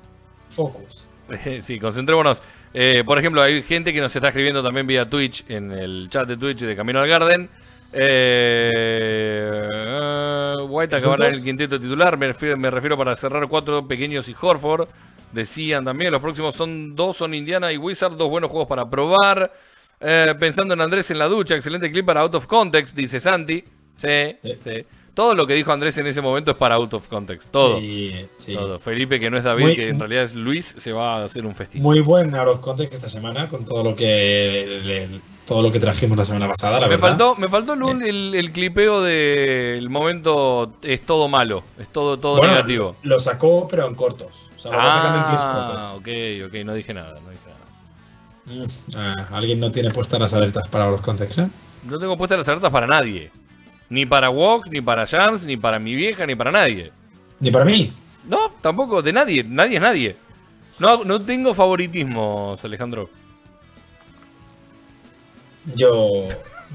focus. 0.52 1.08
Sí, 1.62 1.80
concentrémonos. 1.80 2.42
Eh, 2.76 3.04
por 3.06 3.18
ejemplo, 3.18 3.42
hay 3.42 3.64
gente 3.64 3.94
que 3.94 4.02
nos 4.02 4.16
está 4.16 4.28
escribiendo 4.28 4.62
también 4.64 4.86
vía 4.86 5.10
Twitch, 5.10 5.46
en 5.50 5.72
el 5.72 6.08
chat 6.10 6.28
de 6.28 6.38
Twitch 6.38 6.60
de 6.60 6.76
Camino 6.76 7.00
al 7.00 7.08
Garden. 7.08 7.50
Eh, 7.94 9.68
White 10.66 10.96
acabará 10.96 11.28
en 11.30 11.36
el 11.36 11.44
quinteto 11.44 11.80
titular. 11.80 12.18
Me 12.18 12.28
refiero, 12.28 12.58
me 12.58 12.70
refiero 12.70 12.98
para 12.98 13.16
cerrar 13.16 13.48
cuatro 13.48 13.88
pequeños 13.88 14.28
y 14.30 14.36
Horford. 14.40 14.88
Decían 15.32 15.84
también, 15.86 16.12
los 16.12 16.22
próximos 16.22 16.56
son 16.56 16.96
dos, 16.96 17.18
son 17.18 17.34
Indiana 17.34 17.72
y 17.72 17.78
Wizard, 17.78 18.14
dos 18.16 18.30
buenos 18.30 18.52
juegos 18.52 18.68
para 18.68 18.90
probar. 18.90 19.52
Eh, 20.00 20.36
pensando 20.40 20.74
en 20.74 20.82
Andrés 20.82 21.10
en 21.12 21.18
la 21.20 21.28
ducha, 21.28 21.56
excelente 21.56 21.92
clip 21.92 22.06
para 22.06 22.22
Out 22.22 22.36
of 22.36 22.46
Context, 22.48 22.96
dice 22.96 23.20
Santi. 23.20 23.64
Sí, 23.98 24.38
Sí. 24.44 24.56
sí. 24.64 24.86
Todo 25.14 25.36
lo 25.36 25.46
que 25.46 25.54
dijo 25.54 25.72
Andrés 25.72 25.96
en 26.00 26.08
ese 26.08 26.22
momento 26.22 26.52
es 26.52 26.58
para 26.58 26.76
Out 26.76 26.94
of 26.96 27.08
Context. 27.08 27.50
Todo. 27.52 27.80
Sí, 27.80 28.26
sí. 28.36 28.54
Todo. 28.56 28.80
Felipe, 28.80 29.20
que 29.20 29.30
no 29.30 29.38
es 29.38 29.44
David, 29.44 29.64
Muy- 29.66 29.76
que 29.76 29.90
en 29.90 30.00
realidad 30.00 30.24
es 30.24 30.34
Luis, 30.34 30.74
se 30.78 30.92
va 30.92 31.18
a 31.22 31.24
hacer 31.26 31.46
un 31.46 31.54
festín. 31.54 31.84
Muy 31.84 32.00
buen 32.02 32.34
out 32.36 32.48
of 32.48 32.60
context 32.62 32.96
esta 32.96 33.10
semana 33.10 33.48
con 33.48 33.64
todo 33.64 33.84
lo 33.84 33.96
que 33.96 34.82
le- 34.84 35.34
todo 35.46 35.62
lo 35.62 35.72
que 35.72 35.80
trajimos 35.80 36.18
la 36.18 36.24
semana 36.26 36.48
pasada, 36.48 36.80
la 36.80 36.88
me 36.88 36.96
verdad. 36.96 37.10
faltó, 37.10 37.36
me 37.36 37.50
faltó 37.50 37.74
el, 37.74 38.02
el, 38.02 38.34
el 38.34 38.52
clipeo 38.54 39.02
del 39.02 39.90
momento 39.90 40.72
es 40.82 41.02
todo 41.06 41.28
malo, 41.28 41.64
es 41.78 41.90
todo, 41.90 42.18
todo 42.18 42.38
Bueno, 42.38 42.54
negativo. 42.54 42.96
Lo 43.04 43.20
sacó, 43.20 43.68
pero 43.70 43.86
en 43.88 43.94
cortos. 43.94 44.50
O 44.56 44.60
sea, 44.60 44.72
lo 44.72 44.90
sacando 44.90 45.18
en 45.20 45.24
clips 45.26 45.42
Ah, 45.44 45.92
cortos. 45.94 46.00
ok, 46.00 46.48
ok, 46.48 46.66
no 46.66 46.74
dije 46.74 46.94
nada, 46.94 47.20
no 47.20 47.30
dije 47.30 47.42
nada. 48.56 48.66
Mm, 48.66 48.96
ah, 48.96 49.28
alguien 49.38 49.60
no 49.60 49.70
tiene 49.70 49.92
puestas 49.92 50.20
las 50.20 50.34
alertas 50.34 50.68
para 50.70 50.86
out 50.86 50.96
of 50.96 51.02
context, 51.02 51.38
¿eh? 51.40 51.48
No 51.84 52.00
tengo 52.00 52.16
puestas 52.18 52.38
las 52.38 52.48
alertas 52.48 52.72
para 52.72 52.88
nadie. 52.88 53.30
Ni 53.94 54.08
para 54.08 54.32
Walk, 54.32 54.70
ni 54.72 54.82
para 54.82 55.06
Jams, 55.06 55.46
ni 55.46 55.56
para 55.56 55.78
mi 55.78 55.94
vieja, 55.94 56.26
ni 56.26 56.34
para 56.34 56.52
nadie. 56.52 56.92
Ni 57.40 57.52
para 57.52 57.64
mí. 57.64 57.94
No, 58.28 58.50
tampoco, 58.60 59.04
de 59.04 59.14
nadie, 59.14 59.44
nadie 59.44 59.76
es 59.76 59.82
nadie. 59.82 60.16
No, 60.80 61.04
no 61.04 61.22
tengo 61.22 61.54
favoritismos, 61.54 62.66
Alejandro. 62.66 63.08
Yo, 65.76 66.26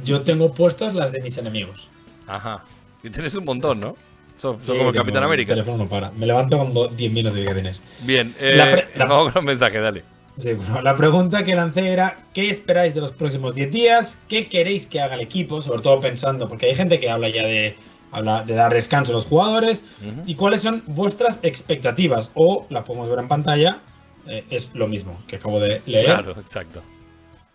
yo 0.04 0.20
tengo 0.22 0.52
puestas 0.54 0.94
las 0.94 1.10
de 1.10 1.20
mis 1.20 1.36
enemigos. 1.38 1.88
Ajá. 2.28 2.62
Que 3.02 3.10
tenés 3.10 3.34
un 3.34 3.44
montón, 3.44 3.80
¿no? 3.80 3.96
Sí, 4.36 4.46
como 4.68 4.90
el 4.90 4.94
Capitán 4.94 5.24
América. 5.24 5.54
El 5.54 5.58
teléfono 5.58 5.82
no 5.84 5.88
para. 5.90 6.12
Me 6.12 6.24
levanto 6.24 6.56
con 6.56 6.72
do- 6.72 6.88
10.000 6.88 7.24
notificaciones. 7.24 7.82
Bien, 8.02 8.32
eh, 8.38 8.54
La 8.54 8.70
pre- 8.70 8.88
la- 8.94 9.06
vamos 9.06 9.32
con 9.32 9.42
los 9.42 9.44
mensajes, 9.44 9.82
dale. 9.82 10.04
Sí, 10.38 10.52
bueno, 10.52 10.80
la 10.82 10.94
pregunta 10.94 11.42
que 11.42 11.54
lancé 11.54 11.88
era: 11.88 12.16
¿qué 12.32 12.48
esperáis 12.48 12.94
de 12.94 13.00
los 13.00 13.10
próximos 13.10 13.56
10 13.56 13.70
días? 13.72 14.18
¿Qué 14.28 14.48
queréis 14.48 14.86
que 14.86 15.00
haga 15.00 15.16
el 15.16 15.20
equipo? 15.20 15.60
Sobre 15.60 15.82
todo 15.82 16.00
pensando, 16.00 16.48
porque 16.48 16.66
hay 16.66 16.76
gente 16.76 17.00
que 17.00 17.10
habla 17.10 17.28
ya 17.28 17.44
de, 17.44 17.76
habla 18.12 18.44
de 18.44 18.54
dar 18.54 18.72
descanso 18.72 19.12
a 19.12 19.16
los 19.16 19.26
jugadores. 19.26 19.84
¿Y 20.26 20.36
cuáles 20.36 20.62
son 20.62 20.84
vuestras 20.86 21.40
expectativas? 21.42 22.30
O 22.34 22.66
la 22.70 22.84
podemos 22.84 23.08
ver 23.08 23.18
en 23.18 23.28
pantalla, 23.28 23.80
eh, 24.28 24.44
es 24.50 24.70
lo 24.74 24.86
mismo 24.86 25.20
que 25.26 25.36
acabo 25.36 25.58
de 25.58 25.82
leer. 25.86 26.04
Claro, 26.04 26.32
exacto. 26.38 26.82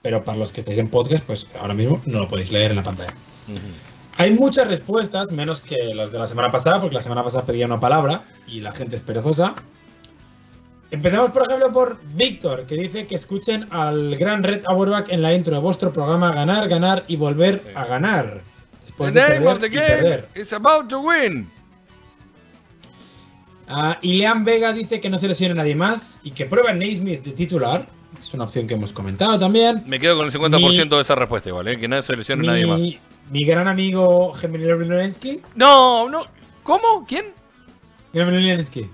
Pero 0.01 0.25
para 0.25 0.37
los 0.37 0.51
que 0.51 0.59
estáis 0.59 0.77
en 0.77 0.89
podcast, 0.89 1.23
pues 1.23 1.47
ahora 1.61 1.73
mismo 1.73 2.01
no 2.05 2.19
lo 2.19 2.27
podéis 2.27 2.51
leer 2.51 2.71
en 2.71 2.77
la 2.77 2.83
pantalla. 2.83 3.13
Hay 4.17 4.31
muchas 4.31 4.67
respuestas, 4.67 5.31
menos 5.31 5.61
que 5.61 5.93
las 5.95 6.11
de 6.11 6.19
la 6.19 6.27
semana 6.27 6.51
pasada, 6.51 6.81
porque 6.81 6.95
la 6.95 7.01
semana 7.01 7.23
pasada 7.23 7.45
pedía 7.45 7.65
una 7.65 7.79
palabra 7.79 8.25
y 8.45 8.59
la 8.59 8.73
gente 8.73 8.97
es 8.97 9.01
perezosa. 9.01 9.55
Empezamos, 10.93 11.31
por 11.31 11.41
ejemplo, 11.41 11.73
por 11.73 11.99
Víctor, 12.13 12.67
que 12.67 12.75
dice 12.75 13.07
que 13.07 13.15
escuchen 13.15 13.65
al 13.71 14.15
gran 14.15 14.43
Red 14.43 14.61
Auerbach 14.67 15.07
en 15.09 15.23
la 15.23 15.33
intro 15.33 15.55
de 15.55 15.59
vuestro 15.59 15.91
programa 15.91 16.31
Ganar, 16.31 16.69
Ganar 16.69 17.03
y 17.07 17.15
Volver 17.15 17.61
Sí. 17.61 17.69
a 17.73 17.85
Ganar. 17.85 18.43
Después 18.79 19.11
the 19.11 19.21
de 19.21 19.39
name 19.39 19.47
of 19.47 19.59
the 19.59 19.69
game 19.69 20.23
is 20.35 20.53
about 20.53 20.89
to 20.89 20.99
win. 20.99 21.49
Ah, 23.67 23.97
y 24.03 24.17
Lean 24.19 24.45
Vega 24.45 24.71
dice 24.71 24.99
que 24.99 25.09
no 25.09 25.17
se 25.17 25.27
lesione 25.27 25.55
nadie 25.55 25.73
más 25.73 26.19
y 26.21 26.29
que 26.29 26.45
prueba 26.45 26.71
Naismith 26.73 27.23
de 27.23 27.31
titular. 27.31 27.87
Es 28.19 28.31
una 28.35 28.43
opción 28.43 28.67
que 28.67 28.75
hemos 28.75 28.93
comentado 28.93 29.39
también. 29.39 29.81
Me 29.87 29.99
quedo 29.99 30.15
con 30.17 30.27
el 30.27 30.31
50% 30.31 30.89
de 30.95 31.01
esa 31.01 31.15
respuesta 31.15 31.49
igual, 31.49 31.69
¿eh? 31.69 31.79
que 31.79 31.87
no 31.87 31.99
se 32.03 32.15
lesione 32.15 32.45
nadie 32.45 32.67
más. 32.67 32.81
Mi, 33.31 33.43
gran 33.43 33.67
amigo 33.67 34.31
Gemini 34.33 34.65
Lorensky. 34.65 35.41
No, 35.55 36.07
no. 36.07 36.27
¿Cómo? 36.61 37.03
¿Quién? 37.07 37.33
Gemini 38.13 38.47
Lorensky. 38.47 38.87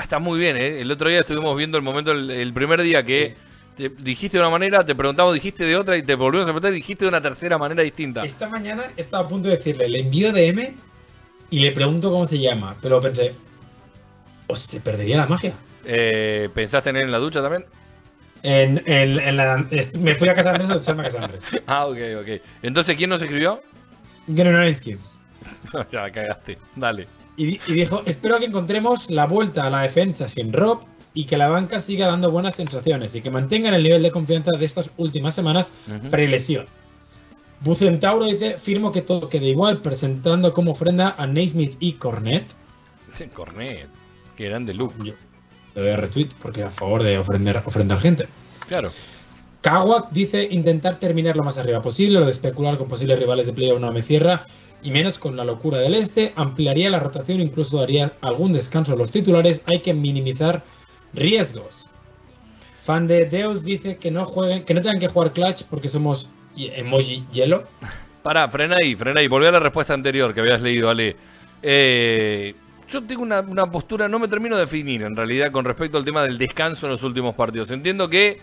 Ah, 0.00 0.04
está 0.04 0.18
muy 0.18 0.40
bien, 0.40 0.56
¿eh? 0.56 0.80
El 0.80 0.90
otro 0.90 1.10
día 1.10 1.20
estuvimos 1.20 1.54
viendo 1.58 1.76
el 1.76 1.84
momento, 1.84 2.12
el, 2.12 2.30
el 2.30 2.54
primer 2.54 2.80
día 2.80 3.02
que 3.02 3.36
te 3.76 3.90
dijiste 3.90 4.38
de 4.38 4.42
una 4.42 4.48
manera, 4.50 4.82
te 4.82 4.94
preguntamos, 4.94 5.34
dijiste 5.34 5.64
de 5.66 5.76
otra 5.76 5.94
y 5.98 6.02
te 6.02 6.14
volvimos 6.14 6.44
a 6.44 6.46
preguntar 6.46 6.72
y 6.72 6.76
dijiste 6.76 7.04
de 7.04 7.10
una 7.10 7.20
tercera 7.20 7.58
manera 7.58 7.82
distinta. 7.82 8.24
Esta 8.24 8.48
mañana 8.48 8.84
estaba 8.96 9.26
a 9.26 9.28
punto 9.28 9.48
de 9.50 9.58
decirle, 9.58 9.90
le 9.90 10.00
envío 10.00 10.32
DM 10.32 10.74
y 11.50 11.58
le 11.58 11.70
pregunto 11.72 12.10
cómo 12.10 12.24
se 12.24 12.38
llama, 12.38 12.76
pero 12.80 12.98
pensé, 12.98 13.34
o 14.46 14.56
se 14.56 14.80
perdería 14.80 15.18
la 15.18 15.26
magia. 15.26 15.52
Eh, 15.84 16.48
¿Pensaste 16.54 16.88
en 16.88 16.96
él 16.96 17.02
en 17.04 17.12
la 17.12 17.18
ducha 17.18 17.42
también? 17.42 17.66
En, 18.42 18.82
en- 18.86 19.20
en 19.20 19.36
la- 19.36 19.66
me 19.98 20.14
fui 20.14 20.28
a 20.30 20.34
casa 20.34 20.52
Andrés 20.52 20.70
a 20.70 20.74
ducharme 20.76 21.02
a 21.02 21.04
casa 21.04 21.24
Andrés. 21.24 21.44
Ah, 21.66 21.84
ok, 21.84 21.98
ok. 22.22 22.40
Entonces, 22.62 22.96
¿quién 22.96 23.10
nos 23.10 23.20
escribió? 23.20 23.60
Generalinski. 24.34 24.96
ya 25.92 26.00
la 26.02 26.10
cagaste. 26.10 26.56
Dale. 26.74 27.06
Y, 27.40 27.46
di- 27.46 27.60
y 27.68 27.72
dijo, 27.72 28.02
espero 28.04 28.38
que 28.38 28.44
encontremos 28.44 29.08
la 29.08 29.24
vuelta 29.26 29.64
a 29.66 29.70
la 29.70 29.80
defensa 29.80 30.28
sin 30.28 30.52
Rob 30.52 30.80
y 31.14 31.24
que 31.24 31.38
la 31.38 31.48
banca 31.48 31.80
siga 31.80 32.06
dando 32.06 32.30
buenas 32.30 32.54
sensaciones 32.56 33.14
y 33.16 33.22
que 33.22 33.30
mantengan 33.30 33.72
el 33.72 33.82
nivel 33.82 34.02
de 34.02 34.10
confianza 34.10 34.50
de 34.58 34.66
estas 34.66 34.90
últimas 34.98 35.34
semanas 35.34 35.72
Ujú. 35.88 36.10
pre-lesión. 36.10 36.66
Bucentauro 37.62 38.26
dice, 38.26 38.58
firmo 38.58 38.92
que 38.92 39.00
todo 39.02 39.28
quede 39.30 39.46
igual, 39.48 39.80
presentando 39.80 40.52
como 40.52 40.72
ofrenda 40.72 41.14
a 41.18 41.26
Naismith 41.26 41.76
y 41.80 41.94
Cornet. 41.94 42.44
Cornet. 43.34 43.88
Qué 44.36 44.48
grande 44.48 44.72
look. 44.74 44.92
Yo 45.02 45.14
le 45.74 45.80
doy 45.80 45.90
a 45.90 45.96
retweet 45.96 46.28
porque 46.42 46.62
a 46.62 46.70
favor 46.70 47.02
de 47.02 47.16
ofrendar, 47.18 47.62
ofrendar 47.66 48.00
gente. 48.00 48.28
Claro. 48.68 48.90
Kawak 49.60 50.10
dice 50.10 50.48
intentar 50.50 50.98
terminar 50.98 51.36
lo 51.36 51.42
más 51.42 51.58
arriba 51.58 51.82
posible, 51.82 52.18
lo 52.18 52.24
de 52.24 52.32
especular 52.32 52.78
con 52.78 52.88
posibles 52.88 53.18
rivales 53.18 53.46
de 53.46 53.52
playoff 53.52 53.78
no 53.78 53.92
me 53.92 54.02
cierra, 54.02 54.46
y 54.82 54.90
menos 54.90 55.18
con 55.18 55.36
la 55.36 55.44
locura 55.44 55.78
del 55.78 55.94
este, 55.94 56.32
ampliaría 56.36 56.88
la 56.88 57.00
rotación, 57.00 57.40
incluso 57.40 57.78
daría 57.78 58.12
algún 58.22 58.52
descanso 58.52 58.94
a 58.94 58.96
los 58.96 59.10
titulares, 59.10 59.62
hay 59.66 59.80
que 59.80 59.92
minimizar 59.92 60.64
riesgos. 61.12 61.88
Fan 62.82 63.06
de 63.06 63.26
Deus 63.26 63.64
dice 63.64 63.98
que 63.98 64.10
no 64.10 64.24
jueguen, 64.24 64.64
que 64.64 64.72
no 64.72 64.80
tengan 64.80 64.98
que 64.98 65.08
jugar 65.08 65.32
clutch 65.32 65.64
porque 65.64 65.90
somos 65.90 66.28
emoji 66.56 67.26
hielo. 67.30 67.64
Pará, 68.22 68.48
frena 68.48 68.76
ahí, 68.82 68.94
frena 68.96 69.20
ahí. 69.20 69.28
Volví 69.28 69.46
a 69.46 69.52
la 69.52 69.60
respuesta 69.60 69.94
anterior 69.94 70.34
que 70.34 70.40
habías 70.40 70.60
leído, 70.60 70.90
Ale. 70.90 71.16
Eh, 71.62 72.54
yo 72.88 73.02
tengo 73.04 73.22
una 73.22 73.70
postura, 73.70 74.08
no 74.08 74.18
me 74.18 74.28
termino 74.28 74.56
de 74.56 74.62
definir 74.62 75.02
en 75.02 75.14
realidad 75.14 75.52
con 75.52 75.64
respecto 75.64 75.96
al 75.96 76.04
tema 76.04 76.22
del 76.22 76.36
descanso 76.36 76.86
en 76.86 76.92
los 76.92 77.02
últimos 77.02 77.34
partidos. 77.36 77.70
Entiendo 77.70 78.10
que 78.10 78.40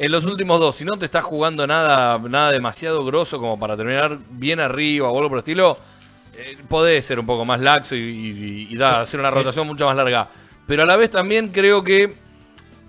en 0.00 0.10
los 0.12 0.26
últimos 0.26 0.58
dos, 0.58 0.74
si 0.76 0.84
no 0.84 0.98
te 0.98 1.04
estás 1.04 1.22
jugando 1.24 1.66
nada, 1.66 2.18
nada 2.18 2.50
demasiado 2.50 3.04
grosso 3.04 3.38
como 3.38 3.58
para 3.58 3.76
terminar 3.76 4.18
bien 4.30 4.58
arriba 4.58 5.08
o 5.10 5.16
algo 5.16 5.28
por 5.28 5.38
el 5.38 5.42
estilo, 5.42 5.76
eh, 6.36 6.56
podés 6.68 7.04
ser 7.04 7.18
un 7.20 7.26
poco 7.26 7.44
más 7.44 7.60
laxo 7.60 7.94
y, 7.94 7.98
y- 8.00 8.66
y 8.70 8.76
da, 8.76 9.02
hacer 9.02 9.20
una 9.20 9.30
rotación 9.30 9.66
mucho 9.66 9.84
más 9.86 9.96
larga. 9.96 10.28
Pero 10.66 10.82
a 10.84 10.86
la 10.86 10.96
vez 10.96 11.10
también 11.10 11.48
creo 11.48 11.84
que 11.84 12.14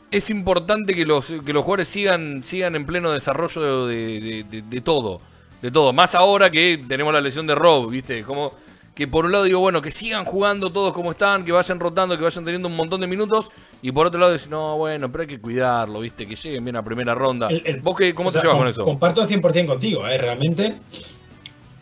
es 0.09 0.29
importante 0.29 0.93
que 0.93 1.05
los, 1.05 1.27
que 1.45 1.53
los 1.53 1.63
jugadores 1.63 1.87
sigan, 1.87 2.43
sigan 2.43 2.75
en 2.75 2.85
pleno 2.85 3.11
desarrollo 3.11 3.85
de, 3.87 3.95
de- 3.95 4.45
de- 4.49 4.61
de 4.61 4.81
todo. 4.81 5.21
De 5.61 5.69
todo. 5.69 5.93
Más 5.93 6.15
ahora 6.15 6.49
que 6.49 6.83
tenemos 6.87 7.13
la 7.13 7.21
lesión 7.21 7.45
de 7.45 7.55
Rob, 7.55 7.89
¿viste? 7.91 8.23
Como 8.23 8.53
que 8.95 9.07
por 9.07 9.25
un 9.25 9.31
lado 9.31 9.45
digo, 9.45 9.59
bueno, 9.59 9.81
que 9.81 9.89
sigan 9.91 10.25
jugando 10.25 10.71
todos 10.71 10.93
como 10.93 11.11
están, 11.11 11.45
que 11.45 11.51
vayan 11.51 11.79
rotando, 11.79 12.17
que 12.17 12.23
vayan 12.23 12.43
teniendo 12.43 12.67
un 12.67 12.75
montón 12.75 12.99
de 13.01 13.07
minutos. 13.07 13.49
Y 13.81 13.91
por 13.91 14.07
otro 14.07 14.19
lado 14.19 14.31
decir, 14.33 14.49
no, 14.51 14.77
bueno, 14.77 15.11
pero 15.11 15.21
hay 15.23 15.27
que 15.27 15.39
cuidarlo, 15.39 16.01
¿viste? 16.01 16.27
Que 16.27 16.35
lleguen 16.35 16.63
bien 16.65 16.75
a 16.75 16.83
primera 16.83 17.15
ronda. 17.15 17.47
El- 17.49 17.61
el- 17.65 17.81
¿Vos 17.81 17.95
qué, 17.97 18.13
cómo 18.13 18.29
te 18.31 18.33
sea, 18.39 18.41
llevas 18.43 18.57
con 18.57 18.67
eso? 18.67 18.83
Comparto 18.83 19.25
100% 19.25 19.65
contigo, 19.67 20.05
¿eh? 20.07 20.17
realmente. 20.17 20.75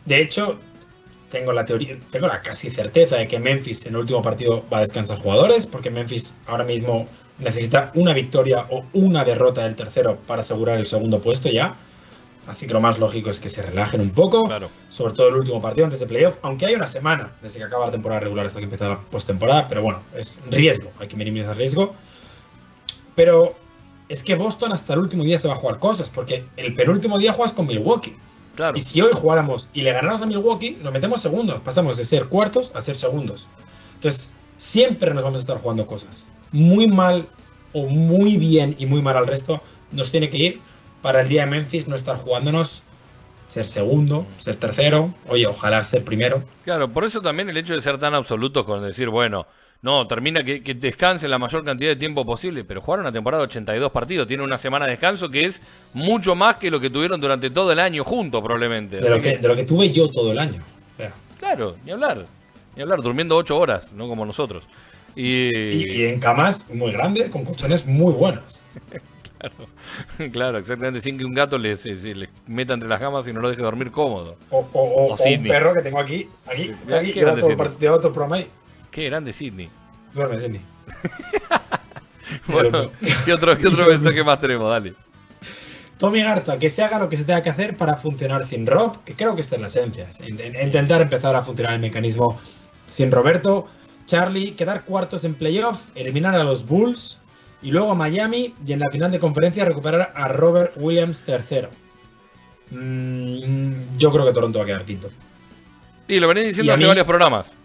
De 0.06 0.22
hecho, 0.22 0.60
tengo 1.32 1.54
la 1.54 1.66
teoría, 1.66 1.96
tengo 2.12 2.28
la 2.28 2.42
casi 2.42 2.70
certeza 2.70 3.18
de 3.18 3.28
que 3.28 3.40
Memphis 3.40 3.86
en 3.86 3.94
el 3.94 4.02
último 4.02 4.22
partido 4.22 4.64
va 4.72 4.80
a 4.80 4.82
descansar 4.82 5.20
jugadores, 5.20 5.66
porque 5.68 5.90
Memphis 5.90 6.36
ahora 6.48 6.64
mismo 6.64 7.08
necesita 7.38 7.92
una 7.96 8.14
victoria 8.14 8.66
o 8.70 8.84
una 8.94 9.24
derrota 9.24 9.64
del 9.64 9.76
tercero 9.76 10.18
para 10.28 10.42
asegurar 10.42 10.78
el 10.78 10.86
segundo 10.86 11.20
puesto 11.22 11.50
ya. 11.50 11.76
Así 12.48 12.66
que 12.66 12.74
lo 12.74 12.82
más 12.82 12.98
lógico 12.98 13.30
es 13.30 13.40
que 13.40 13.50
se 13.50 13.62
relajen 13.62 14.02
un 14.02 14.10
poco, 14.10 14.46
Claro. 14.46 14.70
sobre 14.90 15.14
todo 15.14 15.28
el 15.30 15.36
último 15.36 15.62
partido 15.62 15.86
antes 15.86 16.00
de 16.00 16.08
playoff, 16.08 16.38
aunque 16.42 16.66
hay 16.66 16.74
una 16.76 16.88
semana 16.88 17.32
desde 17.42 17.60
que 17.60 17.66
acaba 17.66 17.86
la 17.86 17.92
temporada 17.92 18.22
regular 18.22 18.46
hasta 18.46 18.60
que 18.60 18.64
empieza 18.64 18.90
la 18.90 19.00
postemporada, 19.00 19.68
pero 19.68 19.84
bueno, 19.84 20.00
es 20.16 20.40
riesgo, 20.50 20.92
hay 21.00 21.08
que 21.08 21.16
minimizar 21.16 21.56
riesgo. 21.56 21.94
Pero 23.16 23.56
es 24.08 24.24
que 24.24 24.36
Boston 24.36 24.72
hasta 24.72 24.94
el 24.94 25.00
último 25.00 25.24
día 25.24 25.40
se 25.40 25.48
va 25.48 25.54
a 25.54 25.58
jugar 25.58 25.80
cosas, 25.80 26.10
porque 26.10 26.46
el 26.58 26.74
penúltimo 26.74 27.20
día 27.20 27.34
juegas 27.34 27.54
con 27.54 27.68
Milwaukee. 27.68 28.16
Claro. 28.56 28.76
Y 28.76 28.82
si 28.82 29.00
hoy 29.02 29.12
jugáramos 29.14 29.70
y 29.74 29.82
le 29.82 29.92
ganamos 29.94 30.22
a 30.22 30.26
Milwaukee, 30.26 30.78
nos 30.82 30.92
metemos 30.92 31.22
segundos. 31.22 31.62
Pasamos 31.62 31.98
de 31.98 32.04
ser 32.04 32.28
cuartos 32.28 32.72
a 32.74 32.82
ser 32.82 32.98
segundos. 32.98 33.48
Entonces, 33.96 34.32
siempre 34.58 35.14
nos 35.14 35.24
vamos 35.24 35.38
a 35.38 35.42
estar 35.42 35.62
jugando 35.62 35.86
cosas. 35.86 36.28
Muy 36.52 36.88
mal 36.88 37.28
o 37.74 37.86
muy 37.86 38.38
bien 38.38 38.76
y 38.80 38.86
muy 38.86 39.02
mal 39.02 39.16
al 39.18 39.28
resto 39.28 39.62
nos 39.92 40.10
tiene 40.12 40.30
que 40.30 40.38
ir 40.38 40.62
para 41.02 41.22
el 41.22 41.28
día 41.28 41.46
de 41.46 41.52
Memphis 41.52 41.88
no 41.88 41.96
estar 41.96 42.18
jugándonos 42.18 42.84
ser 43.50 43.66
segundo, 43.66 44.26
ser 44.38 44.56
tercero, 44.58 45.14
oye, 45.28 45.48
ojalá 45.48 45.84
ser 45.84 46.04
primero. 46.04 46.44
Claro, 46.64 46.88
por 46.88 47.04
eso 47.04 47.20
también 47.20 47.50
el 47.50 47.58
hecho 47.58 47.74
de 47.74 47.82
ser 47.82 47.98
tan 47.98 48.14
absolutos 48.14 48.66
con 48.66 48.84
decir, 48.84 49.10
bueno, 49.10 49.48
no, 49.82 50.06
termina 50.08 50.44
que, 50.44 50.62
que 50.62 50.76
descanse 50.76 51.28
la 51.28 51.40
mayor 51.40 51.64
cantidad 51.64 51.90
de 51.90 51.96
tiempo 51.96 52.26
posible, 52.26 52.64
pero 52.64 52.82
jugar 52.82 53.00
una 53.00 53.12
temporada 53.12 53.42
de 53.42 53.48
82 53.48 53.92
partidos, 53.92 54.28
tiene 54.28 54.44
una 54.44 54.58
semana 54.58 54.86
de 54.86 54.92
descanso 54.92 55.30
que 55.30 55.46
es 55.46 55.62
mucho 55.94 56.36
más 56.36 56.58
que 56.58 56.70
lo 56.70 56.80
que 56.80 56.90
tuvieron 56.90 57.20
durante 57.20 57.50
todo 57.50 57.72
el 57.72 57.80
año 57.80 58.04
juntos 58.04 58.42
probablemente. 58.42 58.98
De 58.98 59.10
lo, 59.10 59.20
que, 59.20 59.38
de 59.38 59.48
lo 59.48 59.56
que 59.56 59.64
tuve 59.64 59.90
yo 59.92 60.08
todo 60.10 60.32
el 60.32 60.40
año. 60.40 60.62
Claro, 61.40 61.78
ni 61.86 61.92
hablar, 61.92 62.26
ni 62.76 62.82
hablar, 62.82 63.02
durmiendo 63.02 63.38
8 63.38 63.58
horas, 63.58 63.94
no 63.94 64.10
como 64.10 64.26
nosotros. 64.26 64.68
Y, 65.16 65.56
y, 65.56 66.02
y 66.02 66.06
en 66.06 66.20
camas 66.20 66.70
muy 66.70 66.92
grandes, 66.92 67.30
con 67.30 67.46
colchones 67.46 67.86
muy 67.86 68.14
buenos. 68.14 68.62
claro, 69.40 69.56
claro, 70.32 70.58
exactamente, 70.58 71.02
sin 71.02 71.18
que 71.18 71.26
un 71.26 71.34
gato 71.34 71.58
le, 71.58 71.76
se- 71.78 71.96
se 71.96 72.14
le 72.14 72.30
meta 72.48 72.74
entre 72.74 72.88
las 72.90 73.00
gamas 73.00 73.28
y 73.28 73.34
no 73.34 73.40
lo 73.42 73.50
deje 73.50 73.62
dormir 73.62 73.92
cómodo. 73.92 74.36
O, 74.50 74.60
o- 74.74 75.14
o- 75.14 75.16
un 75.16 75.44
perro 75.44 75.74
que 75.74 75.82
tengo 75.82 76.00
aquí, 76.00 76.28
aquí, 76.46 76.66
Sí, 76.66 76.94
aquí, 76.94 77.20
el 77.20 77.42
Sydney. 77.42 77.56
partido, 77.56 77.94
otro 77.96 78.12
programa 78.12 78.36
ahí. 78.38 78.48
Qué 78.92 79.06
grande 79.06 79.32
Sidney. 79.34 79.70
Duerme, 80.14 80.38
Sydney. 80.38 80.62
Bueno, 82.48 82.92
¿qué 83.26 83.34
otro, 83.34 83.58
qué 83.58 83.68
otro 83.68 83.86
mensaje 83.90 84.24
más 84.24 84.40
tenemos? 84.40 84.70
Dale. 84.70 84.94
Tommy 85.98 86.22
Garza, 86.22 86.58
que 86.58 86.70
se 86.70 86.84
haga 86.84 87.00
lo 87.00 87.10
que 87.10 87.18
se 87.18 87.26
tenga 87.26 87.42
que 87.42 87.50
hacer 87.50 87.76
para 87.76 87.96
funcionar 87.96 88.46
sin 88.46 88.66
Rob, 88.66 89.04
que 89.04 89.16
creo 89.16 89.36
que 89.36 89.42
esta 89.42 89.56
es 89.56 89.62
la 89.62 89.68
esencia. 89.68 90.10
In- 90.26 90.40
in- 90.40 90.56
Intentar 90.62 91.02
empezar 91.02 91.36
a 91.36 91.42
funcionar 91.42 91.74
el 91.74 91.80
mecanismo 91.82 92.40
sin 92.90 93.12
Roberto. 93.12 93.68
Charlie, 94.06 94.52
quedar 94.54 94.86
cuartos 94.86 95.24
en 95.26 95.34
playoff, 95.36 95.82
eliminar 95.96 96.36
a 96.36 96.44
los 96.44 96.66
Bulls 96.66 97.19
y 97.62 97.72
luego 97.72 97.92
a 97.92 97.96
Miami 97.96 98.54
y 98.66 98.74
en 98.74 98.80
la 98.80 98.90
final 98.90 99.12
de 99.12 99.20
conferencia 99.20 99.66
recuperar 99.66 100.12
a 100.16 100.28
Robert 100.30 100.74
Williams 100.76 101.24
tercero. 101.24 101.70
Mm, 102.72 103.98
yo 103.98 104.12
creo 104.12 104.26
que 104.26 104.32
Toronto 104.34 104.60
va 104.60 104.64
a 104.64 104.68
quedar 104.68 104.86
quinto. 104.86 105.10
Y 106.08 106.20
lo 106.20 106.28
venís 106.28 106.46
diciendo 106.48 106.74
hace 106.74 106.84
mí- 106.84 106.88
varios 106.88 107.06
programas. 107.06 107.56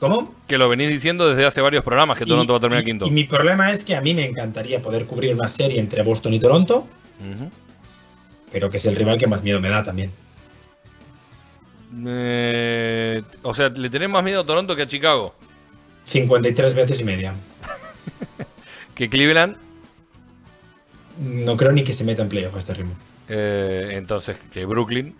¿Cómo? 0.00 0.34
Que 0.46 0.58
lo 0.58 0.68
venís 0.68 0.88
diciendo 0.88 1.28
desde 1.28 1.44
hace 1.44 1.60
varios 1.60 1.82
programas 1.82 2.16
que 2.18 2.24
Toronto 2.24 2.52
Y- 2.52 2.54
va 2.54 2.56
a 2.58 2.60
terminar 2.60 2.82
y- 2.82 2.86
quinto. 2.86 3.06
Y 3.06 3.10
mi 3.10 3.24
problema 3.24 3.72
es 3.72 3.84
que 3.84 3.96
a 3.96 4.00
mí 4.00 4.14
me 4.14 4.24
encantaría 4.24 4.80
poder 4.80 5.06
cubrir 5.06 5.34
una 5.34 5.48
serie 5.48 5.80
entre 5.80 6.02
Boston 6.02 6.34
y 6.34 6.38
Toronto, 6.40 6.86
pero 8.52 8.70
que 8.70 8.76
es 8.76 8.86
el 8.86 8.94
rival 8.96 9.18
que 9.18 9.26
más 9.26 9.42
miedo 9.42 9.60
me 9.60 9.68
da 9.70 9.82
también. 9.82 10.10
Eh, 12.06 13.22
o 13.42 13.54
sea, 13.54 13.70
le 13.70 13.90
tenés 13.90 14.08
más 14.08 14.22
miedo 14.22 14.42
a 14.42 14.46
Toronto 14.46 14.76
que 14.76 14.82
a 14.82 14.86
Chicago. 14.86 15.34
53 16.04 16.74
veces 16.74 17.00
y 17.00 17.04
media. 17.04 17.34
Que 18.98 19.08
Cleveland. 19.08 19.56
No 21.20 21.56
creo 21.56 21.72
ni 21.72 21.82
que 21.84 21.92
se 21.92 22.04
meta 22.04 22.22
en 22.22 22.28
playoff 22.28 22.54
a 22.56 22.58
este 22.58 22.74
ritmo. 22.74 22.94
eh, 23.28 23.92
entonces, 23.94 24.36
que 24.52 24.64
Brooklyn. 24.66 25.14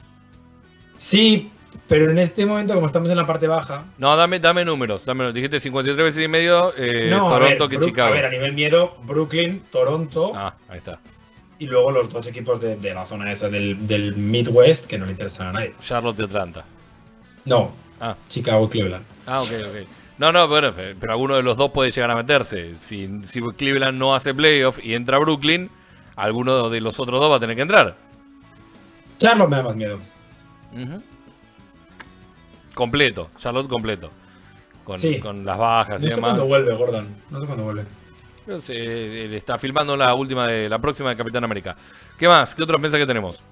Sí, 0.96 1.50
pero 1.86 2.10
en 2.10 2.18
este 2.18 2.44
momento, 2.46 2.74
como 2.74 2.86
estamos 2.86 3.10
en 3.10 3.16
la 3.16 3.26
parte 3.26 3.46
baja. 3.46 3.84
No, 3.98 4.16
dame, 4.16 4.40
dame 4.40 4.64
números. 4.64 5.04
Dame, 5.04 5.32
dijiste 5.32 5.60
53 5.60 6.04
veces 6.04 6.24
y 6.24 6.28
medio 6.28 6.72
eh, 6.76 7.08
no, 7.10 7.28
a 7.28 7.38
Toronto 7.38 7.68
ver, 7.68 7.78
que 7.78 7.84
Chicago. 7.86 8.08
A 8.08 8.16
ver, 8.16 8.26
a 8.26 8.30
nivel 8.30 8.52
miedo, 8.54 8.96
Brooklyn, 9.04 9.62
Toronto 9.70 10.32
Ah, 10.34 10.54
ahí 10.68 10.78
está. 10.78 10.98
y 11.60 11.66
luego 11.66 11.90
los 11.92 12.08
dos 12.08 12.26
equipos 12.26 12.60
de, 12.60 12.76
de 12.76 12.94
la 12.94 13.04
zona 13.06 13.30
esa 13.30 13.48
del, 13.48 13.86
del 13.86 14.16
Midwest 14.16 14.86
que 14.86 14.98
no 14.98 15.04
le 15.06 15.12
interesan 15.12 15.48
a 15.48 15.52
nadie. 15.52 15.74
Charlotte 15.80 16.18
y 16.20 16.22
Atlanta. 16.24 16.64
No, 17.44 17.72
Ah, 18.00 18.16
Chicago, 18.28 18.68
Cleveland. 18.70 19.04
ah, 19.26 19.42
ok, 19.42 19.50
ok. 19.66 19.88
No, 20.18 20.32
no, 20.32 20.48
pero, 20.50 20.74
pero 20.98 21.12
alguno 21.12 21.36
de 21.36 21.42
los 21.42 21.56
dos 21.56 21.70
puede 21.70 21.90
llegar 21.92 22.10
a 22.10 22.16
meterse. 22.16 22.74
Si, 22.80 23.20
si 23.24 23.40
Cleveland 23.40 23.96
no 23.98 24.14
hace 24.14 24.34
playoff 24.34 24.78
y 24.84 24.94
entra 24.94 25.18
Brooklyn, 25.18 25.70
alguno 26.16 26.68
de 26.70 26.80
los 26.80 26.98
otros 26.98 27.20
dos 27.20 27.30
va 27.30 27.36
a 27.36 27.40
tener 27.40 27.54
que 27.54 27.62
entrar. 27.62 27.96
Charlotte 29.18 29.48
me 29.48 29.56
da 29.56 29.62
más 29.62 29.76
miedo. 29.76 29.98
Completo, 32.74 33.30
Charlotte 33.38 33.68
completo. 33.68 34.10
Con, 34.84 34.98
Sí. 34.98 35.18
con 35.20 35.44
las 35.44 35.58
bajas 35.58 36.00
No 36.00 36.06
y 36.06 36.10
sé 36.10 36.16
demás. 36.16 36.30
cuándo 36.30 36.46
vuelve, 36.46 36.74
Gordon. 36.74 37.08
No 37.30 37.40
sé 37.40 37.46
cuándo 37.46 37.64
vuelve. 37.64 37.84
Él 38.68 39.34
está 39.34 39.58
filmando 39.58 39.94
la 39.96 40.14
última 40.14 40.46
de 40.46 40.68
la 40.68 40.78
próxima 40.78 41.10
de 41.10 41.16
Capitán 41.16 41.44
América. 41.44 41.76
¿Qué 42.18 42.26
más? 42.26 42.54
¿Qué 42.54 42.62
otros 42.62 42.80
mensajes 42.80 43.06
tenemos? 43.06 43.44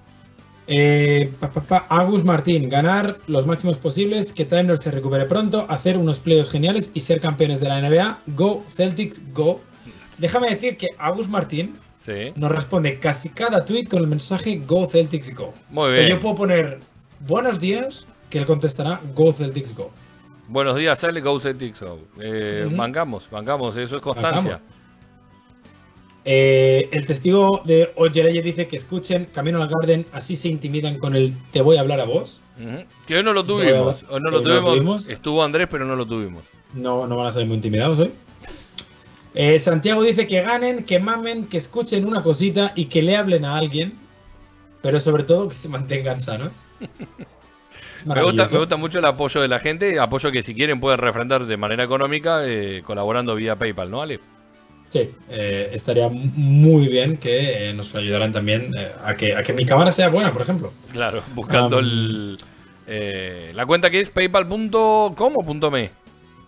Eh, 0.68 1.32
pa, 1.38 1.50
pa, 1.50 1.60
pa, 1.60 1.86
Agus 1.88 2.24
Martín, 2.24 2.68
ganar 2.68 3.18
los 3.28 3.46
máximos 3.46 3.78
posibles, 3.78 4.32
que 4.32 4.44
Timer 4.44 4.76
se 4.78 4.90
recupere 4.90 5.24
pronto, 5.26 5.64
hacer 5.68 5.96
unos 5.96 6.18
playoffs 6.18 6.50
geniales 6.50 6.90
y 6.94 7.00
ser 7.00 7.20
campeones 7.20 7.60
de 7.60 7.68
la 7.68 7.80
NBA. 7.80 8.18
Go, 8.28 8.64
Celtics, 8.72 9.20
go. 9.32 9.60
Déjame 10.18 10.50
decir 10.50 10.76
que 10.76 10.88
Agus 10.98 11.28
Martín 11.28 11.74
Sí. 11.98 12.32
nos 12.36 12.50
responde 12.52 12.98
casi 12.98 13.28
cada 13.30 13.64
tweet 13.64 13.86
con 13.88 14.00
el 14.00 14.06
mensaje 14.08 14.60
Go 14.66 14.86
Celtics 14.88 15.34
Go. 15.34 15.52
Muy 15.70 15.84
O 15.90 15.92
sea, 15.92 16.00
bien. 16.00 16.10
yo 16.16 16.20
puedo 16.20 16.34
poner 16.36 16.80
buenos 17.26 17.58
días, 17.60 18.06
que 18.30 18.38
él 18.38 18.46
contestará 18.46 19.00
Go 19.14 19.32
Celtics 19.32 19.74
Go. 19.74 19.90
Buenos 20.48 20.76
días, 20.76 20.98
sale 20.98 21.20
Go 21.20 21.38
Celtics 21.40 21.80
Go. 21.82 21.98
Eh. 22.20 22.68
Bancamos, 22.76 23.28
bancamos, 23.30 23.76
eso 23.76 23.96
es 23.96 24.02
constancia. 24.02 24.60
Eh, 26.28 26.88
el 26.90 27.06
testigo 27.06 27.62
de 27.64 27.92
Ojeleye 27.94 28.42
dice 28.42 28.66
que 28.66 28.74
escuchen 28.74 29.26
Camino 29.26 29.62
al 29.62 29.68
Garden, 29.68 30.04
así 30.10 30.34
se 30.34 30.48
intimidan 30.48 30.98
con 30.98 31.14
el 31.14 31.32
te 31.52 31.62
voy 31.62 31.76
a 31.76 31.82
hablar 31.82 32.00
a 32.00 32.04
vos. 32.04 32.42
Ujú. 32.58 32.84
Que 33.06 33.18
hoy 33.18 33.22
no 33.22 33.32
lo 33.32 33.44
tuvimos. 33.44 34.04
Hoy 34.08 34.20
no 34.20 34.30
lo 34.30 34.38
hoy 34.38 34.44
no 34.44 34.60
lo 34.60 34.64
tuvimos. 34.72 35.08
Estuvo 35.08 35.44
Andrés, 35.44 35.68
pero 35.70 35.84
no 35.84 35.94
lo 35.94 36.04
tuvimos. 36.04 36.42
No, 36.74 37.06
no 37.06 37.16
van 37.16 37.28
a 37.28 37.30
ser 37.30 37.46
muy 37.46 37.54
intimidados 37.54 38.00
hoy. 38.00 38.10
Eh, 39.34 39.60
Santiago 39.60 40.02
dice 40.02 40.26
que 40.26 40.42
ganen, 40.42 40.82
que 40.84 40.98
mamen, 40.98 41.46
que 41.46 41.58
escuchen 41.58 42.04
una 42.04 42.24
cosita 42.24 42.72
y 42.74 42.86
que 42.86 43.02
le 43.02 43.16
hablen 43.16 43.44
a 43.44 43.56
alguien, 43.56 43.92
pero 44.82 44.98
sobre 44.98 45.22
todo 45.22 45.48
que 45.48 45.54
se 45.54 45.68
mantengan 45.68 46.20
sanos. 46.20 46.64
Gusta, 48.04 48.46
me 48.52 48.58
gusta 48.58 48.76
mucho 48.76 48.98
el 48.98 49.04
apoyo 49.06 49.40
de 49.40 49.48
la 49.48 49.58
gente. 49.58 49.98
Apoyo 49.98 50.30
que 50.30 50.42
si 50.42 50.54
quieren 50.54 50.80
pueden 50.80 50.98
refrendar 50.98 51.46
de 51.46 51.56
manera 51.56 51.82
económica 51.82 52.46
eh, 52.46 52.82
colaborando 52.84 53.34
vía 53.34 53.56
PayPal, 53.56 53.90
¿no, 53.90 54.02
Ale? 54.02 54.20
Sí, 54.88 55.10
eh, 55.30 55.70
estaría 55.72 56.08
muy 56.08 56.86
bien 56.88 57.16
que 57.16 57.70
eh, 57.70 57.74
nos 57.74 57.94
ayudaran 57.94 58.32
también 58.32 58.70
eh, 58.78 58.90
a, 59.04 59.14
que, 59.14 59.34
a 59.34 59.42
que 59.42 59.52
mi 59.52 59.64
cámara 59.66 59.90
sea 59.92 60.08
buena, 60.08 60.32
por 60.32 60.42
ejemplo. 60.42 60.72
Claro, 60.92 61.22
buscando 61.34 61.78
Um, 61.78 61.84
el, 61.84 62.38
eh, 62.86 63.52
la 63.54 63.66
cuenta 63.66 63.90
que 63.90 63.98
es 64.00 64.10
paypal.com 64.10 65.10
o 65.36 65.44
punto 65.44 65.70
.me. 65.72 65.90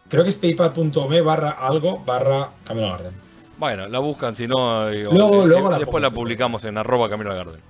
Creo 0.08 0.22
que 0.22 0.30
es 0.30 0.38
paypal.me 0.38 1.20
barra 1.20 1.50
algo 1.50 1.98
barra 2.06 2.50
Camino 2.64 2.88
Garden. 2.90 3.12
Bueno, 3.58 3.88
la 3.88 3.98
buscan, 3.98 4.36
si 4.36 4.46
no. 4.46 4.88
eh, 4.88 5.02
Luego- 5.02 5.42
eh, 5.42 5.46
luego 5.48 5.68
la 5.70 5.78
después 5.78 5.86
pongo 5.86 5.98
la 6.00 6.10
publicamos 6.10 6.64
en 6.64 6.78
arroba 6.78 7.10
Camino 7.10 7.34
Garden. 7.34 7.60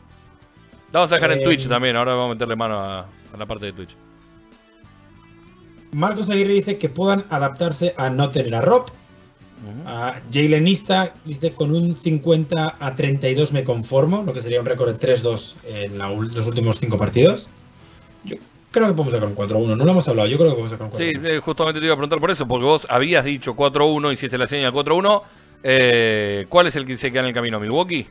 La 0.93 1.01
vamos 1.01 1.12
a 1.12 1.14
dejar 1.16 1.33
en 1.33 1.43
Twitch 1.45 1.66
también, 1.66 1.97
ahora 1.97 2.12
vamos 2.12 2.33
a 2.33 2.35
meterle 2.35 2.57
mano 2.57 2.79
a, 2.79 3.01
a 3.01 3.37
la 3.39 3.47
parte 3.47 3.66
de 3.66 3.73
Twitch. 3.73 3.97
Marcos 5.93 6.29
Aguirre 6.31 6.53
dice 6.53 6.77
que 6.79 6.89
puedan 6.89 7.25
adaptarse 7.31 7.95
a 7.97 8.11
no 8.11 8.31
tener 8.31 8.55
a 8.55 8.61
Rob. 8.61 8.87
A 9.86 10.20
Jalenista 10.32 11.12
dice 11.24 11.52
con 11.52 11.74
un 11.74 11.96
50 11.96 12.76
a 12.78 12.94
32 12.94 13.52
me 13.52 13.64
conformo, 13.64 14.22
lo 14.24 14.32
que 14.32 14.40
sería 14.42 14.61
un 14.61 14.66
récord 14.66 14.94
de 14.96 14.98
3-2 15.16 15.54
en 15.66 15.98
la 15.98 16.09
los 16.10 16.47
últimos 16.47 16.78
5 16.78 16.97
partidos. 16.98 17.48
Yo 18.24 18.36
creo 18.70 18.86
que 18.89 18.93
podemos 18.94 19.12
sacar 19.12 19.28
un 19.28 19.35
4-1, 19.36 19.76
no 19.76 19.85
lo 19.85 19.90
hemos 19.90 20.06
hablado, 20.09 20.28
yo 20.28 20.36
creo 20.39 20.51
que 20.51 20.55
podemos 20.55 20.70
sacar 20.72 20.86
un 20.86 20.93
4-1. 20.93 20.97
Sí, 20.98 21.12
eh, 21.36 21.40
justamente 21.43 21.80
te 21.80 21.86
iba 21.86 21.94
a 21.94 21.97
preguntar 21.97 22.20
por 22.20 22.30
eso, 22.30 22.47
porque 22.47 22.64
vos 22.64 22.86
habías 22.90 23.24
dicho 23.24 23.55
4-1, 23.56 24.12
hiciste 24.12 24.36
la 24.39 24.47
señal 24.47 24.72
4-1. 24.72 25.22
Eh, 25.62 26.47
¿Cuál 26.48 26.66
es 26.68 26.76
el 26.76 26.86
que 26.86 26.94
se 26.97 27.10
queda 27.10 27.20
en 27.22 27.26
el 27.28 27.35
camino? 27.35 27.59
¿Milwaukee? 27.59 28.06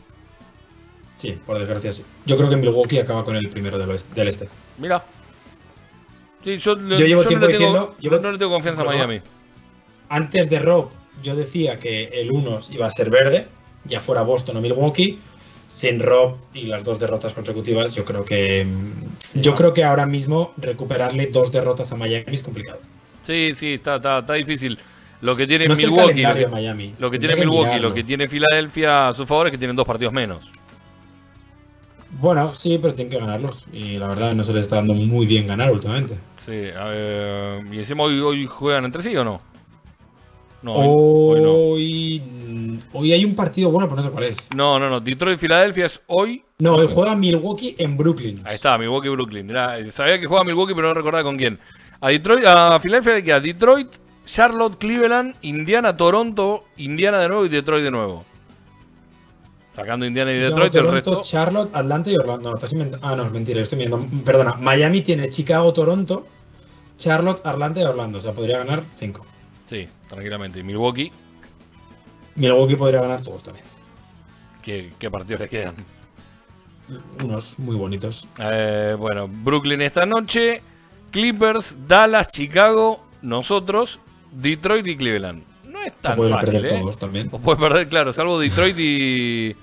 Sí, 1.16 1.38
por 1.46 1.58
desgracia 1.58 1.92
sí. 1.94 2.04
Yo 2.26 2.38
creo 2.38 2.50
que 2.50 2.58
Milwaukee 2.58 3.00
acaba 3.00 3.24
con 3.24 3.36
el 3.36 3.50
primero 3.50 3.78
del 3.80 3.90
oeste. 3.90 4.14
Del 4.14 4.28
este. 4.28 4.50
Mira. 4.78 5.04
Sí, 6.44 6.58
yo, 6.58 6.76
le- 6.76 7.00
Yo 7.00 7.06
llevo 7.06 7.24
no, 7.24 7.28
tiempo 7.28 7.48
le 7.48 7.54
tengo, 7.54 7.68
diciendo- 7.70 7.96
llevo- 8.00 8.20
no 8.20 8.32
le 8.32 8.38
tengo 8.38 8.52
confianza 8.52 8.82
a 8.84 8.86
Miami. 8.86 9.22
Antes 10.10 10.50
de 10.50 10.60
Rob, 10.60 10.90
yo 11.24 11.36
decía 11.36 11.78
que 11.78 12.06
el 12.14 12.32
1 12.32 12.60
iba 12.72 12.88
a 12.88 12.92
ser 12.92 13.10
verde, 13.10 13.48
ya 13.86 14.00
fuera 14.00 14.22
Boston 14.22 14.58
o 14.58 14.62
Milwaukee. 14.62 15.20
Sin 15.70 16.00
Rob 16.00 16.38
y 16.54 16.62
las 16.68 16.86
dos 16.86 16.98
derrotas 16.98 17.34
consecutivas, 17.34 17.94
yo 17.94 18.06
creo 18.06 18.24
que 18.24 18.64
mm, 18.64 19.42
yo 19.42 19.54
creo 19.54 19.74
que 19.74 19.84
ahora 19.84 20.06
mismo 20.06 20.54
recuperarle 20.56 21.28
dos 21.28 21.52
derrotas 21.52 21.92
a 21.92 21.98
Miami 21.98 22.24
es 22.28 22.42
complicado. 22.42 22.80
Sí, 23.22 23.52
sí, 23.54 23.74
está, 23.74 23.98
está, 23.98 24.20
está 24.20 24.34
difícil. 24.36 24.80
Lo 25.20 25.36
que 25.36 25.46
tiene 25.46 25.68
No 25.68 25.76
Milwaukee, 25.76 26.22
lo 26.22 26.36
que, 26.36 26.48
Miami. 26.48 26.94
lo 26.98 27.12
que 27.12 27.20
tiene 27.20 27.36
Milwaukee, 27.36 27.66
mirarlo. 27.66 27.90
lo 27.90 27.96
que 27.96 28.04
tiene 28.06 28.30
Filadelfia 28.30 29.10
a 29.10 29.14
su 29.14 29.26
favor 29.26 29.48
es 29.48 29.52
que 29.52 29.58
tienen 29.58 29.76
dos 29.76 29.86
partidos 29.86 30.14
menos. 30.14 30.46
Bueno, 32.12 32.54
sí, 32.54 32.80
pero 32.82 32.94
tienen 32.94 33.12
que 33.12 33.20
ganarlos. 33.20 33.66
Y 33.74 33.98
la 33.98 34.08
verdad 34.08 34.34
no 34.34 34.44
se 34.46 34.54
les 34.54 34.62
está 34.64 34.78
dando 34.78 34.94
muy 34.94 35.26
bien 35.26 35.48
ganar 35.48 35.72
últimamente. 35.72 36.18
Sí, 36.38 36.54
y 37.72 37.78
encima 37.78 38.04
hoy, 38.04 38.20
hoy 38.22 38.46
juegan 38.48 38.86
entre 38.86 39.02
sí 39.02 39.16
o 39.18 39.26
no? 39.26 39.42
No, 40.62 40.74
hoy, 40.74 40.88
hoy 41.40 41.42
no. 41.42 41.52
Hoy, 41.54 42.82
hoy 42.94 43.14
hay 43.14 43.24
un 43.26 43.36
partido 43.36 43.70
bueno, 43.72 43.88
pero 43.88 44.02
no 44.02 44.08
sé 44.08 44.12
cuál 44.12 44.24
es. 44.26 44.50
No, 44.56 44.80
no, 44.80 44.90
no. 44.90 45.00
Detroit-Filadelfia 45.00 45.86
es 45.86 46.02
hoy. 46.08 46.44
No, 46.60 46.76
hoy 46.76 46.88
juega 46.92 47.16
Milwaukee 47.16 47.76
en 47.78 47.96
Brooklyn. 47.98 48.42
Ahí 48.44 48.56
está, 48.56 48.78
Milwaukee-Brooklyn. 48.78 49.50
Era- 49.50 49.92
Sabía 49.92 50.20
que 50.20 50.26
juega 50.26 50.44
Milwaukee, 50.44 50.74
pero 50.74 50.88
no 50.88 50.94
recordaba 50.96 51.24
con 51.24 51.38
quién. 51.38 51.60
A 52.02 52.10
Detroit, 52.10 52.44
a 52.46 52.80
Filadelfia 52.80 53.14
le 53.16 53.24
queda 53.24 53.40
Detroit, 53.40 53.88
Charlotte, 54.26 54.78
Cleveland, 54.78 55.36
Indiana, 55.42 55.96
Toronto, 55.96 56.66
Indiana 56.78 57.20
de 57.20 57.28
nuevo 57.30 57.46
y 57.46 57.50
Detroit 57.50 57.84
de 57.84 57.92
nuevo. 57.92 58.26
Sacando 59.76 60.06
Indiana 60.08 60.32
y 60.32 60.38
Detroit, 60.40 60.74
el 60.74 60.82
Toronto, 60.86 60.94
resto. 61.12 61.22
Charlotte, 61.24 61.70
Atlanta 61.76 62.10
y 62.12 62.16
Orlando. 62.16 62.50
No, 62.50 62.56
estás 62.58 62.74
inventando. 62.74 63.06
Ah, 63.08 63.16
no, 63.16 63.26
es 63.26 63.32
mentira, 63.32 63.62
estoy 63.62 63.78
viendo. 63.78 64.04
Perdona, 64.26 64.56
Miami 64.56 65.02
tiene 65.02 65.30
Chicago, 65.30 65.72
Toronto, 65.72 66.26
Charlotte, 66.98 67.46
Atlanta 67.46 67.82
y 67.82 67.84
Orlando. 67.84 68.18
O 68.18 68.22
sea, 68.22 68.34
podría 68.34 68.58
ganar 68.58 68.84
5. 68.92 69.24
Sí, 69.68 69.88
tranquilamente. 70.10 70.60
Y 70.60 70.64
Milwaukee, 70.64 71.12
Milwaukee 72.36 72.76
podría 72.76 73.02
ganar 73.02 73.22
todos 73.22 73.44
también. 73.44 73.66
¿qué, 74.64 74.92
qué 74.98 75.12
partidos 75.12 75.42
le 75.42 75.50
quedan? 75.50 75.76
Unos 77.24 77.60
muy 77.60 77.76
bonitos. 77.76 78.28
Eh, 78.40 78.96
bueno, 78.98 79.28
Brooklyn 79.30 79.82
esta 79.82 80.06
noche, 80.06 80.62
Clippers, 81.12 81.78
Dallas, 81.88 82.30
Chicago, 82.30 83.04
nosotros, 83.22 84.00
Detroit 84.32 84.88
y 84.88 84.98
Cleveland. 84.98 85.44
No 85.66 85.82
es 85.84 85.92
O 85.92 85.96
tan 86.02 86.16
pueden 86.16 86.34
fácil, 86.34 86.54
perder 86.54 86.74
¿eh? 86.74 86.80
todos 86.80 86.98
también. 86.98 87.30
O 87.32 87.40
puedes 87.40 87.62
perder, 87.62 87.90
claro, 87.90 88.14
salvo 88.14 88.40
Detroit 88.40 88.78
y, 88.80 89.56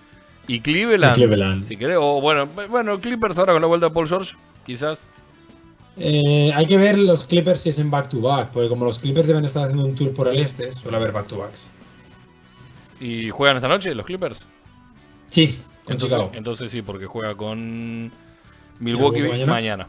y 0.48 0.60
Cleveland. 0.60 1.16
Y 1.16 1.20
Cleveland. 1.20 1.64
Si 1.64 1.76
querés, 1.76 1.96
o 2.00 2.20
bueno, 2.20 2.46
bueno, 2.68 3.00
Clippers 3.00 3.38
ahora 3.38 3.52
con 3.52 3.62
la 3.62 3.68
vuelta 3.68 3.88
de 3.88 3.94
Paul 3.94 4.08
George, 4.08 4.36
quizás. 4.66 5.08
Eh, 5.96 6.50
hay 6.54 6.66
que 6.66 6.76
ver 6.76 6.98
los 6.98 7.24
Clippers 7.24 7.60
si 7.60 7.68
es 7.68 7.78
en 7.78 7.90
back-to-back, 7.90 8.50
porque 8.50 8.68
como 8.68 8.84
los 8.84 8.98
Clippers 8.98 9.28
deben 9.28 9.44
estar 9.44 9.62
haciendo 9.64 9.84
un 9.86 9.94
tour 9.94 10.12
por 10.12 10.26
el 10.28 10.38
este, 10.38 10.72
suele 10.72 10.96
haber 10.96 11.12
back-to-backs. 11.12 11.70
¿Y 13.00 13.30
juegan 13.30 13.56
esta 13.56 13.68
noche 13.68 13.94
los 13.94 14.04
Clippers? 14.06 14.46
Sí, 15.30 15.58
con 15.84 15.92
Entonces, 15.94 16.10
Chicago. 16.18 16.30
entonces 16.34 16.70
sí, 16.70 16.82
porque 16.82 17.06
juega 17.06 17.36
con 17.36 18.10
Milwaukee 18.80 19.22
mañana. 19.22 19.46
mañana. 19.52 19.88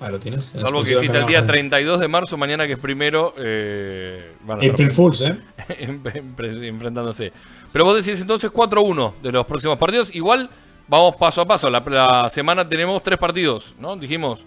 Ah, 0.00 0.10
lo 0.10 0.18
tienes. 0.18 0.54
en 0.54 0.60
Salvo 0.60 0.82
que 0.82 0.92
exista 0.92 1.18
el 1.20 1.26
día 1.26 1.36
Canal 1.38 1.50
32 1.52 2.00
de 2.00 2.08
marzo, 2.08 2.36
mañana 2.36 2.66
que 2.66 2.72
es 2.74 2.78
primero, 2.78 3.32
eh, 3.38 4.32
van 4.44 4.58
a 4.58 4.60
estar 4.62 4.72
April 4.74 4.90
Fools, 4.90 5.20
¿eh? 5.20 5.36
en- 5.78 6.02
en- 6.04 6.64
enfrentándose. 6.64 7.32
Pero 7.72 7.84
vos 7.84 8.04
decís 8.04 8.20
entonces 8.20 8.50
4-1 8.52 9.14
de 9.22 9.32
los 9.32 9.46
próximos 9.46 9.78
partidos. 9.78 10.14
Igual 10.14 10.50
vamos 10.88 11.14
paso 11.16 11.40
a 11.40 11.46
paso. 11.46 11.70
La, 11.70 11.80
la 11.86 12.28
semana 12.28 12.68
tenemos 12.68 13.02
tres 13.02 13.18
partidos, 13.18 13.74
¿no? 13.78 13.96
Dijimos, 13.96 14.44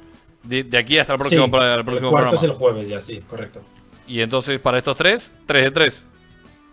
de, 0.48 0.64
de 0.64 0.78
aquí 0.78 0.98
hasta 0.98 1.14
el 1.14 1.20
próximo, 1.20 1.46
Sí, 1.46 1.52
para- 1.52 1.76
el 1.76 1.86
próximo 1.86 2.08
el 2.10 2.12
cuarto 2.12 2.30
programa. 2.32 2.46
es 2.46 2.52
el 2.52 2.58
jueves 2.58 2.88
ya, 2.88 3.02
sí, 3.02 3.22
correcto. 3.28 3.62
Y 4.08 4.22
entonces 4.22 4.60
para 4.60 4.78
estos 4.78 4.96
tres, 4.96 5.32
3 5.46 5.64
de 5.66 5.72
3. 5.72 6.06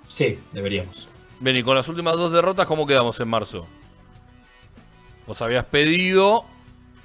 Sí, 0.08 0.38
deberíamos. 0.52 1.08
Bien, 1.40 1.56
y 1.56 1.62
con 1.62 1.76
las 1.76 1.88
últimas 1.88 2.14
dos 2.16 2.32
derrotas, 2.32 2.66
¿cómo 2.66 2.86
quedamos 2.86 3.18
en 3.20 3.28
marzo? 3.28 3.66
Vos 5.26 5.40
habías 5.42 5.64
pedido. 5.64 6.44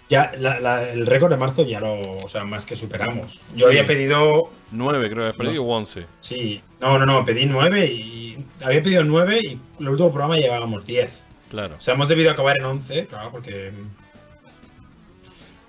Ya, 0.10 0.32
la- 0.38 0.60
la- 0.60 0.90
el 0.90 1.06
récord 1.06 1.30
de 1.30 1.38
marzo 1.38 1.64
ya 1.66 1.80
lo, 1.80 2.02
o 2.02 2.28
sea, 2.28 2.44
más 2.44 2.66
que 2.66 2.76
superamos. 2.76 3.40
Yo 3.56 3.66
Sí. 3.66 3.72
había 3.72 3.86
pedido, 3.86 4.50
9, 4.72 5.08
creo 5.10 5.18
que 5.18 5.22
habías 5.30 5.36
pedido, 5.36 5.64
o 5.64 5.76
11. 5.76 6.06
sí, 6.22 6.62
no, 6.82 6.98
no, 6.98 7.06
no, 7.06 7.24
pedí 7.24 7.46
9 7.46 7.86
y 7.86 8.44
había 8.64 8.82
pedido 8.82 9.04
9 9.04 9.40
y 9.40 9.60
el 9.80 9.90
último 9.90 10.10
programa 10.12 10.38
llevábamos 10.38 10.84
10. 10.86 11.12
Claro. 11.50 11.76
O 11.78 11.82
sea, 11.82 11.94
hemos 11.94 12.08
debido 12.08 12.32
acabar 12.32 12.58
en 12.58 12.66
11, 12.66 13.06
claro, 13.08 13.32
porque... 13.32 13.72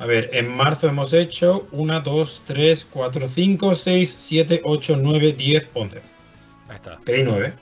A 0.01 0.07
ver, 0.07 0.31
en 0.33 0.49
marzo 0.49 0.89
hemos 0.89 1.13
hecho 1.13 1.69
1, 1.73 2.01
2, 2.01 2.43
3, 2.47 2.87
4, 2.91 3.29
5, 3.29 3.75
6, 3.75 4.17
7, 4.19 4.61
8, 4.65 4.97
9, 5.01 5.33
10, 5.35 5.69
11. 5.75 5.99
Ahí 6.69 6.77
está. 6.77 6.99
Pedí 7.05 7.23
9. 7.23 7.53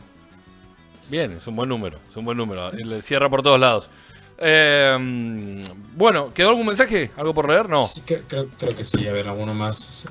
Bien, 1.11 1.33
es 1.33 1.47
un 1.47 1.57
buen 1.57 1.69
número. 1.69 1.99
Es 2.09 2.17
un 2.17 2.25
buen 2.25 2.39
número. 2.39 2.71
Le 2.73 3.03
cierra 3.03 3.29
por 3.29 3.43
todos 3.43 3.59
lados. 3.59 3.91
Eh, 4.39 5.61
bueno, 5.97 6.33
¿quedó 6.33 6.51
algún 6.51 6.67
mensaje? 6.67 7.11
¿Algo 7.17 7.35
por 7.35 7.49
leer? 7.49 7.69
No. 7.69 7.87
Sí, 7.87 8.03
que- 8.03 8.21
creo, 8.23 8.47
creo 8.59 8.77
que 8.77 8.85
sí, 8.85 9.07
a 9.09 9.13
ver, 9.13 9.27
alguno 9.27 9.53
más. 9.53 9.77
sí. 9.77 10.09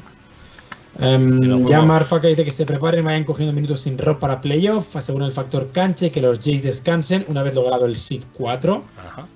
Nos 0.99 1.61
ya 1.69 1.77
fuimos. 1.77 1.85
Marfaca 1.85 2.27
dice 2.27 2.43
que 2.43 2.49
se 2.51 2.65
preparen 2.65 3.05
vayan 3.05 3.23
cogiendo 3.23 3.53
minutos 3.53 3.81
sin 3.81 3.97
rock 3.99 4.19
para 4.19 4.41
playoff. 4.41 4.95
Asegura 4.95 5.25
el 5.27 5.31
factor 5.31 5.71
cancha 5.71 6.07
y 6.07 6.09
que 6.09 6.19
los 6.21 6.39
Jays 6.39 6.63
descansen 6.63 7.23
una 7.27 7.43
vez 7.43 7.53
logrado 7.53 7.85
el 7.85 7.95
seed 7.95 8.23
4. 8.33 8.83
Ajá. 8.97 9.27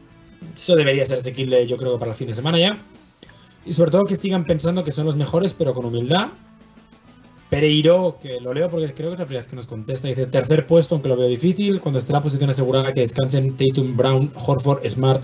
Eso 0.54 0.76
debería 0.76 1.06
ser 1.06 1.20
asequible, 1.20 1.66
yo 1.68 1.78
creo, 1.78 1.98
para 2.00 2.12
el 2.12 2.18
fin 2.18 2.28
de 2.28 2.34
semana 2.34 2.60
ya. 2.60 2.78
Y 3.66 3.74
sobre 3.74 3.92
todo 3.92 4.06
que 4.06 4.16
sigan 4.16 4.46
pensando 4.46 4.84
que 4.84 4.92
son 4.92 5.06
los 5.06 5.16
mejores, 5.16 5.54
pero 5.54 5.74
con 5.74 5.86
humildad. 5.86 6.30
Pereiro, 7.50 8.18
que 8.22 8.40
lo 8.40 8.54
leo 8.54 8.70
porque 8.70 8.94
creo 8.94 9.10
que 9.10 9.16
es 9.16 9.20
la 9.20 9.26
primera 9.26 9.42
vez 9.42 9.50
que 9.50 9.58
nos 9.58 9.68
contesta, 9.68 10.08
dice 10.08 10.26
tercer 10.26 10.66
puesto, 10.66 10.96
aunque 10.96 11.10
lo 11.10 11.18
veo 11.18 11.28
difícil, 11.28 11.82
cuando 11.82 12.00
esté 12.00 12.14
la 12.14 12.22
posición 12.22 12.50
asegurada 12.50 12.94
que 12.94 13.02
descansen 13.02 13.58
Tatum, 13.58 13.98
Brown, 13.98 14.32
Horford, 14.36 14.88
Smart 14.88 15.24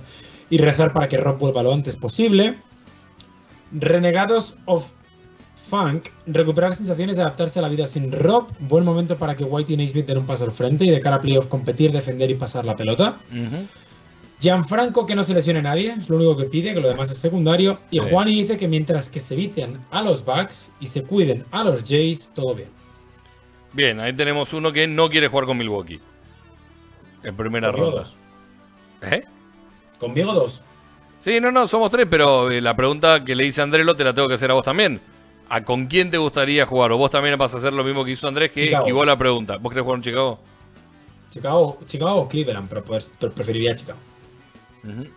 y 0.49 0.57
rezar 0.57 0.91
para 0.91 1.07
que 1.07 1.17
Rob 1.17 1.37
vuelva 1.37 1.63
lo 1.63 1.73
antes 1.73 1.95
posible. 1.95 2.59
Renegados 3.71 4.55
of 4.65 4.91
Funk, 5.55 6.09
recuperar 6.27 6.75
sensaciones 6.75 7.17
y 7.17 7.21
adaptarse 7.21 7.59
a 7.59 7.61
la 7.61 7.69
vida 7.69 7.87
sin 7.87 8.11
Rob. 8.11 8.47
Buen 8.59 8.85
momento 8.85 9.17
para 9.17 9.35
que 9.35 9.43
White 9.43 9.73
y 9.73 9.77
Naismith 9.77 10.05
den 10.05 10.19
un 10.19 10.25
paso 10.25 10.45
al 10.45 10.51
frente 10.51 10.85
y 10.85 10.89
de 10.89 10.99
cara 10.99 11.17
a 11.17 11.21
playoff 11.21 11.47
competir, 11.47 11.91
defender 11.91 12.29
y 12.29 12.35
pasar 12.35 12.63
la 12.65 12.75
pelota. 12.75 13.19
Ujú. 13.31 13.65
Gianfranco 14.39 15.05
que 15.05 15.15
no 15.15 15.23
se 15.23 15.33
lesione 15.33 15.61
nadie, 15.61 15.93
es 15.99 16.09
lo 16.09 16.17
único 16.17 16.37
que 16.37 16.45
pide, 16.45 16.73
que 16.73 16.79
lo 16.79 16.87
demás 16.89 17.09
es 17.09 17.17
secundario. 17.17 17.79
Y 17.89 17.99
Sí. 17.99 18.05
Juani 18.09 18.31
dice 18.33 18.55
que 18.57 18.67
mientras 18.67 19.09
que 19.09 19.19
se 19.19 19.33
eviten 19.33 19.79
a 19.91 20.01
los 20.01 20.23
Bucks 20.23 20.71
y 20.79 20.85
se 20.87 21.03
cuiden 21.03 21.43
a 21.51 21.63
los 21.63 21.83
Jays, 21.83 22.31
todo 22.35 22.53
bien. 22.53 22.69
Bien, 23.73 23.99
ahí 23.99 24.13
tenemos 24.13 24.53
uno 24.53 24.71
que 24.71 24.87
no 24.87 25.09
quiere 25.09 25.27
jugar 25.27 25.45
con 25.45 25.57
Milwaukee. 25.57 25.99
En 27.23 27.35
primera 27.35 27.71
Conmigo 27.71 27.91
ronda. 27.91 28.01
dos. 28.03 28.15
¿Eh? 29.11 29.23
Conmigo 29.99 30.33
dos. 30.33 30.61
Sí, 31.19 31.39
no, 31.41 31.51
no, 31.51 31.65
somos 31.65 31.89
tres, 31.89 32.05
pero 32.09 32.51
eh, 32.51 32.61
la 32.61 32.75
pregunta 32.75 33.23
que 33.23 33.35
le 33.35 33.45
hice 33.45 33.61
a 33.61 33.63
Andrelo 33.63 33.95
te 33.95 34.03
la 34.03 34.13
tengo 34.13 34.27
que 34.27 34.35
hacer 34.35 34.51
a 34.51 34.53
vos 34.53 34.63
también. 34.63 35.01
¿A 35.49 35.63
con 35.63 35.87
quién 35.87 36.11
te 36.11 36.17
gustaría 36.17 36.65
jugar? 36.65 36.91
O 36.91 36.97
vos 36.97 37.09
también 37.09 37.37
vas 37.37 37.53
a 37.55 37.57
hacer 37.57 37.73
lo 37.73 37.83
mismo 37.83 38.05
que 38.05 38.11
hizo 38.11 38.27
Andrés, 38.27 38.51
que 38.51 38.65
Chicago. 38.65 38.83
esquivó 38.83 39.03
la 39.05 39.17
pregunta. 39.17 39.57
¿Vos 39.57 39.71
querés 39.71 39.83
jugar 39.83 39.97
en 39.97 40.03
Chicago? 40.03 40.39
Chicago, 41.31 41.79
Chicago 41.85 42.15
o 42.21 42.27
Cleveland, 42.27 42.69
pero 42.69 42.83
pues, 42.83 43.09
pero 43.19 43.31
preferiría 43.33 43.73
Chicago. 43.75 43.97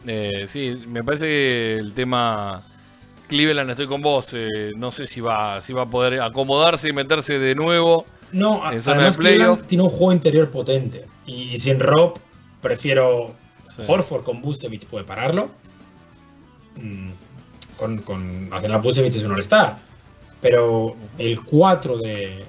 Eh, 0.06 0.44
sí, 0.48 0.82
me 0.88 1.04
parece 1.04 1.26
que 1.26 1.76
el 1.78 1.94
tema 1.94 2.62
Cleveland, 3.28 3.70
estoy 3.70 3.86
con 3.86 4.02
vos. 4.02 4.30
eh, 4.34 4.72
no 4.76 4.90
sé 4.90 5.06
si 5.06 5.20
va, 5.20 5.60
si 5.60 5.72
va 5.72 5.82
a 5.82 5.90
poder 5.90 6.20
acomodarse 6.20 6.88
y 6.88 6.92
meterse 6.92 7.38
de 7.38 7.54
nuevo. 7.54 8.06
No, 8.32 8.70
En 8.72 8.80
zona 8.82 8.96
además 8.96 9.16
de. 9.16 9.22
Cleveland 9.22 9.66
tiene 9.66 9.84
un 9.84 9.90
juego 9.90 10.12
interior 10.12 10.50
potente. 10.50 11.04
Y, 11.26 11.50
y 11.52 11.56
sin 11.56 11.78
Rob, 11.80 12.18
prefiero 12.60 13.34
Sí. 13.68 13.82
Horford 13.86 14.24
con 14.24 14.42
Busevich, 14.42 14.84
puede 14.86 15.04
pararlo. 15.04 15.48
Mm, 16.76 17.10
con, 17.76 17.98
con 17.98 18.48
al 18.52 18.80
Busevich 18.82 19.14
es 19.14 19.22
un 19.22 19.32
All-Star. 19.32 19.78
Pero 20.40 20.96
el 21.18 21.40
4 21.44 21.98
de, 21.98 22.44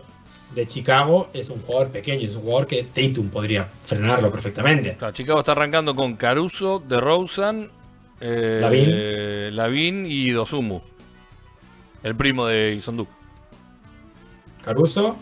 de 0.55 0.67
Chicago 0.67 1.29
es 1.33 1.49
un 1.49 1.61
jugador 1.61 1.89
pequeño, 1.89 2.27
es 2.27 2.35
un 2.35 2.41
jugador 2.43 2.67
que 2.67 2.83
Tatum 2.83 3.29
podría 3.29 3.69
frenarlo 3.85 4.31
perfectamente. 4.31 4.95
Claro, 4.97 5.13
Chicago 5.13 5.39
está 5.39 5.53
arrancando 5.53 5.95
con 5.95 6.15
Caruso, 6.15 6.83
DeRozan, 6.87 7.69
eh, 8.19 8.59
Lavin. 8.61 9.55
Lavin 9.55 10.05
y 10.05 10.29
Dosumu. 10.31 10.81
El 12.03 12.15
primo 12.15 12.45
de 12.47 12.73
Isondu. 12.75 13.07
Caruso, 14.63 15.15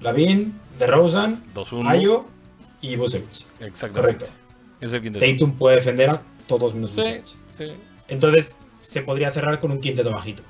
Lavin, 0.00 0.58
DeRozan, 0.78 1.42
Dosumu. 1.54 1.88
Ayo 1.88 2.24
y 2.80 2.96
Busevich. 2.96 3.44
Exactamente. 3.60 4.26
Correcto. 4.26 4.26
Es 4.80 4.92
el 4.92 5.02
quinteto. 5.02 5.24
Tatum 5.24 5.52
puede 5.56 5.76
defender 5.76 6.10
a 6.10 6.22
todos 6.46 6.74
menos 6.74 6.90
Sí, 6.90 6.96
Busevich. 7.00 7.36
sí. 7.50 7.66
Entonces 8.08 8.56
se 8.82 9.02
podría 9.02 9.32
cerrar 9.32 9.60
con 9.60 9.70
un 9.70 9.80
quinteto 9.80 10.10
bajito. 10.10 10.42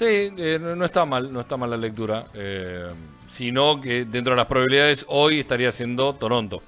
Sí, 0.00 0.32
eh, 0.34 0.58
no, 0.58 0.82
está 0.82 1.04
mal, 1.04 1.30
no 1.30 1.42
está 1.42 1.58
mal 1.58 1.68
la 1.68 1.76
lectura. 1.76 2.28
Eh, 2.32 2.88
sino 3.28 3.78
que 3.82 4.06
dentro 4.06 4.32
de 4.32 4.38
las 4.38 4.46
probabilidades 4.46 5.04
hoy 5.08 5.40
estaría 5.40 5.70
siendo 5.70 6.14
Toronto. 6.14 6.62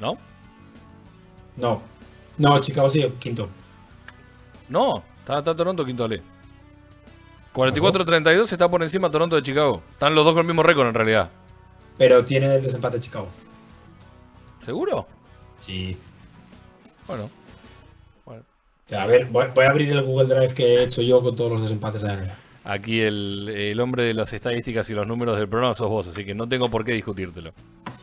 ¿No? 0.00 0.18
No. 1.54 1.80
No, 2.38 2.58
Chicago 2.58 2.90
sí, 2.90 3.08
quinto. 3.20 3.48
No, 4.68 5.04
está, 5.20 5.38
está 5.38 5.54
Toronto 5.54 5.84
quinto 5.84 6.06
Ale. 6.06 6.22
44-32 7.54 8.50
está 8.50 8.68
por 8.68 8.82
encima 8.82 9.08
Toronto 9.08 9.36
de 9.36 9.42
Chicago. 9.42 9.80
Están 9.92 10.16
los 10.16 10.24
dos 10.24 10.34
con 10.34 10.40
el 10.40 10.48
mismo 10.48 10.64
récord 10.64 10.88
en 10.88 10.94
realidad. 10.94 11.30
Pero 11.96 12.24
tiene 12.24 12.52
el 12.52 12.62
desempate 12.62 12.98
Chicago. 12.98 13.28
¿Seguro? 14.58 15.06
Sí. 15.60 15.96
Bueno. 17.06 17.30
A 18.92 19.06
ver, 19.06 19.26
voy, 19.26 19.46
voy 19.54 19.64
a 19.64 19.70
abrir 19.70 19.90
el 19.90 20.02
Google 20.02 20.34
Drive 20.34 20.54
que 20.54 20.64
he 20.64 20.82
hecho 20.84 21.00
yo 21.00 21.22
con 21.22 21.34
todos 21.34 21.52
los 21.52 21.62
desempates 21.62 22.02
de 22.02 22.08
la 22.08 22.16
NBA. 22.16 22.34
Aquí 22.64 23.00
el, 23.00 23.48
el 23.48 23.80
hombre 23.80 24.04
de 24.04 24.14
las 24.14 24.32
estadísticas 24.32 24.88
y 24.90 24.94
los 24.94 25.06
números 25.06 25.38
del 25.38 25.48
programa 25.48 25.74
sos 25.74 25.88
vos, 25.88 26.08
así 26.08 26.24
que 26.24 26.34
no 26.34 26.48
tengo 26.48 26.70
por 26.70 26.84
qué 26.84 26.92
discutírtelo. 26.92 27.52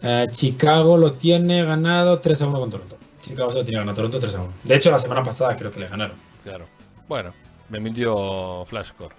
Eh, 0.04 0.28
Chicago 0.32 0.98
lo 0.98 1.14
tiene 1.14 1.64
ganado 1.64 2.20
3 2.20 2.42
a 2.42 2.48
1 2.48 2.60
con 2.60 2.70
Toronto. 2.70 2.98
Chicago 3.22 3.52
se 3.52 3.60
lo 3.60 3.64
tiene 3.64 3.80
ganado 3.80 3.96
Toronto 3.96 4.20
3 4.20 4.36
a 4.36 4.42
1. 4.42 4.54
De 4.64 4.76
hecho, 4.76 4.92
la 4.92 5.00
semana 5.00 5.24
pasada 5.24 5.56
creo 5.56 5.72
que 5.72 5.80
le 5.80 5.88
ganaron. 5.88 6.16
Claro. 6.44 6.66
Bueno, 7.08 7.34
me 7.70 7.80
mintió 7.80 8.66
Flashcore. 8.66 9.16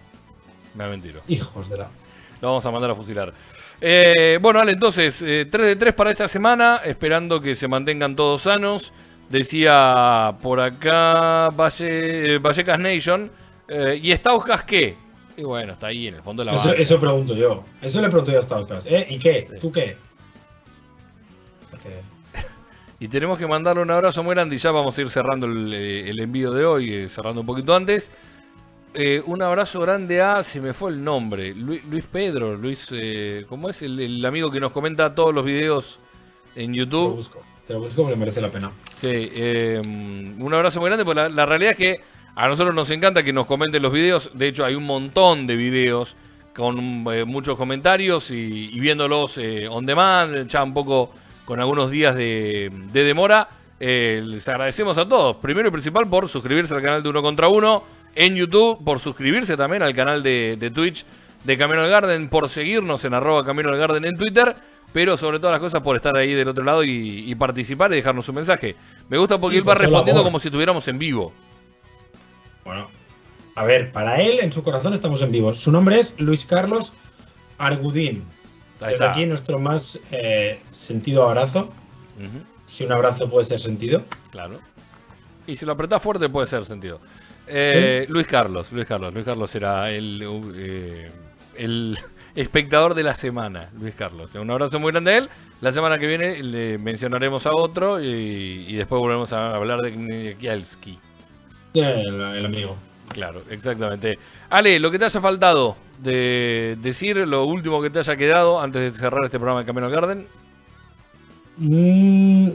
Me 0.75 0.85
ha 0.85 0.89
mentido. 0.89 1.21
Hijos 1.29 1.69
de 1.69 1.79
la. 1.79 1.89
Lo 2.41 2.49
vamos 2.49 2.67
a 2.67 2.71
mandar 2.73 2.91
a 2.91 2.95
fusilar. 2.95 3.33
Eh, 3.81 4.39
bueno, 4.41 4.61
Ale, 4.61 4.73
entonces, 4.73 5.19
3 5.19 5.49
de 5.51 5.77
3 5.77 5.95
para 5.95 6.11
esta 6.11 6.27
semana, 6.27 6.81
esperando 6.85 7.41
que 7.41 7.55
se 7.55 7.69
mantengan 7.69 8.17
todos 8.17 8.43
sanos. 8.43 8.93
Decía 9.33 10.37
por 10.43 10.61
acá 10.61 11.49
Valle, 11.51 12.39
Vallecas 12.39 12.79
Nation. 12.79 13.31
¿Y 14.03 14.13
Stauskas 14.13 14.63
qué? 14.65 14.95
Y 15.37 15.45
bueno, 15.45 15.73
está 15.73 15.87
ahí 15.87 16.09
en 16.09 16.17
el 16.17 16.23
fondo 16.23 16.45
de 16.45 16.51
la 16.51 16.55
eso, 16.55 16.75
eso 16.75 17.01
pregunto 17.01 17.35
yo. 17.35 17.65
Eso 17.81 18.03
le 18.03 18.09
pregunto 18.09 18.31
yo 18.31 18.39
a 18.39 18.43
Stauskas. 18.43 18.85
¿Eh? 18.87 19.07
¿Y 19.09 19.19
qué? 19.19 19.49
¿Tú 19.61 19.73
qué? 19.73 19.97
Y 23.01 23.09
tenemos 23.09 23.37
que 23.37 23.49
mandarle 23.49 23.83
un 23.83 23.91
abrazo 23.91 24.23
muy 24.23 24.35
grande 24.35 24.55
y 24.55 24.59
ya 24.59 24.71
vamos 24.71 24.97
a 24.97 25.01
ir 25.01 25.11
cerrando 25.11 25.47
el, 25.47 26.21
envío 26.21 26.53
de 26.53 26.65
hoy, 26.65 27.09
cerrando 27.09 27.41
un 27.41 27.47
poquito 27.47 27.75
antes. 27.75 28.13
Eh, 28.95 29.21
un 29.27 29.43
abrazo 29.43 29.81
grande 29.81 30.21
a, 30.21 30.43
se 30.45 30.61
me 30.61 30.73
fue 30.73 30.91
el 30.91 31.03
nombre, 31.03 31.55
Luis, 31.55 32.05
Pedro, 32.13 32.57
Luis, 32.57 32.89
eh, 32.93 33.45
¿cómo 33.49 33.71
es? 33.71 33.83
El, 33.83 34.25
amigo 34.25 34.53
que 34.53 34.61
nos 34.61 34.71
comenta 34.71 35.15
todos 35.15 35.35
los 35.35 35.45
videos 35.45 35.99
en 36.55 36.75
YouTube. 36.75 37.09
Lo 37.09 37.17
busco, 37.17 37.43
te 37.67 37.73
lo 37.73 37.81
busco 37.81 38.03
porque 38.03 38.17
merece 38.17 38.41
la 38.41 38.51
pena. 38.51 38.73
Sí, 38.93 39.09
eh, 39.11 39.81
un 39.85 40.53
abrazo 40.53 40.81
muy 40.81 40.89
grande, 40.89 41.05
porque 41.05 41.29
la, 41.29 41.47
realidad 41.47 41.73
es 41.73 41.77
que 41.77 42.01
a 42.35 42.49
nosotros 42.49 42.75
nos 42.75 42.91
encanta 42.91 43.23
que 43.23 43.33
nos 43.33 43.47
comenten 43.47 43.83
los 43.83 43.93
videos, 43.93 44.31
de 44.35 44.49
hecho 44.49 44.65
hay 44.65 44.75
un 44.75 44.85
montón 44.85 45.47
de 45.47 45.57
videos 45.57 46.17
con 46.55 46.77
muchos 47.27 47.57
comentarios 47.57 48.31
y, 48.31 48.79
viéndolos 48.79 49.41
on 49.71 49.87
demand, 49.87 50.47
ya 50.47 50.63
un 50.63 50.75
poco 50.75 51.13
con 51.45 51.61
algunos 51.61 51.91
días 51.91 52.15
de, 52.15 52.71
demora. 52.93 53.49
les 53.79 54.49
agradecemos 54.49 54.99
a 54.99 55.09
todos, 55.09 55.37
primero 55.37 55.69
y 55.69 55.71
principal 55.71 56.07
por 56.09 56.29
suscribirse 56.29 56.75
al 56.75 56.83
canal 56.83 57.03
de 57.03 57.09
Uno 57.09 57.23
contra 57.23 57.49
Uno 57.49 57.85
en 58.15 58.35
YouTube, 58.35 58.83
por 58.85 59.01
suscribirse 59.01 59.57
también 59.57 59.83
al 59.83 59.95
canal 59.95 60.23
de, 60.23 60.71
Twitch 60.75 61.05
de 61.45 61.59
Camino 61.59 61.81
al 61.81 61.91
Garden, 61.91 62.29
por 62.29 62.49
seguirnos 62.49 63.05
en 63.05 63.15
arroba 63.15 63.45
Camino 63.45 63.71
al 63.71 63.79
Garden 63.79 64.05
en 64.05 64.17
Twitter, 64.17 64.55
pero 64.93 65.17
sobre 65.17 65.39
todas 65.39 65.53
las 65.53 65.61
cosas 65.61 65.83
por 65.83 65.97
estar 65.97 66.17
ahí 66.17 66.35
del 66.35 66.49
otro 66.49 66.65
lado 66.65 66.85
y, 66.85 67.35
participar 67.35 67.93
y 67.93 67.97
dejarnos 67.97 68.29
un 68.29 68.35
mensaje. 68.37 68.77
Me 69.09 69.19
gusta 69.19 69.39
porque 69.39 69.59
él 69.59 69.69
va 69.69 69.75
respondiendo 69.75 70.23
como 70.23 70.39
si 70.39 70.49
estuviéramos 70.49 70.87
en 70.89 70.99
vivo. 70.99 71.33
Bueno, 72.65 72.89
a 73.55 73.65
ver, 73.65 73.91
para 73.93 74.21
él 74.21 74.39
en 74.41 74.53
su 74.53 74.63
corazón 74.63 74.95
estamos 74.95 75.23
en 75.23 75.33
vivo. 75.33 75.55
Su 75.55 75.73
nombre 75.73 75.99
es 75.99 76.15
Luis 76.19 76.45
Carlos 76.45 76.93
Argudín. 77.59 78.25
Desde 78.81 79.05
aquí 79.05 79.27
nuestro 79.27 79.59
más 79.59 79.99
eh, 80.11 80.61
sentido 80.73 81.29
abrazo. 81.29 81.73
Si 82.67 82.85
un 82.85 82.93
abrazo 82.93 83.29
puede 83.29 83.45
ser 83.45 83.61
sentido. 83.61 84.05
Claro. 84.31 84.59
Y 85.47 85.57
si 85.57 85.67
lo 85.67 85.73
apretás 85.73 86.03
fuerte 86.03 86.29
puede 86.29 86.47
ser 86.47 86.65
sentido. 86.65 87.01
Eh, 87.47 88.07
Luis 88.09 88.27
Carlos, 88.27 88.71
Luis 88.73 88.87
Carlos, 88.87 89.13
Luis 89.13 89.25
Carlos 89.25 89.51
será 89.51 89.91
el, 89.91 90.23
eh, 90.57 91.11
el 91.57 91.99
espectador 92.35 92.95
de 92.95 93.03
la 93.03 93.15
semana, 93.15 93.71
Luis 93.79 93.95
Carlos. 93.95 94.35
Un 94.35 94.51
abrazo 94.51 94.79
muy 94.81 94.93
grande 94.93 95.13
a 95.13 95.19
él. 95.19 95.29
La 95.61 95.73
semana 95.73 95.99
que 95.99 96.07
viene 96.07 96.43
le 96.43 96.79
mencionaremos 96.79 97.47
a 97.47 97.53
otro 97.53 98.01
y, 98.01 98.75
después 98.75 99.01
volvemos 99.01 99.33
a 99.33 99.55
hablar 99.55 99.81
de 99.81 100.37
Kielski. 100.39 100.99
El, 101.75 102.21
el 102.21 102.47
amigo. 102.47 102.77
Claro, 103.09 103.43
exactamente. 103.51 104.19
Ale, 104.51 104.79
lo 104.79 104.91
que 104.91 104.99
te 104.99 105.05
haya 105.05 105.21
faltado 105.21 105.77
de 106.03 106.77
decir, 106.81 107.17
lo 107.17 107.45
último 107.45 107.81
que 107.81 107.91
te 107.91 107.99
haya 107.99 108.17
quedado 108.17 108.61
antes 108.61 108.83
de 108.83 108.99
cerrar 108.99 109.25
este 109.25 109.39
programa 109.39 109.61
de 109.61 109.67
Camino 109.67 109.87
al 109.87 109.93
Garden. 109.93 110.27
Mm, 111.59 112.49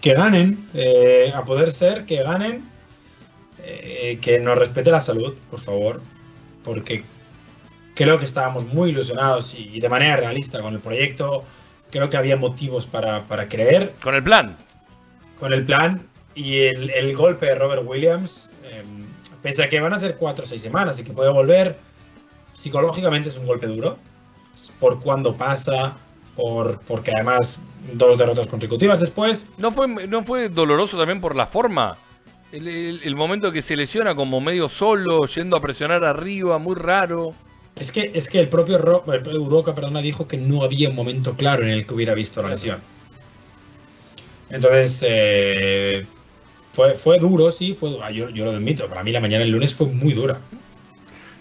que 0.00 0.14
ganen, 0.14 0.68
eh, 0.74 1.32
a 1.34 1.44
poder 1.44 1.72
ser, 1.72 2.06
que 2.06 2.22
ganen 2.22 2.64
eh, 3.62 4.18
que 4.22 4.38
nos 4.38 4.56
respete 4.56 4.90
la 4.90 5.00
salud, 5.00 5.34
por 5.50 5.60
favor, 5.60 6.00
porque 6.64 7.02
creo 7.98 8.16
que 8.16 8.24
estábamos 8.24 8.64
muy 8.64 8.90
ilusionados 8.90 9.54
y, 9.58 9.80
de 9.80 9.88
manera 9.88 10.14
realista 10.14 10.60
con 10.60 10.72
el 10.72 10.78
proyecto. 10.78 11.42
Creo 11.90 12.08
que 12.08 12.16
había 12.16 12.36
motivos 12.36 12.86
para, 12.86 13.24
creer. 13.48 13.92
Con 14.00 14.14
el 14.14 14.22
plan. 14.22 14.56
Con 15.40 15.52
el 15.52 15.64
plan 15.64 16.06
y 16.32 16.58
el, 16.60 17.16
golpe 17.16 17.46
de 17.46 17.56
Robert 17.56 17.82
Williams, 17.84 18.52
em, 18.70 19.04
pese 19.42 19.64
a 19.64 19.68
que 19.68 19.80
van 19.80 19.94
a 19.94 19.98
ser 19.98 20.16
cuatro 20.16 20.44
o 20.44 20.48
seis 20.48 20.62
semanas 20.62 21.00
y 21.00 21.02
que 21.02 21.12
puede 21.12 21.32
volver, 21.32 21.76
psicológicamente 22.52 23.30
es 23.30 23.36
un 23.36 23.48
golpe 23.48 23.66
duro. 23.66 23.98
Por 24.78 25.00
cuando 25.00 25.34
pasa, 25.34 25.96
por, 26.36 26.78
porque 26.82 27.10
además 27.12 27.58
dos 27.94 28.16
derrotas 28.16 28.46
consecutivas 28.46 29.00
después. 29.00 29.46
¿No 29.56 29.72
fue, 29.72 29.88
¿No 30.06 30.22
fue 30.22 30.48
doloroso 30.48 30.96
también 30.96 31.20
por 31.20 31.34
la 31.34 31.48
forma? 31.48 31.98
El, 32.52 33.16
momento 33.16 33.50
que 33.50 33.60
se 33.60 33.74
lesiona 33.74 34.14
como 34.14 34.40
medio 34.40 34.68
solo, 34.68 35.26
yendo 35.26 35.56
a 35.56 35.60
presionar 35.60 36.04
arriba, 36.04 36.58
muy 36.58 36.76
raro. 36.76 37.34
Es 37.78 37.92
que, 37.92 38.10
es 38.14 38.28
que 38.28 38.40
el 38.40 38.48
propio 38.48 38.78
Udoka 38.78 39.74
perdona, 39.74 40.00
dijo 40.00 40.26
que 40.26 40.36
no 40.36 40.62
había 40.62 40.88
un 40.88 40.96
momento 40.96 41.34
claro 41.36 41.62
en 41.62 41.70
el 41.70 41.86
que 41.86 41.94
hubiera 41.94 42.14
visto 42.14 42.42
la 42.42 42.50
lesión. 42.50 42.80
Entonces, 44.50 45.04
eh, 45.06 46.06
fue, 46.72 46.94
fue 46.94 47.18
duro, 47.18 47.52
sí, 47.52 47.74
fue 47.74 47.90
Yo, 48.12 48.30
yo 48.30 48.44
lo 48.44 48.50
admito, 48.50 48.86
para 48.88 49.02
mí 49.02 49.12
la 49.12 49.20
mañana 49.20 49.44
del 49.44 49.52
lunes 49.52 49.74
fue 49.74 49.86
muy 49.86 50.12
dura. 50.12 50.38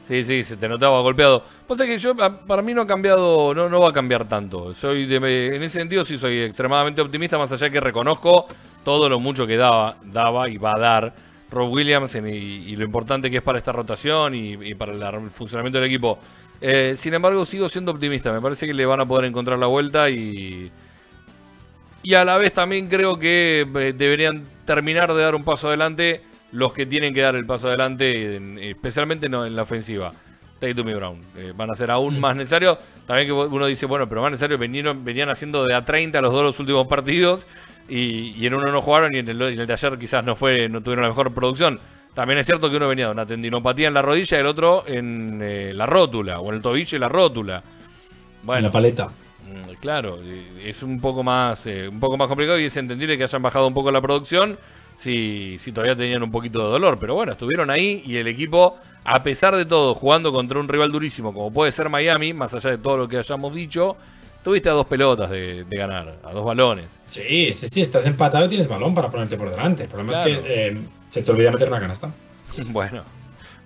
Sí, 0.04 0.24
sí, 0.24 0.42
se 0.44 0.56
te 0.56 0.70
notaba 0.70 1.02
golpeado. 1.02 1.44
Pasa 1.68 1.86
que 1.86 1.98
yo, 1.98 2.16
para 2.16 2.62
mí 2.62 2.74
no 2.74 2.84
ha 2.84 2.88
cambiado, 2.88 3.54
no, 3.54 3.68
no 3.68 3.82
va 3.82 3.90
a 3.90 3.94
cambiar 3.94 4.28
tanto. 4.28 4.74
Soy 4.74 5.06
de, 5.06 5.18
en 5.18 5.64
ese 5.64 5.80
sentido 5.80 6.06
sí 6.06 6.18
soy 6.18 6.44
extremadamente 6.44 7.02
optimista, 7.02 7.38
más 7.38 7.52
allá 7.52 7.70
que 7.70 7.82
reconozco 7.82 8.48
todo 8.86 9.10
lo 9.10 9.20
mucho 9.20 9.46
que 9.46 9.58
daba, 9.58 9.98
daba 10.06 10.48
y 10.48 10.58
va 10.58 10.76
a 10.76 10.80
dar 10.80 11.14
Rob 11.50 11.72
Williams 11.72 12.16
y, 12.16 12.76
lo 12.76 12.84
importante 12.84 13.32
que 13.32 13.38
es 13.38 13.44
para 13.44 13.58
esta 13.58 13.72
rotación 13.72 14.36
y, 14.36 14.76
para 14.76 14.94
el 14.94 15.30
funcionamiento 15.32 15.80
del 15.80 15.88
equipo. 15.88 16.20
Eh, 16.60 16.94
sin 16.96 17.14
embargo, 17.14 17.46
sigo 17.46 17.70
siendo 17.70 17.92
optimista. 17.92 18.32
Me 18.32 18.42
parece 18.42 18.68
que 18.68 18.74
le 18.74 18.86
van 18.86 19.00
a 19.00 19.06
poder 19.06 19.26
encontrar 19.26 19.58
la 19.60 19.68
vuelta 19.68 20.10
y. 20.10 20.72
Y 22.04 22.14
a 22.14 22.24
la 22.24 22.38
vez 22.38 22.54
también 22.54 22.88
creo 22.88 23.18
que 23.20 23.68
eh, 23.76 23.94
deberían 23.94 24.46
terminar 24.66 25.14
de 25.14 25.22
dar 25.22 25.36
un 25.36 25.44
paso 25.44 25.68
adelante 25.68 26.22
los 26.52 26.72
que 26.74 26.86
tienen 26.86 27.14
que 27.14 27.22
dar 27.22 27.36
el 27.36 27.46
paso 27.46 27.68
adelante, 27.68 28.70
especialmente 28.70 29.26
en 29.28 29.56
la 29.56 29.62
ofensiva. 29.62 30.14
Take 30.60 30.84
me 30.84 30.96
Brown. 30.96 31.22
Eh, 31.36 31.54
van 31.56 31.70
a 31.70 31.76
ser 31.76 31.92
aún 31.92 32.20
más 32.20 32.36
necesarios. 32.36 32.78
También 33.06 33.28
que 33.28 33.34
uno 33.34 33.66
dice, 33.66 33.86
bueno, 33.86 34.10
pero 34.10 34.22
más 34.22 34.32
necesarios 34.32 34.60
venían, 34.60 35.04
venían 35.06 35.30
haciendo 35.30 35.64
de 35.66 35.74
a 35.76 35.86
30 35.86 36.20
los 36.22 36.34
dos 36.34 36.44
los 36.44 36.60
últimos 36.60 36.88
partidos 36.88 37.48
y, 37.90 38.46
en 38.46 38.54
uno 38.54 38.72
no 38.72 38.82
jugaron 38.82 39.14
y 39.16 39.20
en 39.20 39.30
el, 39.30 39.38
de 39.68 39.74
ayer 39.74 39.98
quizás 39.98 40.24
no 40.24 40.36
fue 40.36 40.68
no 40.68 40.82
tuvieron 40.82 41.04
la 41.04 41.10
mejor 41.10 41.34
producción. 41.34 41.80
También 42.14 42.40
es 42.40 42.48
cierto 42.48 42.70
que 42.70 42.78
uno 42.78 42.88
venía 42.88 43.06
de 43.06 43.12
una 43.12 43.26
tendinopatía 43.26 43.88
en 43.88 43.94
la 43.94 44.02
rodilla 44.02 44.38
y 44.38 44.40
el 44.40 44.48
otro 44.48 44.84
en 44.88 45.40
eh, 45.42 45.72
la 45.76 45.86
rótula, 45.86 46.40
o 46.40 46.50
en 46.50 46.56
el 46.56 46.62
tobillo 46.62 46.98
y 46.98 47.00
la 47.00 47.10
rótula. 47.10 47.64
Bueno, 48.42 48.58
en 48.58 48.64
la 48.64 48.72
paleta. 48.72 49.06
Mm, 49.06 49.74
claro, 49.80 50.20
es 50.64 50.82
un 50.82 51.00
poco 51.00 51.24
más 51.24 51.68
eh, 51.68 51.88
un 51.88 52.00
poco 52.00 52.18
más 52.18 52.28
complicado 52.28 52.60
y 52.60 52.66
es 52.66 52.76
entendible 52.78 53.18
que 53.18 53.24
hayan 53.24 53.42
bajado 53.42 53.68
un 53.68 53.74
poco 53.74 53.92
la 53.92 54.02
producción 54.02 54.58
si, 54.98 55.58
si 55.58 55.72
todavía 55.72 55.96
tenían 55.96 56.24
un 56.24 56.32
poquito 56.32 56.60
de 56.60 56.72
dolor. 56.72 56.98
Pero 57.00 57.16
bueno, 57.16 57.32
estuvieron 57.32 57.70
ahí 57.70 58.02
y 58.06 58.18
el 58.18 58.28
equipo, 58.28 58.76
a 59.06 59.24
pesar 59.24 59.56
de 59.56 59.66
todo, 59.66 59.96
jugando 59.96 60.34
contra 60.34 60.60
un 60.60 60.68
rival 60.68 60.92
durísimo 60.92 61.34
como 61.34 61.54
puede 61.54 61.72
ser 61.72 61.88
Miami, 61.88 62.34
más 62.34 62.54
allá 62.54 62.72
de 62.72 62.78
todo 62.78 62.98
lo 62.98 63.08
que 63.08 63.18
hayamos 63.18 63.56
dicho, 63.56 63.96
Tuviste 64.48 64.70
a 64.70 64.72
dos 64.72 64.86
pelotas 64.86 65.30
de, 65.30 65.66
ganar, 65.70 66.20
a 66.24 66.32
dos 66.32 66.46
balones. 66.46 67.02
Sí, 67.06 67.52
sí, 67.54 67.68
sí, 67.68 67.82
estás 67.82 68.06
empatado 68.06 68.46
y 68.46 68.48
tienes 68.48 68.70
balón 68.70 68.96
para 68.96 69.10
ponerte 69.10 69.36
por 69.36 69.50
delante. 69.50 69.84
El 69.84 69.90
problema 69.90 70.14
es 70.14 70.20
que 70.20 70.42
eh, 70.46 70.78
se 71.10 71.22
te 71.22 71.32
olvida 71.32 71.52
meter 71.52 71.68
una 71.68 71.82
canasta. 71.82 72.12
Bueno. 72.68 73.04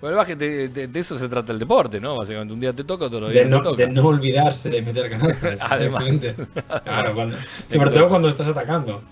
Bueno, 0.02 0.26
que 0.26 0.36
de, 0.36 0.90
eso 0.96 1.16
se 1.16 1.30
trata 1.30 1.54
el 1.54 1.60
deporte, 1.60 2.02
¿no? 2.02 2.18
Básicamente, 2.18 2.56
un 2.56 2.60
día 2.60 2.74
te 2.74 2.84
toca, 2.84 3.06
otro 3.06 3.30
día 3.30 3.44
de 3.44 3.46
no, 3.48 3.58
te 3.58 3.64
toca. 3.66 3.86
De 3.86 3.92
no 3.92 4.08
olvidarse 4.08 4.72
de 4.72 4.82
meter 4.82 5.12
canastas. 5.12 5.60
Además. 5.70 6.04
Claro, 6.84 7.14
cuando, 7.14 7.38
sobre 7.68 7.92
todo 7.92 8.10
cuando 8.10 8.28
estás 8.28 8.48
atacando. 8.48 9.04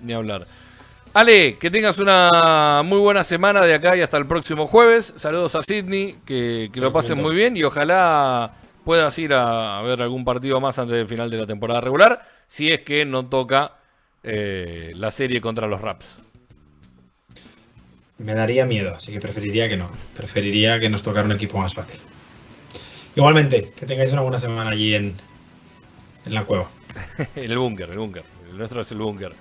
Ni 0.00 0.12
hablar. 0.12 0.46
Ale, 1.12 1.58
que 1.58 1.72
tengas 1.72 1.98
una 1.98 2.82
muy 2.84 2.98
buena 2.98 3.24
semana 3.24 3.62
de 3.62 3.74
acá 3.74 3.96
y 3.96 4.00
hasta 4.00 4.16
el 4.16 4.26
próximo 4.26 4.68
jueves. 4.68 5.12
Saludos 5.16 5.56
a 5.56 5.62
Sydney, 5.62 6.16
que, 6.24 6.70
que 6.72 6.80
lo 6.80 6.92
pasen 6.92 7.20
muy 7.20 7.34
bien 7.34 7.56
y 7.56 7.64
ojalá 7.64 8.52
puedas 8.84 9.18
ir 9.18 9.32
a, 9.34 9.82
ver 9.82 10.02
algún 10.02 10.24
partido 10.24 10.60
más 10.60 10.78
antes 10.78 10.96
del 10.96 11.08
final 11.08 11.28
de 11.28 11.38
la 11.38 11.46
temporada 11.48 11.80
regular, 11.80 12.22
si 12.46 12.70
es 12.70 12.82
que 12.82 13.04
no 13.04 13.26
toca 13.26 13.76
eh, 14.22 14.92
la 14.94 15.10
serie 15.10 15.40
contra 15.40 15.66
los 15.66 15.80
Raps. 15.80 16.20
Me 18.18 18.34
daría 18.34 18.64
miedo, 18.64 18.94
así 18.94 19.12
que 19.12 19.18
preferiría 19.18 19.68
que 19.68 19.76
no. 19.76 19.90
Preferiría 20.16 20.78
que 20.78 20.90
nos 20.90 21.02
tocara 21.02 21.26
un 21.26 21.32
equipo 21.32 21.58
más 21.58 21.74
fácil. 21.74 21.98
Igualmente, 23.16 23.72
que 23.74 23.84
tengáis 23.84 24.12
una 24.12 24.22
buena 24.22 24.38
semana 24.38 24.70
allí 24.70 24.94
en, 24.94 25.16
en 26.24 26.34
la 26.34 26.44
cueva. 26.44 26.70
en 27.34 27.44
el 27.50 27.58
búnker, 27.58 27.90
el 27.90 27.98
búnker. 27.98 28.22
El 28.48 28.58
nuestro 28.58 28.80
es 28.80 28.92
el 28.92 28.98
búnker. 28.98 29.32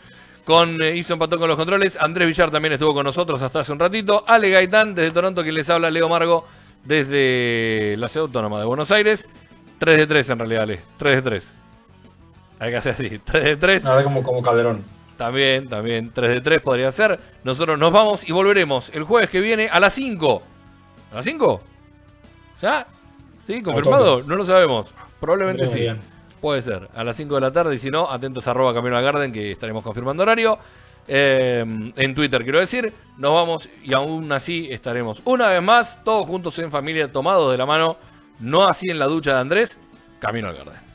Con 0.49 0.81
eh, 0.81 0.95
Ison 0.95 1.13
empató 1.13 1.37
con 1.37 1.47
los 1.47 1.55
controles. 1.55 1.95
Andrés 1.95 2.27
Villar 2.27 2.49
también 2.49 2.73
estuvo 2.73 2.91
con 2.91 3.03
nosotros 3.03 3.39
hasta 3.43 3.59
hace 3.59 3.71
un 3.71 3.77
ratito. 3.77 4.23
Ale 4.25 4.49
Gaitán 4.49 4.95
desde 4.95 5.11
Toronto, 5.11 5.43
que 5.43 5.51
les 5.51 5.69
habla 5.69 5.91
Leo 5.91 6.09
Margo 6.09 6.43
desde 6.83 7.93
la 7.99 8.07
ciudad 8.07 8.25
autónoma 8.25 8.59
de 8.59 8.65
Buenos 8.65 8.89
Aires. 8.89 9.29
3 9.77 9.97
de 9.97 10.07
3 10.07 10.29
en 10.31 10.39
realidad, 10.39 10.63
Ale. 10.63 10.81
3 10.97 11.15
de 11.17 11.21
3. 11.21 11.55
Hay 12.57 12.71
que 12.71 12.77
hacer 12.77 12.93
así. 12.93 13.19
3 13.25 13.43
de 13.43 13.55
3. 13.57 13.83
Nada 13.83 14.03
como, 14.03 14.23
como 14.23 14.41
Calderón. 14.41 14.83
También, 15.17 15.69
también. 15.69 16.09
3 16.11 16.31
de 16.31 16.41
3 16.41 16.61
podría 16.61 16.89
ser. 16.89 17.19
Nosotros 17.43 17.77
nos 17.77 17.93
vamos 17.93 18.27
y 18.27 18.31
volveremos 18.31 18.89
el 18.95 19.03
jueves 19.03 19.29
que 19.29 19.41
viene 19.41 19.69
a 19.69 19.79
las 19.79 19.93
5. 19.93 20.41
¿A 21.11 21.15
las 21.15 21.25
5? 21.25 21.61
¿Ya? 22.59 22.87
¿Sí? 23.43 23.61
¿Confirmado? 23.61 24.23
No 24.23 24.35
lo 24.35 24.43
sabemos. 24.43 24.95
Probablemente 25.19 25.67
sí. 25.67 25.87
Puede 26.41 26.61
ser, 26.61 26.89
a 26.93 27.03
las 27.03 27.15
5 27.17 27.35
de 27.35 27.41
la 27.41 27.51
tarde. 27.51 27.75
Y 27.75 27.77
si 27.77 27.89
no, 27.89 28.09
atentos 28.09 28.47
a 28.47 28.51
arroba 28.51 28.73
Camino 28.73 28.95
al 28.97 29.03
Garden, 29.03 29.31
que 29.31 29.51
estaremos 29.51 29.83
confirmando 29.83 30.23
horario. 30.23 30.57
Eh, 31.07 31.91
en 31.95 32.15
Twitter, 32.15 32.43
quiero 32.43 32.59
decir. 32.59 32.93
Nos 33.17 33.33
vamos 33.33 33.69
y 33.83 33.93
aún 33.93 34.31
así 34.31 34.67
estaremos 34.71 35.21
una 35.25 35.47
vez 35.47 35.61
más, 35.61 36.03
todos 36.03 36.27
juntos 36.27 36.57
en 36.59 36.71
familia, 36.71 37.11
tomados 37.11 37.51
de 37.51 37.57
la 37.57 37.65
mano. 37.65 37.97
No 38.39 38.65
así 38.65 38.89
en 38.89 38.99
la 38.99 39.07
ducha 39.07 39.33
de 39.33 39.41
Andrés. 39.41 39.77
Camino 40.19 40.47
al 40.47 40.55
Garden. 40.55 40.88